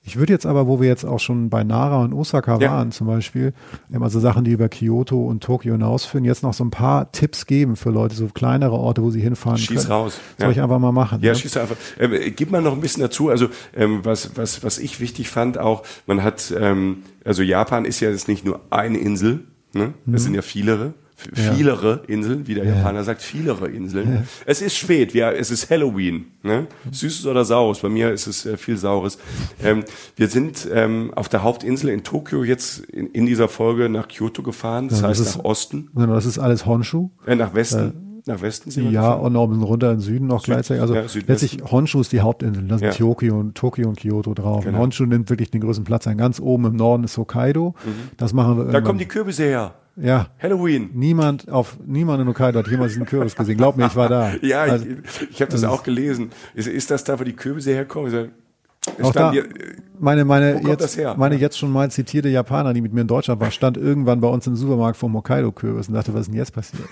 Ich 0.05 0.17
würde 0.17 0.33
jetzt 0.33 0.45
aber, 0.45 0.67
wo 0.67 0.81
wir 0.81 0.89
jetzt 0.89 1.05
auch 1.05 1.19
schon 1.19 1.49
bei 1.49 1.63
Nara 1.63 2.01
und 2.03 2.13
Osaka 2.13 2.59
Ja. 2.59 2.71
waren 2.71 2.91
zum 2.91 3.07
Beispiel, 3.07 3.53
also 3.97 4.19
Sachen, 4.19 4.43
die 4.43 4.51
über 4.51 4.67
Kyoto 4.67 5.25
und 5.25 5.41
Tokio 5.41 5.71
hinausführen, 5.73 6.25
jetzt 6.25 6.43
noch 6.43 6.53
so 6.53 6.65
ein 6.65 6.71
paar 6.71 7.09
Tipps 7.13 7.45
geben 7.45 7.77
für 7.77 7.89
Leute, 7.89 8.13
so 8.13 8.27
kleinere 8.27 8.73
Orte, 8.73 9.01
wo 9.01 9.11
sie 9.11 9.21
hinfahren 9.21 9.57
Schieß 9.57 9.83
können. 9.83 9.91
raus. 9.93 10.19
Soll 10.37 10.51
ich 10.51 10.61
einfach 10.61 10.79
mal 10.79 10.91
machen? 10.91 11.21
Ja, 11.21 11.31
ne? 11.31 11.37
schieß 11.37 11.55
einfach. 11.55 11.77
Ähm, 11.97 12.11
äh, 12.11 12.31
gib 12.31 12.51
mal 12.51 12.61
noch 12.61 12.73
ein 12.73 12.81
bisschen 12.81 13.01
dazu. 13.01 13.29
Also 13.29 13.47
ähm, 13.73 14.01
was, 14.03 14.35
was, 14.35 14.61
was 14.63 14.77
ich 14.77 14.99
wichtig 14.99 15.29
fand 15.29 15.57
auch, 15.57 15.83
man 16.05 16.21
hat, 16.21 16.53
ähm, 16.59 17.03
also 17.23 17.41
Japan 17.41 17.85
ist 17.85 18.01
ja 18.01 18.09
jetzt 18.09 18.27
nicht 18.27 18.43
nur 18.43 18.59
eine 18.71 18.97
Insel, 18.97 19.45
ne? 19.73 19.93
es 20.11 20.25
sind 20.25 20.33
ja 20.33 20.41
vielere. 20.41 20.93
Mhm. 21.31 21.43
Ja. 21.43 21.53
Vielere 21.53 22.03
Inseln, 22.07 22.47
wie 22.47 22.55
der 22.55 22.65
Japaner 22.65 23.03
sagt, 23.03 23.21
vielere 23.21 23.69
Inseln. 23.69 24.27
Es 24.45 24.61
ist 24.61 24.75
spät, 24.75 25.13
ja, 25.13 25.31
es 25.31 25.51
ist 25.51 25.69
Halloween. 25.69 26.25
Ne? 26.43 26.67
Süßes 26.91 27.25
oder 27.25 27.45
saures, 27.45 27.79
bei 27.79 27.89
mir 27.89 28.11
ist 28.11 28.27
es 28.27 28.45
äh, 28.45 28.57
viel 28.57 28.77
Saures. 28.77 29.17
Ähm, 29.63 29.83
wir 30.15 30.27
sind 30.27 30.67
ähm, 30.73 31.11
auf 31.15 31.29
der 31.29 31.43
Hauptinsel 31.43 31.89
in 31.89 32.03
Tokio 32.03 32.43
jetzt 32.43 32.79
in, 32.85 33.07
in 33.07 33.25
dieser 33.25 33.47
Folge 33.47 33.89
nach 33.89 34.07
Kyoto 34.07 34.43
gefahren, 34.43 34.87
das 34.89 35.01
Ja, 35.01 35.07
das 35.07 35.19
heißt 35.19 35.29
ist- 35.29 35.37
nach 35.37 35.45
Osten, 35.45 35.89
Genau, 35.95 36.13
das 36.13 36.25
ist 36.25 36.39
alles 36.39 36.65
Honshu. 36.65 37.09
äh, 37.25 37.35
nach 37.35 37.53
Westen, 37.53 38.21
nach 38.25 38.41
Westen 38.41 38.71
sind 38.71 38.91
Ja, 38.91 39.13
und 39.13 39.33
noch 39.33 39.43
ein 39.43 39.49
bisschen 39.49 39.63
runter 39.63 39.91
in 39.91 39.97
den 39.97 40.01
Süden 40.01 40.27
noch 40.27 40.41
Süd- 40.41 40.53
gleichzeitig. 40.53 40.81
Also 40.81 40.95
ja, 40.95 41.03
letztlich 41.27 41.57
Honshu 41.69 41.99
ist 42.01 42.11
die 42.13 42.21
Hauptinsel. 42.21 42.63
Da 42.67 42.77
sind 42.77 42.87
Ja. 42.87 42.93
Tokio 42.93 43.37
und 43.37 43.55
Tokio 43.55 43.87
und 43.89 43.99
Kyoto 43.99 44.33
drauf. 44.33 44.63
Genau. 44.63 44.77
Und 44.77 44.81
Honshu 44.83 45.05
nimmt 45.05 45.29
wirklich 45.29 45.51
den 45.51 45.59
größten 45.61 45.83
Platz 45.83 46.07
ein. 46.07 46.17
Ganz 46.17 46.39
oben 46.39 46.65
im 46.65 46.75
Norden 46.77 47.03
ist 47.03 47.17
Hokkaido. 47.17 47.75
Das 48.17 48.31
machen 48.33 48.57
wir 48.57 48.63
Mhm. 48.65 48.71
Da 48.71 48.79
kommen 48.81 48.99
die 48.99 49.07
Kürbisse 49.07 49.43
her. 49.43 49.73
Ja. 49.95 50.27
Halloween. 50.41 50.89
Niemand 50.93 51.49
auf 51.49 51.77
niemand 51.85 52.21
in 52.21 52.27
Hokkaido 52.27 52.59
hat 52.59 52.67
jemals 52.67 52.93
diesen 52.93 53.05
Kürbis 53.05 53.35
gesehen. 53.35 53.57
Glaub 53.57 53.77
mir, 53.77 53.87
ich 53.87 53.95
war 53.95 54.09
da. 54.09 54.31
Ja, 54.41 54.61
Also, 54.63 54.85
ich, 54.85 55.29
ich 55.31 55.41
habe 55.41 55.51
das 55.51 55.63
auch 55.63 55.83
gelesen. 55.83 56.29
Ist, 56.55 56.67
ist 56.67 56.89
das 56.91 57.03
da, 57.03 57.19
wo 57.19 57.23
die 57.23 57.33
Kürbisse 57.33 57.71
herkommen? 57.71 58.07
Ich 58.07 58.13
sag, 58.13 58.29
es 58.97 59.05
auch 59.05 59.11
da, 59.13 59.31
hier- 59.31 59.47
meine, 59.99 60.25
meine, 60.25 60.59
jetzt, 60.67 60.97
das 60.97 61.17
meine 61.17 61.35
jetzt 61.35 61.57
schon 61.57 61.71
mal 61.71 61.89
zitierte 61.89 62.27
Japaner, 62.27 62.73
die 62.73 62.81
mit 62.81 62.91
mir 62.91 63.01
in 63.01 63.07
Deutschland 63.07 63.39
war, 63.39 63.49
stand 63.51 63.77
irgendwann 63.77 64.19
bei 64.19 64.27
uns 64.27 64.45
im 64.47 64.57
Supermarkt 64.57 64.97
vor 64.97 65.13
Hokkaido-Kürbis 65.13 65.87
und 65.87 65.93
dachte, 65.93 66.13
was 66.13 66.21
ist 66.21 66.27
denn 66.27 66.35
jetzt 66.35 66.51
passiert? 66.53 66.83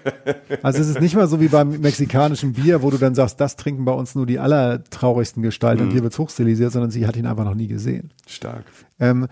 also 0.62 0.80
es 0.80 0.88
ist 0.88 1.00
nicht 1.00 1.14
mal 1.14 1.26
so 1.28 1.38
wie 1.40 1.48
beim 1.48 1.80
mexikanischen 1.80 2.54
Bier, 2.54 2.82
wo 2.82 2.90
du 2.90 2.96
dann 2.96 3.14
sagst, 3.14 3.38
das 3.40 3.56
trinken 3.56 3.84
bei 3.84 3.92
uns 3.92 4.14
nur 4.14 4.24
die 4.24 4.38
allertraurigsten 4.38 5.42
Gestalten 5.42 5.82
Mhm. 5.82 5.88
und 5.88 5.92
hier 5.92 6.02
wird's 6.02 6.18
hochstilisiert, 6.18 6.72
sondern 6.72 6.90
sie 6.90 7.06
hat 7.06 7.16
ihn 7.16 7.26
einfach 7.26 7.44
noch 7.44 7.54
nie 7.54 7.66
gesehen. 7.68 8.10
stark. 8.26 8.64
Ähm, 8.98 9.26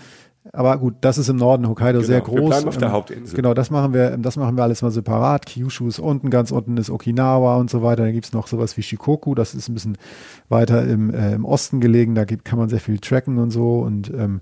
aber 0.53 0.77
gut, 0.79 0.95
das 1.01 1.19
ist 1.19 1.29
im 1.29 1.37
Norden 1.37 1.69
Hokkaido 1.69 1.99
Genau, 2.01 2.07
sehr 2.07 2.19
wir 2.19 2.23
groß. 2.25 2.49
bleiben 2.51 2.69
auf 2.69 2.77
der 2.77 2.89
Ähm, 2.89 2.95
Hauptinsel. 2.95 3.37
Genau, 3.37 3.55
das 3.55 3.71
machen 3.71 3.95
wir, 3.95 4.17
das 4.19 4.37
machen 4.37 4.57
wir 4.57 4.63
alles 4.63 4.83
mal 4.83 4.91
separat. 4.91 5.47
Kyushu 5.47 5.89
ist 5.89 5.99
unten, 5.99 6.31
ganz 6.31 6.51
unten 6.51 6.77
ist 6.77 6.91
Okinawa 6.91 7.57
und 7.57 7.71
so 7.71 7.83
weiter. 7.83 8.05
Da 8.05 8.13
gibt's 8.13 8.33
noch 8.33 8.47
sowas 8.47 8.77
wie 8.77 8.83
Shikoku, 8.83 9.35
das 9.35 9.55
ist 9.55 9.69
ein 9.69 9.75
bisschen 9.75 9.97
weiter 10.49 10.85
im, 10.87 11.13
äh, 11.13 11.33
im 11.35 11.45
Osten 11.45 11.81
gelegen. 11.81 12.15
Da 12.15 12.25
gibt, 12.25 12.45
kann 12.45 12.59
man 12.59 12.69
sehr 12.69 12.81
viel 12.81 12.99
tracken 12.99 13.39
und 13.39 13.51
so 13.51 13.81
und 13.81 14.11
ähm, 14.15 14.41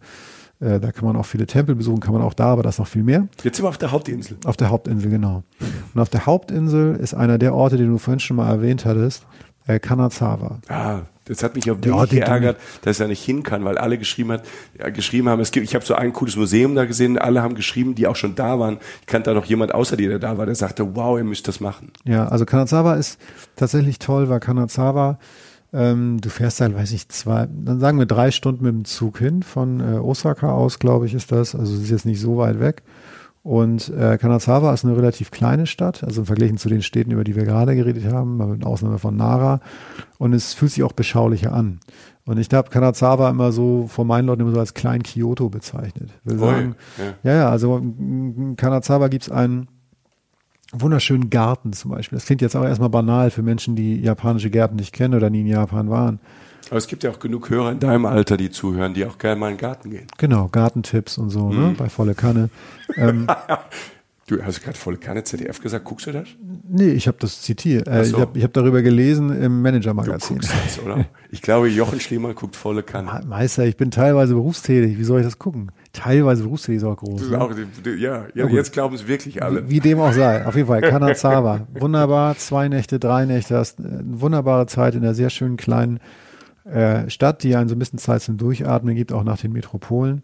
äh, 0.60 0.78
da 0.80 0.92
kann 0.92 1.04
man 1.06 1.16
auch 1.16 1.26
viele 1.26 1.46
Tempel 1.46 1.74
besuchen, 1.74 2.00
kann 2.00 2.12
man 2.14 2.22
auch 2.22 2.34
da, 2.34 2.46
aber 2.46 2.62
das 2.62 2.78
noch 2.78 2.86
viel 2.86 3.02
mehr. 3.02 3.28
Jetzt 3.42 3.56
sind 3.56 3.64
wir 3.64 3.68
auf 3.68 3.78
der 3.78 3.90
Hauptinsel. 3.92 4.36
Auf 4.44 4.56
der 4.56 4.70
Hauptinsel, 4.70 5.10
genau. 5.10 5.42
Und 5.94 6.00
auf 6.00 6.08
der 6.08 6.26
Hauptinsel 6.26 6.96
ist 6.96 7.14
einer 7.14 7.38
der 7.38 7.54
Orte, 7.54 7.76
den 7.76 7.90
du 7.90 7.98
vorhin 7.98 8.20
schon 8.20 8.36
mal 8.36 8.48
erwähnt 8.48 8.84
hattest, 8.84 9.26
äh, 9.66 9.78
Kanazawa. 9.78 10.58
Ah, 10.68 11.02
das 11.26 11.42
hat 11.42 11.54
mich 11.54 11.70
auch 11.70 11.78
Der 11.80 11.92
wirklich 11.92 12.20
geärgert, 12.20 12.56
dass 12.82 12.98
er 12.98 13.06
nicht 13.08 13.22
hin 13.24 13.42
kann, 13.42 13.64
weil 13.64 13.78
alle 13.78 13.96
geschrieben 13.96 14.32
hat, 14.32 14.44
ja, 14.78 14.90
geschrieben 14.90 15.28
haben, 15.28 15.40
es 15.40 15.52
gibt, 15.52 15.64
ich 15.64 15.74
habe 15.74 15.84
so 15.84 15.94
ein 15.94 16.12
cooles 16.12 16.36
Museum 16.36 16.74
da 16.74 16.84
gesehen, 16.84 17.16
alle 17.16 17.42
haben 17.42 17.54
geschrieben, 17.54 17.94
die 17.94 18.06
auch 18.06 18.16
schon 18.16 18.34
da 18.34 18.58
waren. 18.58 18.78
Ich 19.00 19.06
kannte 19.06 19.30
da 19.30 19.34
noch 19.34 19.44
jemand 19.44 19.72
außer 19.72 19.96
dir, 19.96 20.08
der 20.08 20.18
da 20.18 20.36
war, 20.36 20.46
der 20.46 20.56
sagte, 20.56 20.96
wow, 20.96 21.16
ihr 21.16 21.24
müsst 21.24 21.46
das 21.46 21.60
machen. 21.60 21.92
Ja, 22.04 22.26
also 22.26 22.44
Kanazawa 22.44 22.94
ist 22.94 23.20
tatsächlich 23.54 24.00
toll, 24.00 24.28
weil 24.28 24.40
Kanazawa, 24.40 25.18
ähm, 25.72 26.20
du 26.20 26.28
fährst 26.28 26.60
halt, 26.60 26.74
weiß 26.74 26.90
ich, 26.90 27.08
zwei, 27.08 27.46
dann 27.50 27.78
sagen 27.78 27.98
wir 27.98 28.06
drei 28.06 28.32
Stunden 28.32 28.64
mit 28.64 28.74
dem 28.74 28.84
Zug 28.84 29.18
hin, 29.18 29.44
von 29.44 29.80
äh, 29.80 29.98
Osaka 29.98 30.52
aus, 30.52 30.80
glaube 30.80 31.06
ich, 31.06 31.14
ist 31.14 31.30
das. 31.30 31.54
Also 31.54 31.74
es 31.74 31.82
ist 31.82 31.90
jetzt 31.90 32.06
nicht 32.06 32.20
so 32.20 32.36
weit 32.36 32.58
weg. 32.58 32.82
Und 33.42 33.88
äh, 33.88 34.18
Kanazawa 34.18 34.72
ist 34.72 34.84
eine 34.84 34.96
relativ 34.96 35.32
kleine 35.32 35.66
Stadt, 35.66 36.04
also 36.04 36.20
im 36.20 36.26
Vergleich 36.26 36.56
zu 36.58 36.68
den 36.68 36.82
Städten, 36.82 37.10
über 37.10 37.24
die 37.24 37.34
wir 37.34 37.44
gerade 37.44 37.74
geredet 37.74 38.12
haben, 38.12 38.36
mit 38.36 38.64
Ausnahme 38.64 38.98
von 38.98 39.16
Nara. 39.16 39.60
Und 40.18 40.32
es 40.32 40.54
fühlt 40.54 40.70
sich 40.70 40.84
auch 40.84 40.92
beschaulicher 40.92 41.52
an. 41.52 41.80
Und 42.24 42.38
ich 42.38 42.48
habe 42.52 42.70
Kanazawa 42.70 43.30
immer 43.30 43.50
so 43.50 43.88
vor 43.88 44.04
meinen 44.04 44.26
Leuten 44.26 44.42
immer 44.42 44.52
so 44.52 44.60
als 44.60 44.74
Klein 44.74 45.02
Kyoto 45.02 45.48
bezeichnet. 45.48 46.10
Will 46.22 46.38
sagen, 46.38 46.76
ja, 47.24 47.34
ja, 47.34 47.50
also 47.50 47.78
in 47.78 48.54
Kanazawa 48.56 49.08
gibt's 49.08 49.28
einen 49.28 49.66
wunderschönen 50.72 51.28
Garten 51.28 51.72
zum 51.72 51.90
Beispiel. 51.90 52.16
Das 52.16 52.26
klingt 52.26 52.42
jetzt 52.42 52.54
auch 52.54 52.64
erstmal 52.64 52.90
banal 52.90 53.30
für 53.30 53.42
Menschen, 53.42 53.74
die 53.74 54.00
japanische 54.00 54.50
Gärten 54.50 54.76
nicht 54.76 54.92
kennen 54.92 55.14
oder 55.14 55.30
nie 55.30 55.40
in 55.40 55.48
Japan 55.48 55.90
waren. 55.90 56.20
Aber 56.72 56.78
es 56.78 56.86
gibt 56.86 57.04
ja 57.04 57.10
auch 57.10 57.18
genug 57.18 57.50
Hörer 57.50 57.70
in 57.72 57.80
deinem 57.80 58.06
Alter, 58.06 58.38
die 58.38 58.50
zuhören, 58.50 58.94
die 58.94 59.04
auch 59.04 59.18
gerne 59.18 59.38
mal 59.38 59.50
in 59.50 59.56
den 59.56 59.60
Garten 59.60 59.90
gehen. 59.90 60.06
Genau, 60.16 60.48
Gartentipps 60.50 61.18
und 61.18 61.28
so, 61.28 61.48
Mhm. 61.50 61.60
ne, 61.60 61.74
bei 61.76 61.90
volle 61.90 62.14
Kanne. 62.14 62.48
Ähm, 62.96 63.26
Du 64.28 64.42
hast 64.42 64.62
gerade 64.62 64.78
volle 64.78 64.96
Kanne 64.96 65.24
ZDF 65.24 65.60
gesagt, 65.60 65.84
guckst 65.84 66.06
du 66.06 66.12
das? 66.12 66.28
nee, 66.66 66.90
ich 66.92 67.06
habe 67.08 67.18
das 67.20 67.42
zitiert. 67.42 67.86
Äh, 67.88 68.04
so. 68.04 68.16
Ich 68.16 68.22
habe 68.22 68.40
hab 68.42 68.52
darüber 68.54 68.80
gelesen 68.80 69.30
im 69.30 69.42
Du 69.42 69.48
Manager-Magazin. 69.62 70.36
guckst 70.38 70.54
das, 70.64 70.78
oder? 70.82 71.04
Ich 71.30 71.42
glaube, 71.42 71.68
Jochen 71.68 72.00
Schliemann 72.00 72.34
guckt 72.34 72.56
volle 72.56 72.82
Kanne. 72.82 73.12
Me- 73.12 73.26
Meister, 73.26 73.66
ich 73.66 73.76
bin 73.76 73.90
teilweise 73.90 74.32
berufstätig. 74.34 74.96
Wie 74.96 75.04
soll 75.04 75.20
ich 75.20 75.26
das 75.26 75.38
gucken? 75.38 75.70
Teilweise 75.92 76.44
berufstätig 76.44 76.78
ist 76.78 76.84
auch 76.84 76.96
groß. 76.96 77.28
Ne? 77.30 77.38
auch, 77.40 77.50
ja, 77.98 78.24
ja, 78.34 78.46
jetzt 78.46 78.72
glauben 78.72 78.94
es 78.94 79.06
wirklich 79.06 79.42
alle. 79.42 79.68
Wie 79.68 79.80
dem 79.80 79.98
auch 79.98 80.12
sei. 80.12 80.46
Auf 80.46 80.54
jeden 80.54 80.68
Fall, 80.68 80.80
Kanazawa. 80.80 81.66
Wunderbar, 81.74 82.36
zwei 82.38 82.68
Nächte, 82.68 82.98
drei 83.00 83.26
Nächte. 83.26 83.56
Hast 83.58 83.80
äh, 83.80 83.82
eine 83.82 84.02
wunderbare 84.20 84.66
Zeit 84.66 84.94
in 84.94 85.02
einer 85.02 85.14
sehr 85.14 85.28
schönen 85.30 85.56
kleinen 85.58 85.98
äh, 86.64 87.08
Stadt, 87.10 87.42
die 87.42 87.56
einen 87.56 87.68
so 87.68 87.74
ein 87.74 87.78
bisschen 87.78 87.98
Zeit 87.98 88.22
zum 88.22 88.36
Durchatmen 88.36 88.94
gibt, 88.94 89.12
auch 89.12 89.24
nach 89.24 89.38
den 89.40 89.52
Metropolen. 89.52 90.22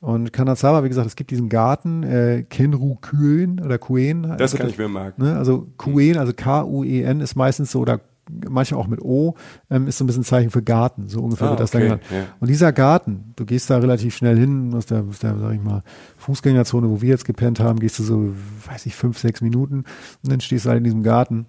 Und 0.00 0.32
Kanazawa, 0.32 0.84
wie 0.84 0.88
gesagt, 0.88 1.08
es 1.08 1.16
gibt 1.16 1.30
diesen 1.32 1.48
Garten, 1.48 2.04
äh, 2.04 2.44
Kenru-Kuen 2.48 3.60
oder 3.60 3.78
Kuen. 3.78 4.34
Das 4.38 4.54
kann 4.54 4.68
ich 4.68 4.78
mir 4.78 4.88
merken. 4.88 5.22
Ne? 5.24 5.36
Also 5.36 5.66
Kuen, 5.76 6.16
also 6.18 6.32
K-U-E-N 6.32 7.20
ist 7.20 7.34
meistens 7.34 7.72
so, 7.72 7.80
oder 7.80 8.00
manchmal 8.48 8.80
auch 8.80 8.86
mit 8.86 9.00
O, 9.02 9.34
ähm, 9.70 9.88
ist 9.88 9.98
so 9.98 10.04
ein 10.04 10.06
bisschen 10.06 10.22
Zeichen 10.22 10.50
für 10.50 10.62
Garten. 10.62 11.08
So 11.08 11.20
ungefähr 11.22 11.48
Ah, 11.48 11.50
wird 11.50 11.60
das 11.60 11.70
dann 11.72 11.80
okay, 11.82 11.88
genannt. 11.88 12.02
ja. 12.12 12.24
Und 12.38 12.48
dieser 12.48 12.72
Garten, 12.72 13.32
du 13.36 13.44
gehst 13.44 13.70
da 13.70 13.78
relativ 13.78 14.14
schnell 14.14 14.36
hin, 14.38 14.72
aus 14.74 14.86
der, 14.86 15.02
aus 15.08 15.18
der, 15.18 15.36
sag 15.38 15.52
ich 15.54 15.62
mal, 15.62 15.82
Fußgängerzone, 16.18 16.88
wo 16.90 17.00
wir 17.00 17.08
jetzt 17.08 17.24
gepennt 17.24 17.58
haben, 17.58 17.80
gehst 17.80 17.98
du 17.98 18.02
so, 18.04 18.34
weiß 18.66 18.86
ich, 18.86 18.94
fünf, 18.94 19.18
sechs 19.18 19.40
Minuten 19.40 19.78
und 20.22 20.30
dann 20.30 20.40
stehst 20.40 20.66
du 20.66 20.68
halt 20.68 20.78
in 20.78 20.84
diesem 20.84 21.02
Garten, 21.02 21.46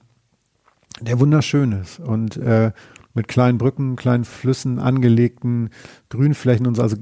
der 1.01 1.20
wunderschön 1.20 1.72
ist 1.74 1.99
und 1.99 2.38
äh, 2.38 2.72
mit 3.14 3.28
kleinen 3.28 3.57
Brücken, 3.57 3.95
kleinen 3.95 4.26
Flüssen, 4.26 4.80
angelegten 4.80 5.70
Grünflächen 6.10 6.68
und 6.68 6.76
so. 6.76 6.82
Also 6.82 6.97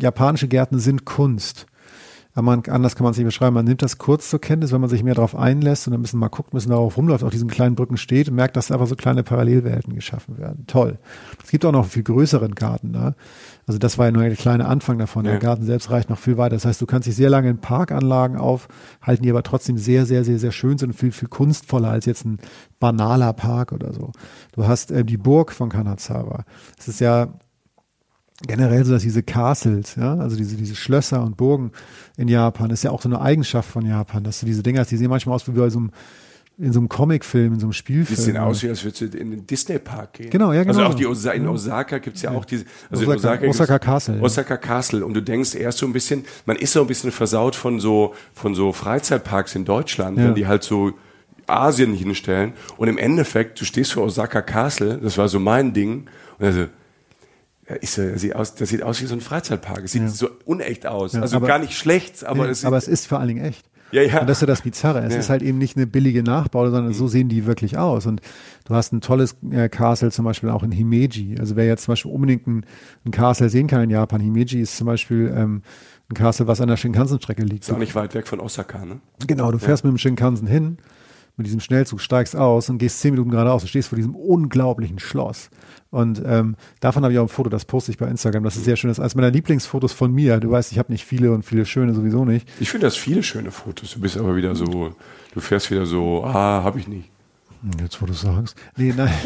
japanische 0.00 0.48
Gärten 0.48 0.78
sind 0.78 1.04
Kunst. 1.04 1.66
Aber 2.34 2.42
man, 2.42 2.62
anders 2.68 2.96
kann 2.96 3.04
man 3.04 3.10
es 3.10 3.18
nicht 3.18 3.26
beschreiben. 3.26 3.54
Man 3.54 3.66
nimmt 3.66 3.82
das 3.82 3.98
kurz 3.98 4.30
zur 4.30 4.40
Kenntnis, 4.40 4.72
wenn 4.72 4.80
man 4.80 4.88
sich 4.88 5.02
mehr 5.02 5.14
darauf 5.14 5.36
einlässt 5.36 5.86
und 5.86 5.94
ein 5.94 6.00
bisschen 6.00 6.18
mal 6.18 6.28
guckt, 6.28 6.52
ein 6.52 6.56
bisschen 6.56 6.70
darauf 6.70 6.96
rumläuft, 6.96 7.24
auf 7.24 7.30
diesen 7.30 7.48
kleinen 7.48 7.74
Brücken 7.74 7.98
steht 7.98 8.28
und 8.28 8.36
merkt, 8.36 8.56
dass 8.56 8.70
einfach 8.70 8.86
so 8.86 8.96
kleine 8.96 9.22
Parallelwelten 9.22 9.94
geschaffen 9.94 10.38
werden. 10.38 10.66
Toll. 10.66 10.98
Es 11.44 11.50
gibt 11.50 11.64
auch 11.66 11.72
noch 11.72 11.86
viel 11.86 12.02
größeren 12.02 12.54
Garten 12.54 12.92
da. 12.94 13.14
Also 13.66 13.78
das 13.78 13.96
war 13.96 14.06
ja 14.06 14.12
nur 14.12 14.22
der 14.24 14.34
kleine 14.34 14.66
Anfang 14.66 14.98
davon. 14.98 15.24
Der 15.24 15.34
Ja. 15.34 15.38
Garten 15.38 15.64
selbst 15.64 15.90
reicht 15.90 16.10
noch 16.10 16.18
viel 16.18 16.36
weiter. 16.36 16.56
Das 16.56 16.64
heißt, 16.64 16.80
du 16.80 16.86
kannst 16.86 17.06
dich 17.06 17.14
sehr 17.14 17.30
lange 17.30 17.48
in 17.48 17.58
Parkanlagen 17.58 18.36
aufhalten, 18.36 19.22
die 19.22 19.30
aber 19.30 19.42
trotzdem 19.44 19.78
sehr, 19.78 20.04
sehr, 20.04 20.24
sehr, 20.24 20.38
sehr 20.38 20.52
schön 20.52 20.78
sind 20.78 20.90
und 20.90 20.94
viel, 20.94 21.12
viel 21.12 21.28
kunstvoller 21.28 21.88
als 21.88 22.06
jetzt 22.06 22.24
ein 22.24 22.38
banaler 22.80 23.32
Park 23.32 23.72
oder 23.72 23.92
so. 23.92 24.10
Du 24.52 24.66
hast 24.66 24.90
äh, 24.90 25.04
die 25.04 25.16
Burg 25.16 25.52
von 25.52 25.68
Kanazawa. 25.68 26.44
Es 26.78 26.88
ist 26.88 27.00
ja 27.00 27.28
generell 28.46 28.84
so, 28.84 28.92
dass 28.92 29.02
diese 29.02 29.22
Castles, 29.22 29.94
ja, 29.94 30.14
also 30.16 30.36
diese, 30.36 30.56
diese 30.56 30.74
Schlösser 30.74 31.22
und 31.22 31.36
Burgen 31.36 31.70
in 32.16 32.26
Japan, 32.26 32.70
ist 32.70 32.82
ja 32.82 32.90
auch 32.90 33.00
so 33.00 33.08
eine 33.08 33.20
Eigenschaft 33.20 33.68
von 33.70 33.86
Japan, 33.86 34.24
dass 34.24 34.40
du 34.40 34.46
diese 34.46 34.64
Dinger 34.64 34.80
hast, 34.80 34.90
die 34.90 34.96
sehen 34.96 35.10
manchmal 35.10 35.36
aus 35.36 35.46
wie 35.46 35.52
bei 35.52 35.70
so 35.70 35.78
einem 35.78 35.90
in 36.62 36.72
so 36.72 36.78
einem 36.78 36.88
Comicfilm, 36.88 37.54
in 37.54 37.60
so 37.60 37.66
einem 37.66 37.72
Spielfilm. 37.72 38.18
Sieht 38.20 38.36
aus, 38.38 38.62
wie 38.62 38.68
als 38.68 38.84
würdest 38.84 39.00
du 39.00 39.18
in 39.18 39.30
den 39.32 39.46
Disney-Park 39.46 40.12
gehen. 40.14 40.30
Genau, 40.30 40.52
ja, 40.52 40.62
genau. 40.62 40.78
Also 40.78 40.90
auch 40.90 40.94
die 40.94 41.06
Osa 41.06 41.32
in 41.32 41.48
Osaka 41.48 41.98
gibt's 41.98 42.22
ja, 42.22 42.30
auch 42.30 42.44
diese, 42.44 42.64
also 42.88 43.04
Osaka, 43.10 43.44
in 43.44 43.50
Osaka, 43.50 43.74
Osaka 43.74 43.78
Castle, 43.78 44.16
ja. 44.16 44.22
Osaka 44.22 44.56
Castle. 44.56 45.04
Und 45.04 45.14
du 45.14 45.22
denkst 45.22 45.54
erst 45.56 45.78
so 45.78 45.86
ein 45.86 45.92
bisschen, 45.92 46.24
man 46.46 46.56
ist 46.56 46.72
so 46.72 46.80
ein 46.80 46.86
bisschen 46.86 47.10
versaut 47.10 47.56
von 47.56 47.80
so, 47.80 48.14
von 48.32 48.54
so 48.54 48.72
Freizeitparks 48.72 49.54
in 49.56 49.64
Deutschland, 49.64 50.18
Ja. 50.18 50.26
wenn 50.26 50.34
die 50.36 50.46
halt 50.46 50.62
so 50.62 50.92
Asien 51.48 51.92
hinstellen. 51.94 52.52
Und 52.76 52.86
im 52.88 52.96
Endeffekt, 52.98 53.60
du 53.60 53.64
stehst 53.64 53.92
vor 53.92 54.04
Osaka 54.04 54.40
Castle, 54.40 54.98
das 55.02 55.18
war 55.18 55.28
so 55.28 55.40
mein 55.40 55.72
Ding, 55.72 56.06
und 56.38 56.46
also, 56.46 56.60
ja, 57.68 57.74
ist, 57.80 57.96
ja- 57.96 58.10
das, 58.10 58.20
sieht 58.20 58.36
aus, 58.36 58.54
das 58.54 58.68
sieht 58.68 58.82
aus 58.84 59.02
wie 59.02 59.06
so 59.06 59.14
ein 59.14 59.20
Freizeitpark. 59.20 59.82
Es 59.84 59.92
sieht 59.92 60.08
so 60.10 60.28
unecht 60.44 60.86
aus. 60.86 61.14
also 61.16 61.40
gar 61.40 61.58
nicht 61.58 61.76
schlecht, 61.76 62.24
aber 62.24 62.44
Nee, 62.44 62.50
es 62.52 62.64
aber 62.64 62.76
es 62.76 62.86
ist 62.86 63.06
vor 63.08 63.18
allen 63.18 63.28
Dingen 63.28 63.44
echt. 63.44 63.64
Ja, 63.92 64.02
ja. 64.02 64.20
Und 64.20 64.28
das 64.28 64.38
ist 64.38 64.40
ja 64.42 64.46
das 64.46 64.62
Bizarre. 64.62 64.98
Es 65.00 65.10
Ja. 65.10 65.16
Mhm. 65.16 65.20
ist 65.20 65.30
halt 65.30 65.42
eben 65.42 65.58
nicht 65.58 65.76
eine 65.76 65.86
billige 65.86 66.22
Nachbau, 66.22 66.68
sondern 66.70 66.92
so 66.92 67.06
sehen 67.08 67.28
die 67.28 67.46
wirklich 67.46 67.78
aus. 67.78 68.06
Und 68.06 68.20
du 68.64 68.74
hast 68.74 68.92
ein 68.92 69.00
tolles 69.00 69.36
äh, 69.50 69.68
Castle 69.68 70.10
zum 70.10 70.24
Beispiel 70.24 70.48
auch 70.50 70.62
in 70.62 70.72
Himeji. 70.72 71.36
Also 71.38 71.54
wer 71.56 71.66
jetzt 71.66 71.84
zum 71.84 71.92
Beispiel 71.92 72.10
unbedingt 72.10 72.46
ein, 72.46 72.64
ein 73.04 73.10
Castle 73.10 73.48
sehen 73.48 73.66
kann 73.66 73.82
in 73.82 73.90
Japan, 73.90 74.20
Himeji 74.20 74.60
ist 74.60 74.76
zum 74.76 74.86
Beispiel 74.86 75.32
ähm, 75.36 75.62
ein 76.10 76.14
Castle, 76.14 76.46
was 76.46 76.60
an 76.60 76.68
der 76.68 76.76
Shinkansen-Strecke 76.76 77.42
liegt. 77.42 77.64
ist 77.64 77.70
auch 77.72 77.78
nicht 77.78 77.94
weit 77.94 78.14
weg 78.14 78.26
von 78.26 78.40
Osaka, 78.40 78.84
ne? 78.84 79.00
Genau, 79.26 79.52
du 79.52 79.58
fährst 79.58 79.84
mit 79.84 79.92
dem 79.92 79.98
Shinkansen 79.98 80.46
hin, 80.48 80.78
mit 81.36 81.46
diesem 81.46 81.60
Schnellzug, 81.60 82.00
steigst 82.00 82.36
aus 82.36 82.68
und 82.68 82.78
gehst 82.78 83.00
zehn 83.00 83.12
Minuten 83.12 83.30
geradeaus. 83.30 83.62
Du 83.62 83.68
stehst 83.68 83.88
vor 83.88 83.96
diesem 83.96 84.14
unglaublichen 84.14 84.98
Schloss. 84.98 85.50
Und 85.90 86.22
ähm, 86.24 86.56
davon 86.80 87.02
habe 87.02 87.12
ich 87.12 87.18
auch 87.18 87.24
ein 87.24 87.28
Foto, 87.28 87.50
das 87.50 87.64
poste 87.64 87.90
ich 87.90 87.98
bei 87.98 88.06
Instagram. 88.06 88.44
Das 88.44 88.56
ist 88.56 88.64
sehr 88.64 88.76
schön. 88.76 88.88
Das 88.88 88.98
ist 88.98 89.02
eines 89.02 89.14
meiner 89.14 89.30
Lieblingsfotos 89.30 89.92
von 89.92 90.12
mir. 90.12 90.40
Du 90.40 90.50
weißt, 90.50 90.72
ich 90.72 90.78
habe 90.78 90.90
nicht 90.92 91.04
viele 91.04 91.32
und 91.32 91.44
viele 91.44 91.66
schöne 91.66 91.94
sowieso 91.94 92.24
nicht. 92.24 92.48
Ich 92.60 92.70
finde 92.70 92.86
das 92.86 92.96
viele 92.96 93.22
schöne 93.22 93.50
Fotos. 93.50 93.92
Du 93.92 94.00
bist 94.00 94.16
aber 94.16 94.36
wieder 94.36 94.54
so, 94.54 94.94
du 95.34 95.40
fährst 95.40 95.70
wieder 95.70 95.84
so, 95.86 96.24
ah, 96.24 96.62
hab 96.64 96.76
ich 96.76 96.88
nicht. 96.88 97.10
Hm, 97.62 97.70
Jetzt, 97.80 98.00
wo 98.02 98.06
du 98.06 98.12
sagst. 98.12 98.56
Nee, 98.76 98.92
nein. 98.96 99.12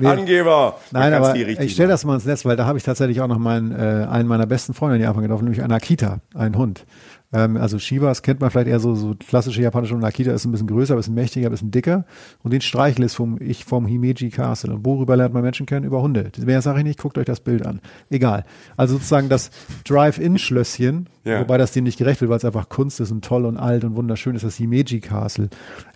Nee. 0.00 0.06
Angeber! 0.06 0.78
Nein, 0.92 1.12
aber 1.12 1.34
ich 1.34 1.72
stelle 1.72 1.88
das 1.88 2.04
mal 2.04 2.14
ins 2.14 2.24
Netz, 2.24 2.44
weil 2.44 2.54
da 2.54 2.66
habe 2.66 2.78
ich 2.78 2.84
tatsächlich 2.84 3.20
auch 3.20 3.26
noch 3.26 3.38
meinen, 3.38 3.72
äh, 3.72 4.06
einen 4.08 4.28
meiner 4.28 4.46
besten 4.46 4.74
Freunde 4.74 4.96
in 4.96 5.02
Japan 5.02 5.22
getroffen, 5.22 5.44
nämlich 5.44 5.62
einen 5.62 5.72
Akita, 5.72 6.20
einen 6.34 6.56
Hund. 6.56 6.86
Ähm, 7.32 7.56
also 7.58 7.78
Shibas 7.78 8.22
kennt 8.22 8.40
man 8.40 8.50
vielleicht 8.50 8.68
eher 8.68 8.80
so, 8.80 8.94
so 8.94 9.14
klassische 9.14 9.60
japanische 9.60 9.92
Hunde. 9.94 10.06
Akita 10.06 10.32
ist 10.32 10.44
ein 10.46 10.52
bisschen 10.52 10.66
größer, 10.66 10.94
ein 10.94 10.96
bisschen 10.96 11.14
mächtiger, 11.14 11.48
ein 11.48 11.52
bisschen 11.52 11.70
dicker. 11.70 12.04
Und 12.42 12.52
den 12.52 12.60
streichle 12.62 13.04
ich 13.06 13.12
vom, 13.12 13.36
ich 13.40 13.64
vom 13.66 13.86
Himeji 13.86 14.30
Castle. 14.30 14.74
Und 14.74 14.86
worüber 14.86 15.16
lernt 15.16 15.34
man 15.34 15.42
Menschen 15.42 15.66
kennen? 15.66 15.84
Über 15.84 16.00
Hunde. 16.00 16.30
Mehr 16.44 16.62
sage 16.62 16.78
ich 16.78 16.84
nicht, 16.84 16.98
guckt 16.98 17.18
euch 17.18 17.26
das 17.26 17.40
Bild 17.40 17.66
an. 17.66 17.80
Egal. 18.10 18.44
Also 18.76 18.94
sozusagen 18.94 19.28
das 19.28 19.50
Drive-In-Schlösschen, 19.86 21.08
Ja. 21.24 21.40
wobei 21.40 21.58
das 21.58 21.72
dem 21.72 21.84
nicht 21.84 21.98
gerecht 21.98 22.20
wird, 22.20 22.30
weil 22.30 22.38
es 22.38 22.44
einfach 22.44 22.68
Kunst 22.68 23.00
ist 23.00 23.10
und 23.10 23.24
toll 23.24 23.44
und 23.44 23.56
alt 23.56 23.84
und 23.84 23.96
wunderschön 23.96 24.34
ist, 24.34 24.44
das 24.44 24.56
Himeji 24.56 25.00
Castle. 25.00 25.48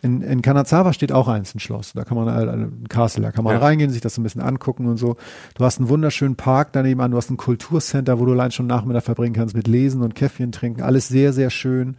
In, 0.02 0.20
in 0.20 0.42
Kanazawa 0.42 0.92
steht 0.92 1.12
auch 1.12 1.28
eins, 1.28 1.54
ein 1.54 1.60
Schloss. 1.60 1.92
Da 1.94 2.04
kann 2.04 2.16
man, 2.16 2.28
äh, 2.28 2.50
ein 2.52 2.88
Castle, 2.88 3.22
da 3.22 3.32
kann 3.32 3.44
man 3.44 3.54
Ja. 3.54 3.60
reingehen, 3.60 3.90
sich 3.90 4.00
das 4.02 4.18
ein 4.18 4.22
bisschen 4.22 4.42
angucken 4.42 4.86
und 4.86 4.96
so. 4.98 5.16
Du 5.56 5.64
hast 5.64 5.78
einen 5.78 5.88
wunderschönen 5.88 6.36
Park 6.36 6.72
daneben 6.72 7.00
an, 7.00 7.10
du 7.12 7.16
hast 7.16 7.30
ein 7.30 7.36
Kulturcenter, 7.38 8.18
wo 8.18 8.26
du 8.26 8.32
allein 8.32 8.50
schon 8.50 8.66
Nachmittag 8.66 9.04
verbringen 9.04 9.34
kannst 9.34 9.54
mit 9.56 9.66
Lesen 9.68 10.02
und 10.02 10.14
Käffchen 10.14 10.52
trinken. 10.52 10.82
Alles 10.82 11.08
sehr, 11.08 11.21
sehr 11.30 11.50
schön, 11.50 11.96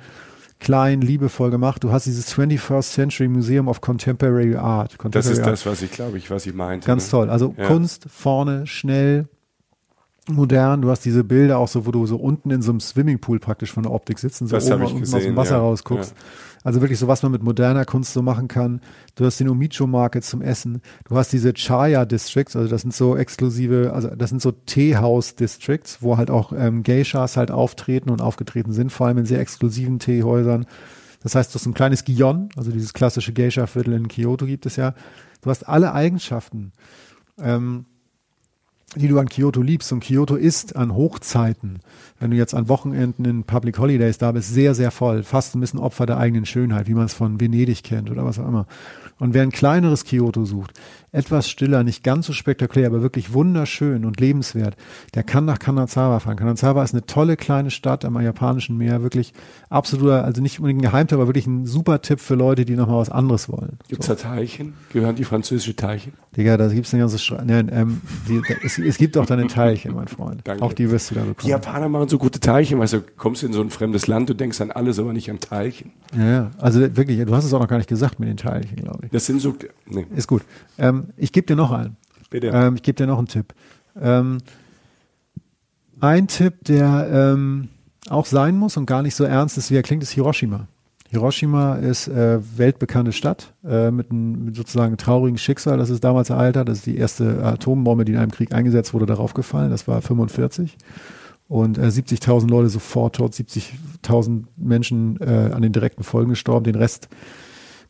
klein, 0.59 1.01
liebevoll 1.01 1.51
gemacht. 1.51 1.83
Du 1.83 1.91
hast 1.91 2.05
dieses 2.05 2.33
21st 2.35 2.93
Century 2.93 3.27
Museum 3.27 3.67
of 3.67 3.81
Contemporary 3.81 4.55
Art. 4.55 4.91
Das 4.91 4.97
Contemporary 4.97 5.33
ist 5.33 5.39
Art. 5.39 5.51
das, 5.51 5.65
was 5.65 5.81
ich 5.81 5.91
glaube 5.91 6.17
ich, 6.17 6.29
was 6.31 6.45
ich 6.45 6.53
meinte. 6.53 6.87
Ganz 6.87 7.05
ne? 7.05 7.11
toll. 7.11 7.29
Also 7.29 7.53
Ja. 7.57 7.67
Kunst 7.67 8.07
vorne, 8.09 8.65
schnell, 8.67 9.27
modern. 10.29 10.81
Du 10.81 10.89
hast 10.89 11.05
diese 11.05 11.23
Bilder 11.23 11.57
auch 11.57 11.67
so, 11.67 11.85
wo 11.85 11.91
du 11.91 12.05
so 12.05 12.15
unten 12.17 12.49
in 12.51 12.61
so 12.61 12.71
einem 12.71 12.79
Swimmingpool 12.79 13.39
praktisch 13.39 13.71
von 13.71 13.83
der 13.83 13.91
Optik 13.91 14.19
sitzt 14.19 14.41
und 14.41 14.47
so 14.47 14.55
Das 14.55 14.65
oben 14.65 14.83
unten 14.83 14.85
aus 14.85 14.91
dem 14.91 15.01
gesehen, 15.01 15.35
Wasser 15.35 15.55
ja. 15.55 15.59
rausguckst. 15.59 16.15
Also 16.63 16.81
wirklich 16.81 16.99
so, 16.99 17.07
was 17.07 17.23
man 17.23 17.31
mit 17.31 17.43
moderner 17.43 17.85
Kunst 17.85 18.13
so 18.13 18.21
machen 18.21 18.47
kann. 18.47 18.81
Du 19.15 19.25
hast 19.25 19.39
den 19.39 19.49
Omicho 19.49 19.85
Market 19.85 20.23
zum 20.23 20.41
Essen. 20.41 20.81
Du 21.05 21.17
hast 21.17 21.33
diese 21.33 21.53
Chaya 21.53 22.05
Districts, 22.05 22.55
also 22.55 22.69
das 22.69 22.81
sind 22.81 22.93
so 22.93 23.17
exklusive, 23.17 23.91
also 23.93 24.09
das 24.09 24.29
sind 24.29 24.41
so 24.41 24.51
Teehaus 24.51 25.35
Districts, 25.35 26.01
wo 26.01 26.17
halt 26.17 26.31
auch 26.31 26.53
ähm, 26.53 26.83
Geishas 26.83 27.37
halt 27.37 27.51
auftreten 27.51 28.09
und 28.09 28.21
aufgetreten 28.21 28.71
sind, 28.71 28.91
vor 28.91 29.07
allem 29.07 29.17
in 29.17 29.25
sehr 29.25 29.39
exklusiven 29.39 29.99
Teehäusern. 29.99 30.65
Das 31.21 31.35
heißt, 31.35 31.53
du 31.53 31.59
hast 31.59 31.65
ein 31.65 31.73
kleines 31.73 32.03
Gion, 32.03 32.49
also 32.55 32.71
dieses 32.71 32.93
klassische 32.93 33.33
Geisha-Viertel 33.33 33.93
in 33.93 34.07
Kyoto 34.07 34.45
gibt 34.45 34.65
es 34.65 34.75
ja. 34.75 34.93
Du 35.41 35.49
hast 35.49 35.67
alle 35.67 35.93
Eigenschaften, 35.93 36.71
ähm, 37.37 37.85
die 38.95 39.07
du 39.07 39.19
an 39.19 39.29
Kyoto 39.29 39.61
liebst. 39.61 39.91
Und 39.91 40.03
Kyoto 40.03 40.35
ist 40.35 40.75
an 40.75 40.95
Hochzeiten, 40.95 41.79
wenn 42.19 42.31
du 42.31 42.37
jetzt 42.37 42.53
an 42.53 42.69
Wochenenden 42.69 43.25
in 43.25 43.43
Public 43.43 43.77
Holidays 43.79 44.17
da 44.17 44.31
bist, 44.31 44.53
sehr, 44.53 44.75
sehr 44.75 44.91
voll. 44.91 45.23
Fast 45.23 45.55
ein 45.55 45.59
bisschen 45.59 45.79
Opfer 45.79 46.05
der 46.05 46.17
eigenen 46.17 46.45
Schönheit, 46.45 46.87
wie 46.87 46.93
man 46.93 47.05
es 47.05 47.13
von 47.13 47.39
Venedig 47.39 47.83
kennt 47.83 48.09
oder 48.11 48.25
was 48.25 48.39
auch 48.39 48.47
immer. 48.47 48.67
Und 49.19 49.33
wer 49.33 49.43
ein 49.43 49.51
kleineres 49.51 50.05
Kyoto 50.05 50.45
sucht, 50.45 50.79
etwas 51.13 51.47
stiller, 51.47 51.83
nicht 51.83 52.03
ganz 52.03 52.25
so 52.25 52.33
spektakulär, 52.33 52.87
aber 52.87 53.01
wirklich 53.01 53.33
wunderschön 53.33 54.03
und 54.03 54.19
lebenswert, 54.19 54.75
der 55.13 55.23
kann 55.23 55.45
nach 55.45 55.59
Kanazawa 55.59 56.19
fahren. 56.19 56.37
Kanazawa 56.37 56.83
ist 56.83 56.93
eine 56.93 57.05
tolle 57.05 57.37
kleine 57.37 57.71
Stadt 57.71 58.03
am 58.03 58.19
japanischen 58.19 58.77
Meer, 58.77 59.03
wirklich 59.03 59.33
absoluter, 59.69 60.25
also 60.25 60.41
nicht 60.41 60.59
unbedingt 60.59 60.79
ein 60.81 60.89
Geheimtipp, 60.89 61.17
aber 61.17 61.27
wirklich 61.27 61.47
ein 61.47 61.65
super 61.65 62.01
Tipp 62.01 62.19
für 62.19 62.35
Leute, 62.35 62.65
die 62.65 62.75
nochmal 62.75 62.97
was 62.97 63.09
anderes 63.09 63.47
wollen. 63.47 63.77
Gibt's 63.87 64.07
da 64.07 64.15
Teilchen? 64.15 64.73
Gehören 64.91 65.15
die 65.15 65.23
französische 65.23 65.75
Teilchen? 65.75 66.13
Digga, 66.35 66.57
da 66.57 66.67
gibt's 66.67 66.91
eine 66.93 67.01
ganze 67.03 67.19
Stra 67.19 67.43
Nein, 67.45 67.69
ähm, 67.71 68.01
die, 68.27 68.41
da, 68.47 68.55
es, 68.63 68.79
es 68.79 68.97
gibt 68.97 69.15
auch 69.17 69.27
deine 69.27 69.45
Teilchen, 69.45 69.93
mein 69.93 70.07
Freund. 70.07 70.41
Danke. 70.43 70.63
Auch 70.63 70.73
die 70.73 70.89
wirst 70.89 71.11
du 71.11 71.15
da 71.15 71.21
Die 71.21 71.27
bekommen. 71.27 71.51
Japaner 71.51 71.89
machen 71.89 72.09
so 72.09 72.17
gute 72.17 72.39
Teilchen, 72.39 72.79
weißt 72.79 72.93
du, 72.93 73.01
kommst 73.17 73.43
in 73.43 73.53
so 73.53 73.61
ein 73.61 73.69
fremdes 73.69 74.07
Land, 74.07 74.29
du 74.29 74.33
denkst 74.33 74.59
an 74.61 74.71
alles, 74.71 74.97
aber 74.97 75.13
nicht 75.13 75.29
an 75.29 75.39
Teilchen. 75.39 75.91
Ja, 76.17 76.25
ja, 76.31 76.51
also 76.57 76.79
wirklich, 76.81 77.23
du 77.23 77.35
hast 77.35 77.45
es 77.45 77.53
auch 77.53 77.59
noch 77.59 77.67
gar 77.67 77.77
nicht 77.77 77.89
gesagt 77.89 78.19
mit 78.19 78.29
den 78.29 78.37
Teilchen, 78.37 78.77
glaube 78.77 79.05
ich. 79.05 79.11
Das 79.11 79.27
sind 79.27 79.41
so, 79.41 79.55
nee, 79.85 80.07
Ist 80.15 80.27
gut. 80.27 80.41
Ähm, 80.79 81.02
ich 81.17 81.31
gebe 81.31 81.47
dir 81.47 81.55
noch 81.55 81.71
einen. 81.71 81.97
bitte. 82.29 82.47
Ähm, 82.47 82.75
ich 82.75 82.83
gebe 82.83 82.95
dir 82.95 83.07
noch 83.07 83.17
einen 83.17 83.27
Tipp. 83.27 83.53
Ähm, 83.99 84.39
ein 85.99 86.27
Tipp, 86.27 86.65
der 86.65 87.09
ähm, 87.11 87.69
auch 88.09 88.25
sein 88.25 88.57
muss 88.57 88.77
und 88.77 88.85
gar 88.85 89.01
nicht 89.01 89.15
so 89.15 89.23
ernst 89.23 89.57
ist, 89.57 89.71
wie 89.71 89.75
er 89.75 89.83
klingt, 89.83 90.03
ist 90.03 90.11
Hiroshima. 90.11 90.67
Hiroshima 91.13 91.75
ist 91.75 92.07
äh, 92.07 92.39
weltbekannte 92.57 93.11
Stadt 93.11 93.53
äh, 93.63 93.91
mit 93.91 94.09
einem 94.09 94.45
mit 94.45 94.55
sozusagen 94.55 94.97
traurigen 94.97 95.37
Schicksal, 95.37 95.77
das 95.77 95.91
ist 95.91 96.03
damals 96.03 96.31
ereilt 96.31 96.57
hat. 96.57 96.67
Das 96.67 96.79
ist 96.79 96.87
die 96.87 96.97
erste 96.97 97.43
Atombombe, 97.45 98.03
die 98.03 98.13
in 98.13 98.17
einem 98.17 98.31
Krieg 98.31 98.51
eingesetzt 98.51 98.95
wurde, 98.95 99.05
darauf 99.05 99.35
gefallen. 99.35 99.69
Das 99.69 99.87
war 99.87 100.01
45. 100.01 100.75
Und 101.47 101.77
äh, 101.77 101.81
70.000 101.81 102.49
Leute 102.49 102.69
sofort 102.69 103.17
tot, 103.17 103.33
70.000 103.33 104.45
Menschen 104.57 105.19
äh, 105.21 105.51
an 105.53 105.61
den 105.61 105.71
direkten 105.71 106.03
Folgen 106.03 106.31
gestorben. 106.31 106.63
Den 106.63 106.75
Rest, 106.75 107.09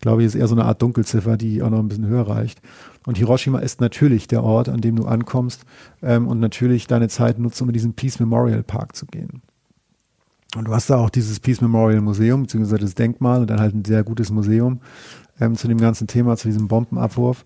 glaube 0.04 0.22
ich, 0.22 0.28
ist 0.28 0.36
eher 0.36 0.50
so 0.50 0.56
eine 0.56 0.66
Art 0.66 0.82
Dunkelziffer, 0.82 1.38
die 1.38 1.64
auch 1.64 1.70
noch 1.70 1.80
ein 1.80 1.88
bisschen 1.88 2.08
höher 2.08 2.28
reicht. 2.28 2.62
Und 3.08 3.18
Hiroshima 3.18 3.60
ist 3.60 3.80
natürlich 3.80 4.28
der 4.28 4.44
Ort, 4.44 4.68
an 4.68 4.82
dem 4.82 4.98
du 4.98 5.06
ankommst 5.06 5.64
ähm, 6.02 6.28
und 6.28 6.42
natürlich 6.42 6.88
deine 6.88 7.08
Zeit 7.08 7.40
nutzt, 7.40 7.62
um 7.62 7.70
in 7.70 7.74
diesen 7.74 7.94
Peace 7.94 8.20
Memorial 8.20 8.64
Park 8.64 8.98
zu 8.98 9.06
gehen. 9.06 9.42
Und 10.58 10.66
du 10.66 10.74
hast 10.74 10.90
da 10.90 10.98
auch 10.98 11.10
dieses 11.10 11.40
Peace 11.40 11.62
Memorial 11.62 12.02
Museum, 12.02 12.44
beziehungsweise 12.44 12.82
das 12.82 12.96
Denkmal 12.96 13.42
und 13.42 13.50
dann 13.50 13.62
halt 13.62 13.74
ein 13.74 13.86
sehr 13.86 14.04
gutes 14.04 14.30
Museum 14.30 14.82
ähm, 15.40 15.56
zu 15.56 15.70
dem 15.70 15.80
ganzen 15.80 16.08
Thema, 16.08 16.36
zu 16.36 16.50
diesem 16.50 16.68
Bombenabwurf. 16.68 17.46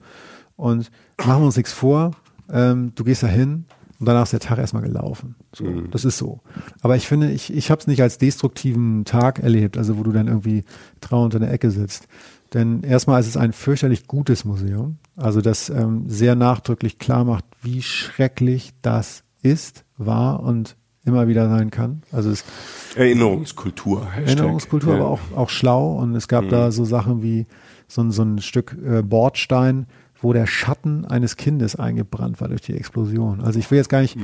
Und 0.55 0.89
machen 1.23 1.41
wir 1.43 1.45
uns 1.45 1.57
nichts 1.57 1.73
vor, 1.73 2.11
ähm, 2.51 2.91
du 2.95 3.03
gehst 3.03 3.21
da 3.21 3.27
hin 3.27 3.65
und 3.99 4.07
danach 4.07 4.23
ist 4.23 4.33
der 4.33 4.39
Tag 4.39 4.57
erstmal 4.57 4.81
gelaufen. 4.81 5.35
So, 5.53 5.65
Das 5.91 6.05
ist 6.05 6.17
so. 6.17 6.41
Aber 6.81 6.95
ich 6.95 7.07
finde, 7.07 7.31
ich, 7.31 7.53
ich 7.53 7.69
habe 7.69 7.81
es 7.81 7.87
nicht 7.87 8.01
als 8.01 8.17
destruktiven 8.17 9.05
Tag 9.05 9.39
erlebt, 9.39 9.77
also 9.77 9.97
wo 9.97 10.03
du 10.03 10.11
dann 10.11 10.27
irgendwie 10.27 10.63
trauernd 11.01 11.35
in 11.35 11.41
der 11.41 11.51
Ecke 11.51 11.69
sitzt. 11.69 12.07
Denn 12.53 12.81
erstmal 12.83 13.19
ist 13.19 13.27
es 13.27 13.37
ein 13.37 13.51
fürchterlich 13.53 14.07
gutes 14.07 14.45
Museum, 14.45 14.97
also 15.15 15.41
das 15.41 15.69
ähm, 15.69 16.03
sehr 16.07 16.35
nachdrücklich 16.35 16.97
klar 16.97 17.25
macht, 17.25 17.43
wie 17.61 17.81
schrecklich 17.81 18.71
das 18.81 19.23
ist, 19.41 19.83
war 19.97 20.41
und 20.41 20.77
immer 21.03 21.27
wieder 21.27 21.49
sein 21.49 21.71
kann. 21.71 22.01
Also 22.11 22.29
es 22.29 22.43
Erinnerungskultur. 22.95 24.05
Hashtag. 24.11 24.27
Erinnerungskultur, 24.37 24.93
Ja. 24.93 24.99
aber 25.01 25.09
auch, 25.09 25.19
auch 25.35 25.49
schlau. 25.49 25.93
Und 25.93 26.15
es 26.15 26.27
gab 26.27 26.49
da 26.49 26.71
so 26.71 26.85
Sachen 26.85 27.21
wie 27.23 27.45
so, 27.87 28.01
ein- 28.01 28.11
so 28.11 28.23
ein 28.23 28.39
Stück 28.39 28.75
äh, 28.85 29.01
Bordstein, 29.01 29.87
wo 30.21 30.33
der 30.33 30.47
Schatten 30.47 31.05
eines 31.05 31.37
Kindes 31.37 31.75
eingebrannt 31.75 32.41
war 32.41 32.47
durch 32.47 32.61
die 32.61 32.73
Explosion. 32.73 33.39
Also 33.41 33.59
ich 33.59 33.69
will 33.69 33.77
jetzt 33.77 33.89
gar 33.89 34.01
nicht, 34.01 34.17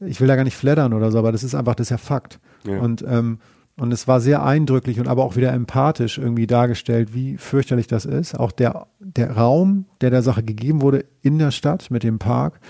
ich 0.00 0.20
will 0.20 0.26
da 0.28 0.36
gar 0.36 0.44
nicht 0.44 0.56
flattern 0.56 0.92
oder 0.94 1.12
so, 1.12 1.18
aber 1.18 1.32
das 1.32 1.42
ist 1.44 1.54
einfach, 1.54 1.74
das 1.74 1.86
ist 1.86 1.90
ja 1.90 1.98
Fakt. 1.98 2.40
Ja. 2.66 2.78
Und, 2.80 3.04
ähm, 3.06 3.38
und 3.76 3.92
es 3.92 4.06
war 4.06 4.20
sehr 4.20 4.44
eindrücklich 4.44 5.00
und 5.00 5.08
aber 5.08 5.24
auch 5.24 5.36
wieder 5.36 5.52
empathisch 5.52 6.18
irgendwie 6.18 6.46
dargestellt, 6.46 7.12
wie 7.12 7.36
fürchterlich 7.36 7.86
das 7.86 8.04
ist. 8.04 8.38
Auch 8.38 8.52
der, 8.52 8.86
der 9.00 9.32
Raum, 9.32 9.86
der 10.00 10.10
der 10.10 10.22
Sache 10.22 10.42
gegeben 10.42 10.80
wurde 10.80 11.04
in 11.22 11.38
der 11.38 11.50
Stadt 11.50 11.90
mit 11.90 12.04
dem 12.04 12.18
Park, 12.18 12.60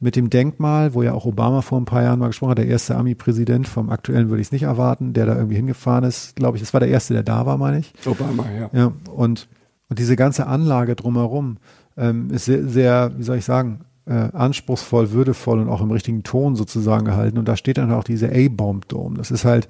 mit 0.00 0.16
dem 0.16 0.30
Denkmal, 0.30 0.94
wo 0.94 1.02
ja 1.02 1.12
auch 1.12 1.26
Obama 1.26 1.60
vor 1.60 1.78
ein 1.78 1.84
paar 1.84 2.02
Jahren 2.02 2.18
mal 2.18 2.28
gesprochen 2.28 2.52
hat, 2.52 2.58
der 2.58 2.68
erste 2.68 2.96
Ami-Präsident, 2.96 3.68
vom 3.68 3.90
aktuellen 3.90 4.30
würde 4.30 4.40
ich 4.40 4.48
es 4.48 4.52
nicht 4.52 4.62
erwarten, 4.62 5.12
der 5.12 5.26
da 5.26 5.36
irgendwie 5.36 5.56
hingefahren 5.56 6.04
ist, 6.04 6.36
glaube 6.36 6.56
ich, 6.56 6.62
das 6.62 6.72
war 6.72 6.80
der 6.80 6.88
erste, 6.88 7.12
der 7.12 7.22
da 7.22 7.44
war, 7.44 7.58
meine 7.58 7.80
ich. 7.80 7.92
Obama, 8.06 8.46
ja. 8.50 8.70
Ja, 8.72 8.92
und, 9.14 9.46
und 9.90 9.98
diese 9.98 10.16
ganze 10.16 10.46
Anlage 10.46 10.96
drumherum 10.96 11.58
ähm, 11.98 12.30
ist 12.30 12.46
sehr, 12.46 12.66
sehr, 12.66 13.12
wie 13.18 13.24
soll 13.24 13.36
ich 13.36 13.44
sagen, 13.44 13.80
äh, 14.06 14.30
anspruchsvoll, 14.32 15.12
würdevoll 15.12 15.60
und 15.60 15.68
auch 15.68 15.82
im 15.82 15.90
richtigen 15.90 16.22
Ton 16.22 16.56
sozusagen 16.56 17.04
gehalten. 17.04 17.36
Und 17.36 17.46
da 17.46 17.56
steht 17.56 17.76
dann 17.76 17.92
auch 17.92 18.04
diese 18.04 18.30
A-Bomb-Dome. 18.30 19.18
Das 19.18 19.30
ist 19.30 19.44
halt 19.44 19.68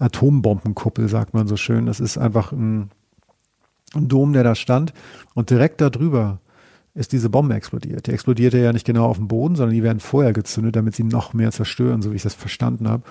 Atombombenkuppel, 0.00 1.08
sagt 1.08 1.32
man 1.32 1.46
so 1.46 1.56
schön. 1.56 1.86
Das 1.86 2.00
ist 2.00 2.18
einfach 2.18 2.50
ein, 2.52 2.90
Ein 3.94 4.08
Dom, 4.08 4.32
der 4.32 4.44
da 4.44 4.54
stand 4.54 4.92
und 5.34 5.50
direkt 5.50 5.80
darüber 5.80 6.38
ist 6.94 7.12
diese 7.12 7.30
Bombe 7.30 7.54
explodiert. 7.54 8.06
Die 8.06 8.12
explodierte 8.12 8.58
ja 8.58 8.72
nicht 8.72 8.86
genau 8.86 9.06
auf 9.06 9.16
dem 9.16 9.28
Boden, 9.28 9.56
sondern 9.56 9.74
die 9.74 9.82
werden 9.82 10.00
vorher 10.00 10.32
gezündet, 10.32 10.76
damit 10.76 10.94
sie 10.94 11.04
noch 11.04 11.34
mehr 11.34 11.50
zerstören, 11.52 12.02
so 12.02 12.10
wie 12.10 12.16
ich 12.16 12.22
das 12.22 12.34
verstanden 12.34 12.88
habe. 12.88 13.04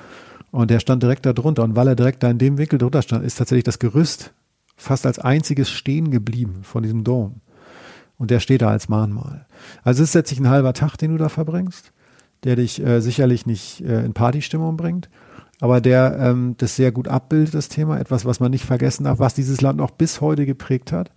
Und 0.51 0.69
der 0.69 0.80
stand 0.80 1.01
direkt 1.03 1.26
da 1.26 1.34
drunter. 1.34 1.64
Und 1.64 1.76
weil 1.76 1.88
er 1.88 1.95
direkt 1.95 2.23
da 2.23 2.30
in 2.30 2.38
dem 2.38 2.57
Winkel 2.57 2.80
drunter 2.80 3.01
stand, 3.01 3.23
ist 3.23 3.38
tatsächlich 3.38 3.64
das 3.64 3.80
Gerüst 3.80 4.34
fast 4.76 5.05
als 5.05 5.19
einziges 5.19 5.69
stehen 5.69 6.11
geblieben 6.11 6.59
von 6.64 6.84
diesem 6.84 7.03
Dom. 7.03 7.41
Und 8.18 8.31
der 8.31 8.39
steht 8.39 8.61
da 8.61 8.69
als 8.69 8.89
Mahnmal. 8.89 9.45
Also 9.84 10.03
es 10.03 10.09
ist 10.09 10.15
letztlich 10.15 10.39
ein 10.39 10.49
halber 10.49 10.73
Tag, 10.73 10.97
den 10.97 11.11
du 11.11 11.18
da 11.18 11.30
verbringst, 11.30 11.93
der 12.43 12.55
dich 12.55 12.81
äh, 12.81 13.01
sicherlich 13.01 13.45
nicht 13.45 13.81
äh, 13.81 14.03
in 14.03 14.14
Partystimmung 14.14 14.76
bringt, 14.76 15.09
aber 15.60 15.81
der 15.81 16.18
ähm, 16.19 16.56
das 16.57 16.76
sehr 16.76 16.91
gut 16.91 17.07
abbildet, 17.07 17.53
das 17.53 17.69
Thema. 17.69 17.99
Etwas, 17.99 18.26
was 18.26 18.40
man 18.40 18.52
nicht 18.52 18.65
vergessen 18.65 19.03
darf, 19.03 19.19
was 19.19 19.34
dieses 19.34 19.61
Land 19.61 19.81
auch 19.81 19.91
bis 19.91 20.22
heute 20.22 20.45
geprägt 20.45 20.91
hat. 20.91 21.11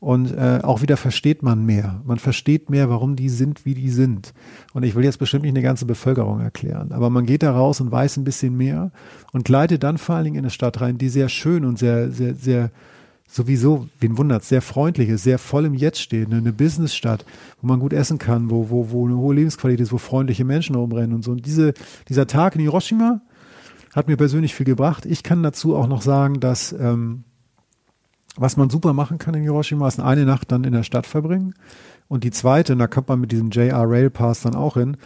Und 0.00 0.32
äh, 0.32 0.60
auch 0.62 0.80
wieder 0.80 0.96
versteht 0.96 1.42
man 1.42 1.66
mehr. 1.66 2.00
Man 2.06 2.18
versteht 2.18 2.70
mehr, 2.70 2.88
warum 2.88 3.16
die 3.16 3.28
sind, 3.28 3.66
wie 3.66 3.74
die 3.74 3.90
sind. 3.90 4.32
Und 4.72 4.82
ich 4.82 4.94
will 4.94 5.04
jetzt 5.04 5.18
bestimmt 5.18 5.42
nicht 5.42 5.52
eine 5.52 5.62
ganze 5.62 5.84
Bevölkerung 5.84 6.40
erklären, 6.40 6.92
aber 6.92 7.10
man 7.10 7.26
geht 7.26 7.42
da 7.42 7.52
raus 7.52 7.82
und 7.82 7.92
weiß 7.92 8.16
ein 8.16 8.24
bisschen 8.24 8.56
mehr 8.56 8.92
und 9.32 9.44
gleitet 9.44 9.82
dann 9.82 9.98
vor 9.98 10.14
allen 10.14 10.24
Dingen 10.24 10.36
in 10.36 10.44
eine 10.44 10.50
Stadt 10.50 10.80
rein, 10.80 10.96
die 10.96 11.10
sehr 11.10 11.28
schön 11.28 11.66
und 11.66 11.78
sehr, 11.78 12.10
sehr, 12.10 12.34
sehr 12.34 12.70
sowieso, 13.28 13.88
wen 14.00 14.16
wundert's, 14.16 14.48
sehr 14.48 14.62
freundlich 14.62 15.10
ist, 15.10 15.22
sehr 15.22 15.38
voll 15.38 15.66
im 15.66 15.74
Jetzt 15.74 16.00
steht, 16.00 16.32
eine, 16.32 16.52
Businessstadt, 16.52 17.26
wo 17.60 17.68
man 17.68 17.78
gut 17.78 17.92
essen 17.92 18.18
kann, 18.18 18.50
wo, 18.50 18.70
wo, 18.70 18.90
wo 18.90 19.06
eine 19.06 19.18
hohe 19.18 19.34
Lebensqualität 19.34 19.84
ist, 19.84 19.92
wo 19.92 19.98
freundliche 19.98 20.46
Menschen 20.46 20.76
rumrennen 20.76 21.14
und 21.14 21.22
so. 21.22 21.32
Und 21.32 21.44
diese, 21.44 21.74
dieser 22.08 22.26
Tag 22.26 22.54
in 22.54 22.62
Hiroshima 22.62 23.20
hat 23.94 24.08
mir 24.08 24.16
persönlich 24.16 24.54
viel 24.54 24.66
gebracht. 24.66 25.06
Ich 25.06 25.22
kann 25.22 25.42
dazu 25.42 25.76
auch 25.76 25.88
noch 25.88 26.02
sagen, 26.02 26.40
dass 26.40 26.72
ähm, 26.72 27.24
was 28.36 28.56
man 28.56 28.70
super 28.70 28.92
machen 28.92 29.18
kann 29.18 29.34
in 29.34 29.42
Hiroshima, 29.42 29.88
ist 29.88 30.00
eine 30.00 30.24
Nacht 30.24 30.52
dann 30.52 30.64
in 30.64 30.72
der 30.72 30.82
Stadt 30.82 31.06
verbringen. 31.06 31.54
Und 32.08 32.24
die 32.24 32.30
zweite, 32.30 32.72
und 32.72 32.78
da 32.78 32.86
kommt 32.86 33.08
man 33.08 33.20
mit 33.20 33.32
diesem 33.32 33.50
JR 33.50 33.88
Rail 33.88 34.10
Pass 34.10 34.42
dann 34.42 34.54
auch 34.54 34.74
hin, 34.74 34.96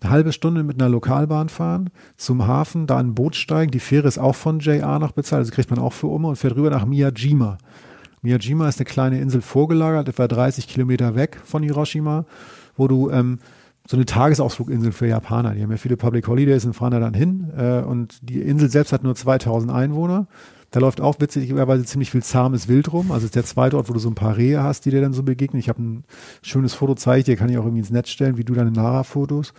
eine 0.00 0.10
halbe 0.10 0.32
Stunde 0.32 0.62
mit 0.62 0.80
einer 0.80 0.90
Lokalbahn 0.90 1.48
fahren, 1.48 1.90
zum 2.16 2.46
Hafen, 2.46 2.86
da 2.86 2.98
ein 2.98 3.14
Boot 3.14 3.36
steigen. 3.36 3.70
Die 3.70 3.80
Fähre 3.80 4.08
ist 4.08 4.18
auch 4.18 4.34
von 4.34 4.58
JR 4.58 4.98
noch 4.98 5.12
bezahlt, 5.12 5.40
also 5.40 5.52
kriegt 5.52 5.70
man 5.70 5.78
auch 5.78 5.92
für 5.92 6.08
um 6.08 6.24
und 6.24 6.36
fährt 6.36 6.56
rüber 6.56 6.70
nach 6.70 6.84
Miyajima. 6.84 7.58
Miyajima 8.20 8.68
ist 8.68 8.78
eine 8.78 8.84
kleine 8.84 9.20
Insel 9.20 9.42
vorgelagert, 9.42 10.08
etwa 10.08 10.28
30 10.28 10.68
Kilometer 10.68 11.14
weg 11.14 11.40
von 11.44 11.62
Hiroshima, 11.62 12.24
wo 12.76 12.88
du 12.88 13.10
ähm, 13.10 13.38
so 13.86 13.96
eine 13.96 14.06
Tagesausfluginsel 14.06 14.92
für 14.92 15.06
Japaner. 15.06 15.54
Die 15.54 15.62
haben 15.62 15.70
ja 15.70 15.76
viele 15.76 15.96
Public 15.96 16.28
Holidays 16.28 16.64
und 16.64 16.74
fahren 16.74 16.92
da 16.92 17.00
dann 17.00 17.14
hin. 17.14 17.50
Äh, 17.56 17.80
und 17.80 18.18
die 18.22 18.40
Insel 18.40 18.70
selbst 18.70 18.92
hat 18.92 19.02
nur 19.02 19.14
2000 19.14 19.72
Einwohner. 19.72 20.26
Da 20.70 20.80
läuft 20.80 21.00
auch 21.00 21.16
witzigerweise 21.18 21.84
ziemlich 21.84 22.10
viel 22.10 22.22
zahmes 22.22 22.66
Wild 22.66 22.92
rum. 22.92 23.12
Also 23.12 23.26
ist 23.26 23.34
der 23.34 23.44
zweite 23.44 23.76
Ort, 23.76 23.88
wo 23.88 23.92
du 23.92 23.98
so 23.98 24.08
ein 24.08 24.14
paar 24.14 24.36
Rehe 24.36 24.62
hast, 24.62 24.86
die 24.86 24.90
dir 24.90 25.02
dann 25.02 25.12
so 25.12 25.22
begegnen. 25.22 25.60
Ich 25.60 25.68
habe 25.68 25.82
ein 25.82 26.04
schönes 26.40 26.72
Foto 26.74 26.94
zeige 26.94 27.24
dir, 27.24 27.36
kann 27.36 27.50
ich 27.50 27.58
auch 27.58 27.64
irgendwie 27.64 27.80
ins 27.80 27.90
Netz 27.90 28.08
stellen, 28.08 28.38
wie 28.38 28.44
du 28.44 28.54
deine 28.54 28.70
Nara-Fotos. 28.70 29.52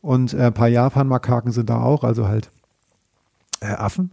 Und 0.00 0.34
äh, 0.34 0.46
ein 0.46 0.54
paar 0.54 0.68
Japan-Makaken 0.68 1.52
sind 1.52 1.70
da 1.70 1.80
auch, 1.80 2.02
also 2.02 2.26
halt 2.26 2.50
äh, 3.60 3.66
Affen, 3.66 4.10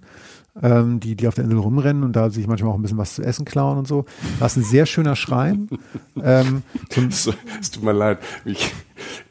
ähm, 0.61 0.99
die, 0.99 1.15
die 1.15 1.27
auf 1.27 1.35
der 1.35 1.45
Insel 1.45 1.59
rumrennen 1.59 2.03
und 2.03 2.15
da 2.15 2.29
sich 2.29 2.47
manchmal 2.47 2.71
auch 2.71 2.75
ein 2.75 2.81
bisschen 2.81 2.97
was 2.97 3.15
zu 3.15 3.23
essen 3.23 3.45
klauen 3.45 3.77
und 3.77 3.87
so. 3.87 4.05
Das 4.39 4.53
ist 4.53 4.63
ein 4.63 4.69
sehr 4.69 4.85
schöner 4.85 5.15
Schrein. 5.15 5.69
ähm, 6.23 6.63
es, 6.89 7.29
es 7.59 7.71
tut 7.71 7.83
mir 7.83 7.93
leid. 7.93 8.19
Ich, 8.45 8.73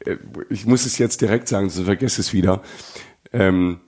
äh, 0.05 0.17
ich 0.49 0.65
muss 0.65 0.85
es 0.85 0.97
jetzt 0.97 1.21
direkt 1.21 1.47
sagen, 1.47 1.69
sonst 1.69 1.85
vergesse 1.85 2.21
es 2.21 2.33
wieder. 2.33 2.61
Ähm, 3.31 3.79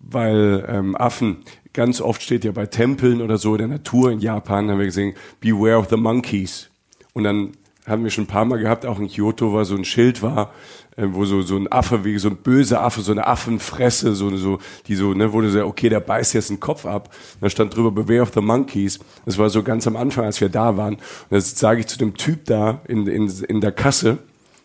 weil 0.00 0.64
ähm, 0.68 0.96
Affen, 0.96 1.38
ganz 1.72 2.00
oft 2.00 2.22
steht 2.22 2.44
ja 2.44 2.52
bei 2.52 2.66
Tempeln 2.66 3.22
oder 3.22 3.38
so 3.38 3.56
der 3.56 3.68
Natur 3.68 4.10
in 4.10 4.18
Japan, 4.18 4.68
haben 4.68 4.78
wir 4.78 4.86
gesehen, 4.86 5.14
beware 5.40 5.78
of 5.78 5.88
the 5.88 5.96
monkeys. 5.96 6.70
Und 7.12 7.24
dann 7.24 7.52
haben 7.86 8.02
wir 8.02 8.10
schon 8.10 8.24
ein 8.24 8.28
paar 8.28 8.44
Mal 8.44 8.58
gehabt, 8.58 8.86
auch 8.86 8.98
in 8.98 9.08
Kyoto, 9.08 9.52
wo 9.52 9.62
so 9.64 9.76
ein 9.76 9.84
Schild 9.84 10.22
war, 10.22 10.52
äh, 10.96 11.06
wo 11.08 11.24
so, 11.24 11.42
so 11.42 11.56
ein 11.56 11.70
Affe, 11.70 12.04
wie 12.04 12.18
so 12.18 12.28
ein 12.28 12.36
böser 12.36 12.82
Affe, 12.82 13.00
so 13.00 13.12
eine 13.12 13.26
Affenfresse, 13.26 14.14
so, 14.14 14.34
so, 14.36 14.58
die 14.86 14.94
so, 14.94 15.14
ne, 15.14 15.32
wo 15.32 15.40
du 15.40 15.50
sagst, 15.50 15.66
okay, 15.66 15.88
der 15.88 16.00
beißt 16.00 16.34
jetzt 16.34 16.50
einen 16.50 16.60
Kopf 16.60 16.84
ab. 16.84 17.14
Da 17.40 17.48
stand 17.48 17.74
drüber, 17.74 17.90
Beware 17.90 18.22
of 18.22 18.32
the 18.34 18.40
Monkeys. 18.40 18.98
Das 19.24 19.38
war 19.38 19.50
so 19.50 19.62
ganz 19.62 19.86
am 19.86 19.96
Anfang, 19.96 20.24
als 20.24 20.40
wir 20.40 20.48
da 20.48 20.76
waren. 20.76 20.94
Und 20.94 21.02
das 21.30 21.58
sage 21.58 21.80
ich 21.80 21.86
zu 21.86 21.98
dem 21.98 22.14
Typ 22.14 22.44
da 22.44 22.80
in, 22.88 23.06
in, 23.06 23.28
in 23.28 23.60
der 23.60 23.72
Kasse, 23.72 24.18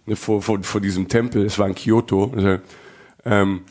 ne, 0.06 0.16
vor, 0.16 0.42
vor, 0.42 0.62
vor 0.64 0.82
diesem 0.82 1.08
Tempel, 1.08 1.46
es 1.46 1.58
war 1.58 1.68
in 1.68 1.76
Kyoto, 1.76 2.32
sag, 2.36 2.62
ähm, 3.26 3.62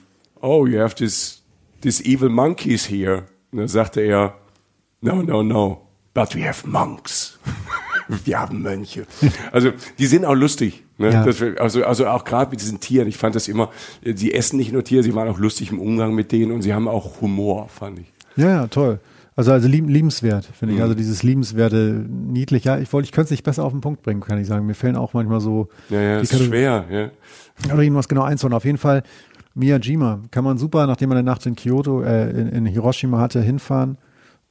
oh, 0.40 0.66
you 0.66 0.78
have 0.78 0.94
this 0.94 1.42
these 1.80 2.02
evil 2.04 2.28
monkeys 2.28 2.88
here. 2.88 3.24
Und 3.52 3.58
dann 3.58 3.68
sagte 3.68 4.00
er, 4.00 4.34
no, 5.00 5.22
no, 5.22 5.42
no, 5.42 5.88
but 6.14 6.34
we 6.34 6.46
have 6.46 6.66
monks. 6.66 7.38
wir 8.24 8.38
haben 8.38 8.62
Mönche. 8.62 9.06
Also 9.52 9.72
die 9.98 10.06
sind 10.06 10.24
auch 10.24 10.34
lustig. 10.34 10.85
Ne? 10.98 11.12
Ja. 11.12 11.26
Wir, 11.26 11.60
also, 11.60 11.84
also 11.84 12.06
auch 12.06 12.24
gerade 12.24 12.50
mit 12.50 12.60
diesen 12.60 12.80
Tieren. 12.80 13.08
Ich 13.08 13.16
fand 13.16 13.34
das 13.34 13.48
immer, 13.48 13.70
sie 14.02 14.32
essen 14.32 14.56
nicht 14.56 14.72
nur 14.72 14.84
Tiere, 14.84 15.02
sie 15.02 15.14
waren 15.14 15.28
auch 15.28 15.38
lustig 15.38 15.70
im 15.70 15.80
Umgang 15.80 16.14
mit 16.14 16.32
denen 16.32 16.52
und 16.52 16.62
sie 16.62 16.72
haben 16.72 16.88
auch 16.88 17.20
Humor, 17.20 17.68
fand 17.68 18.00
ich. 18.00 18.12
Ja, 18.36 18.48
ja, 18.48 18.66
toll. 18.66 19.00
Also, 19.34 19.52
also 19.52 19.68
lieb, 19.68 19.86
liebenswert, 19.88 20.46
finde 20.46 20.72
ich. 20.72 20.78
Mhm. 20.78 20.82
Also 20.82 20.94
dieses 20.94 21.22
liebenswerte, 21.22 22.06
niedlich. 22.08 22.64
Ja, 22.64 22.78
ich 22.78 22.90
wollte, 22.92 23.04
ich 23.04 23.12
könnte 23.12 23.26
es 23.26 23.30
nicht 23.32 23.44
besser 23.44 23.64
auf 23.64 23.72
den 23.72 23.82
Punkt 23.82 24.02
bringen, 24.02 24.22
kann 24.22 24.40
ich 24.40 24.46
sagen. 24.46 24.66
Mir 24.66 24.74
fällen 24.74 24.96
auch 24.96 25.12
manchmal 25.12 25.40
so. 25.40 25.68
Ja, 25.90 26.00
ja, 26.00 26.20
ist 26.20 26.34
schwer, 26.34 26.86
ja. 26.90 27.10
Oder 27.72 27.82
irgendwas 27.82 28.08
genau 28.08 28.22
einzuholen. 28.22 28.56
Auf 28.56 28.64
jeden 28.64 28.78
Fall, 28.78 29.02
Miyajima 29.54 30.20
kann 30.30 30.44
man 30.44 30.56
super, 30.56 30.86
nachdem 30.86 31.10
man 31.10 31.18
eine 31.18 31.26
Nacht 31.26 31.44
in 31.44 31.54
Kyoto, 31.54 32.02
äh, 32.02 32.30
in, 32.30 32.48
in 32.48 32.66
Hiroshima 32.66 33.18
hatte, 33.18 33.42
hinfahren 33.42 33.98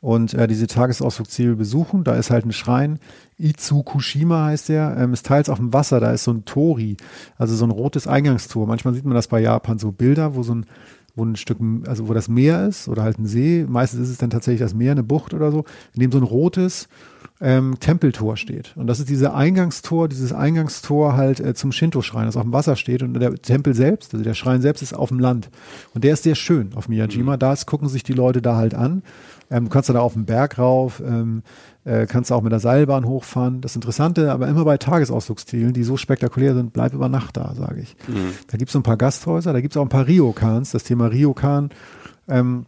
und 0.06 0.36
äh, 0.36 0.46
diese 0.46 0.68
Tagesausflugsziele 0.68 1.56
besuchen. 1.56 2.04
Da 2.04 2.14
ist 2.14 2.30
halt 2.30 2.46
ein 2.46 2.54
Schrein. 2.54 3.00
Itsukushima 3.40 4.46
heißt 4.46 4.70
der. 4.70 4.96
Ähm, 5.00 5.14
ist 5.14 5.26
teils 5.26 5.50
auf 5.50 5.58
dem 5.58 5.74
Wasser. 5.74 6.00
Da 6.00 6.12
ist 6.12 6.26
so 6.26 6.32
ein 6.32 6.46
Tori, 6.46 6.96
also 7.40 7.56
so 7.56 7.66
ein 7.66 7.72
rotes 7.72 8.06
Eingangstor. 8.08 8.68
Manchmal 8.68 8.94
sieht 8.94 9.04
man 9.04 9.16
das 9.16 9.28
bei 9.28 9.42
Japan 9.42 9.80
so 9.80 9.92
Bilder, 9.92 10.36
wo 10.36 10.44
so 10.44 10.54
ein 10.54 10.68
wo 11.16 11.24
ein 11.24 11.38
Stück, 11.38 11.58
also 11.88 12.08
wo 12.08 12.14
das 12.14 12.28
Meer 12.28 12.68
ist 12.68 12.88
oder 12.88 13.02
halt 13.02 13.18
ein 13.18 13.26
See. 13.26 13.66
Meistens 13.68 14.02
ist 14.02 14.10
es 14.10 14.18
dann 14.18 14.30
tatsächlich 14.30 14.60
das 14.60 14.76
Meer, 14.76 14.92
eine 14.92 15.02
Bucht 15.02 15.34
oder 15.34 15.50
so, 15.50 15.64
in 15.94 16.02
dem 16.02 16.12
so 16.12 16.18
ein 16.18 16.24
rotes 16.24 16.88
ähm, 17.42 17.80
Tempeltor 17.80 18.38
steht. 18.38 18.74
Und 18.76 18.88
das 18.88 19.00
ist 19.00 19.10
dieses 19.10 19.28
Eingangstor, 19.28 20.08
dieses 20.08 20.34
Eingangstor 20.34 21.16
halt 21.16 21.40
äh, 21.40 21.54
zum 21.54 21.72
Shinto-Schrein, 21.72 22.26
das 22.26 22.38
auf 22.38 22.44
dem 22.44 22.54
Wasser 22.54 22.76
steht. 22.76 23.02
Und 23.02 23.14
der 23.16 23.34
Tempel 23.36 23.74
selbst, 23.74 24.14
also 24.14 24.24
der 24.24 24.34
Schrein 24.34 24.62
selbst 24.62 24.82
ist 24.82 24.94
auf 24.94 25.10
dem 25.10 25.20
Land. 25.20 25.50
Und 25.94 26.04
der 26.04 26.14
ist 26.14 26.24
sehr 26.24 26.36
schön 26.36 26.74
auf 26.76 26.90
Miyajima. 26.90 27.36
Mhm. 27.36 27.40
Da 27.40 27.56
gucken 27.66 27.90
sich 27.90 28.04
die 28.04 28.14
Leute 28.14 28.42
da 28.42 28.56
halt 28.56 28.76
an. 28.76 29.02
Ähm, 29.52 29.66
du 29.66 29.70
kannst 29.70 29.90
da 29.90 30.00
auf 30.00 30.14
den 30.14 30.26
Berg 30.26 30.58
rauf, 30.58 31.02
ähm, 31.06 31.44
äh, 31.84 32.08
kannst 32.08 32.32
auch 32.32 32.42
mit 32.42 32.52
der 32.52 32.60
Seilbahn 32.60 33.06
hochfahren. 33.06 33.62
Das 33.62 33.76
Interessante, 33.76 34.32
aber 34.32 34.48
immer 34.48 34.66
bei 34.66 34.78
Tagesausflugszielen, 34.78 35.74
die 35.74 35.84
so 35.84 35.98
spektakulär 35.98 36.56
sind, 36.56 36.74
bleib 36.74 36.94
über 36.94 37.10
Nacht 37.10 37.38
da, 37.38 37.54
sage 37.56 37.82
ich. 37.82 37.96
Mhm. 38.08 38.34
Da 38.48 38.58
gibt's 38.58 38.74
so 38.74 38.80
ein 38.80 38.84
paar 38.84 38.98
Gasthäuser, 38.98 39.54
da 39.54 39.62
gibt's 39.62 39.78
auch 39.78 39.84
ein 39.84 39.90
paar 39.90 40.08
Ryokans. 40.08 40.72
Das 40.72 40.84
Thema 40.84 41.08
Ryokan 41.08 41.70
ähm, 42.28 42.66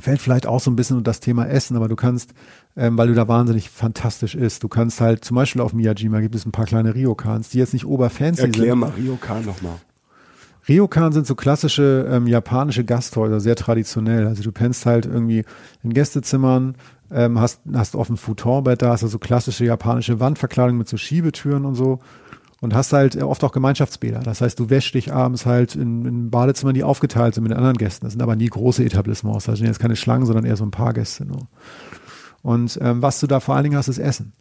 fällt 0.00 0.20
vielleicht 0.20 0.46
auch 0.46 0.60
so 0.60 0.70
ein 0.70 0.76
bisschen 0.76 0.96
unter 0.96 1.10
das 1.10 1.20
Thema 1.20 1.46
Essen, 1.46 1.76
aber 1.76 1.88
du 1.88 1.96
kannst, 1.96 2.32
ähm, 2.76 2.96
weil 2.98 3.08
du 3.08 3.14
da 3.14 3.28
wahnsinnig 3.28 3.70
fantastisch 3.70 4.34
isst, 4.34 4.62
du 4.62 4.68
kannst 4.68 5.00
halt 5.00 5.24
zum 5.24 5.36
Beispiel 5.36 5.60
auf 5.60 5.72
Miyajima 5.72 6.20
gibt 6.20 6.34
es 6.34 6.46
ein 6.46 6.52
paar 6.52 6.66
kleine 6.66 6.94
Ryokans, 6.94 7.50
die 7.50 7.58
jetzt 7.58 7.74
nicht 7.74 7.84
oberfancy 7.84 8.42
sind. 8.42 8.56
Erklär 8.56 8.74
mal 8.74 8.90
Ryokan 8.90 9.44
nochmal. 9.44 9.76
Ryokan 10.68 11.12
sind 11.12 11.26
so 11.26 11.34
klassische 11.34 12.08
ähm, 12.10 12.26
japanische 12.26 12.84
Gasthäuser, 12.84 13.40
sehr 13.40 13.56
traditionell. 13.56 14.26
Also 14.26 14.42
du 14.42 14.52
pennst 14.52 14.86
halt 14.86 15.06
irgendwie 15.06 15.44
in 15.82 15.92
Gästezimmern, 15.92 16.76
ähm, 17.10 17.38
hast, 17.38 17.60
hast 17.72 17.94
offen 17.94 18.16
Futonbett 18.16 18.82
da, 18.82 18.90
hast 18.90 19.02
also 19.02 19.18
klassische 19.18 19.64
japanische 19.64 20.20
Wandverkleidung 20.20 20.78
mit 20.78 20.88
so 20.88 20.96
Schiebetüren 20.96 21.64
und 21.64 21.74
so 21.74 22.00
und 22.60 22.74
hast 22.74 22.94
halt 22.94 23.22
oft 23.22 23.44
auch 23.44 23.52
Gemeinschaftsbäder. 23.52 24.20
Das 24.20 24.40
heißt, 24.40 24.58
du 24.58 24.70
wäschst 24.70 24.94
dich 24.94 25.12
abends 25.12 25.44
halt 25.44 25.76
in, 25.76 26.06
in 26.06 26.30
Badezimmern, 26.30 26.74
die 26.74 26.82
aufgeteilt 26.82 27.34
sind 27.34 27.42
mit 27.42 27.50
den 27.50 27.58
anderen 27.58 27.76
Gästen. 27.76 28.06
Das 28.06 28.14
sind 28.14 28.22
aber 28.22 28.36
nie 28.36 28.48
große 28.48 28.82
Etablissements. 28.82 29.44
Das 29.44 29.58
sind 29.58 29.66
jetzt 29.66 29.80
keine 29.80 29.96
Schlangen, 29.96 30.24
sondern 30.24 30.46
eher 30.46 30.56
so 30.56 30.64
ein 30.64 30.70
paar 30.70 30.94
Gäste 30.94 31.26
nur. 31.26 31.46
Und 32.42 32.78
ähm, 32.80 33.02
was 33.02 33.20
du 33.20 33.26
da 33.26 33.40
vor 33.40 33.54
allen 33.54 33.64
Dingen 33.64 33.76
hast, 33.76 33.88
ist 33.88 33.98
Essen. 33.98 34.32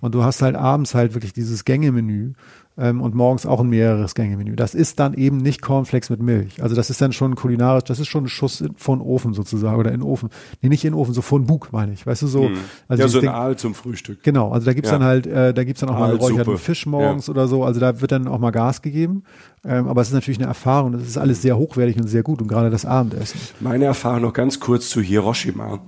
Und 0.00 0.14
du 0.14 0.24
hast 0.24 0.40
halt 0.40 0.56
abends 0.56 0.94
halt 0.94 1.14
wirklich 1.14 1.32
dieses 1.32 1.64
Gängemenü, 1.64 2.32
ähm, 2.78 3.00
und 3.00 3.14
morgens 3.14 3.46
auch 3.46 3.60
ein 3.60 3.68
mehreres 3.68 4.14
Gänge-Menü. 4.14 4.56
Das 4.56 4.74
ist 4.74 5.00
dann 5.00 5.14
eben 5.14 5.38
nicht 5.38 5.62
Cornflakes 5.62 6.10
mit 6.10 6.20
Milch. 6.20 6.62
Also 6.62 6.76
das 6.76 6.90
ist 6.90 7.00
dann 7.00 7.12
schon 7.12 7.34
kulinarisch, 7.34 7.84
das 7.84 7.98
ist 7.98 8.08
schon 8.08 8.24
ein 8.24 8.28
Schuss 8.28 8.64
von 8.76 9.00
Ofen 9.00 9.34
sozusagen 9.34 9.78
oder 9.78 9.92
in 9.92 10.02
Ofen. 10.02 10.28
Nee, 10.60 10.68
nicht 10.68 10.84
in 10.84 10.94
Ofen, 10.94 11.14
so 11.14 11.22
von 11.22 11.46
Bug 11.46 11.68
meine 11.72 11.92
ich. 11.92 12.06
Weißt 12.06 12.22
du 12.22 12.26
so? 12.26 12.48
Hm. 12.48 12.56
Also 12.88 13.02
ja, 13.02 13.08
so 13.08 13.20
ein 13.20 13.28
Aal 13.28 13.56
zum 13.56 13.74
Frühstück. 13.74 14.22
Genau, 14.22 14.50
also 14.50 14.66
da 14.66 14.74
gibt's 14.74 14.90
ja. 14.90 14.98
dann 14.98 15.06
halt, 15.06 15.26
äh, 15.26 15.54
da 15.54 15.64
gibt's 15.64 15.80
dann 15.80 15.88
auch 15.88 15.98
mal 15.98 16.16
geräucherten 16.16 16.58
Fisch 16.58 16.86
morgens 16.86 17.26
ja. 17.26 17.32
oder 17.32 17.48
so. 17.48 17.64
Also 17.64 17.80
da 17.80 18.00
wird 18.00 18.12
dann 18.12 18.28
auch 18.28 18.38
mal 18.38 18.50
Gas 18.50 18.82
gegeben. 18.82 19.22
Ähm, 19.64 19.88
aber 19.88 20.00
es 20.00 20.08
ist 20.08 20.14
natürlich 20.14 20.38
eine 20.38 20.46
Erfahrung. 20.46 20.92
Das 20.92 21.02
ist 21.02 21.18
alles 21.18 21.42
sehr 21.42 21.56
hochwertig 21.56 21.96
und 21.96 22.06
sehr 22.06 22.22
gut 22.22 22.40
und 22.40 22.48
gerade 22.48 22.70
das 22.70 22.84
Abendessen. 22.84 23.40
Meine 23.60 23.86
Erfahrung 23.86 24.22
noch 24.22 24.32
ganz 24.32 24.60
kurz 24.60 24.90
zu 24.90 25.00
Hiroshima, 25.00 25.80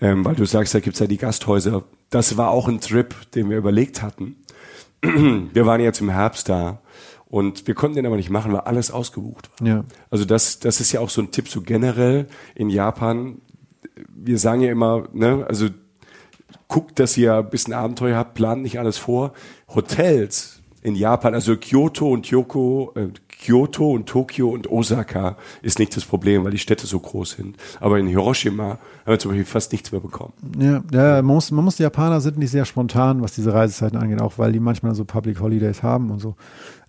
ähm, 0.00 0.24
weil 0.24 0.34
du 0.34 0.44
sagst, 0.44 0.74
da 0.74 0.80
gibt's 0.80 0.98
ja 0.98 1.06
die 1.06 1.16
Gasthäuser. 1.16 1.84
Das 2.10 2.36
war 2.36 2.50
auch 2.50 2.66
ein 2.66 2.80
Trip, 2.80 3.14
den 3.32 3.50
wir 3.50 3.56
überlegt 3.56 4.02
hatten. 4.02 4.36
wir 5.52 5.66
waren 5.66 5.80
jetzt 5.80 6.00
im 6.00 6.10
Herbst 6.10 6.48
da 6.48 6.80
und 7.26 7.66
wir 7.66 7.74
konnten 7.74 7.96
den 7.96 8.06
aber 8.06 8.16
nicht 8.16 8.30
machen, 8.30 8.52
weil 8.52 8.60
alles 8.60 8.90
ausgebucht 8.90 9.50
war. 9.60 9.68
Ja. 9.68 9.84
Also 10.10 10.24
das, 10.24 10.58
das 10.58 10.80
ist 10.80 10.92
ja 10.92 11.00
auch 11.00 11.10
so 11.10 11.22
ein 11.22 11.30
Tipp 11.30 11.48
so 11.48 11.62
generell 11.62 12.26
in 12.54 12.70
Japan. 12.70 13.40
Wir 14.08 14.38
sagen 14.38 14.62
ja 14.62 14.70
immer, 14.70 15.08
ne, 15.12 15.44
also 15.48 15.68
guckt, 16.68 16.98
dass 16.98 17.16
ihr 17.16 17.36
ein 17.36 17.50
bisschen 17.50 17.74
Abenteuer 17.74 18.16
habt, 18.16 18.34
plant 18.34 18.62
nicht 18.62 18.78
alles 18.78 18.98
vor. 18.98 19.32
Hotels 19.68 20.60
in 20.82 20.94
Japan, 20.94 21.34
also 21.34 21.56
Kyoto 21.56 22.10
und 22.10 22.26
Kyoko, 22.26 22.92
äh, 22.94 23.08
Kyoto 23.40 23.90
und 23.90 24.06
Tokio 24.06 24.50
und 24.50 24.70
Osaka 24.70 25.36
ist 25.62 25.78
nicht 25.78 25.96
das 25.96 26.04
Problem, 26.04 26.44
weil 26.44 26.50
die 26.50 26.58
Städte 26.58 26.86
so 26.86 27.00
groß 27.00 27.30
sind. 27.30 27.56
Aber 27.80 27.98
in 27.98 28.06
Hiroshima 28.06 28.64
haben 28.64 28.78
wir 29.06 29.18
zum 29.18 29.30
Beispiel 29.30 29.46
fast 29.46 29.72
nichts 29.72 29.92
mehr 29.92 30.00
bekommen. 30.00 30.34
Ja, 30.58 30.82
ja 30.92 31.22
man, 31.22 31.34
muss, 31.36 31.50
man 31.50 31.64
muss, 31.64 31.76
die 31.76 31.82
Japaner 31.82 32.20
sind 32.20 32.36
nicht 32.36 32.50
sehr 32.50 32.66
spontan, 32.66 33.22
was 33.22 33.32
diese 33.32 33.54
Reisezeiten 33.54 33.98
angeht, 33.98 34.20
auch 34.20 34.38
weil 34.38 34.52
die 34.52 34.60
manchmal 34.60 34.94
so 34.94 35.04
Public 35.04 35.40
Holidays 35.40 35.82
haben 35.82 36.10
und 36.10 36.18
so. 36.18 36.36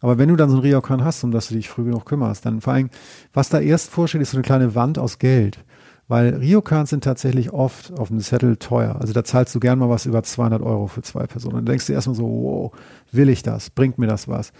Aber 0.01 0.17
wenn 0.17 0.29
du 0.29 0.35
dann 0.35 0.49
so 0.49 0.57
ein 0.57 0.61
Ryokan 0.61 1.05
hast, 1.05 1.23
um 1.23 1.31
das 1.31 1.47
du 1.47 1.53
dich 1.53 1.69
früh 1.69 1.85
genug 1.85 2.05
kümmerst, 2.05 2.45
dann 2.45 2.59
vor 2.59 2.73
allem, 2.73 2.89
was 3.33 3.49
da 3.49 3.59
erst 3.59 3.89
vorsteht, 3.89 4.21
ist 4.21 4.31
so 4.31 4.37
eine 4.37 4.43
kleine 4.43 4.75
Wand 4.75 4.99
aus 4.99 5.19
Geld. 5.19 5.59
Weil 6.07 6.35
Ryokans 6.35 6.89
sind 6.89 7.05
tatsächlich 7.05 7.53
oft 7.53 7.97
auf 7.97 8.09
dem 8.09 8.19
Zettel 8.19 8.57
teuer. 8.57 8.97
Also 8.99 9.13
da 9.13 9.23
zahlst 9.23 9.55
du 9.55 9.61
gern 9.61 9.79
mal 9.79 9.87
was 9.87 10.05
über 10.05 10.21
200 10.23 10.61
Euro 10.61 10.87
für 10.87 11.01
zwei 11.03 11.25
Personen. 11.25 11.55
Dann 11.55 11.65
denkst 11.65 11.85
du 11.85 11.93
erstmal 11.93 12.17
so, 12.17 12.25
wow, 12.25 12.71
will 13.13 13.29
ich 13.29 13.43
das? 13.43 13.69
Bringt 13.69 13.97
mir 13.97 14.07
das 14.07 14.27
was? 14.27 14.51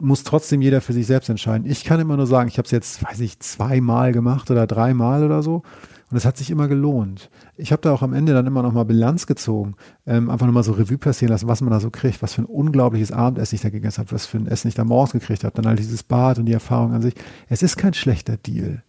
Muss 0.00 0.24
trotzdem 0.24 0.62
jeder 0.62 0.80
für 0.80 0.92
sich 0.92 1.06
selbst 1.06 1.28
entscheiden. 1.28 1.66
Ich 1.68 1.84
kann 1.84 2.00
immer 2.00 2.16
nur 2.16 2.26
sagen, 2.26 2.48
ich 2.48 2.58
habe 2.58 2.66
es 2.66 2.72
jetzt, 2.72 3.04
weiß 3.04 3.20
ich, 3.20 3.40
zweimal 3.40 4.12
gemacht 4.12 4.50
oder 4.50 4.66
dreimal 4.66 5.24
oder 5.24 5.42
so. 5.42 5.62
Und 6.08 6.16
es 6.16 6.24
hat 6.24 6.36
sich 6.36 6.50
immer 6.50 6.68
gelohnt. 6.68 7.30
Ich 7.56 7.72
habe 7.72 7.82
da 7.82 7.92
auch 7.92 8.02
am 8.02 8.12
Ende 8.12 8.32
dann 8.32 8.46
immer 8.46 8.62
noch 8.62 8.72
mal 8.72 8.84
Bilanz 8.84 9.26
gezogen, 9.26 9.74
ähm, 10.06 10.30
einfach 10.30 10.46
nochmal 10.46 10.62
so 10.62 10.72
Revue 10.72 10.98
passieren 10.98 11.32
lassen, 11.32 11.48
was 11.48 11.62
man 11.62 11.72
da 11.72 11.80
so 11.80 11.90
kriegt, 11.90 12.22
was 12.22 12.34
für 12.34 12.42
ein 12.42 12.46
unglaubliches 12.46 13.10
Abendessen 13.10 13.56
ich 13.56 13.62
da 13.62 13.70
gegessen 13.70 13.98
habe, 13.98 14.12
was 14.12 14.24
für 14.24 14.38
ein 14.38 14.46
Essen 14.46 14.68
ich 14.68 14.74
da 14.74 14.84
morgens 14.84 15.12
gekriegt 15.12 15.42
habe, 15.42 15.54
dann 15.56 15.66
halt 15.66 15.80
dieses 15.80 16.04
Bad 16.04 16.38
und 16.38 16.46
die 16.46 16.52
Erfahrung 16.52 16.92
an 16.92 17.02
sich. 17.02 17.14
Es 17.48 17.62
ist 17.62 17.76
kein 17.76 17.92
schlechter 17.92 18.36
Deal. 18.36 18.84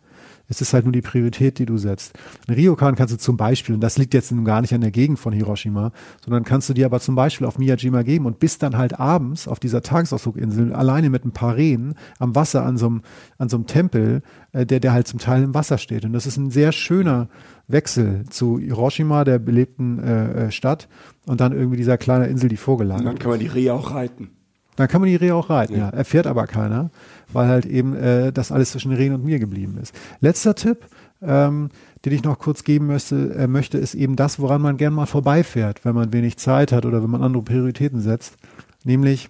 Es 0.48 0.62
ist 0.62 0.74
halt 0.74 0.86
nur 0.86 0.94
die 0.94 1.02
Priorität, 1.02 1.60
die 1.60 1.66
du 1.66 1.78
setzt. 1.78 2.18
Ein 2.48 2.56
Ryokan 2.56 2.96
kannst 2.96 3.14
du 3.14 3.18
zum 3.18 3.38
Beispiel, 3.38 3.76
und 3.76 3.82
das 3.82 3.98
liegt 3.98 4.14
jetzt 4.14 4.34
gar 4.46 4.62
nicht 4.62 4.74
an 4.74 4.82
der 4.82 4.92
Gegend 4.92 5.20
von 5.20 5.34
Hiroshima, 5.34 5.92
sondern 6.24 6.44
kannst 6.44 6.70
du 6.70 6.74
dir 6.74 6.86
aber 6.86 7.00
zum 7.00 7.16
Beispiel 7.16 7.46
auf 7.46 7.58
Miyajima 7.58 8.04
geben 8.04 8.26
und 8.26 8.40
bist 8.40 8.64
dann 8.64 8.78
halt 8.78 9.00
abends 9.00 9.48
auf 9.48 9.60
dieser 9.60 9.82
Tagesausfluginsel 9.82 10.74
alleine 10.74 11.10
mit 11.10 11.26
ein 11.26 11.32
paar 11.32 11.56
Rehen 11.56 11.96
am 12.20 12.36
Wasser 12.36 12.66
an 12.66 12.78
so 12.78 12.88
einem, 12.88 13.02
an 13.38 13.50
so 13.50 13.58
einem 13.58 13.68
Tempel, 13.68 14.22
äh, 14.54 14.66
der, 14.66 14.80
der 14.80 14.94
halt 14.94 15.08
zum 15.08 15.20
Teil 15.20 15.44
im 15.44 15.54
Wasser 15.54 15.78
steht. 15.78 16.06
Und 16.06 16.14
das 16.14 16.26
ist 16.26 16.38
ein 16.38 16.52
sehr 16.52 16.72
schöner 16.72 17.28
Wechsel 17.68 18.24
zu 18.30 18.60
Hiroshima, 18.60 19.24
der 19.24 19.40
belebten 19.40 20.00
äh, 20.00 20.46
äh 20.46 20.52
Stadt, 20.52 20.88
und 21.26 21.42
dann 21.42 21.52
irgendwie 21.52 21.78
dieser 21.78 21.98
kleine 21.98 22.28
Insel, 22.28 22.50
die 22.50 22.58
vorgelagert 22.58 23.02
Und 23.02 23.06
dann 23.06 23.20
kann 23.20 23.32
man 23.32 23.40
die 23.40 23.48
Rehe 23.48 23.74
auch 23.74 23.94
reiten. 23.94 24.30
Dann 24.78 24.88
kann 24.88 25.02
man 25.02 25.10
die 25.10 25.16
Rehe 25.18 25.36
auch 25.36 25.50
reiten, 25.50 25.74
ja. 25.74 25.80
ja. 25.80 25.90
Erfährt 25.90 26.28
aber 26.28 26.48
keiner, 26.48 26.90
weil 27.34 27.48
halt 27.48 27.66
eben 27.66 27.96
äh, 27.96 28.32
das 28.32 28.52
alles 28.52 28.72
zwischen 28.72 28.94
Rehen 28.94 29.14
und 29.14 29.26
mir 29.26 29.40
geblieben 29.40 29.78
ist. 29.82 29.94
Letzter 30.22 30.56
Tipp, 30.56 30.86
ähm, 31.22 31.70
den 32.06 32.14
ich 32.14 32.24
noch 32.24 32.40
kurz 32.40 32.64
geben 32.64 32.88
möchte, 32.88 33.34
äh, 33.34 33.48
möchte, 33.48 33.78
ist 33.80 33.96
eben 33.96 34.16
das, 34.16 34.40
woran 34.40 34.62
man 34.62 34.78
gern 34.78 34.94
mal 34.94 35.08
vorbeifährt, 35.08 35.84
wenn 35.84 35.96
man 35.96 36.14
wenig 36.14 36.38
Zeit 36.38 36.72
hat 36.72 36.86
oder 36.86 37.04
wenn 37.04 37.10
man 37.10 37.24
andere 37.24 37.44
Prioritäten 37.44 38.00
setzt, 38.00 38.38
nämlich 38.86 39.30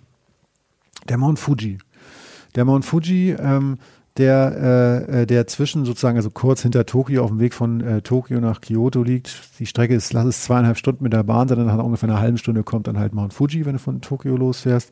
der 1.07 1.17
Mount 1.17 1.39
Fuji. 1.39 1.77
Der 2.55 2.65
Mount 2.65 2.83
Fuji, 2.85 3.31
ähm, 3.39 3.77
der, 4.17 5.05
äh, 5.09 5.21
äh, 5.21 5.25
der 5.25 5.47
zwischen 5.47 5.85
sozusagen, 5.85 6.17
also 6.17 6.29
kurz 6.29 6.63
hinter 6.63 6.85
Tokio 6.85 7.23
auf 7.23 7.29
dem 7.29 7.39
Weg 7.39 7.53
von 7.53 7.81
äh, 7.81 8.01
Tokio 8.01 8.39
nach 8.39 8.61
Kyoto 8.61 9.03
liegt. 9.03 9.59
Die 9.59 9.65
Strecke 9.65 9.95
ist, 9.95 10.11
lass 10.13 10.25
es 10.25 10.43
zweieinhalb 10.43 10.77
Stunden 10.77 11.03
mit 11.03 11.13
der 11.13 11.23
Bahn 11.23 11.47
sein, 11.47 11.57
dann 11.57 11.67
nach 11.67 11.83
ungefähr 11.83 12.09
einer 12.09 12.19
halben 12.19 12.37
Stunde 12.37 12.63
kommt 12.63 12.87
dann 12.87 12.97
halt 12.97 13.13
Mount 13.13 13.33
Fuji, 13.33 13.65
wenn 13.65 13.73
du 13.73 13.79
von 13.79 14.01
Tokio 14.01 14.35
losfährst. 14.35 14.91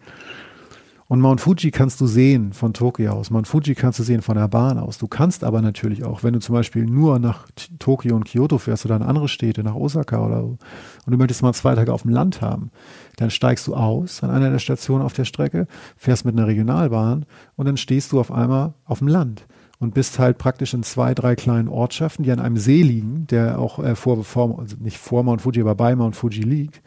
Und 1.07 1.22
Mount 1.22 1.40
Fuji 1.40 1.69
kannst 1.69 2.02
du 2.02 2.07
sehen 2.07 2.52
von 2.52 2.73
Tokio 2.73 3.11
aus. 3.11 3.30
Mount 3.30 3.48
Fuji 3.48 3.76
kannst 3.76 3.99
du 3.99 4.03
sehen 4.03 4.23
von 4.23 4.36
der 4.36 4.48
Bahn 4.48 4.80
aus. 4.80 4.98
Du 4.98 5.07
kannst 5.07 5.44
aber 5.44 5.61
natürlich 5.61 6.03
auch, 6.03 6.23
wenn 6.23 6.34
du 6.34 6.40
zum 6.40 6.53
Beispiel 6.56 6.86
nur 6.86 7.19
nach 7.19 7.48
Tokio 7.77 8.15
und 8.15 8.26
Kyoto 8.26 8.57
fährst 8.57 8.86
oder 8.86 8.95
in 8.95 9.03
andere 9.03 9.27
Städte, 9.27 9.64
nach 9.64 9.76
Osaka 9.76 10.26
oder 10.26 10.41
so, 10.41 10.57
und 11.06 11.11
du 11.11 11.18
möchtest 11.18 11.44
mal 11.44 11.53
zwei 11.53 11.76
Tage 11.76 11.94
auf 11.94 12.02
dem 12.02 12.11
Land 12.11 12.41
haben, 12.41 12.72
dann 13.18 13.30
steigst 13.30 13.68
du 13.68 13.76
aus 13.76 14.23
an 14.23 14.32
einer 14.32 14.49
der 14.49 14.57
Stationen 14.57 15.03
auf 15.03 15.14
der 15.14 15.26
Strecke, 15.26 15.68
fährst 15.95 16.26
mit 16.26 16.36
einer 16.36 16.48
Regionalbahn 16.48 17.27
und 17.56 17.65
dann 17.68 17.77
stehst 17.77 18.11
du 18.11 18.19
auf 18.19 18.32
einmal 18.32 18.73
auf 18.86 18.98
dem 18.99 19.07
Land 19.07 19.45
und 19.77 19.94
bist 19.94 20.18
halt 20.18 20.40
praktisch 20.40 20.73
in 20.73 20.82
zwei, 20.82 21.14
drei 21.14 21.36
kleinen 21.36 21.68
Ortschaften, 21.68 22.23
die 22.23 22.32
an 22.32 22.40
einem 22.40 22.57
See 22.57 22.82
liegen, 22.82 23.27
der 23.27 23.60
auch 23.60 23.77
äh, 23.77 23.95
vor, 23.95 24.23
vor, 24.23 24.57
also 24.60 24.76
nicht 24.80 24.98
vor 24.98 25.23
Mount 25.23 25.44
Fuji, 25.44 25.61
aber 25.61 25.76
bei 25.76 25.95
Mount 25.95 26.15
Fuji 26.15 26.41
liegt. 26.41 26.82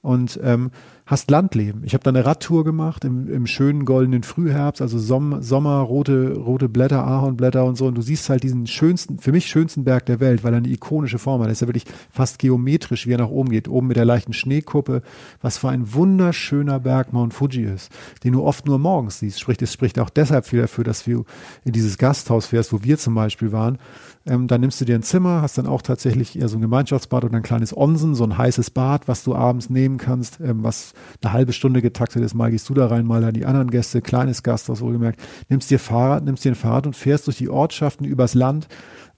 Und 0.00 0.40
ähm, 0.42 0.70
hast 1.06 1.30
Landleben. 1.30 1.82
Ich 1.84 1.94
habe 1.94 2.04
da 2.04 2.10
eine 2.10 2.24
Radtour 2.24 2.64
gemacht 2.64 3.04
im, 3.04 3.32
im 3.32 3.46
schönen 3.46 3.84
goldenen 3.84 4.22
Frühherbst, 4.22 4.80
also 4.80 4.98
Som 4.98 5.42
Sommer, 5.42 5.78
rote, 5.80 6.34
rote 6.36 6.68
Blätter, 6.68 7.04
Ahornblätter 7.06 7.64
und 7.64 7.76
so. 7.76 7.86
Und 7.86 7.96
du 7.96 8.02
siehst 8.02 8.28
halt 8.28 8.42
diesen 8.42 8.66
schönsten, 8.66 9.18
für 9.18 9.32
mich 9.32 9.46
schönsten 9.46 9.84
Berg 9.84 10.06
der 10.06 10.20
Welt, 10.20 10.44
weil 10.44 10.54
er 10.54 10.58
eine 10.58 10.68
ikonische 10.68 11.18
Form 11.18 11.40
hat. 11.40 11.48
Er 11.48 11.52
ist 11.52 11.60
ja 11.60 11.68
wirklich 11.68 11.86
fast 12.10 12.38
geometrisch, 12.38 13.06
wie 13.06 13.12
er 13.12 13.18
nach 13.18 13.28
oben 13.28 13.50
geht. 13.50 13.68
Oben 13.68 13.88
mit 13.88 13.96
der 13.96 14.04
leichten 14.04 14.32
Schneekuppe. 14.32 15.02
Was 15.40 15.58
für 15.58 15.68
ein 15.68 15.92
wunderschöner 15.92 16.78
Berg 16.78 17.12
Mount 17.12 17.34
Fuji 17.34 17.64
ist, 17.64 17.90
den 18.22 18.34
du 18.34 18.44
oft 18.44 18.66
nur 18.66 18.78
morgens 18.78 19.18
siehst. 19.18 19.40
Sprich, 19.40 19.60
es 19.60 19.72
spricht 19.72 19.98
auch 19.98 20.10
deshalb 20.10 20.46
viel 20.46 20.60
dafür, 20.60 20.84
dass 20.84 21.04
du 21.04 21.24
in 21.64 21.72
dieses 21.72 21.98
Gasthaus 21.98 22.46
fährst, 22.46 22.72
wo 22.72 22.82
wir 22.82 22.96
zum 22.98 23.14
Beispiel 23.14 23.52
waren 23.52 23.78
ähm, 24.26 24.46
dann 24.46 24.60
nimmst 24.60 24.80
du 24.80 24.84
dir 24.84 24.94
ein 24.94 25.02
Zimmer, 25.02 25.42
hast 25.42 25.58
dann 25.58 25.66
auch 25.66 25.82
tatsächlich 25.82 26.38
eher 26.38 26.48
so 26.48 26.56
ein 26.56 26.60
Gemeinschaftsbad 26.60 27.24
oder 27.24 27.36
ein 27.36 27.42
kleines 27.42 27.76
Onsen, 27.76 28.14
so 28.14 28.24
ein 28.24 28.38
heißes 28.38 28.70
Bad, 28.70 29.08
was 29.08 29.24
du 29.24 29.34
abends 29.34 29.70
nehmen 29.70 29.98
kannst, 29.98 30.40
ähm, 30.40 30.62
was 30.62 30.92
eine 31.22 31.32
halbe 31.32 31.52
Stunde 31.52 31.82
getaktet 31.82 32.22
ist. 32.22 32.34
Mal 32.34 32.50
gehst 32.50 32.68
du 32.68 32.74
da 32.74 32.86
rein, 32.86 33.06
mal 33.06 33.20
da 33.20 33.32
die 33.32 33.46
anderen 33.46 33.70
Gäste, 33.70 34.00
kleines 34.00 34.42
Gasthaus 34.42 34.80
wohlgemerkt. 34.80 35.20
Nimmst 35.48 35.70
dir 35.70 35.78
Fahrrad, 35.78 36.24
nimmst 36.24 36.44
dir 36.44 36.52
ein 36.52 36.56
Fahrrad 36.56 36.86
und 36.86 36.96
fährst 36.96 37.26
durch 37.26 37.38
die 37.38 37.48
Ortschaften 37.48 38.04
übers 38.04 38.34
Land 38.34 38.68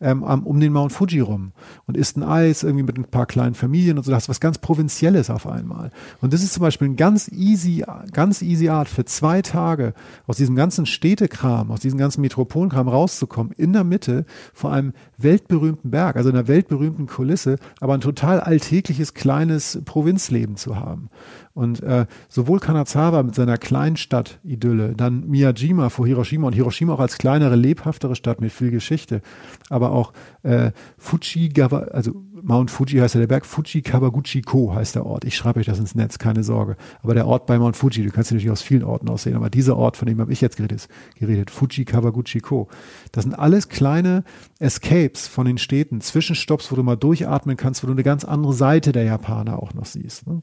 ähm, 0.04 0.22
um 0.22 0.60
den 0.60 0.72
Mount 0.72 0.92
Fuji 0.92 1.20
rum 1.20 1.52
und 1.86 1.96
isst 1.96 2.16
ein 2.16 2.22
Eis 2.22 2.62
irgendwie 2.62 2.84
mit 2.84 2.98
ein 2.98 3.04
paar 3.04 3.26
kleinen 3.26 3.54
Familien 3.54 3.96
und 3.96 4.04
so. 4.04 4.10
Das 4.10 4.24
ist 4.24 4.28
was 4.28 4.40
ganz 4.40 4.58
Provinzielles 4.58 5.30
auf 5.30 5.46
einmal. 5.46 5.90
Und 6.20 6.32
das 6.32 6.42
ist 6.42 6.52
zum 6.52 6.60
Beispiel 6.60 6.88
ein 6.88 6.96
ganz 6.96 7.28
easy, 7.28 7.84
ganz 8.12 8.42
easy 8.42 8.68
Art 8.68 8.88
für 8.88 9.04
zwei 9.06 9.42
Tage 9.42 9.94
aus 10.26 10.36
diesem 10.36 10.54
ganzen 10.54 10.86
Städtekram, 10.86 11.70
aus 11.70 11.80
diesem 11.80 11.98
ganzen 11.98 12.20
Metropolenkram 12.20 12.86
rauszukommen, 12.86 13.52
in 13.56 13.72
der 13.72 13.84
Mitte 13.84 14.26
vor 14.52 14.72
einem 14.72 14.92
weltberühmten 15.16 15.90
Berg, 15.90 16.16
also 16.16 16.28
einer 16.28 16.46
weltberühmten 16.46 17.06
Kulisse, 17.06 17.56
aber 17.80 17.94
ein 17.94 18.00
total 18.00 18.40
alltägliches 18.40 19.14
kleines 19.14 19.80
Provinzleben 19.84 20.56
zu 20.56 20.76
haben. 20.76 21.08
Und 21.54 21.82
äh, 21.84 22.06
sowohl 22.28 22.58
Kanazawa 22.58 23.22
mit 23.22 23.36
seiner 23.36 23.56
Kleinstadt-Idylle, 23.58 24.94
dann 24.96 25.28
Miyajima 25.28 25.88
vor 25.88 26.04
Hiroshima 26.06 26.48
und 26.48 26.52
Hiroshima 26.52 26.94
auch 26.94 27.00
als 27.00 27.16
kleinere, 27.16 27.54
lebhaftere 27.54 28.16
Stadt 28.16 28.40
mit 28.40 28.52
viel 28.52 28.72
Geschichte, 28.72 29.22
aber 29.70 29.92
auch 29.92 30.12
äh, 30.42 30.72
Fujigawa, 30.98 31.78
also 31.92 32.12
Mount 32.44 32.70
Fuji 32.70 32.98
heißt 32.98 33.14
ja 33.14 33.20
der 33.20 33.26
Berg, 33.26 33.46
Fuji 33.46 33.80
Kawaguchi-ko 33.80 34.74
heißt 34.74 34.96
der 34.96 35.06
Ort. 35.06 35.24
Ich 35.24 35.34
schreibe 35.34 35.60
euch 35.60 35.66
das 35.66 35.78
ins 35.78 35.94
Netz, 35.94 36.18
keine 36.18 36.44
Sorge. 36.44 36.76
Aber 37.02 37.14
der 37.14 37.26
Ort 37.26 37.46
bei 37.46 37.58
Mount 37.58 37.74
Fuji, 37.74 38.04
du 38.04 38.10
kannst 38.10 38.30
natürlich 38.30 38.50
aus 38.50 38.60
vielen 38.60 38.84
Orten 38.84 39.08
aussehen, 39.08 39.34
aber 39.34 39.48
dieser 39.48 39.78
Ort, 39.78 39.96
von 39.96 40.06
dem 40.06 40.20
habe 40.20 40.30
ich 40.30 40.42
jetzt 40.42 40.58
geredet, 40.58 40.88
geredet 41.18 41.50
Fuji 41.50 41.86
Kawaguchi-ko. 41.86 42.68
Das 43.12 43.24
sind 43.24 43.32
alles 43.32 43.70
kleine 43.70 44.24
Escapes 44.58 45.26
von 45.26 45.46
den 45.46 45.56
Städten, 45.56 46.02
Zwischenstopps, 46.02 46.70
wo 46.70 46.76
du 46.76 46.82
mal 46.82 46.96
durchatmen 46.96 47.56
kannst, 47.56 47.82
wo 47.82 47.86
du 47.86 47.94
eine 47.94 48.02
ganz 48.02 48.24
andere 48.24 48.52
Seite 48.52 48.92
der 48.92 49.04
Japaner 49.04 49.62
auch 49.62 49.72
noch 49.72 49.86
siehst. 49.86 50.26
Ne? 50.26 50.42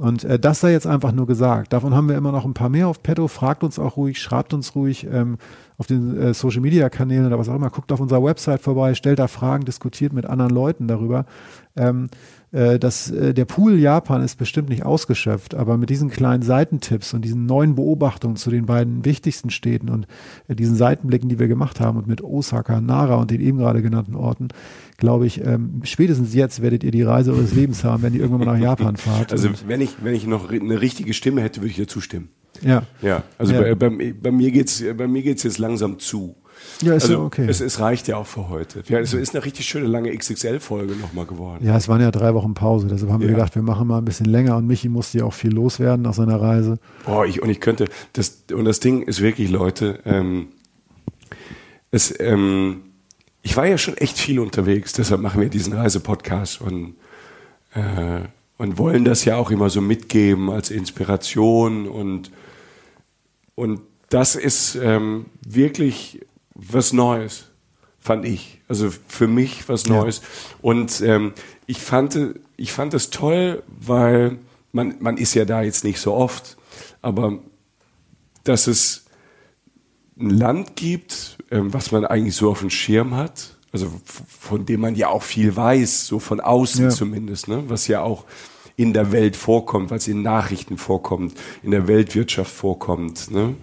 Und 0.00 0.24
äh, 0.24 0.40
das 0.40 0.60
sei 0.60 0.72
jetzt 0.72 0.86
einfach 0.86 1.12
nur 1.12 1.26
gesagt. 1.26 1.72
Davon 1.72 1.94
haben 1.94 2.08
wir 2.08 2.16
immer 2.16 2.32
noch 2.32 2.44
ein 2.44 2.54
paar 2.54 2.68
mehr 2.68 2.88
auf 2.88 3.02
Petto. 3.02 3.28
Fragt 3.28 3.62
uns 3.62 3.78
auch 3.78 3.96
ruhig, 3.96 4.20
schreibt 4.20 4.52
uns 4.52 4.74
ruhig 4.74 5.06
ähm, 5.10 5.38
auf 5.78 5.86
den 5.86 6.16
äh, 6.20 6.34
Social 6.34 6.60
Media 6.60 6.88
Kanälen 6.88 7.26
oder 7.26 7.38
was 7.38 7.48
auch 7.48 7.54
immer. 7.54 7.70
Guckt 7.70 7.92
auf 7.92 8.00
unserer 8.00 8.24
Website 8.24 8.60
vorbei, 8.60 8.94
stellt 8.94 9.20
da 9.20 9.28
Fragen, 9.28 9.64
diskutiert 9.64 10.12
mit 10.12 10.26
anderen 10.26 10.50
Leuten 10.50 10.88
darüber. 10.88 11.26
Ähm, 11.76 12.08
äh, 12.54 12.78
das, 12.78 13.10
äh, 13.10 13.34
der 13.34 13.44
Pool 13.46 13.78
Japan 13.78 14.22
ist 14.22 14.38
bestimmt 14.38 14.68
nicht 14.68 14.84
ausgeschöpft, 14.84 15.54
aber 15.54 15.76
mit 15.76 15.90
diesen 15.90 16.08
kleinen 16.08 16.42
Seitentipps 16.42 17.12
und 17.12 17.22
diesen 17.22 17.46
neuen 17.46 17.74
Beobachtungen 17.74 18.36
zu 18.36 18.48
den 18.50 18.66
beiden 18.66 19.04
wichtigsten 19.04 19.50
Städten 19.50 19.88
und 19.88 20.06
äh, 20.46 20.54
diesen 20.54 20.76
Seitenblicken, 20.76 21.28
die 21.28 21.40
wir 21.40 21.48
gemacht 21.48 21.80
haben 21.80 21.98
und 21.98 22.06
mit 22.06 22.22
Osaka, 22.22 22.80
Nara 22.80 23.16
und 23.16 23.32
den 23.32 23.40
eben 23.40 23.58
gerade 23.58 23.82
genannten 23.82 24.14
Orten, 24.14 24.48
glaube 24.98 25.26
ich, 25.26 25.44
ähm, 25.44 25.80
spätestens 25.82 26.32
jetzt 26.32 26.62
werdet 26.62 26.84
ihr 26.84 26.92
die 26.92 27.02
Reise 27.02 27.32
eures 27.32 27.52
Lebens 27.56 27.82
haben, 27.82 28.04
wenn 28.04 28.14
ihr 28.14 28.20
irgendwann 28.20 28.46
mal 28.46 28.54
nach 28.54 28.62
Japan 28.62 28.96
fahrt. 28.96 29.32
Also 29.32 29.50
wenn 29.66 29.80
ich, 29.80 29.96
wenn 30.02 30.14
ich 30.14 30.26
noch 30.26 30.48
eine 30.50 30.80
richtige 30.80 31.12
Stimme 31.12 31.42
hätte, 31.42 31.60
würde 31.60 31.70
ich 31.70 31.76
dir 31.76 31.88
zustimmen. 31.88 32.28
Ja. 32.62 32.84
Ja, 33.02 33.24
also 33.36 33.52
ja. 33.52 33.74
Bei, 33.74 33.74
bei, 33.74 34.12
bei 34.12 34.30
mir 34.30 34.52
geht's, 34.52 34.82
bei 34.96 35.08
mir 35.08 35.22
geht's 35.22 35.42
jetzt 35.42 35.58
langsam 35.58 35.98
zu. 35.98 36.36
Ja, 36.82 36.94
ist 36.94 37.04
also, 37.04 37.14
ja 37.14 37.20
okay. 37.20 37.46
Es, 37.48 37.60
es, 37.60 37.80
reicht 37.80 38.08
ja 38.08 38.16
auch 38.16 38.26
für 38.26 38.48
heute. 38.48 38.82
Ja, 38.88 38.98
es 38.98 39.12
ist 39.12 39.34
eine 39.34 39.44
richtig 39.44 39.66
schöne 39.66 39.86
lange 39.86 40.16
XXL-Folge 40.16 40.94
nochmal 40.94 41.26
geworden. 41.26 41.64
Ja, 41.64 41.76
es 41.76 41.88
waren 41.88 42.00
ja 42.00 42.10
drei 42.10 42.34
Wochen 42.34 42.54
Pause. 42.54 42.88
Deshalb 42.88 43.10
haben 43.12 43.20
wir 43.20 43.28
gedacht, 43.28 43.54
wir 43.54 43.62
machen 43.62 43.86
mal 43.86 43.98
ein 43.98 44.04
bisschen 44.04 44.26
länger 44.26 44.56
und 44.56 44.66
Michi 44.66 44.88
musste 44.88 45.18
ja 45.18 45.24
auch 45.24 45.32
viel 45.32 45.52
loswerden 45.52 46.02
nach 46.02 46.14
seiner 46.14 46.40
Reise. 46.40 46.78
Boah, 47.04 47.26
ich, 47.26 47.42
und 47.42 47.50
ich 47.50 47.60
könnte, 47.60 47.86
das, 48.12 48.44
und 48.52 48.64
das 48.64 48.80
Ding 48.80 49.02
ist 49.02 49.20
wirklich, 49.20 49.50
Leute, 49.50 50.00
ähm, 50.04 50.48
es, 51.90 52.14
ähm, 52.18 52.82
ich 53.42 53.56
war 53.56 53.66
ja 53.66 53.78
schon 53.78 53.96
echt 53.96 54.18
viel 54.18 54.40
unterwegs, 54.40 54.94
deshalb 54.94 55.20
machen 55.20 55.40
wir 55.40 55.48
diesen 55.48 55.74
Reisepodcast 55.74 56.60
und, 56.60 56.96
äh, 57.74 58.22
und 58.58 58.78
wollen 58.78 59.04
das 59.04 59.24
ja 59.24 59.36
auch 59.36 59.50
immer 59.50 59.70
so 59.70 59.80
mitgeben 59.80 60.50
als 60.50 60.70
Inspiration 60.70 61.86
und, 61.86 62.30
und 63.54 63.80
das 64.08 64.34
ist 64.34 64.76
ähm, 64.76 65.26
wirklich 65.46 66.20
was 66.54 66.92
Neues 66.92 67.50
fand 68.00 68.24
ich. 68.26 68.60
Also 68.68 68.90
für 69.08 69.26
mich 69.26 69.68
was 69.68 69.86
Neues. 69.86 70.18
Ja. 70.18 70.58
Und 70.62 71.00
ähm, 71.00 71.32
ich 71.66 71.80
fand, 71.80 72.18
ich 72.56 72.72
fand 72.72 72.92
es 72.94 73.10
toll, 73.10 73.62
weil 73.66 74.38
man, 74.72 74.96
man 75.00 75.16
ist 75.16 75.34
ja 75.34 75.44
da 75.44 75.62
jetzt 75.62 75.84
nicht 75.84 75.98
so 76.00 76.12
oft, 76.14 76.56
aber 77.00 77.38
dass 78.44 78.66
es 78.66 79.06
ein 80.18 80.30
Land 80.30 80.76
gibt, 80.76 81.38
ähm, 81.50 81.72
was 81.72 81.92
man 81.92 82.04
eigentlich 82.04 82.36
so 82.36 82.50
auf 82.50 82.60
dem 82.60 82.70
Schirm 82.70 83.16
hat, 83.16 83.56
also 83.72 83.90
von 84.04 84.66
dem 84.66 84.80
man 84.80 84.94
ja 84.94 85.08
auch 85.08 85.22
viel 85.22 85.56
weiß, 85.56 86.06
so 86.06 86.18
von 86.18 86.40
außen 86.40 86.84
ja. 86.84 86.90
zumindest, 86.90 87.48
ne? 87.48 87.64
was 87.68 87.88
ja 87.88 88.02
auch 88.02 88.24
in 88.76 88.92
der 88.92 89.12
Welt 89.12 89.36
vorkommt, 89.36 89.90
was 89.90 90.08
in 90.08 90.22
Nachrichten 90.22 90.78
vorkommt, 90.78 91.34
in 91.62 91.70
der 91.70 91.88
Weltwirtschaft 91.88 92.52
vorkommt. 92.52 93.30
Ne? 93.30 93.54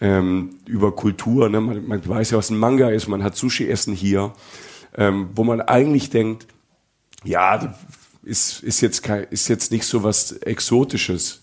Ähm, 0.00 0.56
über 0.66 0.92
Kultur. 0.92 1.48
Ne? 1.48 1.60
Man, 1.60 1.86
man, 1.86 2.06
weiß 2.06 2.30
ja, 2.30 2.38
was 2.38 2.50
ein 2.50 2.58
Manga 2.58 2.90
ist, 2.90 3.08
man 3.08 3.22
hat 3.22 3.36
Sushi-Essen 3.36 3.94
hier, 3.94 4.32
ähm, 4.96 5.30
wo 5.34 5.44
man 5.44 5.60
eigentlich 5.60 6.10
denkt, 6.10 6.46
ja, 7.24 7.74
ist, 8.22 8.62
ist, 8.62 8.80
jetzt 8.80 9.02
kein, 9.02 9.24
ist 9.30 9.48
jetzt 9.48 9.72
nicht 9.72 9.84
so 9.84 10.02
was 10.02 10.32
Exotisches. 10.32 11.42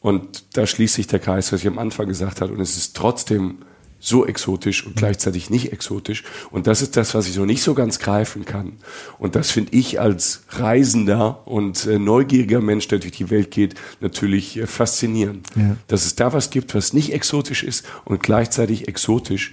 Und 0.00 0.56
da 0.56 0.66
schließt 0.66 0.94
sich 0.94 1.06
der 1.08 1.18
Kreis, 1.18 1.52
was 1.52 1.60
ich 1.60 1.66
am 1.66 1.78
Anfang 1.78 2.06
gesagt 2.06 2.40
habe. 2.40 2.52
Und 2.52 2.60
es 2.60 2.76
ist 2.76 2.94
trotzdem 2.96 3.58
so 4.00 4.24
exotisch 4.26 4.86
und 4.86 4.96
gleichzeitig 4.96 5.50
nicht 5.50 5.72
exotisch. 5.72 6.22
Und 6.50 6.66
das 6.66 6.82
ist 6.82 6.96
das, 6.96 7.14
was 7.14 7.26
ich 7.26 7.34
so 7.34 7.44
nicht 7.44 7.62
so 7.62 7.74
ganz 7.74 7.98
greifen 7.98 8.44
kann. 8.44 8.74
Und 9.18 9.34
das 9.34 9.50
finde 9.50 9.76
ich 9.76 10.00
als 10.00 10.44
Reisender 10.50 11.46
und 11.46 11.86
äh, 11.86 11.98
neugieriger 11.98 12.60
Mensch, 12.60 12.88
der 12.88 13.00
durch 13.00 13.12
die 13.12 13.30
Welt 13.30 13.50
geht, 13.50 13.74
natürlich 14.00 14.56
äh, 14.56 14.66
faszinierend. 14.66 15.48
Ja. 15.56 15.76
Dass 15.88 16.06
es 16.06 16.14
da 16.14 16.32
was 16.32 16.50
gibt, 16.50 16.74
was 16.74 16.92
nicht 16.92 17.12
exotisch 17.12 17.64
ist 17.64 17.84
und 18.04 18.22
gleichzeitig 18.22 18.86
exotisch. 18.86 19.52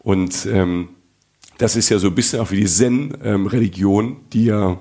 Und 0.00 0.46
ähm, 0.46 0.88
das 1.58 1.76
ist 1.76 1.88
ja 1.88 1.98
so 1.98 2.08
ein 2.08 2.14
bisschen 2.14 2.40
auch 2.40 2.50
wie 2.50 2.56
die 2.56 2.66
Zen-Religion, 2.66 4.06
ähm, 4.06 4.16
die 4.32 4.46
ja 4.46 4.80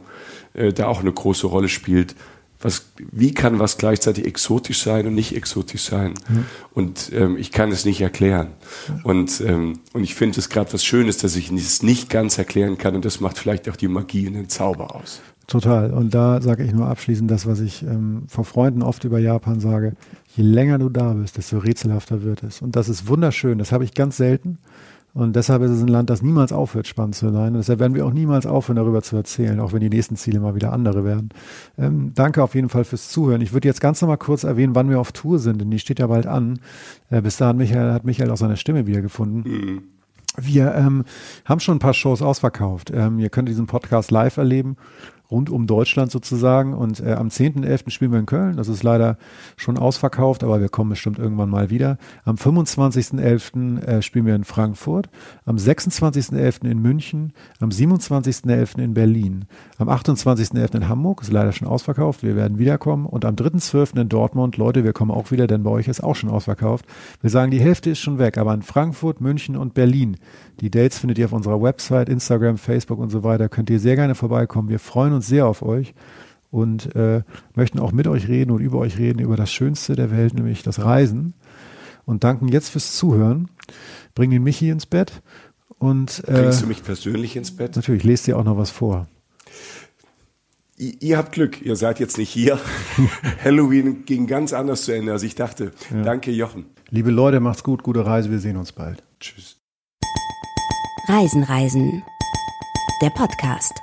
äh, 0.54 0.74
da 0.74 0.88
auch 0.88 1.02
eine 1.02 1.12
große 1.12 1.46
Rolle 1.46 1.70
spielt 1.70 2.16
was, 2.64 2.86
wie 3.12 3.34
kann 3.34 3.60
was 3.60 3.78
gleichzeitig 3.78 4.26
exotisch 4.26 4.84
sein 4.84 5.08
und 5.08 5.16
nicht 5.16 5.36
exotisch 5.36 5.84
sein? 5.84 6.14
Mhm. 6.30 6.46
Und 6.74 7.12
ähm, 7.14 7.38
ich 7.38 7.52
kann 7.52 7.72
es 7.72 7.86
nicht 7.86 8.02
erklären. 8.02 8.50
Und, 9.04 9.42
ähm, 9.42 9.80
und 9.94 10.04
ich 10.04 10.16
finde 10.16 10.40
es 10.40 10.50
gerade 10.50 10.72
was 10.74 10.84
Schönes, 10.84 11.18
dass 11.18 11.36
ich 11.36 11.52
es 11.52 11.84
nicht 11.84 12.10
ganz 12.10 12.38
erklären 12.38 12.78
kann 12.78 12.96
und 12.96 13.06
das 13.06 13.20
macht 13.20 13.38
vielleicht 13.38 13.70
auch 13.70 13.76
die 13.76 13.88
Magie 13.88 14.28
und 14.28 14.34
den 14.34 14.50
Zauber 14.50 14.96
aus. 14.96 15.22
Total. 15.48 15.92
Und 15.92 16.14
da 16.14 16.42
sage 16.42 16.64
ich 16.64 16.72
nur 16.72 16.88
abschließend 16.88 17.30
das, 17.30 17.46
was 17.46 17.60
ich 17.60 17.84
ähm, 17.84 18.24
vor 18.28 18.46
Freunden 18.46 18.82
oft 18.82 19.04
über 19.04 19.20
Japan 19.20 19.60
sage. 19.60 19.94
Je 20.36 20.44
länger 20.44 20.80
du 20.80 20.90
da 20.90 21.14
bist, 21.14 21.38
desto 21.38 21.58
rätselhafter 21.58 22.24
wird 22.24 22.44
es. 22.44 22.62
Und 22.62 22.76
das 22.76 22.88
ist 22.88 23.08
wunderschön. 23.08 23.58
Das 23.58 23.72
habe 23.72 23.84
ich 23.84 23.94
ganz 23.94 24.18
selten. 24.18 24.58
Und 25.14 25.36
deshalb 25.36 25.62
ist 25.62 25.70
es 25.70 25.82
ein 25.82 25.88
Land, 25.88 26.10
das 26.10 26.24
niemals 26.24 26.52
aufhört, 26.52 26.88
spannend 26.88 27.14
zu 27.14 27.32
sein. 27.32 27.50
Und 27.50 27.58
deshalb 27.58 27.80
werden 27.80 27.94
wir 27.94 28.06
auch 28.06 28.14
niemals 28.14 28.48
aufhören, 28.48 28.78
darüber 28.78 29.04
zu 29.04 29.16
erzählen, 29.16 29.60
auch 29.60 29.72
wenn 29.72 29.80
die 29.80 29.90
nächsten 29.90 30.16
Ziele 30.16 30.40
mal 30.40 30.56
wieder 30.56 30.74
andere 30.74 31.06
werden. 31.06 31.30
Ähm, 31.78 32.14
danke 32.16 32.42
auf 32.42 32.56
jeden 32.56 32.70
Fall 32.70 32.84
fürs 32.84 33.10
Zuhören. 33.10 33.42
Ich 33.42 33.54
würde 33.54 33.68
jetzt 33.68 33.80
ganz 33.80 34.02
nochmal 34.02 34.18
kurz 34.18 34.44
erwähnen, 34.44 34.74
wann 34.74 34.90
wir 34.90 35.00
auf 35.00 35.12
Tour 35.12 35.38
sind, 35.38 35.62
denn 35.62 35.70
die 35.70 35.78
steht 35.78 36.00
ja 36.00 36.08
bald 36.08 36.26
an. 36.26 36.60
Äh, 37.12 37.22
bis 37.22 37.38
dahin 37.38 37.58
Michael, 37.58 37.94
hat 37.94 38.06
Michael 38.06 38.32
auch 38.32 38.38
seine 38.38 38.58
Stimme 38.58 38.88
wiedergefunden. 38.88 39.44
Mhm. 39.44 39.84
Wir 40.36 40.74
ähm, 40.74 41.06
haben 41.46 41.60
schon 41.60 41.76
ein 41.76 41.80
paar 41.80 41.94
Shows 41.94 42.24
ausverkauft. 42.24 42.92
Ähm, 42.92 43.20
ihr 43.20 43.30
könnt 43.30 43.48
diesen 43.48 43.68
Podcast 43.68 44.10
live 44.10 44.38
erleben 44.38 44.78
rund 45.34 45.50
um 45.50 45.68
Deutschland 45.68 46.12
sozusagen. 46.12 46.74
Und 46.74 47.02
äh, 47.02 47.14
am 47.14 47.28
10.11. 47.28 47.90
spielen 47.90 48.12
wir 48.12 48.20
in 48.20 48.26
Köln. 48.26 48.56
Das 48.56 48.70
ist 48.70 48.84
leider 48.84 49.18
schon 49.58 49.78
ausverkauft, 49.78 50.44
aber 50.44 50.62
wir 50.62 50.70
kommen 50.70 50.92
bestimmt 50.92 51.20
irgendwann 51.20 51.50
mal 51.50 51.70
wieder. 51.70 51.98
Am 52.24 52.36
25.11. 52.36 53.82
Äh, 53.82 54.02
spielen 54.02 54.26
wir 54.26 54.36
in 54.36 54.44
Frankfurt. 54.44 55.10
Am 55.46 55.58
26.11. 55.58 56.70
in 56.70 56.82
München. 56.82 57.34
Am 57.60 57.70
27.11. 57.70 58.82
in 58.82 58.94
Berlin. 58.94 59.46
Am 59.78 59.90
28.11. 59.90 60.76
in 60.76 60.88
Hamburg. 60.88 61.22
Ist 61.24 61.32
leider 61.32 61.52
schon 61.52 61.68
ausverkauft. 61.68 62.24
Wir 62.24 62.36
werden 62.36 62.60
wiederkommen. 62.60 63.06
Und 63.08 63.26
am 63.26 63.36
3.12. 63.36 64.00
in 64.00 64.10
Dortmund. 64.10 64.58
Leute, 64.58 64.84
wir 64.84 64.94
kommen 64.94 65.12
auch 65.12 65.32
wieder, 65.32 65.48
denn 65.48 65.64
bei 65.64 65.72
euch 65.72 65.88
ist 65.88 66.04
auch 66.04 66.16
schon 66.16 66.30
ausverkauft. 66.30 66.86
Wir 67.22 67.32
sagen, 67.32 67.52
die 67.52 67.60
Hälfte 67.60 67.90
ist 67.90 68.00
schon 68.00 68.20
weg. 68.20 68.38
Aber 68.38 68.54
in 68.54 68.62
Frankfurt, 68.62 69.20
München 69.20 69.58
und 69.58 69.74
Berlin. 69.74 70.18
Die 70.60 70.70
Dates 70.70 71.00
findet 71.00 71.18
ihr 71.18 71.26
auf 71.26 71.34
unserer 71.34 71.62
Website, 71.62 72.08
Instagram, 72.08 72.58
Facebook 72.58 73.00
und 73.00 73.10
so 73.10 73.24
weiter. 73.24 73.50
Könnt 73.50 73.72
ihr 73.72 73.80
sehr 73.80 73.96
gerne 73.96 74.14
vorbeikommen. 74.14 74.70
Wir 74.70 74.80
freuen 74.80 75.14
uns 75.14 75.23
sehr 75.24 75.48
auf 75.48 75.62
euch 75.62 75.94
und 76.54 76.96
äh, 76.96 77.24
möchten 77.56 77.80
auch 77.80 77.92
mit 77.92 78.08
euch 78.08 78.28
reden 78.28 78.52
und 78.52 78.62
über 78.62 78.78
euch 78.78 79.00
reden, 79.00 79.20
über 79.20 79.36
das 79.36 79.52
Schönste 79.52 79.96
der 79.96 80.12
Welt, 80.12 80.36
nämlich 80.36 80.62
das 80.62 80.84
Reisen. 80.84 81.34
Und 82.06 82.24
danken 82.24 82.48
jetzt 82.48 82.70
fürs 82.70 82.96
Zuhören. 82.96 83.50
Bringen 84.14 84.34
den 84.34 84.44
Michi 84.44 84.70
ins 84.70 84.86
Bett. 84.86 85.24
Und, 85.80 86.24
äh, 86.28 86.34
Bringst 86.34 86.62
du 86.62 86.68
mich 86.68 86.84
persönlich 86.84 87.36
ins 87.36 87.56
Bett? 87.56 87.76
Natürlich, 87.76 88.04
lest 88.04 88.28
dir 88.28 88.38
auch 88.38 88.44
noch 88.44 88.58
was 88.58 88.70
vor. 88.70 89.08
Ihr, 90.78 90.94
ihr 91.02 91.18
habt 91.18 91.32
Glück, 91.32 91.60
ihr 91.62 91.76
seid 91.76 92.00
jetzt 92.00 92.20
nicht 92.20 92.30
hier. 92.30 92.60
Halloween 93.44 94.06
ging 94.06 94.28
ganz 94.28 94.54
anders 94.54 94.84
zu 94.84 94.92
Ende, 94.92 95.12
als 95.12 95.24
ich 95.24 95.34
dachte. 95.34 95.72
Ja. 95.92 96.04
Danke, 96.04 96.32
Jochen. 96.32 96.66
Liebe 96.92 97.10
Leute, 97.10 97.40
macht's 97.40 97.64
gut, 97.64 97.82
gute 97.82 98.06
Reise, 98.06 98.30
wir 98.30 98.40
sehen 98.40 98.58
uns 98.58 98.72
bald. 98.72 99.02
Tschüss. 99.20 99.58
Reisen, 101.08 101.44
Reisen. 101.44 102.04
Der 103.02 103.10
Podcast 103.10 103.74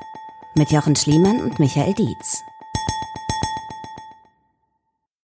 mit 0.55 0.73
Jochen 0.73 0.97
Schliemann 0.97 1.41
und 1.41 1.59
Michael 1.59 1.95
Dietz. 1.95 2.45